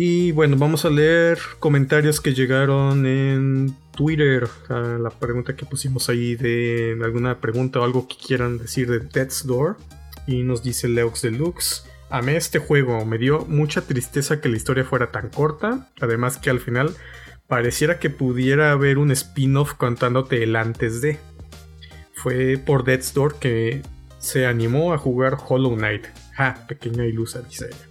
Y 0.00 0.30
bueno, 0.30 0.56
vamos 0.56 0.84
a 0.84 0.90
leer 0.90 1.40
comentarios 1.58 2.20
que 2.20 2.32
llegaron 2.32 3.04
en 3.04 3.74
Twitter, 3.90 4.48
la 4.68 5.10
pregunta 5.10 5.56
que 5.56 5.66
pusimos 5.66 6.08
ahí 6.08 6.36
de 6.36 6.96
alguna 7.02 7.40
pregunta 7.40 7.80
o 7.80 7.82
algo 7.82 8.06
que 8.06 8.14
quieran 8.14 8.58
decir 8.58 8.88
de 8.88 9.00
Death's 9.00 9.44
Door. 9.44 9.76
Y 10.24 10.44
nos 10.44 10.62
dice 10.62 10.86
Leux 10.86 11.20
Deluxe. 11.20 11.82
Amé 12.10 12.36
este 12.36 12.60
juego, 12.60 13.04
me 13.04 13.18
dio 13.18 13.40
mucha 13.46 13.80
tristeza 13.80 14.40
que 14.40 14.48
la 14.48 14.56
historia 14.56 14.84
fuera 14.84 15.10
tan 15.10 15.30
corta, 15.30 15.90
además 16.00 16.38
que 16.38 16.50
al 16.50 16.60
final 16.60 16.94
pareciera 17.48 17.98
que 17.98 18.08
pudiera 18.08 18.70
haber 18.70 18.98
un 18.98 19.10
spin-off 19.10 19.74
contándote 19.74 20.44
el 20.44 20.54
antes 20.54 21.00
de. 21.00 21.18
Fue 22.12 22.56
por 22.64 22.84
Death's 22.84 23.14
Door 23.14 23.40
que 23.40 23.82
se 24.20 24.46
animó 24.46 24.92
a 24.92 24.98
jugar 24.98 25.38
Hollow 25.44 25.74
Knight. 25.74 26.06
Ja, 26.36 26.66
pequeña 26.68 27.04
ilusa, 27.04 27.42
dice 27.42 27.66
ella. 27.66 27.87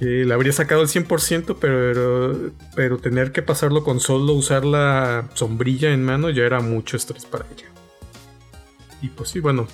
Eh, 0.00 0.24
le 0.26 0.34
habría 0.34 0.52
sacado 0.52 0.82
el 0.82 0.88
100%, 0.88 1.56
pero, 1.60 2.52
pero 2.74 2.98
tener 2.98 3.32
que 3.32 3.42
pasarlo 3.42 3.84
con 3.84 4.00
solo 4.00 4.32
usar 4.32 4.64
la 4.64 5.28
sombrilla 5.34 5.92
en 5.92 6.04
mano 6.04 6.30
ya 6.30 6.42
era 6.42 6.60
mucho 6.60 6.96
estrés 6.96 7.24
para 7.24 7.46
ella. 7.46 7.66
Y 9.00 9.08
pues 9.08 9.30
sí, 9.30 9.40
bueno, 9.40 9.66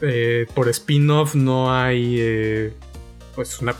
eh, 0.00 0.46
por 0.54 0.68
spin-off 0.68 1.34
no 1.34 1.74
hay, 1.74 2.16
eh, 2.18 2.74
pues 3.34 3.60
una, 3.60 3.74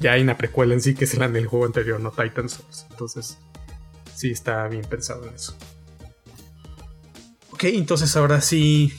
ya 0.00 0.12
hay 0.12 0.22
una 0.22 0.36
precuela 0.36 0.74
en 0.74 0.80
sí 0.80 0.94
que 0.94 1.04
es 1.04 1.16
la 1.16 1.28
del 1.28 1.46
juego 1.46 1.66
anterior, 1.66 2.00
no 2.00 2.10
Titan 2.10 2.48
Souls. 2.48 2.86
Entonces, 2.90 3.38
sí 4.14 4.30
está 4.30 4.66
bien 4.68 4.84
pensado 4.84 5.26
en 5.26 5.34
eso. 5.34 5.56
Ok, 7.52 7.64
entonces 7.64 8.16
ahora 8.16 8.40
sí 8.40 8.92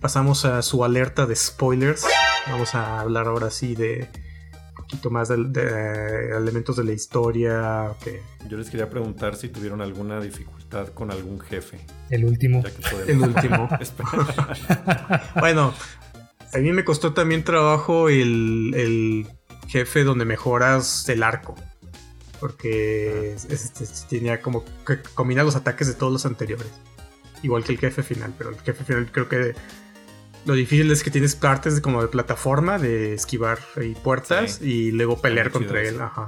pasamos 0.00 0.46
a 0.46 0.62
su 0.62 0.84
alerta 0.84 1.26
de 1.26 1.36
spoilers. 1.36 2.06
Vamos 2.46 2.74
a 2.74 3.00
hablar 3.00 3.26
ahora 3.26 3.50
sí 3.50 3.74
de 3.74 4.08
poquito 4.88 5.10
más 5.10 5.28
de, 5.28 6.36
elementos 6.36 6.76
de 6.76 6.84
la 6.84 6.92
historia. 6.92 7.92
que 8.02 8.22
Yo 8.48 8.56
les 8.56 8.70
quería 8.70 8.88
preguntar 8.88 9.36
si 9.36 9.48
tuvieron 9.50 9.82
alguna 9.82 10.20
dificultad 10.20 10.88
con 10.88 11.10
algún 11.10 11.40
jefe. 11.40 11.78
El 12.10 12.24
último. 12.24 12.62
El 13.06 13.20
último. 13.20 13.68
bueno, 15.40 15.74
a 16.54 16.58
mí 16.58 16.72
me 16.72 16.84
costó 16.84 17.12
también 17.12 17.44
trabajo 17.44 18.08
el, 18.08 19.26
jefe 19.66 20.04
donde 20.04 20.24
mejoras 20.24 21.06
el 21.08 21.22
arco. 21.22 21.54
Porque 22.40 23.36
ah. 23.36 23.46
este, 23.50 23.84
tenía 24.08 24.40
como 24.40 24.64
que 24.86 25.00
combina 25.14 25.42
los 25.42 25.56
ataques 25.56 25.86
de 25.86 25.94
todos 25.94 26.12
los 26.12 26.24
anteriores. 26.24 26.68
Igual 27.42 27.62
que 27.62 27.72
el 27.72 27.78
jefe 27.78 28.02
final, 28.02 28.32
pero 28.36 28.50
el 28.50 28.56
jefe 28.60 28.84
final 28.84 29.10
creo 29.12 29.28
que 29.28 29.54
lo 30.48 30.54
difícil 30.54 30.90
es 30.90 31.04
que 31.04 31.10
tienes 31.10 31.36
partes 31.36 31.80
como 31.80 32.00
de 32.00 32.08
plataforma, 32.08 32.78
de 32.78 33.12
esquivar 33.12 33.58
y 33.76 33.94
puertas 33.94 34.60
y 34.62 34.90
luego 34.90 35.20
pelear 35.20 35.50
contra 35.50 35.82
él. 35.82 36.00
Ajá 36.00 36.26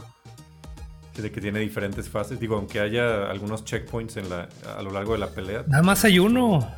de 1.22 1.30
que 1.30 1.40
tiene 1.40 1.60
diferentes 1.60 2.08
fases. 2.08 2.40
Digo, 2.40 2.56
aunque 2.56 2.80
haya 2.80 3.30
algunos 3.30 3.64
checkpoints 3.64 4.16
en 4.16 4.28
la, 4.28 4.48
a 4.76 4.82
lo 4.82 4.90
largo 4.90 5.12
de 5.12 5.18
la 5.18 5.28
pelea. 5.28 5.64
Nada 5.66 5.82
más 5.82 6.04
hay 6.04 6.18
uno. 6.18 6.68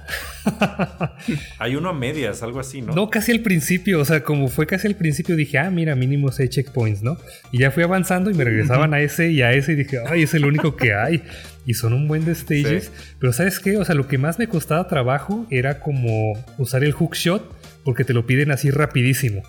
hay 1.59 1.77
uno 1.77 1.91
a 1.91 1.93
medias, 1.93 2.43
algo 2.43 2.61
así, 2.61 2.83
¿no? 2.83 2.95
No, 2.95 3.11
casi 3.11 3.33
al 3.33 3.41
principio. 3.41 4.01
O 4.01 4.05
sea, 4.05 4.23
como 4.23 4.49
fue 4.49 4.67
casi 4.67 4.87
al 4.87 4.97
principio, 4.97 5.37
dije, 5.37 5.59
ah, 5.59 5.71
mira, 5.71 5.95
mínimo 5.95 6.31
seis 6.33 6.51
checkpoints, 6.51 7.03
¿no? 7.03 7.17
Y 7.51 7.59
ya 7.59 7.71
fui 7.71 7.83
avanzando 7.83 8.31
y 8.31 8.35
me 8.35 8.45
regresaban 8.45 8.95
a 8.95 9.01
ese 9.01 9.31
y 9.31 9.43
a 9.43 9.53
ese 9.53 9.73
y 9.73 9.77
dije, 9.77 9.99
ay, 10.07 10.23
es 10.23 10.35
el 10.35 10.45
único 10.45 10.77
que 10.77 10.95
hay. 10.95 11.23
Y 11.65 11.75
son 11.75 11.93
un 11.93 12.09
buen 12.09 12.25
de 12.25 12.35
stages. 12.35 12.91
Pero 13.19 13.33
¿sabes 13.33 13.61
qué? 13.61 13.77
O 13.77 13.85
sea, 13.85 13.95
lo 13.95 14.09
que 14.09 14.19
más 14.19 14.39
me 14.39 14.49
costaba 14.49 14.89
trabajo 14.89 15.47
era 15.51 15.81
como 15.81 16.33
usar 16.59 16.83
el 16.83 16.93
hookshot 16.93 17.63
porque 17.85 18.05
te 18.05 18.13
lo 18.13 18.27
piden 18.27 18.51
así 18.51 18.71
rapidísimo. 18.71 19.43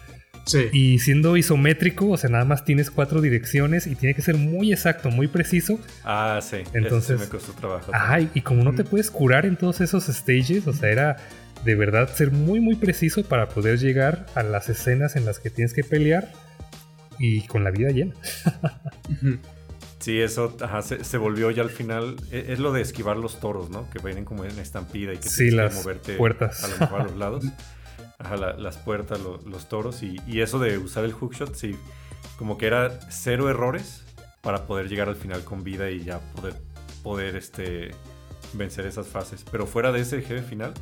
Y 0.71 0.99
siendo 0.99 1.37
isométrico, 1.37 2.09
o 2.09 2.17
sea, 2.17 2.29
nada 2.29 2.45
más 2.45 2.65
tienes 2.65 2.91
cuatro 2.91 3.21
direcciones 3.21 3.87
y 3.87 3.95
tiene 3.95 4.13
que 4.13 4.21
ser 4.21 4.35
muy 4.35 4.73
exacto, 4.73 5.09
muy 5.09 5.27
preciso. 5.27 5.79
Ah, 6.03 6.39
sí. 6.41 6.57
Entonces 6.73 7.19
me 7.19 7.27
costó 7.27 7.53
trabajo. 7.53 7.91
Ay, 7.93 8.29
y 8.33 8.41
como 8.41 8.63
no 8.63 8.73
te 8.73 8.83
puedes 8.83 9.09
curar 9.09 9.45
en 9.45 9.55
todos 9.55 9.81
esos 9.81 10.05
stages, 10.05 10.67
o 10.67 10.73
sea, 10.73 10.89
era 10.89 11.17
de 11.63 11.75
verdad 11.75 12.13
ser 12.13 12.31
muy, 12.31 12.59
muy 12.59 12.75
preciso 12.75 13.23
para 13.23 13.47
poder 13.47 13.79
llegar 13.79 14.25
a 14.35 14.43
las 14.43 14.69
escenas 14.69 15.15
en 15.15 15.25
las 15.25 15.39
que 15.39 15.49
tienes 15.49 15.73
que 15.73 15.83
pelear 15.83 16.31
y 17.19 17.47
con 17.47 17.63
la 17.63 17.71
vida 17.71 17.89
llena. 17.91 18.13
Sí, 19.99 20.19
eso 20.19 20.57
se, 21.01 21.17
volvió 21.17 21.49
ya 21.51 21.63
al 21.63 21.69
final. 21.69 22.17
E, 22.29 22.47
es, 22.49 22.59
lo 22.59 22.73
de 22.73 22.81
esquivar 22.81 23.15
los 23.15 23.39
toros, 23.39 23.69
¿no? 23.69 23.89
Que 23.89 23.99
vienen 23.99 24.25
como 24.25 24.43
en 24.43 24.59
estampida 24.59 25.13
y 25.13 25.17
que 25.17 25.29
sí, 25.29 25.49
las 25.49 25.75
moverte 25.75 26.15
puertas. 26.15 26.61
a 26.61 26.67
lo 26.67 26.77
mejor 26.77 27.01
a 27.01 27.03
los 27.05 27.15
lados. 27.15 27.45
las 28.19 28.77
puertas, 28.77 29.19
los 29.19 29.69
toros 29.69 30.03
y, 30.03 30.19
eso 30.41 30.59
de 30.59 30.77
usar 30.77 31.03
el 31.05 31.13
hookshot, 31.13 31.55
sí, 31.55 31.75
como 32.37 32.57
que 32.57 32.67
era 32.67 32.99
cero 33.09 33.49
errores 33.49 34.03
para 34.41 34.65
poder 34.65 34.89
llegar 34.89 35.07
al 35.07 35.15
final 35.15 35.43
con 35.43 35.63
vida 35.63 35.89
y 35.89 36.03
ya 36.03 36.19
poder, 36.35 36.55
poder 37.01 37.35
este, 37.35 37.91
vencer 38.53 38.85
esas 38.85 39.07
fases. 39.07 39.45
Pero 39.49 39.65
fuera 39.65 39.91
de 39.91 40.01
ese 40.01 40.21
jefe 40.21 40.41
final, 40.41 40.73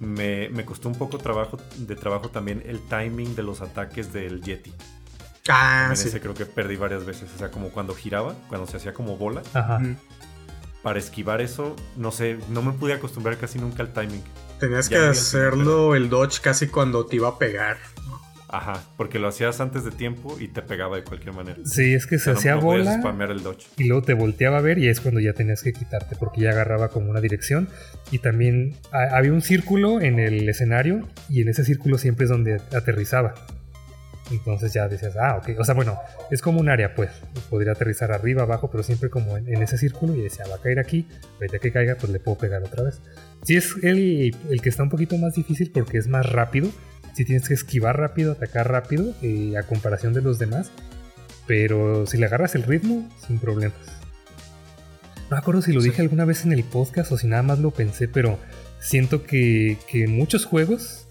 me, 0.00 0.64
costó 0.64 0.88
un 0.88 0.96
poco 0.96 1.18
trabajo, 1.18 1.58
de 1.76 1.96
trabajo 1.96 2.28
también 2.28 2.62
el 2.66 2.80
timing 2.80 3.34
de 3.34 3.42
los 3.42 3.60
ataques 3.60 4.12
del 4.12 4.42
Yeti. 4.42 4.72
Ah, 5.48 5.92
sí. 5.94 6.08
Ese 6.08 6.20
creo 6.20 6.34
que 6.34 6.46
perdí 6.46 6.76
varias 6.76 7.04
veces. 7.04 7.30
O 7.34 7.38
sea, 7.38 7.50
como 7.50 7.70
cuando 7.70 7.94
giraba, 7.94 8.34
cuando 8.48 8.66
se 8.66 8.76
hacía 8.76 8.92
como 8.92 9.16
bola. 9.16 9.42
Para 10.82 10.98
esquivar 11.00 11.40
eso, 11.40 11.74
no 11.96 12.12
sé, 12.12 12.38
no 12.48 12.62
me 12.62 12.72
pude 12.72 12.92
acostumbrar 12.92 13.38
casi 13.38 13.58
nunca 13.58 13.82
al 13.82 13.92
timing. 13.92 14.22
Tenías 14.60 14.88
que 14.88 14.96
hacerlo 14.96 15.94
el 15.94 16.08
dodge 16.08 16.40
casi 16.40 16.68
cuando 16.68 17.06
te 17.06 17.16
iba 17.16 17.28
a 17.28 17.38
pegar. 17.38 17.76
Ajá, 18.48 18.80
porque 18.96 19.18
lo 19.18 19.28
hacías 19.28 19.60
antes 19.60 19.84
de 19.84 19.90
tiempo 19.90 20.36
y 20.38 20.48
te 20.48 20.62
pegaba 20.62 20.96
de 20.96 21.02
cualquier 21.02 21.34
manera. 21.34 21.58
Sí, 21.64 21.94
es 21.94 22.06
que 22.06 22.18
se 22.18 22.30
hacía 22.30 22.54
bola. 22.54 22.94
el 22.94 23.42
dodge. 23.42 23.66
Y 23.76 23.84
luego 23.84 24.02
te 24.04 24.14
volteaba 24.14 24.58
a 24.58 24.60
ver 24.60 24.78
y 24.78 24.88
es 24.88 25.00
cuando 25.00 25.20
ya 25.20 25.32
tenías 25.32 25.62
que 25.62 25.72
quitarte 25.72 26.16
porque 26.16 26.42
ya 26.42 26.50
agarraba 26.50 26.88
como 26.88 27.10
una 27.10 27.20
dirección. 27.20 27.68
Y 28.10 28.20
también 28.20 28.76
había 28.92 29.32
un 29.32 29.42
círculo 29.42 30.00
en 30.00 30.20
el 30.20 30.48
escenario 30.48 31.08
y 31.28 31.42
en 31.42 31.48
ese 31.48 31.64
círculo 31.64 31.98
siempre 31.98 32.24
es 32.24 32.30
donde 32.30 32.60
aterrizaba. 32.72 33.34
Entonces 34.30 34.72
ya 34.72 34.88
decías, 34.88 35.16
ah, 35.16 35.36
ok. 35.36 35.58
O 35.58 35.64
sea, 35.64 35.74
bueno, 35.74 35.98
es 36.30 36.42
como 36.42 36.60
un 36.60 36.68
área, 36.68 36.94
pues. 36.94 37.10
Podría 37.48 37.72
aterrizar 37.72 38.10
arriba, 38.12 38.42
abajo, 38.42 38.70
pero 38.70 38.82
siempre 38.82 39.08
como 39.08 39.36
en, 39.36 39.62
ese 39.62 39.78
círculo. 39.78 40.14
Y 40.14 40.22
decía, 40.22 40.44
va 40.50 40.56
a 40.56 40.60
caer 40.60 40.78
aquí. 40.78 41.06
Ahorita 41.34 41.58
que 41.58 41.72
caiga, 41.72 41.96
pues 41.96 42.12
le 42.12 42.18
puedo 42.18 42.38
pegar 42.38 42.62
otra 42.62 42.82
vez. 42.82 43.00
Sí, 43.44 43.56
es 43.56 43.74
el, 43.82 44.34
el 44.50 44.60
que 44.60 44.68
está 44.68 44.82
un 44.82 44.90
poquito 44.90 45.16
más 45.18 45.34
difícil 45.34 45.70
porque 45.72 45.98
es 45.98 46.08
más 46.08 46.26
rápido. 46.30 46.68
Si 47.14 47.24
tienes 47.24 47.48
que 47.48 47.54
esquivar 47.54 47.98
rápido, 47.98 48.32
atacar 48.32 48.70
rápido, 48.70 49.14
eh, 49.22 49.56
a 49.56 49.62
comparación 49.62 50.12
de 50.12 50.22
los 50.22 50.38
demás. 50.38 50.70
Pero 51.46 52.06
si 52.06 52.18
le 52.18 52.26
agarras 52.26 52.54
el 52.56 52.64
ritmo, 52.64 53.08
sin 53.26 53.38
problemas. 53.38 53.78
No 55.30 55.36
me 55.36 55.38
acuerdo 55.38 55.62
si 55.62 55.72
lo 55.72 55.80
dije 55.80 56.02
alguna 56.02 56.24
vez 56.24 56.44
en 56.44 56.52
el 56.52 56.64
podcast 56.64 57.10
o 57.12 57.18
si 57.18 57.26
nada 57.26 57.42
más 57.42 57.58
lo 57.58 57.70
pensé, 57.70 58.06
pero 58.08 58.38
siento 58.80 59.24
que, 59.24 59.76
que 59.88 60.06
muchos 60.06 60.44
juegos 60.44 61.06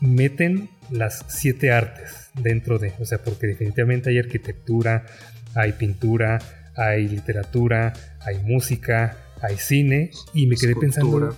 meten 0.00 0.70
las 0.90 1.24
siete 1.28 1.70
artes 1.70 2.19
dentro 2.34 2.78
de, 2.78 2.92
o 2.98 3.04
sea, 3.04 3.18
porque 3.18 3.46
definitivamente 3.46 4.10
hay 4.10 4.18
arquitectura, 4.18 5.06
hay 5.54 5.72
pintura, 5.72 6.38
hay 6.76 7.08
literatura, 7.08 7.92
hay 8.20 8.38
música, 8.38 9.16
hay 9.42 9.56
cine 9.56 10.10
y 10.34 10.46
me 10.46 10.56
quedé 10.56 10.76
pensando 10.76 11.36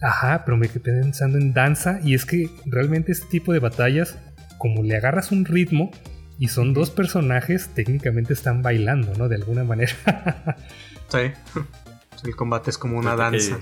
Ajá, 0.00 0.44
pero 0.44 0.56
me 0.58 0.68
quedé 0.68 0.80
pensando 0.80 1.38
en 1.38 1.54
danza 1.54 1.98
y 2.02 2.14
es 2.14 2.26
que 2.26 2.50
realmente 2.66 3.12
este 3.12 3.26
tipo 3.26 3.52
de 3.52 3.58
batallas, 3.58 4.18
como 4.58 4.82
le 4.82 4.96
agarras 4.96 5.32
un 5.32 5.46
ritmo 5.46 5.90
y 6.38 6.48
son 6.48 6.74
dos 6.74 6.90
personajes, 6.90 7.68
técnicamente 7.74 8.32
están 8.32 8.60
bailando, 8.60 9.14
¿no? 9.16 9.28
De 9.28 9.36
alguna 9.36 9.64
manera. 9.64 9.94
sí, 11.08 11.32
el 12.24 12.36
combate 12.36 12.70
es 12.70 12.76
como 12.76 12.98
una 12.98 13.16
danza. 13.16 13.60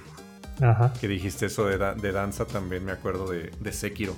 Que, 0.59 0.65
Ajá. 0.65 0.93
que 1.01 1.07
dijiste 1.07 1.47
eso 1.47 1.67
de, 1.67 1.79
de, 1.79 2.13
danza, 2.13 2.45
también 2.45 2.85
me 2.85 2.93
acuerdo 2.93 3.31
de, 3.31 3.53
de 3.61 3.73
Sekiro. 3.73 4.17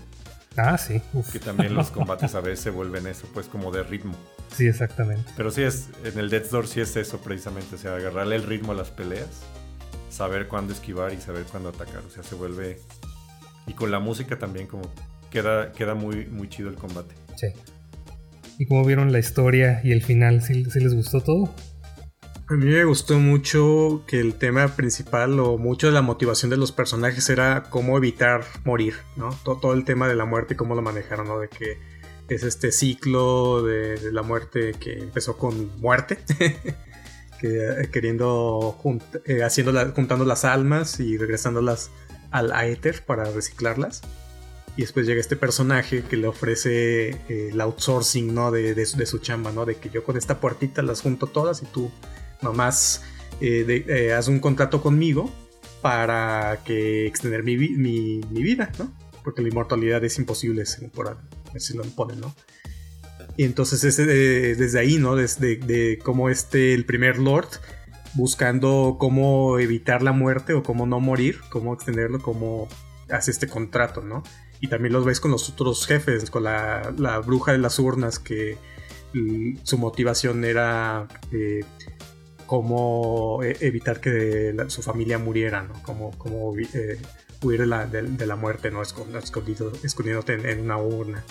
Ah, 0.57 0.79
sí. 0.79 1.01
Que 1.33 1.39
también 1.39 1.75
los 1.75 1.91
combates 1.93 2.35
a 2.35 2.41
veces 2.41 2.61
se 2.61 2.71
vuelven 2.71 3.07
eso, 3.07 3.29
pues 3.33 3.47
como 3.47 3.73
de 3.73 3.83
ritmo. 3.83 4.15
Sí, 4.55 4.67
exactamente. 4.67 5.31
Pero 5.37 5.51
sí 5.51 5.63
es, 5.63 5.89
en 6.05 6.19
el 6.19 6.31
Death 6.31 6.51
Door 6.51 6.67
sí 6.69 6.81
es 6.81 6.97
eso 6.97 7.19
precisamente, 7.19 7.75
o 7.75 7.79
sea, 7.79 7.97
agarrarle 7.97 8.37
el 8.37 8.45
ritmo 8.45 8.73
a 8.73 8.75
las 8.75 8.91
peleas, 8.91 9.43
saber 10.11 10.47
cuándo 10.49 10.73
esquivar 10.73 11.13
y 11.13 11.21
saber 11.21 11.45
cuándo 11.45 11.71
atacar, 11.71 12.03
o 12.07 12.11
sea, 12.11 12.23
se 12.23 12.35
vuelve... 12.35 12.79
Y 13.67 13.73
con 13.73 13.91
la 13.91 13.99
música 13.99 14.39
también 14.39 14.67
como 14.67 14.83
queda, 15.31 15.73
queda 15.73 15.95
muy, 15.95 16.27
muy 16.27 16.49
chido 16.49 16.69
el 16.69 16.77
combate. 16.77 17.15
Sí. 17.37 17.49
¿Y 18.59 18.67
cómo 18.67 18.85
vieron 18.85 19.11
la 19.11 19.19
historia 19.19 19.81
y 19.83 19.93
el 19.93 20.03
final? 20.03 20.43
¿Sí, 20.43 20.65
les 20.65 20.95
gustó 20.95 21.21
todo? 21.21 21.55
A 22.47 22.55
mí 22.55 22.66
me 22.66 22.85
gustó 22.85 23.19
mucho 23.19 24.05
que 24.07 24.21
el 24.21 24.35
tema 24.35 24.69
principal 24.77 25.41
o 25.41 25.57
mucho 25.57 25.87
de 25.87 25.95
la 25.95 26.03
motivación 26.03 26.51
de 26.51 26.59
los 26.59 26.73
personajes 26.73 27.31
era 27.31 27.62
cómo 27.71 27.97
evitar 27.97 28.45
morir, 28.65 28.97
¿no? 29.16 29.31
Todo, 29.45 29.73
el 29.73 29.87
tema 29.87 30.09
de 30.09 30.15
la 30.15 30.27
muerte 30.27 30.53
y 30.53 30.57
cómo 30.59 30.75
lo 30.75 30.83
manejaron, 30.83 31.27
¿no? 31.27 31.39
De 31.39 31.49
que 31.49 31.79
es 32.29 32.43
este 32.43 32.71
ciclo 32.71 33.62
de, 33.62 34.12
la 34.12 34.21
muerte 34.21 34.75
que 34.79 34.93
empezó 34.99 35.39
con 35.39 35.81
muerte, 35.81 36.19
que, 37.41 37.81
eh, 37.83 37.89
queriendo 37.91 38.79
eh, 39.25 39.43
haciendo 39.43 39.93
juntando 39.95 40.27
las 40.27 40.45
almas 40.45 41.01
y 41.01 41.16
regresándolas 41.16 41.91
al 42.31 42.53
Aether 42.53 43.07
para 43.07 43.25
reciclarlas. 43.25 44.03
Y 44.77 44.83
después 44.83 45.07
llega 45.07 45.21
este 45.21 45.37
personaje 45.37 46.03
que 46.03 46.19
le 46.19 46.27
ofrece 46.27 47.11
eh, 47.11 47.49
el 47.53 47.61
outsourcing 47.62 48.35
¿no? 48.35 48.51
de, 48.51 49.07
su 49.07 49.19
chamba, 49.19 49.51
¿no? 49.51 49.65
De 49.65 49.77
que 49.77 49.89
yo 49.89 50.05
con 50.05 50.19
esta 50.19 50.41
puertita 50.41 50.83
las 50.83 51.01
junto 51.01 51.27
todas 51.27 51.62
y 51.62 51.66
tú 51.66 51.91
nomás 52.45 53.03
haz 54.16 54.29
un 54.29 54.39
contrato 54.39 54.81
conmigo 54.81 55.31
para 55.85 56.61
que 56.65 57.07
extender 57.07 57.43
mi, 57.43 57.59
mi, 57.59 58.21
vida, 58.31 58.73
¿no? 58.79 58.91
Porque 59.23 59.43
la 59.43 59.49
inmortalidad 59.49 60.03
es 60.03 60.19
imposible 60.19 60.65
por, 60.95 61.19
si 61.59 61.77
lo 61.77 61.83
ponen, 61.83 62.21
¿no? 62.21 62.35
Y 63.37 63.45
entonces 63.45 63.85
es 63.85 63.99
desde 63.99 64.79
ahí, 64.79 64.97
¿no? 64.97 65.15
Desde 65.15 65.57
de 65.57 65.99
cómo 66.03 66.31
este, 66.31 66.73
el 66.73 66.87
primer 66.87 67.19
Lord, 67.19 67.49
buscando 68.15 68.97
cómo 68.99 69.59
evitar 69.59 70.03
la 70.03 70.12
muerte 70.12 70.55
o 70.55 70.62
cómo 70.62 70.87
no 70.87 71.01
morir, 71.01 71.41
cómo 71.51 71.75
extenderlo, 71.75 72.23
cómo 72.23 72.66
hace 73.11 73.31
este 73.31 73.47
contrato, 73.47 74.01
¿no? 74.01 74.23
Y 74.61 74.69
también 74.69 74.95
los 74.95 75.05
veis 75.05 75.21
con 75.21 75.33
los 75.33 75.51
otros 75.51 75.87
jefes, 75.87 76.31
con 76.31 76.45
la, 76.45 77.23
bruja 77.27 77.53
de 77.53 77.59
las 77.59 77.79
urnas, 77.79 78.19
que 78.19 78.57
su 79.65 79.77
motivación 79.77 80.47
era 80.47 81.09
eh, 81.31 81.61
cómo 82.47 83.43
e, 83.43 83.57
evitar 83.61 84.01
que 84.01 84.55
su 84.69 84.83
familia 84.83 85.19
muriera, 85.19 85.62
¿no? 85.62 85.83
Como, 85.83 86.11
como 86.19 86.57
eh, 86.59 86.99
huir 87.43 87.61
de 87.61 87.66
la, 87.66 87.87
de, 87.87 88.27
la, 88.27 88.37
muerte, 88.37 88.71
¿no? 88.71 88.83
Escondido, 88.83 89.73
escondiéndote 89.83 90.51
en, 90.51 90.61
una 90.61 90.79
urna. 90.79 91.25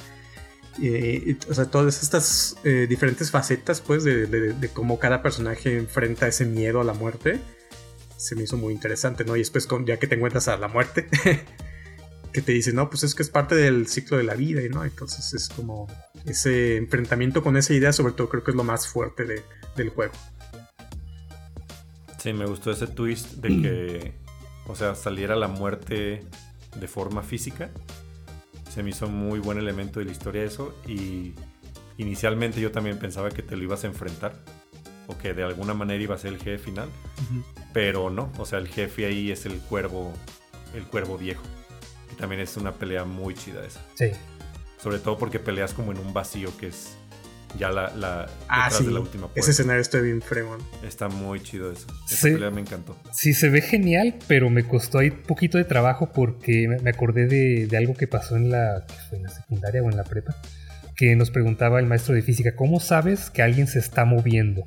o 1.49 1.53
sea, 1.53 1.65
todas 1.65 2.03
estas 2.03 2.57
eh, 2.63 2.87
diferentes 2.87 3.31
facetas, 3.31 3.81
pues, 3.81 4.03
de, 4.03 4.69
cómo 4.73 4.99
cada 4.99 5.21
personaje 5.21 5.77
enfrenta 5.77 6.27
ese 6.27 6.45
miedo 6.45 6.81
a 6.81 6.83
la 6.83 6.93
muerte, 6.93 7.39
se 8.17 8.35
me 8.35 8.43
hizo 8.43 8.57
muy 8.57 8.73
interesante, 8.73 9.25
¿no? 9.25 9.35
Y 9.35 9.39
después, 9.39 9.67
ya 9.85 9.97
que 9.97 10.07
te 10.07 10.15
encuentras 10.15 10.47
a 10.47 10.57
la 10.57 10.67
muerte, 10.67 11.07
que 12.33 12.41
te 12.41 12.51
dice, 12.51 12.73
no, 12.73 12.89
pues 12.89 13.03
es 13.03 13.15
que 13.15 13.23
es 13.23 13.29
parte 13.29 13.55
del 13.55 13.87
ciclo 13.87 14.17
de 14.17 14.23
la 14.23 14.33
vida, 14.33 14.61
¿no? 14.69 14.83
Entonces 14.83 15.33
es 15.33 15.49
como 15.49 15.87
ese 16.25 16.77
enfrentamiento 16.77 17.43
con 17.43 17.57
esa 17.57 17.73
idea, 17.73 17.93
sobre 17.93 18.13
todo 18.13 18.29
creo 18.29 18.43
que 18.43 18.51
es 18.51 18.57
lo 18.57 18.63
más 18.63 18.87
fuerte 18.87 19.25
del 19.75 19.89
juego. 19.89 20.13
Sí, 22.23 22.31
me 22.31 22.45
gustó 22.45 22.71
ese 22.71 22.87
twist 22.87 23.33
de 23.33 23.49
que 23.49 24.13
o 24.65 24.75
sea, 24.77 24.95
saliera 24.95 25.35
la 25.35 25.49
muerte 25.49 26.23
de 26.79 26.87
forma 26.87 27.21
física. 27.21 27.69
Se 28.71 28.81
me 28.81 28.91
hizo 28.91 29.09
muy 29.09 29.39
buen 29.39 29.57
elemento 29.57 29.99
de 29.99 30.05
la 30.05 30.13
historia 30.13 30.41
eso 30.41 30.73
y 30.87 31.33
inicialmente 31.97 32.61
yo 32.61 32.71
también 32.71 32.97
pensaba 32.97 33.29
que 33.29 33.43
te 33.43 33.57
lo 33.57 33.63
ibas 33.63 33.83
a 33.83 33.87
enfrentar 33.87 34.35
o 35.07 35.17
que 35.17 35.33
de 35.33 35.43
alguna 35.43 35.73
manera 35.73 36.01
iba 36.01 36.15
a 36.15 36.17
ser 36.17 36.31
el 36.31 36.39
jefe 36.39 36.59
final, 36.59 36.87
pero 37.73 38.09
no, 38.09 38.31
o 38.37 38.45
sea, 38.45 38.59
el 38.59 38.69
jefe 38.69 39.05
ahí 39.05 39.29
es 39.29 39.45
el 39.45 39.57
cuervo, 39.59 40.13
el 40.73 40.83
cuervo 40.85 41.17
viejo, 41.17 41.43
que 42.09 42.15
también 42.15 42.39
es 42.39 42.55
una 42.55 42.71
pelea 42.73 43.03
muy 43.03 43.33
chida 43.33 43.65
esa. 43.65 43.81
Sí. 43.95 44.11
Sobre 44.81 44.99
todo 44.99 45.17
porque 45.17 45.39
peleas 45.39 45.73
como 45.73 45.91
en 45.91 45.97
un 45.97 46.13
vacío 46.13 46.55
que 46.55 46.67
es 46.67 46.95
ya 47.57 47.69
la, 47.69 47.91
la 47.95 48.27
ah, 48.47 48.69
de 48.69 48.91
la 48.91 48.99
última 48.99 49.29
Ese 49.35 49.51
escenario 49.51 49.81
está 49.81 49.99
bien 49.99 50.21
fremón. 50.21 50.59
Está 50.83 51.07
muy 51.09 51.41
chido 51.41 51.71
eso. 51.71 51.87
Esa 52.09 52.23
pelea 52.23 52.49
me 52.49 52.61
encantó. 52.61 52.97
Sí, 53.11 53.33
se 53.33 53.49
ve 53.49 53.61
genial, 53.61 54.15
pero 54.27 54.49
me 54.49 54.63
costó 54.67 54.99
ahí 54.99 55.09
un 55.09 55.21
poquito 55.21 55.57
de 55.57 55.63
trabajo 55.63 56.11
porque 56.11 56.67
me 56.67 56.89
acordé 56.89 57.27
de, 57.27 57.77
algo 57.77 57.93
que 57.93 58.07
pasó 58.07 58.35
en 58.35 58.49
la, 58.49 58.85
en 59.11 59.23
la 59.23 59.29
secundaria 59.29 59.83
o 59.83 59.89
en 59.89 59.97
la 59.97 60.03
prepa. 60.03 60.35
Que 60.95 61.15
nos 61.15 61.31
preguntaba 61.31 61.79
el 61.79 61.85
maestro 61.85 62.15
de 62.15 62.21
física, 62.21 62.55
¿cómo 62.55 62.79
sabes 62.79 63.29
que 63.29 63.41
alguien 63.41 63.67
se 63.67 63.79
está 63.79 64.05
moviendo? 64.05 64.65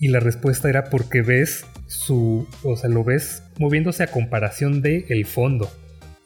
Y 0.00 0.08
la 0.08 0.20
respuesta 0.20 0.68
era 0.68 0.84
porque 0.84 1.22
ves 1.22 1.64
su, 1.86 2.46
o 2.62 2.76
sea, 2.76 2.88
lo 2.88 3.02
ves 3.02 3.42
moviéndose 3.58 4.02
a 4.02 4.08
comparación 4.08 4.82
de 4.82 5.06
el 5.08 5.26
fondo. 5.26 5.70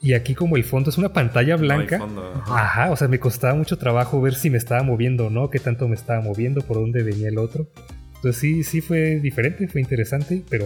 Y 0.03 0.15
aquí 0.15 0.35
como 0.35 0.57
el 0.57 0.65
fondo 0.65 0.89
es 0.89 0.97
una 0.97 1.13
pantalla 1.13 1.55
blanca. 1.55 2.05
ajá. 2.45 2.91
o 2.91 2.97
sea, 2.97 3.07
me 3.07 3.21
costaba 3.21 3.55
mucho 3.55 3.77
trabajo 3.77 4.21
ver 4.21 4.35
si 4.35 4.49
me 4.49 4.57
estaba 4.57 4.83
moviendo 4.83 5.27
o 5.27 5.29
no, 5.29 5.49
qué 5.49 5.59
tanto 5.59 5.87
me 5.87 5.95
estaba 5.95 6.19
moviendo, 6.19 6.61
por 6.61 6.75
dónde 6.75 7.03
venía 7.03 7.29
el 7.29 7.37
otro. 7.37 7.67
Entonces 8.15 8.41
sí, 8.41 8.63
sí 8.65 8.81
fue 8.81 9.21
diferente, 9.21 9.65
fue 9.69 9.79
interesante, 9.79 10.43
pero 10.49 10.65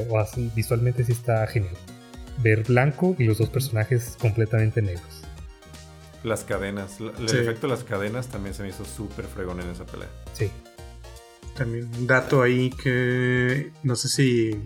visualmente 0.55 1.03
sí 1.03 1.11
está 1.11 1.45
genial. 1.45 1.75
Ver 2.41 2.63
blanco 2.63 3.15
y 3.19 3.25
los 3.25 3.37
dos 3.37 3.49
personajes 3.49 4.17
completamente 4.19 4.81
negros. 4.81 5.21
Las 6.23 6.43
cadenas, 6.43 6.99
el 6.99 7.25
efecto 7.25 7.67
de 7.67 7.73
las 7.73 7.83
cadenas 7.83 8.29
también 8.29 8.55
se 8.55 8.63
me 8.63 8.69
hizo 8.69 8.85
súper 8.85 9.25
fregón 9.25 9.61
en 9.61 9.69
esa 9.69 9.85
pelea. 9.85 10.09
Sí. 10.33 10.49
También 11.55 11.89
un 11.95 12.07
dato 12.07 12.41
ahí 12.41 12.71
que 12.71 13.71
no 13.83 13.95
sé 13.95 14.09
si 14.09 14.63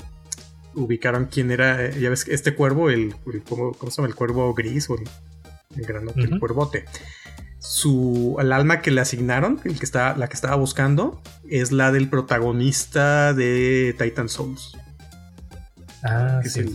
ubicaron 0.76 1.26
quién 1.26 1.52
era, 1.52 1.86
eh, 1.86 2.00
ya 2.00 2.10
ves, 2.10 2.28
este 2.28 2.56
cuervo, 2.56 2.90
el, 2.90 3.16
¿cómo, 3.48 3.74
se 3.74 3.90
llama? 3.90 4.08
El 4.08 4.16
cuervo 4.16 4.54
gris 4.54 4.90
o 4.90 4.96
el, 4.96 5.08
el 5.76 6.40
cuervote. 6.40 6.86
Su, 7.60 8.38
el 8.40 8.52
alma 8.54 8.82
que 8.82 8.92
le 8.92 9.02
asignaron, 9.02 9.60
el 9.64 9.78
que 9.78 9.86
está, 9.86 10.16
la 10.18 10.28
que 10.28 10.34
estaba 10.34 10.56
buscando, 10.56 11.22
es 11.48 11.72
la 11.72 11.92
del 11.92 12.10
protagonista 12.10 13.34
de 13.34 13.96
Titan 14.00 14.30
Souls. 14.30 14.78
Ah, 16.04 16.42
sí. 16.44 16.66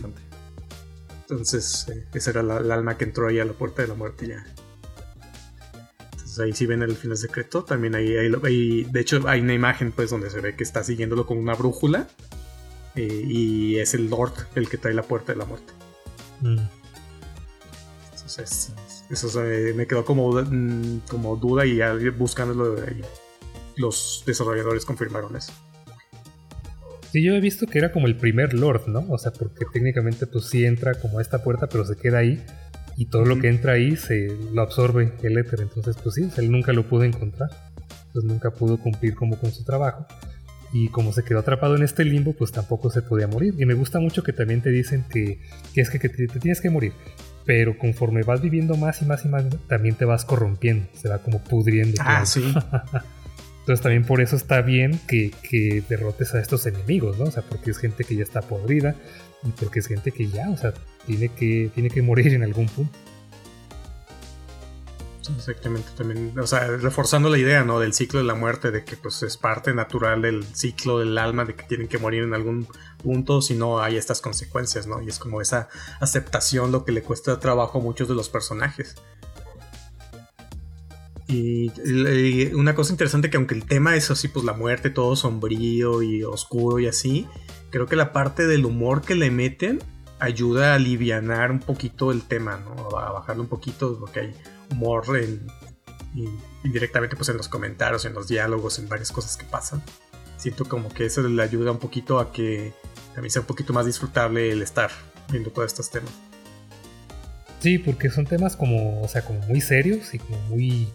entonces, 1.21 1.87
eh, 1.89 2.05
esa 2.13 2.31
era 2.31 2.43
la, 2.43 2.57
el 2.59 2.71
alma 2.71 2.97
que 2.97 3.03
entró 3.03 3.27
ahí 3.27 3.39
a 3.39 3.45
la 3.45 3.53
puerta 3.53 3.81
de 3.81 3.89
la 3.89 3.95
muerte 3.95 4.27
ya. 4.27 4.45
Entonces 6.11 6.39
ahí 6.39 6.53
sí 6.53 6.65
ven 6.65 6.81
el 6.81 6.95
final 6.95 7.17
secreto. 7.17 7.65
También 7.65 7.93
ahí, 7.95 8.15
ahí, 8.15 8.83
de 8.85 8.99
hecho, 9.01 9.27
hay 9.27 9.41
una 9.41 9.53
imagen 9.53 9.91
pues 9.91 10.09
donde 10.09 10.29
se 10.29 10.39
ve 10.39 10.55
que 10.55 10.63
está 10.63 10.85
siguiéndolo 10.85 11.25
con 11.25 11.37
una 11.37 11.53
brújula 11.53 12.07
eh, 12.97 13.23
y 13.27 13.77
es 13.77 13.93
el 13.93 14.09
Lord 14.09 14.33
el 14.55 14.67
que 14.67 14.77
trae 14.77 14.93
la 14.93 15.03
puerta 15.03 15.31
de 15.31 15.37
la 15.37 15.45
muerte. 15.45 15.71
Mm. 16.41 16.59
Entonces, 18.11 18.73
eso 19.09 19.41
me 19.75 19.87
quedó 19.87 20.03
como, 20.03 20.31
mm, 20.31 21.01
como 21.07 21.35
duda 21.37 21.65
y 21.65 21.79
buscándolo 22.09 22.75
los 23.77 24.23
desarrolladores 24.25 24.85
confirmaron 24.85 25.35
eso. 25.35 25.53
Sí, 27.11 27.23
yo 27.23 27.35
he 27.35 27.39
visto 27.39 27.67
que 27.67 27.77
era 27.79 27.91
como 27.91 28.07
el 28.07 28.17
primer 28.17 28.53
Lord, 28.53 28.87
¿no? 28.87 29.05
O 29.09 29.17
sea, 29.17 29.31
porque 29.31 29.65
técnicamente 29.71 30.27
pues 30.27 30.45
sí 30.45 30.65
entra 30.65 30.95
como 30.95 31.19
a 31.19 31.21
esta 31.21 31.41
puerta, 31.41 31.67
pero 31.67 31.85
se 31.85 31.95
queda 31.95 32.17
ahí 32.17 32.43
y 32.97 33.05
todo 33.05 33.25
lo 33.25 33.39
que 33.39 33.47
entra 33.47 33.73
ahí 33.73 33.95
se 33.95 34.35
lo 34.51 34.61
absorbe 34.61 35.13
el 35.23 35.37
éter. 35.37 35.61
Entonces, 35.61 35.95
pues 36.01 36.15
sí, 36.15 36.29
él 36.37 36.51
nunca 36.51 36.73
lo 36.73 36.87
pudo 36.87 37.03
encontrar. 37.03 37.49
Entonces 38.07 38.23
nunca 38.23 38.51
pudo 38.51 38.77
cumplir 38.77 39.15
como 39.15 39.39
con 39.39 39.51
su 39.51 39.63
trabajo. 39.63 40.05
Y 40.73 40.89
como 40.89 41.13
se 41.13 41.23
quedó 41.23 41.39
atrapado 41.39 41.75
en 41.75 41.83
este 41.83 42.03
limbo, 42.03 42.33
pues 42.33 42.51
tampoco 42.51 42.89
se 42.89 43.01
podía 43.01 43.27
morir. 43.27 43.55
Y 43.57 43.65
me 43.65 43.73
gusta 43.73 43.99
mucho 43.99 44.23
que 44.23 44.33
también 44.33 44.61
te 44.61 44.69
dicen 44.69 45.05
que, 45.09 45.39
es 45.75 45.89
que, 45.89 45.99
te, 45.99 46.27
tienes 46.27 46.61
que 46.61 46.69
morir. 46.69 46.93
Pero 47.45 47.77
conforme 47.77 48.23
vas 48.23 48.41
viviendo 48.41 48.75
más 48.75 49.01
y 49.01 49.05
más 49.05 49.23
y 49.23 49.29
más, 49.29 49.45
también 49.67 49.95
te 49.95 50.05
vas 50.05 50.25
corrompiendo. 50.25 50.87
Se 50.93 51.07
va 51.07 51.19
como 51.19 51.41
pudriendo. 51.41 52.01
Ah, 52.03 52.25
sí. 52.25 52.43
Entonces 53.59 53.83
también 53.83 54.05
por 54.05 54.21
eso 54.21 54.37
está 54.37 54.61
bien 54.61 54.97
que, 55.07 55.31
que, 55.49 55.83
derrotes 55.89 56.33
a 56.33 56.39
estos 56.39 56.65
enemigos, 56.65 57.17
¿no? 57.19 57.25
O 57.25 57.31
sea, 57.31 57.43
porque 57.43 57.71
es 57.71 57.77
gente 57.77 58.05
que 58.05 58.15
ya 58.15 58.23
está 58.23 58.41
podrida 58.41 58.95
y 59.43 59.49
porque 59.49 59.79
es 59.79 59.87
gente 59.87 60.11
que 60.11 60.27
ya, 60.27 60.49
o 60.49 60.55
sea, 60.55 60.73
tiene 61.05 61.27
que, 61.29 61.69
tiene 61.73 61.89
que 61.89 62.01
morir 62.01 62.33
en 62.33 62.43
algún 62.43 62.67
punto. 62.67 62.97
Exactamente, 65.35 65.89
también, 65.97 66.37
o 66.37 66.47
sea, 66.47 66.67
reforzando 66.67 67.29
la 67.29 67.37
idea, 67.37 67.63
¿no? 67.63 67.79
Del 67.79 67.93
ciclo 67.93 68.19
de 68.19 68.25
la 68.25 68.35
muerte, 68.35 68.71
de 68.71 68.83
que 68.83 68.95
pues 68.95 69.23
es 69.23 69.37
parte 69.37 69.73
natural 69.73 70.21
del 70.21 70.43
ciclo 70.55 70.99
del 70.99 71.17
alma, 71.17 71.45
de 71.45 71.55
que 71.55 71.63
tienen 71.63 71.87
que 71.87 71.97
morir 71.97 72.23
en 72.23 72.33
algún 72.33 72.67
punto, 73.01 73.41
si 73.41 73.55
no 73.55 73.79
hay 73.79 73.97
estas 73.97 74.21
consecuencias, 74.21 74.87
¿no? 74.87 75.01
Y 75.01 75.09
es 75.09 75.19
como 75.19 75.41
esa 75.41 75.69
aceptación 75.99 76.71
lo 76.71 76.85
que 76.85 76.91
le 76.91 77.03
cuesta 77.03 77.39
trabajo 77.39 77.79
a 77.79 77.81
muchos 77.81 78.07
de 78.07 78.15
los 78.15 78.29
personajes. 78.29 78.95
Y, 81.27 82.53
una 82.53 82.73
cosa 82.73 82.93
interesante 82.93 83.29
que 83.29 83.37
aunque 83.37 83.53
el 83.53 83.65
tema 83.65 83.95
es 83.95 84.09
así, 84.11 84.29
pues 84.29 84.45
la 84.45 84.53
muerte, 84.53 84.89
todo 84.89 85.15
sombrío 85.15 86.01
y 86.01 86.23
oscuro 86.23 86.79
y 86.79 86.87
así, 86.87 87.27
creo 87.69 87.85
que 87.85 87.95
la 87.95 88.13
parte 88.13 88.47
del 88.47 88.65
humor 88.65 89.01
que 89.01 89.15
le 89.15 89.29
meten 89.29 89.79
ayuda 90.19 90.71
a 90.71 90.75
aliviar 90.75 91.51
un 91.51 91.59
poquito 91.59 92.11
el 92.11 92.21
tema, 92.23 92.57
¿no? 92.57 92.97
A 92.97 93.11
bajarle 93.11 93.41
un 93.41 93.49
poquito 93.49 93.97
porque 93.99 94.19
hay 94.21 94.33
humor 94.71 95.05
en, 95.17 95.47
indirectamente 96.63 97.15
pues 97.15 97.29
en 97.29 97.37
los 97.37 97.47
comentarios, 97.47 98.05
en 98.05 98.13
los 98.13 98.27
diálogos, 98.27 98.79
en 98.79 98.89
varias 98.89 99.11
cosas 99.11 99.37
que 99.37 99.45
pasan. 99.45 99.81
Siento 100.37 100.65
como 100.65 100.89
que 100.89 101.05
eso 101.05 101.21
le 101.21 101.41
ayuda 101.41 101.71
un 101.71 101.79
poquito 101.79 102.19
a 102.19 102.31
que 102.31 102.73
también 103.13 103.31
sea 103.31 103.41
un 103.41 103.47
poquito 103.47 103.73
más 103.73 103.85
disfrutable 103.85 104.51
el 104.51 104.61
estar 104.61 104.91
viendo 105.31 105.49
todos 105.49 105.67
estos 105.67 105.89
temas. 105.89 106.11
Sí, 107.59 107.79
porque 107.79 108.09
son 108.09 108.25
temas 108.25 108.55
como, 108.55 109.01
o 109.01 109.07
sea, 109.07 109.23
como 109.23 109.39
muy 109.41 109.61
serios 109.61 110.13
y 110.13 110.19
como 110.19 110.37
muy 110.49 110.87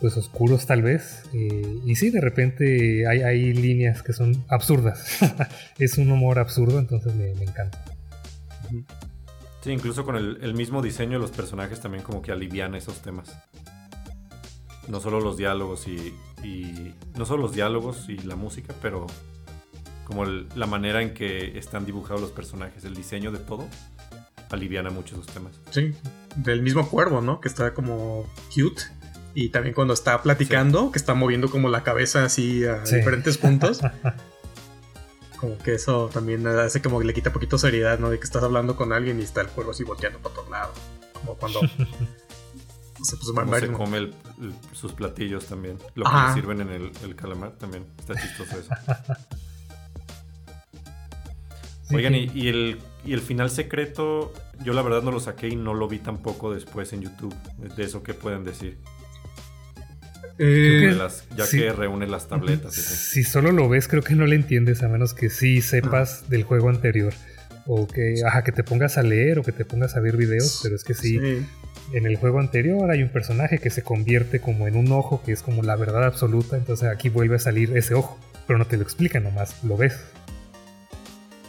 pues 0.00 0.16
oscuros 0.16 0.66
tal 0.66 0.82
vez. 0.82 1.22
Eh, 1.32 1.80
y 1.84 1.94
sí, 1.96 2.10
de 2.10 2.20
repente 2.20 3.06
hay, 3.06 3.22
hay 3.22 3.52
líneas 3.52 4.02
que 4.02 4.12
son 4.12 4.44
absurdas. 4.48 5.18
es 5.78 5.98
un 5.98 6.10
humor 6.10 6.38
absurdo, 6.38 6.78
entonces 6.78 7.14
me, 7.14 7.34
me 7.34 7.44
encanta. 7.44 7.84
Sí, 9.68 9.72
incluso 9.74 10.02
con 10.06 10.16
el, 10.16 10.54
mismo 10.54 10.80
diseño 10.80 11.18
de 11.18 11.18
los 11.18 11.30
personajes 11.30 11.78
también 11.78 12.02
como 12.02 12.22
que 12.22 12.32
alivian 12.32 12.74
esos 12.74 13.02
temas. 13.02 13.38
No 14.88 14.98
solo 14.98 15.20
los 15.20 15.36
diálogos 15.36 15.86
y, 15.86 16.14
no 17.14 17.26
solo 17.26 17.42
los 17.42 17.52
diálogos 17.52 18.08
y 18.08 18.16
la 18.16 18.34
música, 18.34 18.72
pero 18.80 19.06
como 20.06 20.24
la 20.24 20.66
manera 20.66 21.02
en 21.02 21.12
que 21.12 21.58
están 21.58 21.84
dibujados 21.84 22.22
los 22.22 22.30
personajes, 22.30 22.82
el 22.86 22.94
diseño 22.94 23.30
de 23.30 23.40
todo, 23.40 23.68
aliviana 24.48 24.88
mucho 24.88 25.16
esos 25.16 25.26
temas. 25.26 25.60
Sí, 25.68 25.92
del 26.36 26.62
mismo 26.62 26.88
cuervo, 26.88 27.20
¿no? 27.20 27.42
Que 27.42 27.48
está 27.48 27.74
como 27.74 28.26
cute. 28.54 28.84
Y 29.34 29.50
también 29.50 29.74
cuando 29.74 29.92
está 29.92 30.22
platicando, 30.22 30.92
que 30.92 30.98
está 30.98 31.12
moviendo 31.12 31.50
como 31.50 31.68
la 31.68 31.82
cabeza 31.82 32.24
así 32.24 32.64
a 32.64 32.84
diferentes 32.84 33.36
puntos. 33.36 33.82
Como 35.38 35.56
que 35.58 35.74
eso 35.74 36.10
también 36.12 36.46
hace 36.46 36.82
como 36.82 36.98
que 36.98 37.04
le 37.06 37.14
quita 37.14 37.32
poquito 37.32 37.58
seriedad, 37.58 37.98
¿no? 37.98 38.10
De 38.10 38.18
que 38.18 38.24
estás 38.24 38.42
hablando 38.42 38.76
con 38.76 38.92
alguien 38.92 39.20
y 39.20 39.22
está 39.22 39.40
el 39.40 39.48
cuervo 39.48 39.70
así 39.70 39.84
volteando 39.84 40.18
para 40.18 40.34
otro 40.34 40.50
lado. 40.50 40.72
Como 41.12 41.34
cuando. 41.36 41.60
no 42.98 43.04
sé, 43.04 43.16
pues, 43.16 43.60
se 43.60 43.72
come 43.72 44.10
sus 44.72 44.92
platillos 44.92 45.46
también. 45.46 45.78
Lo 45.94 46.04
que 46.04 46.10
le 46.10 46.34
sirven 46.34 46.60
en 46.60 46.70
el, 46.70 47.16
calamar 47.16 47.52
también. 47.52 47.86
Está 47.98 48.14
chistoso 48.14 48.58
eso. 48.58 48.70
Oigan, 51.94 52.14
y, 52.14 52.48
el, 52.48 52.78
y 53.04 53.14
el 53.14 53.20
final 53.20 53.48
secreto, 53.48 54.34
yo 54.62 54.74
la 54.74 54.82
verdad 54.82 55.02
no 55.02 55.10
lo 55.10 55.20
saqué 55.20 55.48
y 55.48 55.56
no 55.56 55.72
lo 55.72 55.88
vi 55.88 55.98
tampoco 56.00 56.52
después 56.52 56.92
en 56.92 57.00
YouTube. 57.00 57.34
De 57.56 57.82
eso, 57.82 58.02
¿qué 58.02 58.12
pueden 58.12 58.44
decir? 58.44 58.78
Eh, 60.38 60.96
ya 61.36 61.48
que 61.50 61.72
reúne 61.72 62.06
las 62.06 62.28
tabletas. 62.28 62.74
Si 62.74 63.24
solo 63.24 63.52
lo 63.52 63.68
ves, 63.68 63.88
creo 63.88 64.02
que 64.02 64.14
no 64.14 64.26
le 64.26 64.36
entiendes, 64.36 64.82
a 64.82 64.88
menos 64.88 65.14
que 65.14 65.30
sí 65.30 65.60
sepas 65.60 66.28
del 66.30 66.44
juego 66.44 66.68
anterior. 66.68 67.12
O 67.66 67.86
que, 67.86 68.14
ajá, 68.26 68.44
que 68.44 68.52
te 68.52 68.62
pongas 68.62 68.96
a 68.96 69.02
leer 69.02 69.38
o 69.38 69.42
que 69.42 69.52
te 69.52 69.64
pongas 69.64 69.94
a 69.96 70.00
ver 70.00 70.16
videos, 70.16 70.60
pero 70.62 70.74
es 70.74 70.84
que 70.84 70.94
sí, 70.94 71.18
en 71.92 72.06
el 72.06 72.16
juego 72.16 72.40
anterior 72.40 72.90
hay 72.90 73.02
un 73.02 73.10
personaje 73.10 73.58
que 73.58 73.68
se 73.68 73.82
convierte 73.82 74.40
como 74.40 74.66
en 74.68 74.76
un 74.76 74.90
ojo, 74.92 75.22
que 75.22 75.32
es 75.32 75.42
como 75.42 75.62
la 75.62 75.76
verdad 75.76 76.04
absoluta, 76.04 76.56
entonces 76.56 76.88
aquí 76.88 77.10
vuelve 77.10 77.36
a 77.36 77.38
salir 77.38 77.76
ese 77.76 77.94
ojo, 77.94 78.18
pero 78.46 78.58
no 78.58 78.66
te 78.66 78.78
lo 78.78 78.82
explica, 78.82 79.20
nomás 79.20 79.62
lo 79.64 79.76
ves. 79.76 79.98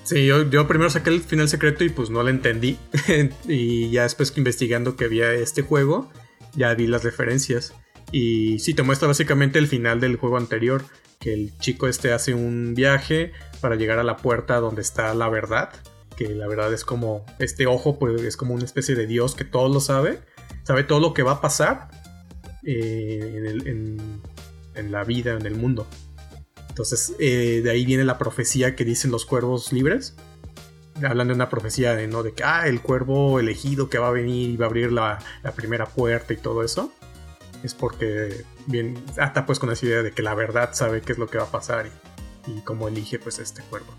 Sí, 0.03 0.25
yo, 0.25 0.49
yo, 0.49 0.67
primero 0.67 0.89
saqué 0.89 1.11
el 1.11 1.21
final 1.21 1.47
secreto 1.47 1.83
y 1.83 1.89
pues 1.89 2.09
no 2.09 2.23
lo 2.23 2.29
entendí. 2.29 2.79
y 3.47 3.91
ya 3.91 4.03
después 4.03 4.31
que 4.31 4.39
investigando 4.39 4.95
que 4.95 5.05
había 5.05 5.31
este 5.33 5.61
juego, 5.61 6.11
ya 6.55 6.73
vi 6.73 6.87
las 6.87 7.03
referencias. 7.03 7.73
Y 8.11 8.59
sí, 8.59 8.73
te 8.73 8.83
muestra 8.83 9.07
básicamente 9.07 9.59
el 9.59 9.67
final 9.67 9.99
del 9.99 10.15
juego 10.15 10.37
anterior, 10.37 10.83
que 11.19 11.33
el 11.33 11.57
chico 11.59 11.87
este 11.87 12.11
hace 12.11 12.33
un 12.33 12.73
viaje 12.73 13.33
para 13.61 13.75
llegar 13.75 13.99
a 13.99 14.03
la 14.03 14.17
puerta 14.17 14.59
donde 14.59 14.81
está 14.81 15.13
la 15.13 15.29
verdad, 15.29 15.69
que 16.15 16.29
la 16.29 16.47
verdad 16.47 16.73
es 16.73 16.83
como, 16.83 17.25
este 17.39 17.67
ojo 17.67 17.99
pues 17.99 18.21
es 18.23 18.35
como 18.35 18.53
una 18.53 18.65
especie 18.65 18.95
de 18.95 19.05
dios 19.05 19.35
que 19.35 19.45
todo 19.45 19.69
lo 19.69 19.79
sabe, 19.79 20.19
sabe 20.63 20.83
todo 20.83 20.99
lo 20.99 21.13
que 21.13 21.23
va 21.23 21.33
a 21.33 21.41
pasar 21.41 21.89
eh, 22.63 23.57
en, 23.65 24.91
la 24.91 25.03
vida, 25.03 25.33
en 25.33 25.45
el 25.45 25.55
mundo. 25.55 25.87
Entonces, 26.69 27.13
eh, 27.19 27.61
de 27.63 27.69
ahí 27.69 27.85
viene 27.85 28.05
la 28.05 28.17
profecía 28.17 28.75
que 28.75 28.85
dicen 28.85 29.11
los 29.11 29.25
cuervos 29.25 29.73
libres. 29.73 30.15
Hablan 31.03 31.27
de 31.27 31.33
una 31.33 31.49
profecía 31.49 31.93
de, 31.95 32.07
¿no? 32.07 32.23
de 32.23 32.33
que, 32.33 32.43
ah, 32.43 32.67
el 32.67 32.81
cuervo 32.81 33.39
elegido 33.39 33.89
que 33.89 33.97
va 33.97 34.07
a 34.07 34.11
venir 34.11 34.49
y 34.49 34.57
va 34.57 34.65
a 34.65 34.69
abrir 34.69 34.91
la 34.91 35.19
primera 35.55 35.85
puerta 35.85 36.33
y 36.33 36.37
todo 36.37 36.63
eso 36.63 36.93
es 37.63 37.73
porque 37.73 38.45
bien 38.67 39.03
ata 39.17 39.45
pues 39.45 39.59
con 39.59 39.71
esa 39.71 39.85
idea 39.85 40.03
de 40.03 40.11
que 40.11 40.21
la 40.21 40.33
verdad 40.33 40.69
sabe 40.73 41.01
qué 41.01 41.11
es 41.11 41.17
lo 41.17 41.27
que 41.27 41.37
va 41.37 41.45
a 41.45 41.51
pasar 41.51 41.87
y, 41.87 42.51
y 42.51 42.61
cómo 42.61 42.87
elige 42.87 43.19
pues 43.19 43.39
este 43.39 43.61
cuervo. 43.63 43.93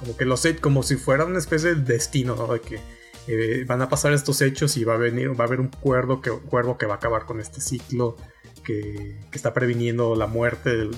Como 0.00 0.16
que 0.16 0.24
lo 0.24 0.36
sé, 0.36 0.56
como 0.56 0.82
si 0.82 0.96
fuera 0.96 1.24
una 1.24 1.38
especie 1.38 1.74
de 1.74 1.82
destino, 1.82 2.34
¿no? 2.36 2.46
De 2.52 2.60
que 2.60 2.80
eh, 3.26 3.64
van 3.66 3.80
a 3.80 3.88
pasar 3.88 4.12
estos 4.12 4.42
hechos 4.42 4.76
y 4.76 4.84
va 4.84 4.94
a 4.94 4.98
venir, 4.98 5.38
va 5.38 5.44
a 5.44 5.46
haber 5.46 5.60
un 5.60 5.68
cuervo 5.68 6.20
que, 6.20 6.30
cuervo 6.30 6.76
que 6.76 6.86
va 6.86 6.94
a 6.94 6.96
acabar 6.96 7.24
con 7.24 7.40
este 7.40 7.60
ciclo, 7.60 8.16
que, 8.64 9.18
está 9.32 9.54
previniendo 9.54 10.14
la 10.14 10.26
muerte 10.26 10.88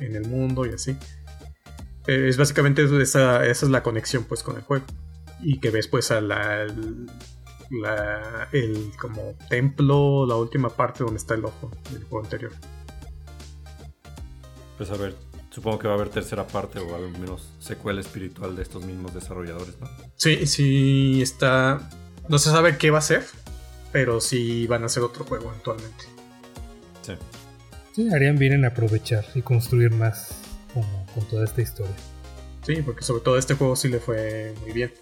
en 0.00 0.16
el 0.16 0.26
mundo 0.26 0.66
y 0.66 0.70
así. 0.70 0.96
Eh, 2.06 2.28
es 2.28 2.36
básicamente 2.36 2.82
esa, 3.00 3.46
esa 3.46 3.66
es 3.66 3.70
la 3.70 3.82
conexión 3.82 4.24
pues 4.24 4.42
con 4.42 4.56
el 4.56 4.62
juego. 4.62 4.84
Y 5.40 5.60
que 5.60 5.70
ves 5.70 5.86
pues 5.86 6.10
a 6.10 6.20
la, 6.20 6.66
la, 7.70 8.48
el 8.52 8.92
como 9.00 9.34
templo, 9.48 10.26
la 10.26 10.36
última 10.36 10.70
parte 10.70 11.04
donde 11.04 11.18
está 11.18 11.34
el 11.34 11.44
ojo 11.44 11.70
del 11.90 12.04
juego 12.04 12.24
anterior. 12.24 12.52
Pues 14.76 14.90
a 14.90 14.96
ver, 14.96 15.14
supongo 15.50 15.78
que 15.78 15.88
va 15.88 15.94
a 15.94 15.96
haber 15.96 16.08
tercera 16.08 16.46
parte 16.46 16.78
o 16.78 16.94
al 16.94 17.10
menos 17.18 17.50
secuela 17.58 18.00
espiritual 18.00 18.54
de 18.56 18.62
estos 18.62 18.84
mismos 18.84 19.12
desarrolladores, 19.14 19.78
¿no? 19.80 19.88
Sí, 20.16 20.46
sí, 20.46 21.20
está... 21.20 21.90
No 22.28 22.38
se 22.38 22.50
sabe 22.50 22.76
qué 22.76 22.90
va 22.90 22.98
a 22.98 23.02
ser, 23.02 23.24
pero 23.90 24.20
sí 24.20 24.66
van 24.66 24.82
a 24.82 24.86
hacer 24.86 25.02
otro 25.02 25.24
juego 25.24 25.50
actualmente. 25.50 26.04
Sí. 27.02 27.14
Sí, 27.94 28.08
harían 28.14 28.38
bien 28.38 28.52
en 28.52 28.64
aprovechar 28.64 29.24
y 29.34 29.42
construir 29.42 29.90
más 29.90 30.36
con 30.74 31.24
toda 31.28 31.44
esta 31.44 31.62
historia. 31.62 31.96
Sí, 32.64 32.82
porque 32.82 33.02
sobre 33.02 33.22
todo 33.22 33.38
este 33.38 33.54
juego 33.54 33.74
sí 33.76 33.88
le 33.88 33.98
fue 33.98 34.54
muy 34.62 34.72
bien. 34.72 34.92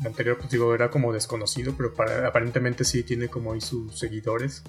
El 0.00 0.06
anterior, 0.06 0.38
pues 0.38 0.50
digo, 0.50 0.74
era 0.74 0.90
como 0.90 1.12
desconocido, 1.12 1.74
pero 1.76 1.92
aparentemente 2.26 2.84
sí 2.84 3.02
tiene 3.02 3.28
como 3.28 3.52
ahí 3.52 3.60
sus 3.60 3.98
seguidores. 3.98 4.62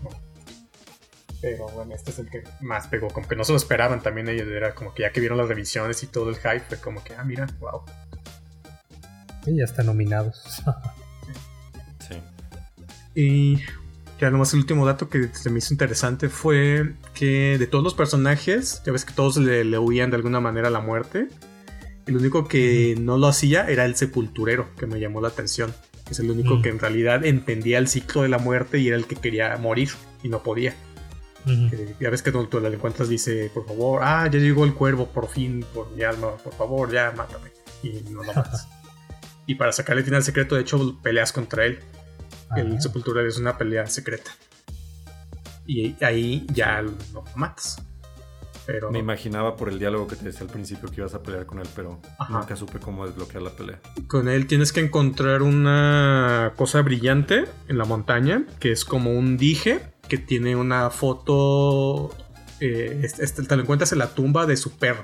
Pero 1.41 1.67
bueno, 1.69 1.93
este 1.95 2.11
es 2.11 2.19
el 2.19 2.29
que 2.29 2.43
más 2.61 2.87
pegó. 2.87 3.07
Como 3.09 3.27
que 3.27 3.35
no 3.35 3.43
se 3.43 3.51
lo 3.51 3.57
esperaban 3.57 4.01
también 4.01 4.27
ellos. 4.27 4.47
Era 4.47 4.75
como 4.75 4.93
que 4.93 5.03
ya 5.03 5.11
que 5.11 5.19
vieron 5.19 5.37
las 5.37 5.47
revisiones 5.47 6.01
y 6.03 6.07
todo 6.07 6.29
el 6.29 6.35
hype, 6.37 6.61
fue 6.61 6.77
como 6.79 7.03
que, 7.03 7.15
ah, 7.15 7.23
mira, 7.23 7.47
wow. 7.59 7.81
Sí, 9.45 9.55
ya 9.55 9.63
están 9.63 9.85
nominados. 9.85 10.41
sí. 12.09 12.15
Y 13.15 13.63
ya 14.19 14.29
nomás 14.31 14.53
el 14.53 14.59
último 14.59 14.85
dato 14.85 15.09
que 15.09 15.29
se 15.33 15.49
me 15.49 15.59
hizo 15.59 15.73
interesante 15.73 16.27
fue 16.27 16.95
que 17.13 17.57
de 17.57 17.67
todos 17.67 17.83
los 17.83 17.93
personajes, 17.93 18.81
ya 18.85 18.91
ves 18.91 19.05
que 19.05 19.13
todos 19.13 19.37
le, 19.37 19.63
le 19.63 19.77
huían 19.77 20.09
de 20.09 20.17
alguna 20.17 20.41
manera 20.41 20.67
a 20.67 20.71
la 20.71 20.81
muerte. 20.81 21.29
El 22.09 22.17
único 22.17 22.47
que 22.47 22.95
no 22.99 23.19
lo 23.19 23.27
hacía 23.27 23.67
era 23.69 23.85
el 23.85 23.95
sepulturero, 23.95 24.73
que 24.79 24.87
me 24.87 24.99
llamó 24.99 25.21
la 25.21 25.27
atención. 25.27 25.71
Es 26.09 26.17
el 26.17 26.31
único 26.31 26.59
que 26.59 26.69
en 26.69 26.79
realidad 26.79 27.23
entendía 27.23 27.77
el 27.77 27.87
ciclo 27.87 28.23
de 28.23 28.29
la 28.29 28.39
muerte 28.39 28.79
y 28.79 28.87
era 28.87 28.97
el 28.97 29.05
que 29.05 29.15
quería 29.15 29.55
morir 29.57 29.91
y 30.23 30.29
no 30.29 30.41
podía. 30.41 30.73
ya 31.99 32.09
ves 32.09 32.23
que 32.23 32.31
cuando 32.31 32.49
tú 32.49 32.59
la 32.59 32.69
encuentras 32.69 33.09
dice, 33.09 33.51
por 33.53 33.67
favor, 33.67 34.01
ah, 34.03 34.27
ya 34.27 34.39
llegó 34.39 34.65
el 34.65 34.73
cuervo, 34.73 35.05
por 35.05 35.29
fin, 35.29 35.63
por 35.71 35.91
mi 35.91 36.01
alma, 36.01 36.35
por 36.37 36.55
favor, 36.55 36.91
ya 36.91 37.13
mátame. 37.15 37.51
Y 37.83 38.01
no 38.09 38.23
lo 38.23 38.33
matas. 38.33 38.67
y 39.45 39.53
para 39.53 39.71
sacar 39.71 39.95
el 39.95 40.03
final 40.03 40.23
secreto, 40.23 40.55
de 40.55 40.61
hecho, 40.61 40.99
peleas 41.03 41.31
contra 41.31 41.67
él. 41.67 41.77
El 42.57 42.81
sepulturero 42.81 43.29
es 43.29 43.37
una 43.37 43.55
pelea 43.55 43.85
secreta. 43.85 44.31
Y 45.67 45.95
ahí 46.03 46.47
ya 46.51 46.81
lo 46.81 47.23
matas. 47.35 47.77
Me 48.91 48.99
imaginaba 48.99 49.55
por 49.55 49.69
el 49.69 49.79
diálogo 49.79 50.07
que 50.07 50.15
te 50.15 50.25
decía 50.25 50.41
al 50.41 50.49
principio 50.51 50.89
que 50.89 51.01
ibas 51.01 51.13
a 51.13 51.23
pelear 51.23 51.45
con 51.45 51.59
él, 51.59 51.67
pero 51.75 51.99
nunca 52.29 52.55
supe 52.55 52.79
cómo 52.79 53.05
desbloquear 53.05 53.43
la 53.43 53.51
pelea. 53.51 53.79
Con 54.07 54.27
él 54.27 54.47
tienes 54.47 54.71
que 54.71 54.79
encontrar 54.79 55.41
una 55.41 56.53
cosa 56.55 56.81
brillante 56.81 57.45
en 57.67 57.77
la 57.77 57.85
montaña, 57.85 58.45
que 58.59 58.71
es 58.71 58.85
como 58.85 59.11
un 59.11 59.37
dije, 59.37 59.81
que 60.07 60.17
tiene 60.17 60.55
una 60.55 60.89
foto... 60.89 62.15
Eh, 62.59 63.01
este, 63.01 63.43
te 63.43 63.55
lo 63.55 63.61
encuentras 63.61 63.91
en 63.93 63.99
la 63.99 64.13
tumba 64.13 64.45
de 64.45 64.57
su 64.57 64.77
perro. 64.77 65.03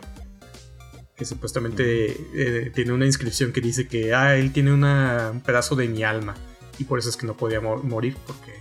Que 1.16 1.24
supuestamente 1.24 2.18
eh, 2.34 2.72
tiene 2.76 2.92
una 2.92 3.06
inscripción 3.06 3.54
que 3.54 3.62
dice 3.62 3.88
que 3.88 4.14
ah, 4.14 4.36
él 4.36 4.52
tiene 4.52 4.74
un 4.74 5.42
pedazo 5.46 5.76
de 5.76 5.88
mi 5.88 6.04
alma. 6.04 6.36
Y 6.78 6.84
por 6.84 7.00
eso 7.00 7.10
es 7.10 7.16
que 7.16 7.26
no 7.26 7.38
podía 7.38 7.62
morir, 7.62 8.18
porque 8.28 8.52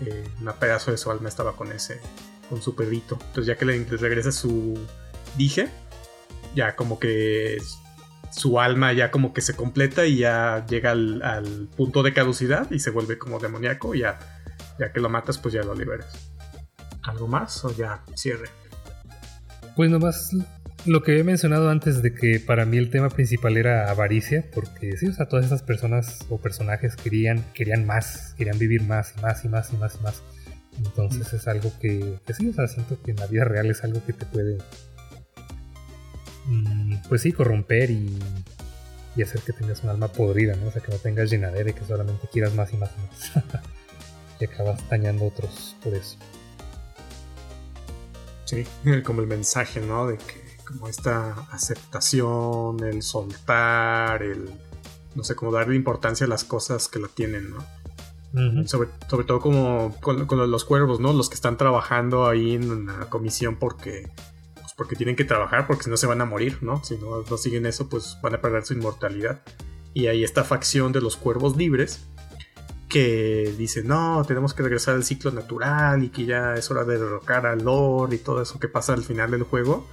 eh, 0.00 0.24
un 0.40 0.52
pedazo 0.58 0.90
de 0.90 0.96
su 0.96 1.10
alma 1.10 1.28
estaba 1.28 1.54
con 1.54 1.70
ese, 1.70 2.00
con 2.48 2.62
su 2.62 2.74
perrito. 2.74 3.18
Entonces 3.20 3.46
ya 3.46 3.56
que 3.56 3.64
le 3.64 3.84
regresa 3.84 4.32
su 4.32 4.78
dije, 5.36 5.68
ya 6.54 6.76
como 6.76 6.98
que 6.98 7.58
su 8.30 8.60
alma 8.60 8.92
ya 8.92 9.10
como 9.10 9.32
que 9.32 9.40
se 9.40 9.54
completa 9.54 10.06
y 10.06 10.18
ya 10.18 10.66
llega 10.66 10.90
al, 10.90 11.68
punto 11.76 12.02
de 12.02 12.12
caducidad 12.12 12.70
y 12.70 12.80
se 12.80 12.90
vuelve 12.90 13.18
como 13.18 13.38
demoníaco 13.38 13.94
y 13.94 14.00
ya, 14.00 14.18
ya 14.78 14.92
que 14.92 15.00
lo 15.00 15.08
matas 15.08 15.38
pues 15.38 15.54
ya 15.54 15.62
lo 15.62 15.74
liberas. 15.74 16.30
¿Algo 17.02 17.28
más 17.28 17.64
o 17.64 17.74
ya 17.74 18.02
cierre? 18.14 18.48
Pues 19.76 19.90
nomás 19.90 20.30
lo 20.86 21.02
que 21.02 21.18
he 21.18 21.24
mencionado 21.24 21.70
antes 21.70 22.02
de 22.02 22.14
que 22.14 22.40
para 22.40 22.64
mí 22.66 22.76
el 22.76 22.90
tema 22.90 23.08
principal 23.08 23.56
era 23.56 23.90
avaricia, 23.90 24.44
porque 24.54 24.96
sí, 24.96 25.06
o 25.06 25.12
sea, 25.12 25.26
todas 25.26 25.46
esas 25.46 25.62
personas 25.62 26.18
o 26.28 26.38
personajes 26.38 26.96
querían, 26.96 27.44
querían 27.54 27.86
más, 27.86 28.34
querían 28.36 28.58
vivir 28.58 28.82
más 28.82 29.14
y 29.16 29.20
más 29.20 29.44
y 29.44 29.48
más 29.48 29.72
y 29.72 29.76
más 29.76 29.96
y 29.98 30.02
más. 30.02 30.22
Entonces 30.78 31.32
es 31.32 31.46
algo 31.48 31.72
que, 31.80 32.18
sí, 32.36 32.48
o 32.48 32.52
sea, 32.52 32.66
siento 32.66 33.00
que 33.02 33.12
en 33.12 33.18
la 33.18 33.26
vida 33.26 33.44
real 33.44 33.70
es 33.70 33.84
algo 33.84 34.04
que 34.04 34.12
te 34.12 34.26
puede 34.26 34.58
Mm, 36.46 36.96
pues 37.08 37.22
sí, 37.22 37.32
corromper 37.32 37.90
y, 37.90 38.18
hacer 39.22 39.40
que 39.42 39.52
tengas 39.52 39.82
un 39.84 39.90
alma 39.90 40.08
podrida, 40.08 40.56
¿no? 40.56 40.66
O 40.66 40.70
sea, 40.72 40.82
que 40.82 40.90
no 40.90 40.98
tengas 40.98 41.30
llenadera 41.30 41.70
y 41.70 41.72
que 41.72 41.84
solamente 41.84 42.28
quieras 42.28 42.54
más 42.54 42.72
y 42.72 42.76
más 42.76 42.90
y 42.96 43.00
más. 43.00 43.44
y 44.40 44.44
acabas 44.44 44.88
dañando 44.88 45.24
a 45.24 45.28
otros 45.28 45.76
por 45.82 45.94
eso. 45.94 46.16
Sí, 48.44 48.66
como 49.04 49.20
el 49.20 49.26
mensaje, 49.26 49.80
¿no? 49.80 50.08
De 50.08 50.18
que 50.18 50.44
como 50.64 50.88
esta 50.88 51.32
aceptación, 51.52 52.82
el 52.82 53.02
soltar, 53.02 54.22
el, 54.22 54.50
no 55.14 55.22
sé, 55.22 55.34
como 55.34 55.52
darle 55.52 55.76
importancia 55.76 56.26
a 56.26 56.28
las 56.28 56.44
cosas 56.44 56.88
que 56.88 56.98
lo 56.98 57.08
tienen, 57.08 57.50
¿no? 57.50 57.64
Sobre, 58.66 58.88
sobre, 59.08 59.24
todo 59.24 59.40
como 59.40 59.94
con, 60.00 60.26
con, 60.26 60.50
los 60.50 60.64
cuervos, 60.64 60.98
¿no? 61.00 61.12
Los 61.12 61.28
que 61.28 61.36
están 61.36 61.56
trabajando 61.56 62.26
ahí 62.26 62.54
en 62.54 62.86
la 62.86 63.08
comisión 63.08 63.56
porque 63.56 64.10
porque 64.76 64.96
tienen 64.96 65.14
que 65.14 65.24
trabajar, 65.24 65.66
porque 65.66 65.84
si 65.84 65.90
no 65.90 65.96
se 65.96 66.06
van 66.06 66.20
a 66.20 66.24
morir, 66.24 66.58
¿no? 66.60 66.82
Si 66.82 66.96
no, 66.96 67.22
no 67.22 67.36
siguen 67.36 67.66
eso, 67.66 67.88
pues 67.88 68.18
van 68.22 68.34
a 68.34 68.40
perder 68.40 68.64
su 68.64 68.74
inmortalidad. 68.74 69.40
Y 69.92 70.08
hay 70.08 70.24
esta 70.24 70.42
facción 70.42 70.92
de 70.92 71.00
los 71.00 71.16
cuervos 71.16 71.56
libres 71.56 72.08
que 72.88 73.54
dice, 73.56 73.82
no, 73.82 74.24
tenemos 74.26 74.54
que 74.54 74.62
regresar 74.62 74.94
al 74.94 75.04
ciclo 75.04 75.30
natural 75.30 76.02
y 76.02 76.08
que 76.10 76.26
ya 76.26 76.54
es 76.54 76.70
hora 76.70 76.84
de 76.84 76.98
derrocar 76.98 77.46
al 77.46 77.64
Lord 77.64 78.12
y 78.12 78.18
todo 78.18 78.42
eso 78.42 78.58
que 78.58 78.68
pasa 78.68 78.92
al 78.92 79.02
final 79.02 79.30
del 79.30 79.44
juego. 79.44 79.86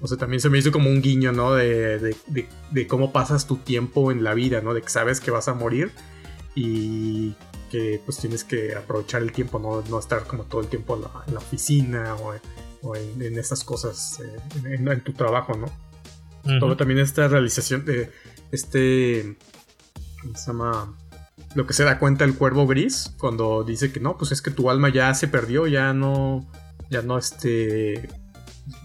O 0.00 0.08
sea, 0.08 0.16
también 0.16 0.40
se 0.40 0.48
me 0.48 0.58
hizo 0.58 0.72
como 0.72 0.88
un 0.88 1.02
guiño, 1.02 1.32
¿no? 1.32 1.52
De, 1.54 1.98
de, 1.98 2.48
de, 2.70 2.86
cómo 2.86 3.12
pasas 3.12 3.46
tu 3.46 3.56
tiempo 3.56 4.10
en 4.10 4.24
la 4.24 4.34
vida, 4.34 4.60
¿no? 4.60 4.74
De 4.74 4.82
que 4.82 4.88
sabes 4.88 5.20
que 5.20 5.30
vas 5.30 5.48
a 5.48 5.54
morir 5.54 5.92
y 6.54 7.34
que 7.70 8.02
pues 8.04 8.18
tienes 8.18 8.44
que 8.44 8.74
aprovechar 8.74 9.22
el 9.22 9.32
tiempo, 9.32 9.58
no, 9.58 9.82
no 9.88 9.98
estar 9.98 10.26
como 10.26 10.44
todo 10.44 10.60
el 10.60 10.66
tiempo 10.66 10.96
en 10.96 11.02
la, 11.02 11.10
en 11.26 11.34
la 11.34 11.40
oficina 11.40 12.14
o 12.16 12.34
o 12.82 12.96
en, 12.96 13.38
esas 13.38 13.64
cosas, 13.64 14.20
eh, 14.20 14.40
en, 14.64 15.00
tu 15.02 15.12
trabajo, 15.12 15.54
¿no? 15.56 15.66
Todo 16.58 16.76
también 16.76 16.98
esta 17.00 17.28
realización 17.28 17.84
de 17.84 18.10
este, 18.50 19.36
¿cómo 20.22 20.36
se 20.36 20.46
llama? 20.46 20.96
Lo 21.54 21.66
que 21.66 21.74
se 21.74 21.84
da 21.84 21.98
cuenta 21.98 22.24
el 22.24 22.34
cuervo 22.34 22.66
gris 22.66 23.14
cuando 23.18 23.64
dice 23.64 23.92
que 23.92 24.00
no, 24.00 24.16
pues 24.16 24.32
es 24.32 24.40
que 24.40 24.50
tu 24.50 24.70
alma 24.70 24.88
ya 24.88 25.12
se 25.14 25.28
perdió, 25.28 25.66
ya 25.66 25.92
no, 25.92 26.46
ya 26.88 27.02
no, 27.02 27.18
este, 27.18 28.08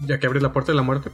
ya 0.02 0.18
que 0.18 0.26
abre 0.26 0.40
la 0.40 0.52
puerta 0.52 0.72
de 0.72 0.76
la 0.76 0.82
muerte, 0.82 1.10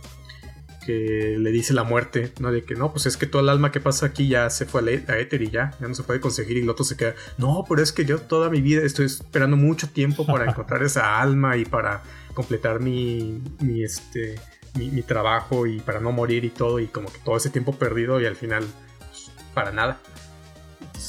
que 0.84 1.36
le 1.38 1.50
dice 1.50 1.72
la 1.72 1.84
muerte, 1.84 2.32
¿no? 2.40 2.52
De 2.52 2.64
que 2.64 2.74
no, 2.74 2.92
pues 2.92 3.06
es 3.06 3.16
que 3.16 3.26
todo 3.26 3.42
el 3.42 3.48
alma 3.48 3.72
que 3.72 3.80
pasa 3.80 4.06
aquí 4.06 4.28
ya 4.28 4.50
se 4.50 4.66
fue 4.66 4.80
a, 4.80 5.18
Éter 5.18 5.42
y 5.42 5.50
ya, 5.50 5.74
ya 5.80 5.88
no 5.88 5.94
se 5.94 6.02
puede 6.02 6.20
conseguir. 6.20 6.56
Y 6.56 6.60
el 6.60 6.70
otro 6.70 6.84
se 6.84 6.96
queda, 6.96 7.14
no, 7.38 7.64
pero 7.68 7.82
es 7.82 7.92
que 7.92 8.04
yo 8.04 8.18
toda 8.18 8.50
mi 8.50 8.60
vida 8.60 8.82
estoy 8.82 9.06
esperando 9.06 9.56
mucho 9.56 9.88
tiempo 9.88 10.26
para 10.26 10.44
encontrar 10.50 10.82
esa 10.82 11.20
alma 11.20 11.56
y 11.56 11.64
para 11.64 12.02
completar 12.34 12.80
mi, 12.80 13.40
mi, 13.60 13.82
este, 13.82 14.38
mi, 14.74 15.02
trabajo 15.02 15.66
y 15.66 15.80
para 15.80 16.00
no 16.00 16.12
morir 16.12 16.44
y 16.44 16.50
todo, 16.50 16.80
y 16.80 16.86
como 16.86 17.12
que 17.12 17.18
todo 17.18 17.36
ese 17.36 17.50
tiempo 17.50 17.72
perdido 17.72 18.20
y 18.20 18.26
al 18.26 18.36
final, 18.36 18.64
pues, 18.98 19.30
para 19.54 19.72
nada. 19.72 20.00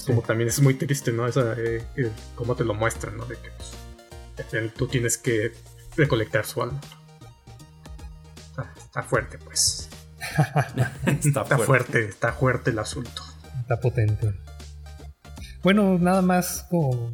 Como 0.05 0.21
también 0.21 0.49
es 0.49 0.59
muy 0.59 0.73
triste, 0.73 1.11
¿no? 1.11 1.27
Esa, 1.27 1.53
eh, 1.53 1.83
eh, 1.95 2.11
cómo 2.35 2.55
te 2.55 2.63
lo 2.63 2.73
muestran, 2.73 3.17
¿no? 3.17 3.25
De 3.25 3.35
que 3.35 3.49
pues, 3.57 4.73
tú 4.73 4.87
tienes 4.87 5.17
que 5.17 5.53
recolectar 5.95 6.45
su 6.45 6.61
alma. 6.61 6.79
Está, 8.93 9.01
fuerte, 9.01 9.39
pues. 9.39 9.89
está, 11.07 11.45
fuerte. 11.57 12.05
está 12.05 12.31
fuerte 12.31 12.69
el 12.69 12.77
asunto. 12.77 13.23
Está 13.59 13.79
potente. 13.79 14.35
Bueno, 15.63 15.97
nada 15.97 16.21
más 16.21 16.67
como 16.69 17.11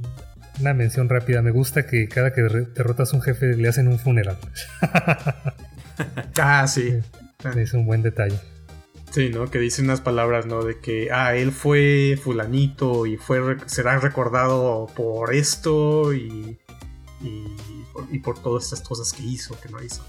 una 0.59 0.73
mención 0.73 1.07
rápida. 1.07 1.41
Me 1.41 1.51
gusta 1.51 1.85
que 1.85 2.09
cada 2.09 2.33
que 2.33 2.41
derrotas 2.41 3.13
a 3.13 3.15
un 3.15 3.21
jefe 3.21 3.55
le 3.55 3.69
hacen 3.69 3.87
un 3.87 3.97
funeral. 3.97 4.37
ah, 6.41 6.67
sí. 6.67 6.99
Es 7.55 7.73
un 7.73 7.85
buen 7.85 8.01
detalle. 8.01 8.37
Sí, 9.11 9.29
¿no? 9.29 9.49
Que 9.49 9.59
dice 9.59 9.81
unas 9.81 10.01
palabras, 10.01 10.47
¿no? 10.47 10.61
De 10.61 10.81
que, 10.81 11.13
ah, 11.13 11.33
él 11.33 11.53
fue 11.53 12.19
fulanito 12.21 13.05
y 13.05 13.15
fue 13.15 13.55
será 13.67 13.99
recordado 13.99 14.87
por 14.97 15.33
esto 15.33 16.13
y, 16.13 16.59
y, 17.21 17.55
y 18.11 18.19
por 18.19 18.37
todas 18.43 18.65
estas 18.65 18.81
cosas 18.81 19.13
que 19.13 19.23
hizo, 19.23 19.57
que 19.61 19.69
no 19.69 19.81
hizo. 19.81 20.03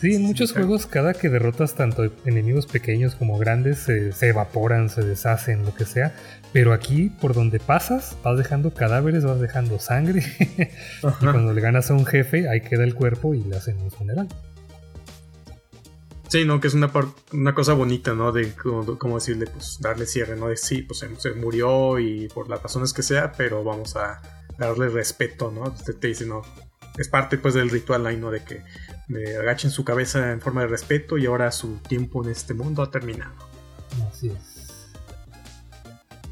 Sí, 0.00 0.14
en 0.14 0.22
muchos 0.22 0.54
juegos 0.54 0.86
cada 0.86 1.12
que 1.12 1.28
derrotas 1.28 1.74
tanto 1.74 2.10
enemigos 2.24 2.66
pequeños 2.66 3.14
como 3.14 3.36
grandes 3.36 3.80
se, 3.80 4.12
evaporan, 4.26 4.88
se 4.88 5.02
deshacen, 5.02 5.62
lo 5.62 5.74
que 5.74 5.84
sea. 5.84 6.14
Pero 6.54 6.72
aquí, 6.72 7.10
por 7.20 7.34
donde 7.34 7.60
pasas, 7.60 8.16
vas 8.24 8.38
dejando 8.38 8.72
cadáveres, 8.72 9.26
vas 9.26 9.40
dejando 9.40 9.78
sangre. 9.78 10.24
y 11.02 11.24
cuando 11.24 11.52
le 11.52 11.60
ganas 11.60 11.90
a 11.90 11.94
un 11.94 12.06
jefe, 12.06 12.48
ahí 12.48 12.62
queda 12.62 12.84
el 12.84 12.94
cuerpo 12.94 13.34
y 13.34 13.44
le 13.44 13.56
hacen 13.56 13.76
un 13.76 13.90
funeral. 13.90 14.26
Sí, 16.28 16.46
no, 16.46 16.60
que 16.60 16.68
es 16.68 16.74
una, 16.74 16.90
una 17.34 17.54
cosa 17.54 17.74
bonita, 17.74 18.14
¿no? 18.14 18.32
De 18.32 18.54
como, 18.54 19.16
decirle, 19.16 19.48
pues 19.48 19.80
darle 19.82 20.06
cierre, 20.06 20.34
¿no? 20.34 20.48
De 20.48 20.56
sí, 20.56 20.80
pues 20.80 21.04
se, 21.18 21.34
murió 21.34 21.98
y 21.98 22.26
por 22.28 22.48
las 22.48 22.62
razones 22.62 22.94
que 22.94 23.02
sea, 23.02 23.32
pero 23.32 23.64
vamos 23.64 23.96
a 23.96 24.22
darle 24.56 24.88
respeto, 24.88 25.50
¿no? 25.50 25.72
Te, 25.72 25.92
te 25.92 26.08
dice, 26.08 26.24
no, 26.24 26.42
es 26.98 27.08
parte 27.08 27.38
pues 27.38 27.54
del 27.54 27.70
ritual 27.70 28.06
ahí, 28.06 28.16
¿no? 28.16 28.30
De 28.30 28.42
que 28.42 28.62
me 29.08 29.36
agachen 29.36 29.70
su 29.70 29.84
cabeza 29.84 30.32
en 30.32 30.40
forma 30.40 30.62
de 30.62 30.68
respeto 30.68 31.18
y 31.18 31.26
ahora 31.26 31.50
su 31.50 31.76
tiempo 31.78 32.22
en 32.24 32.30
este 32.30 32.54
mundo 32.54 32.82
ha 32.82 32.90
terminado. 32.90 33.32
Así 34.08 34.28
es. 34.28 34.90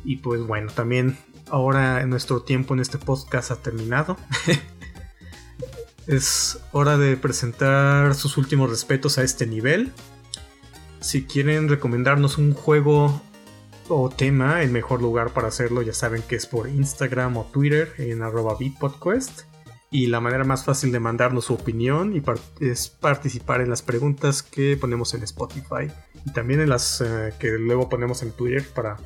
Y 0.04 0.16
pues 0.16 0.40
bueno, 0.42 0.70
también 0.72 1.18
ahora 1.50 2.04
nuestro 2.06 2.42
tiempo 2.42 2.74
en 2.74 2.80
este 2.80 2.98
podcast 2.98 3.50
ha 3.50 3.56
terminado. 3.56 4.16
es 6.06 6.60
hora 6.72 6.96
de 6.96 7.16
presentar 7.16 8.14
sus 8.14 8.36
últimos 8.36 8.70
respetos 8.70 9.18
a 9.18 9.22
este 9.22 9.46
nivel. 9.46 9.92
Si 11.00 11.24
quieren 11.24 11.68
recomendarnos 11.68 12.38
un 12.38 12.54
juego 12.54 13.22
o 13.88 14.10
tema, 14.10 14.62
el 14.62 14.70
mejor 14.70 15.00
lugar 15.00 15.32
para 15.32 15.48
hacerlo 15.48 15.82
ya 15.82 15.94
saben 15.94 16.22
que 16.22 16.36
es 16.36 16.46
por 16.46 16.68
Instagram 16.68 17.36
o 17.38 17.44
Twitter 17.44 17.94
en 17.98 18.22
arroba 18.22 18.56
bitpodquest 18.58 19.47
y 19.90 20.06
la 20.06 20.20
manera 20.20 20.44
más 20.44 20.64
fácil 20.64 20.92
de 20.92 21.00
mandarnos 21.00 21.46
su 21.46 21.54
opinión 21.54 22.14
y 22.14 22.22
es 22.60 22.88
participar 22.88 23.60
en 23.60 23.70
las 23.70 23.82
preguntas 23.82 24.42
que 24.42 24.76
ponemos 24.76 25.14
en 25.14 25.22
Spotify 25.22 25.90
y 26.26 26.32
también 26.32 26.60
en 26.60 26.68
las 26.68 27.00
eh, 27.00 27.32
que 27.38 27.52
luego 27.58 27.88
ponemos 27.88 28.22
en 28.22 28.32
Twitter 28.32 28.66
para 28.74 28.96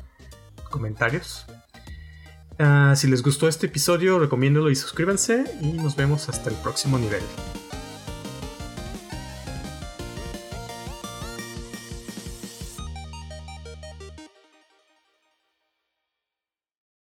comentarios. 0.69 1.45
Ah, 2.59 2.93
si 2.95 3.07
les 3.07 3.23
gustó 3.23 3.47
este 3.47 3.67
episodio, 3.67 4.19
recomiéndolo 4.19 4.69
y 4.69 4.75
suscríbanse 4.75 5.45
y 5.61 5.73
nos 5.73 5.95
vemos 5.95 6.29
hasta 6.29 6.49
el 6.49 6.55
próximo 6.57 6.99
nivel. 6.99 7.23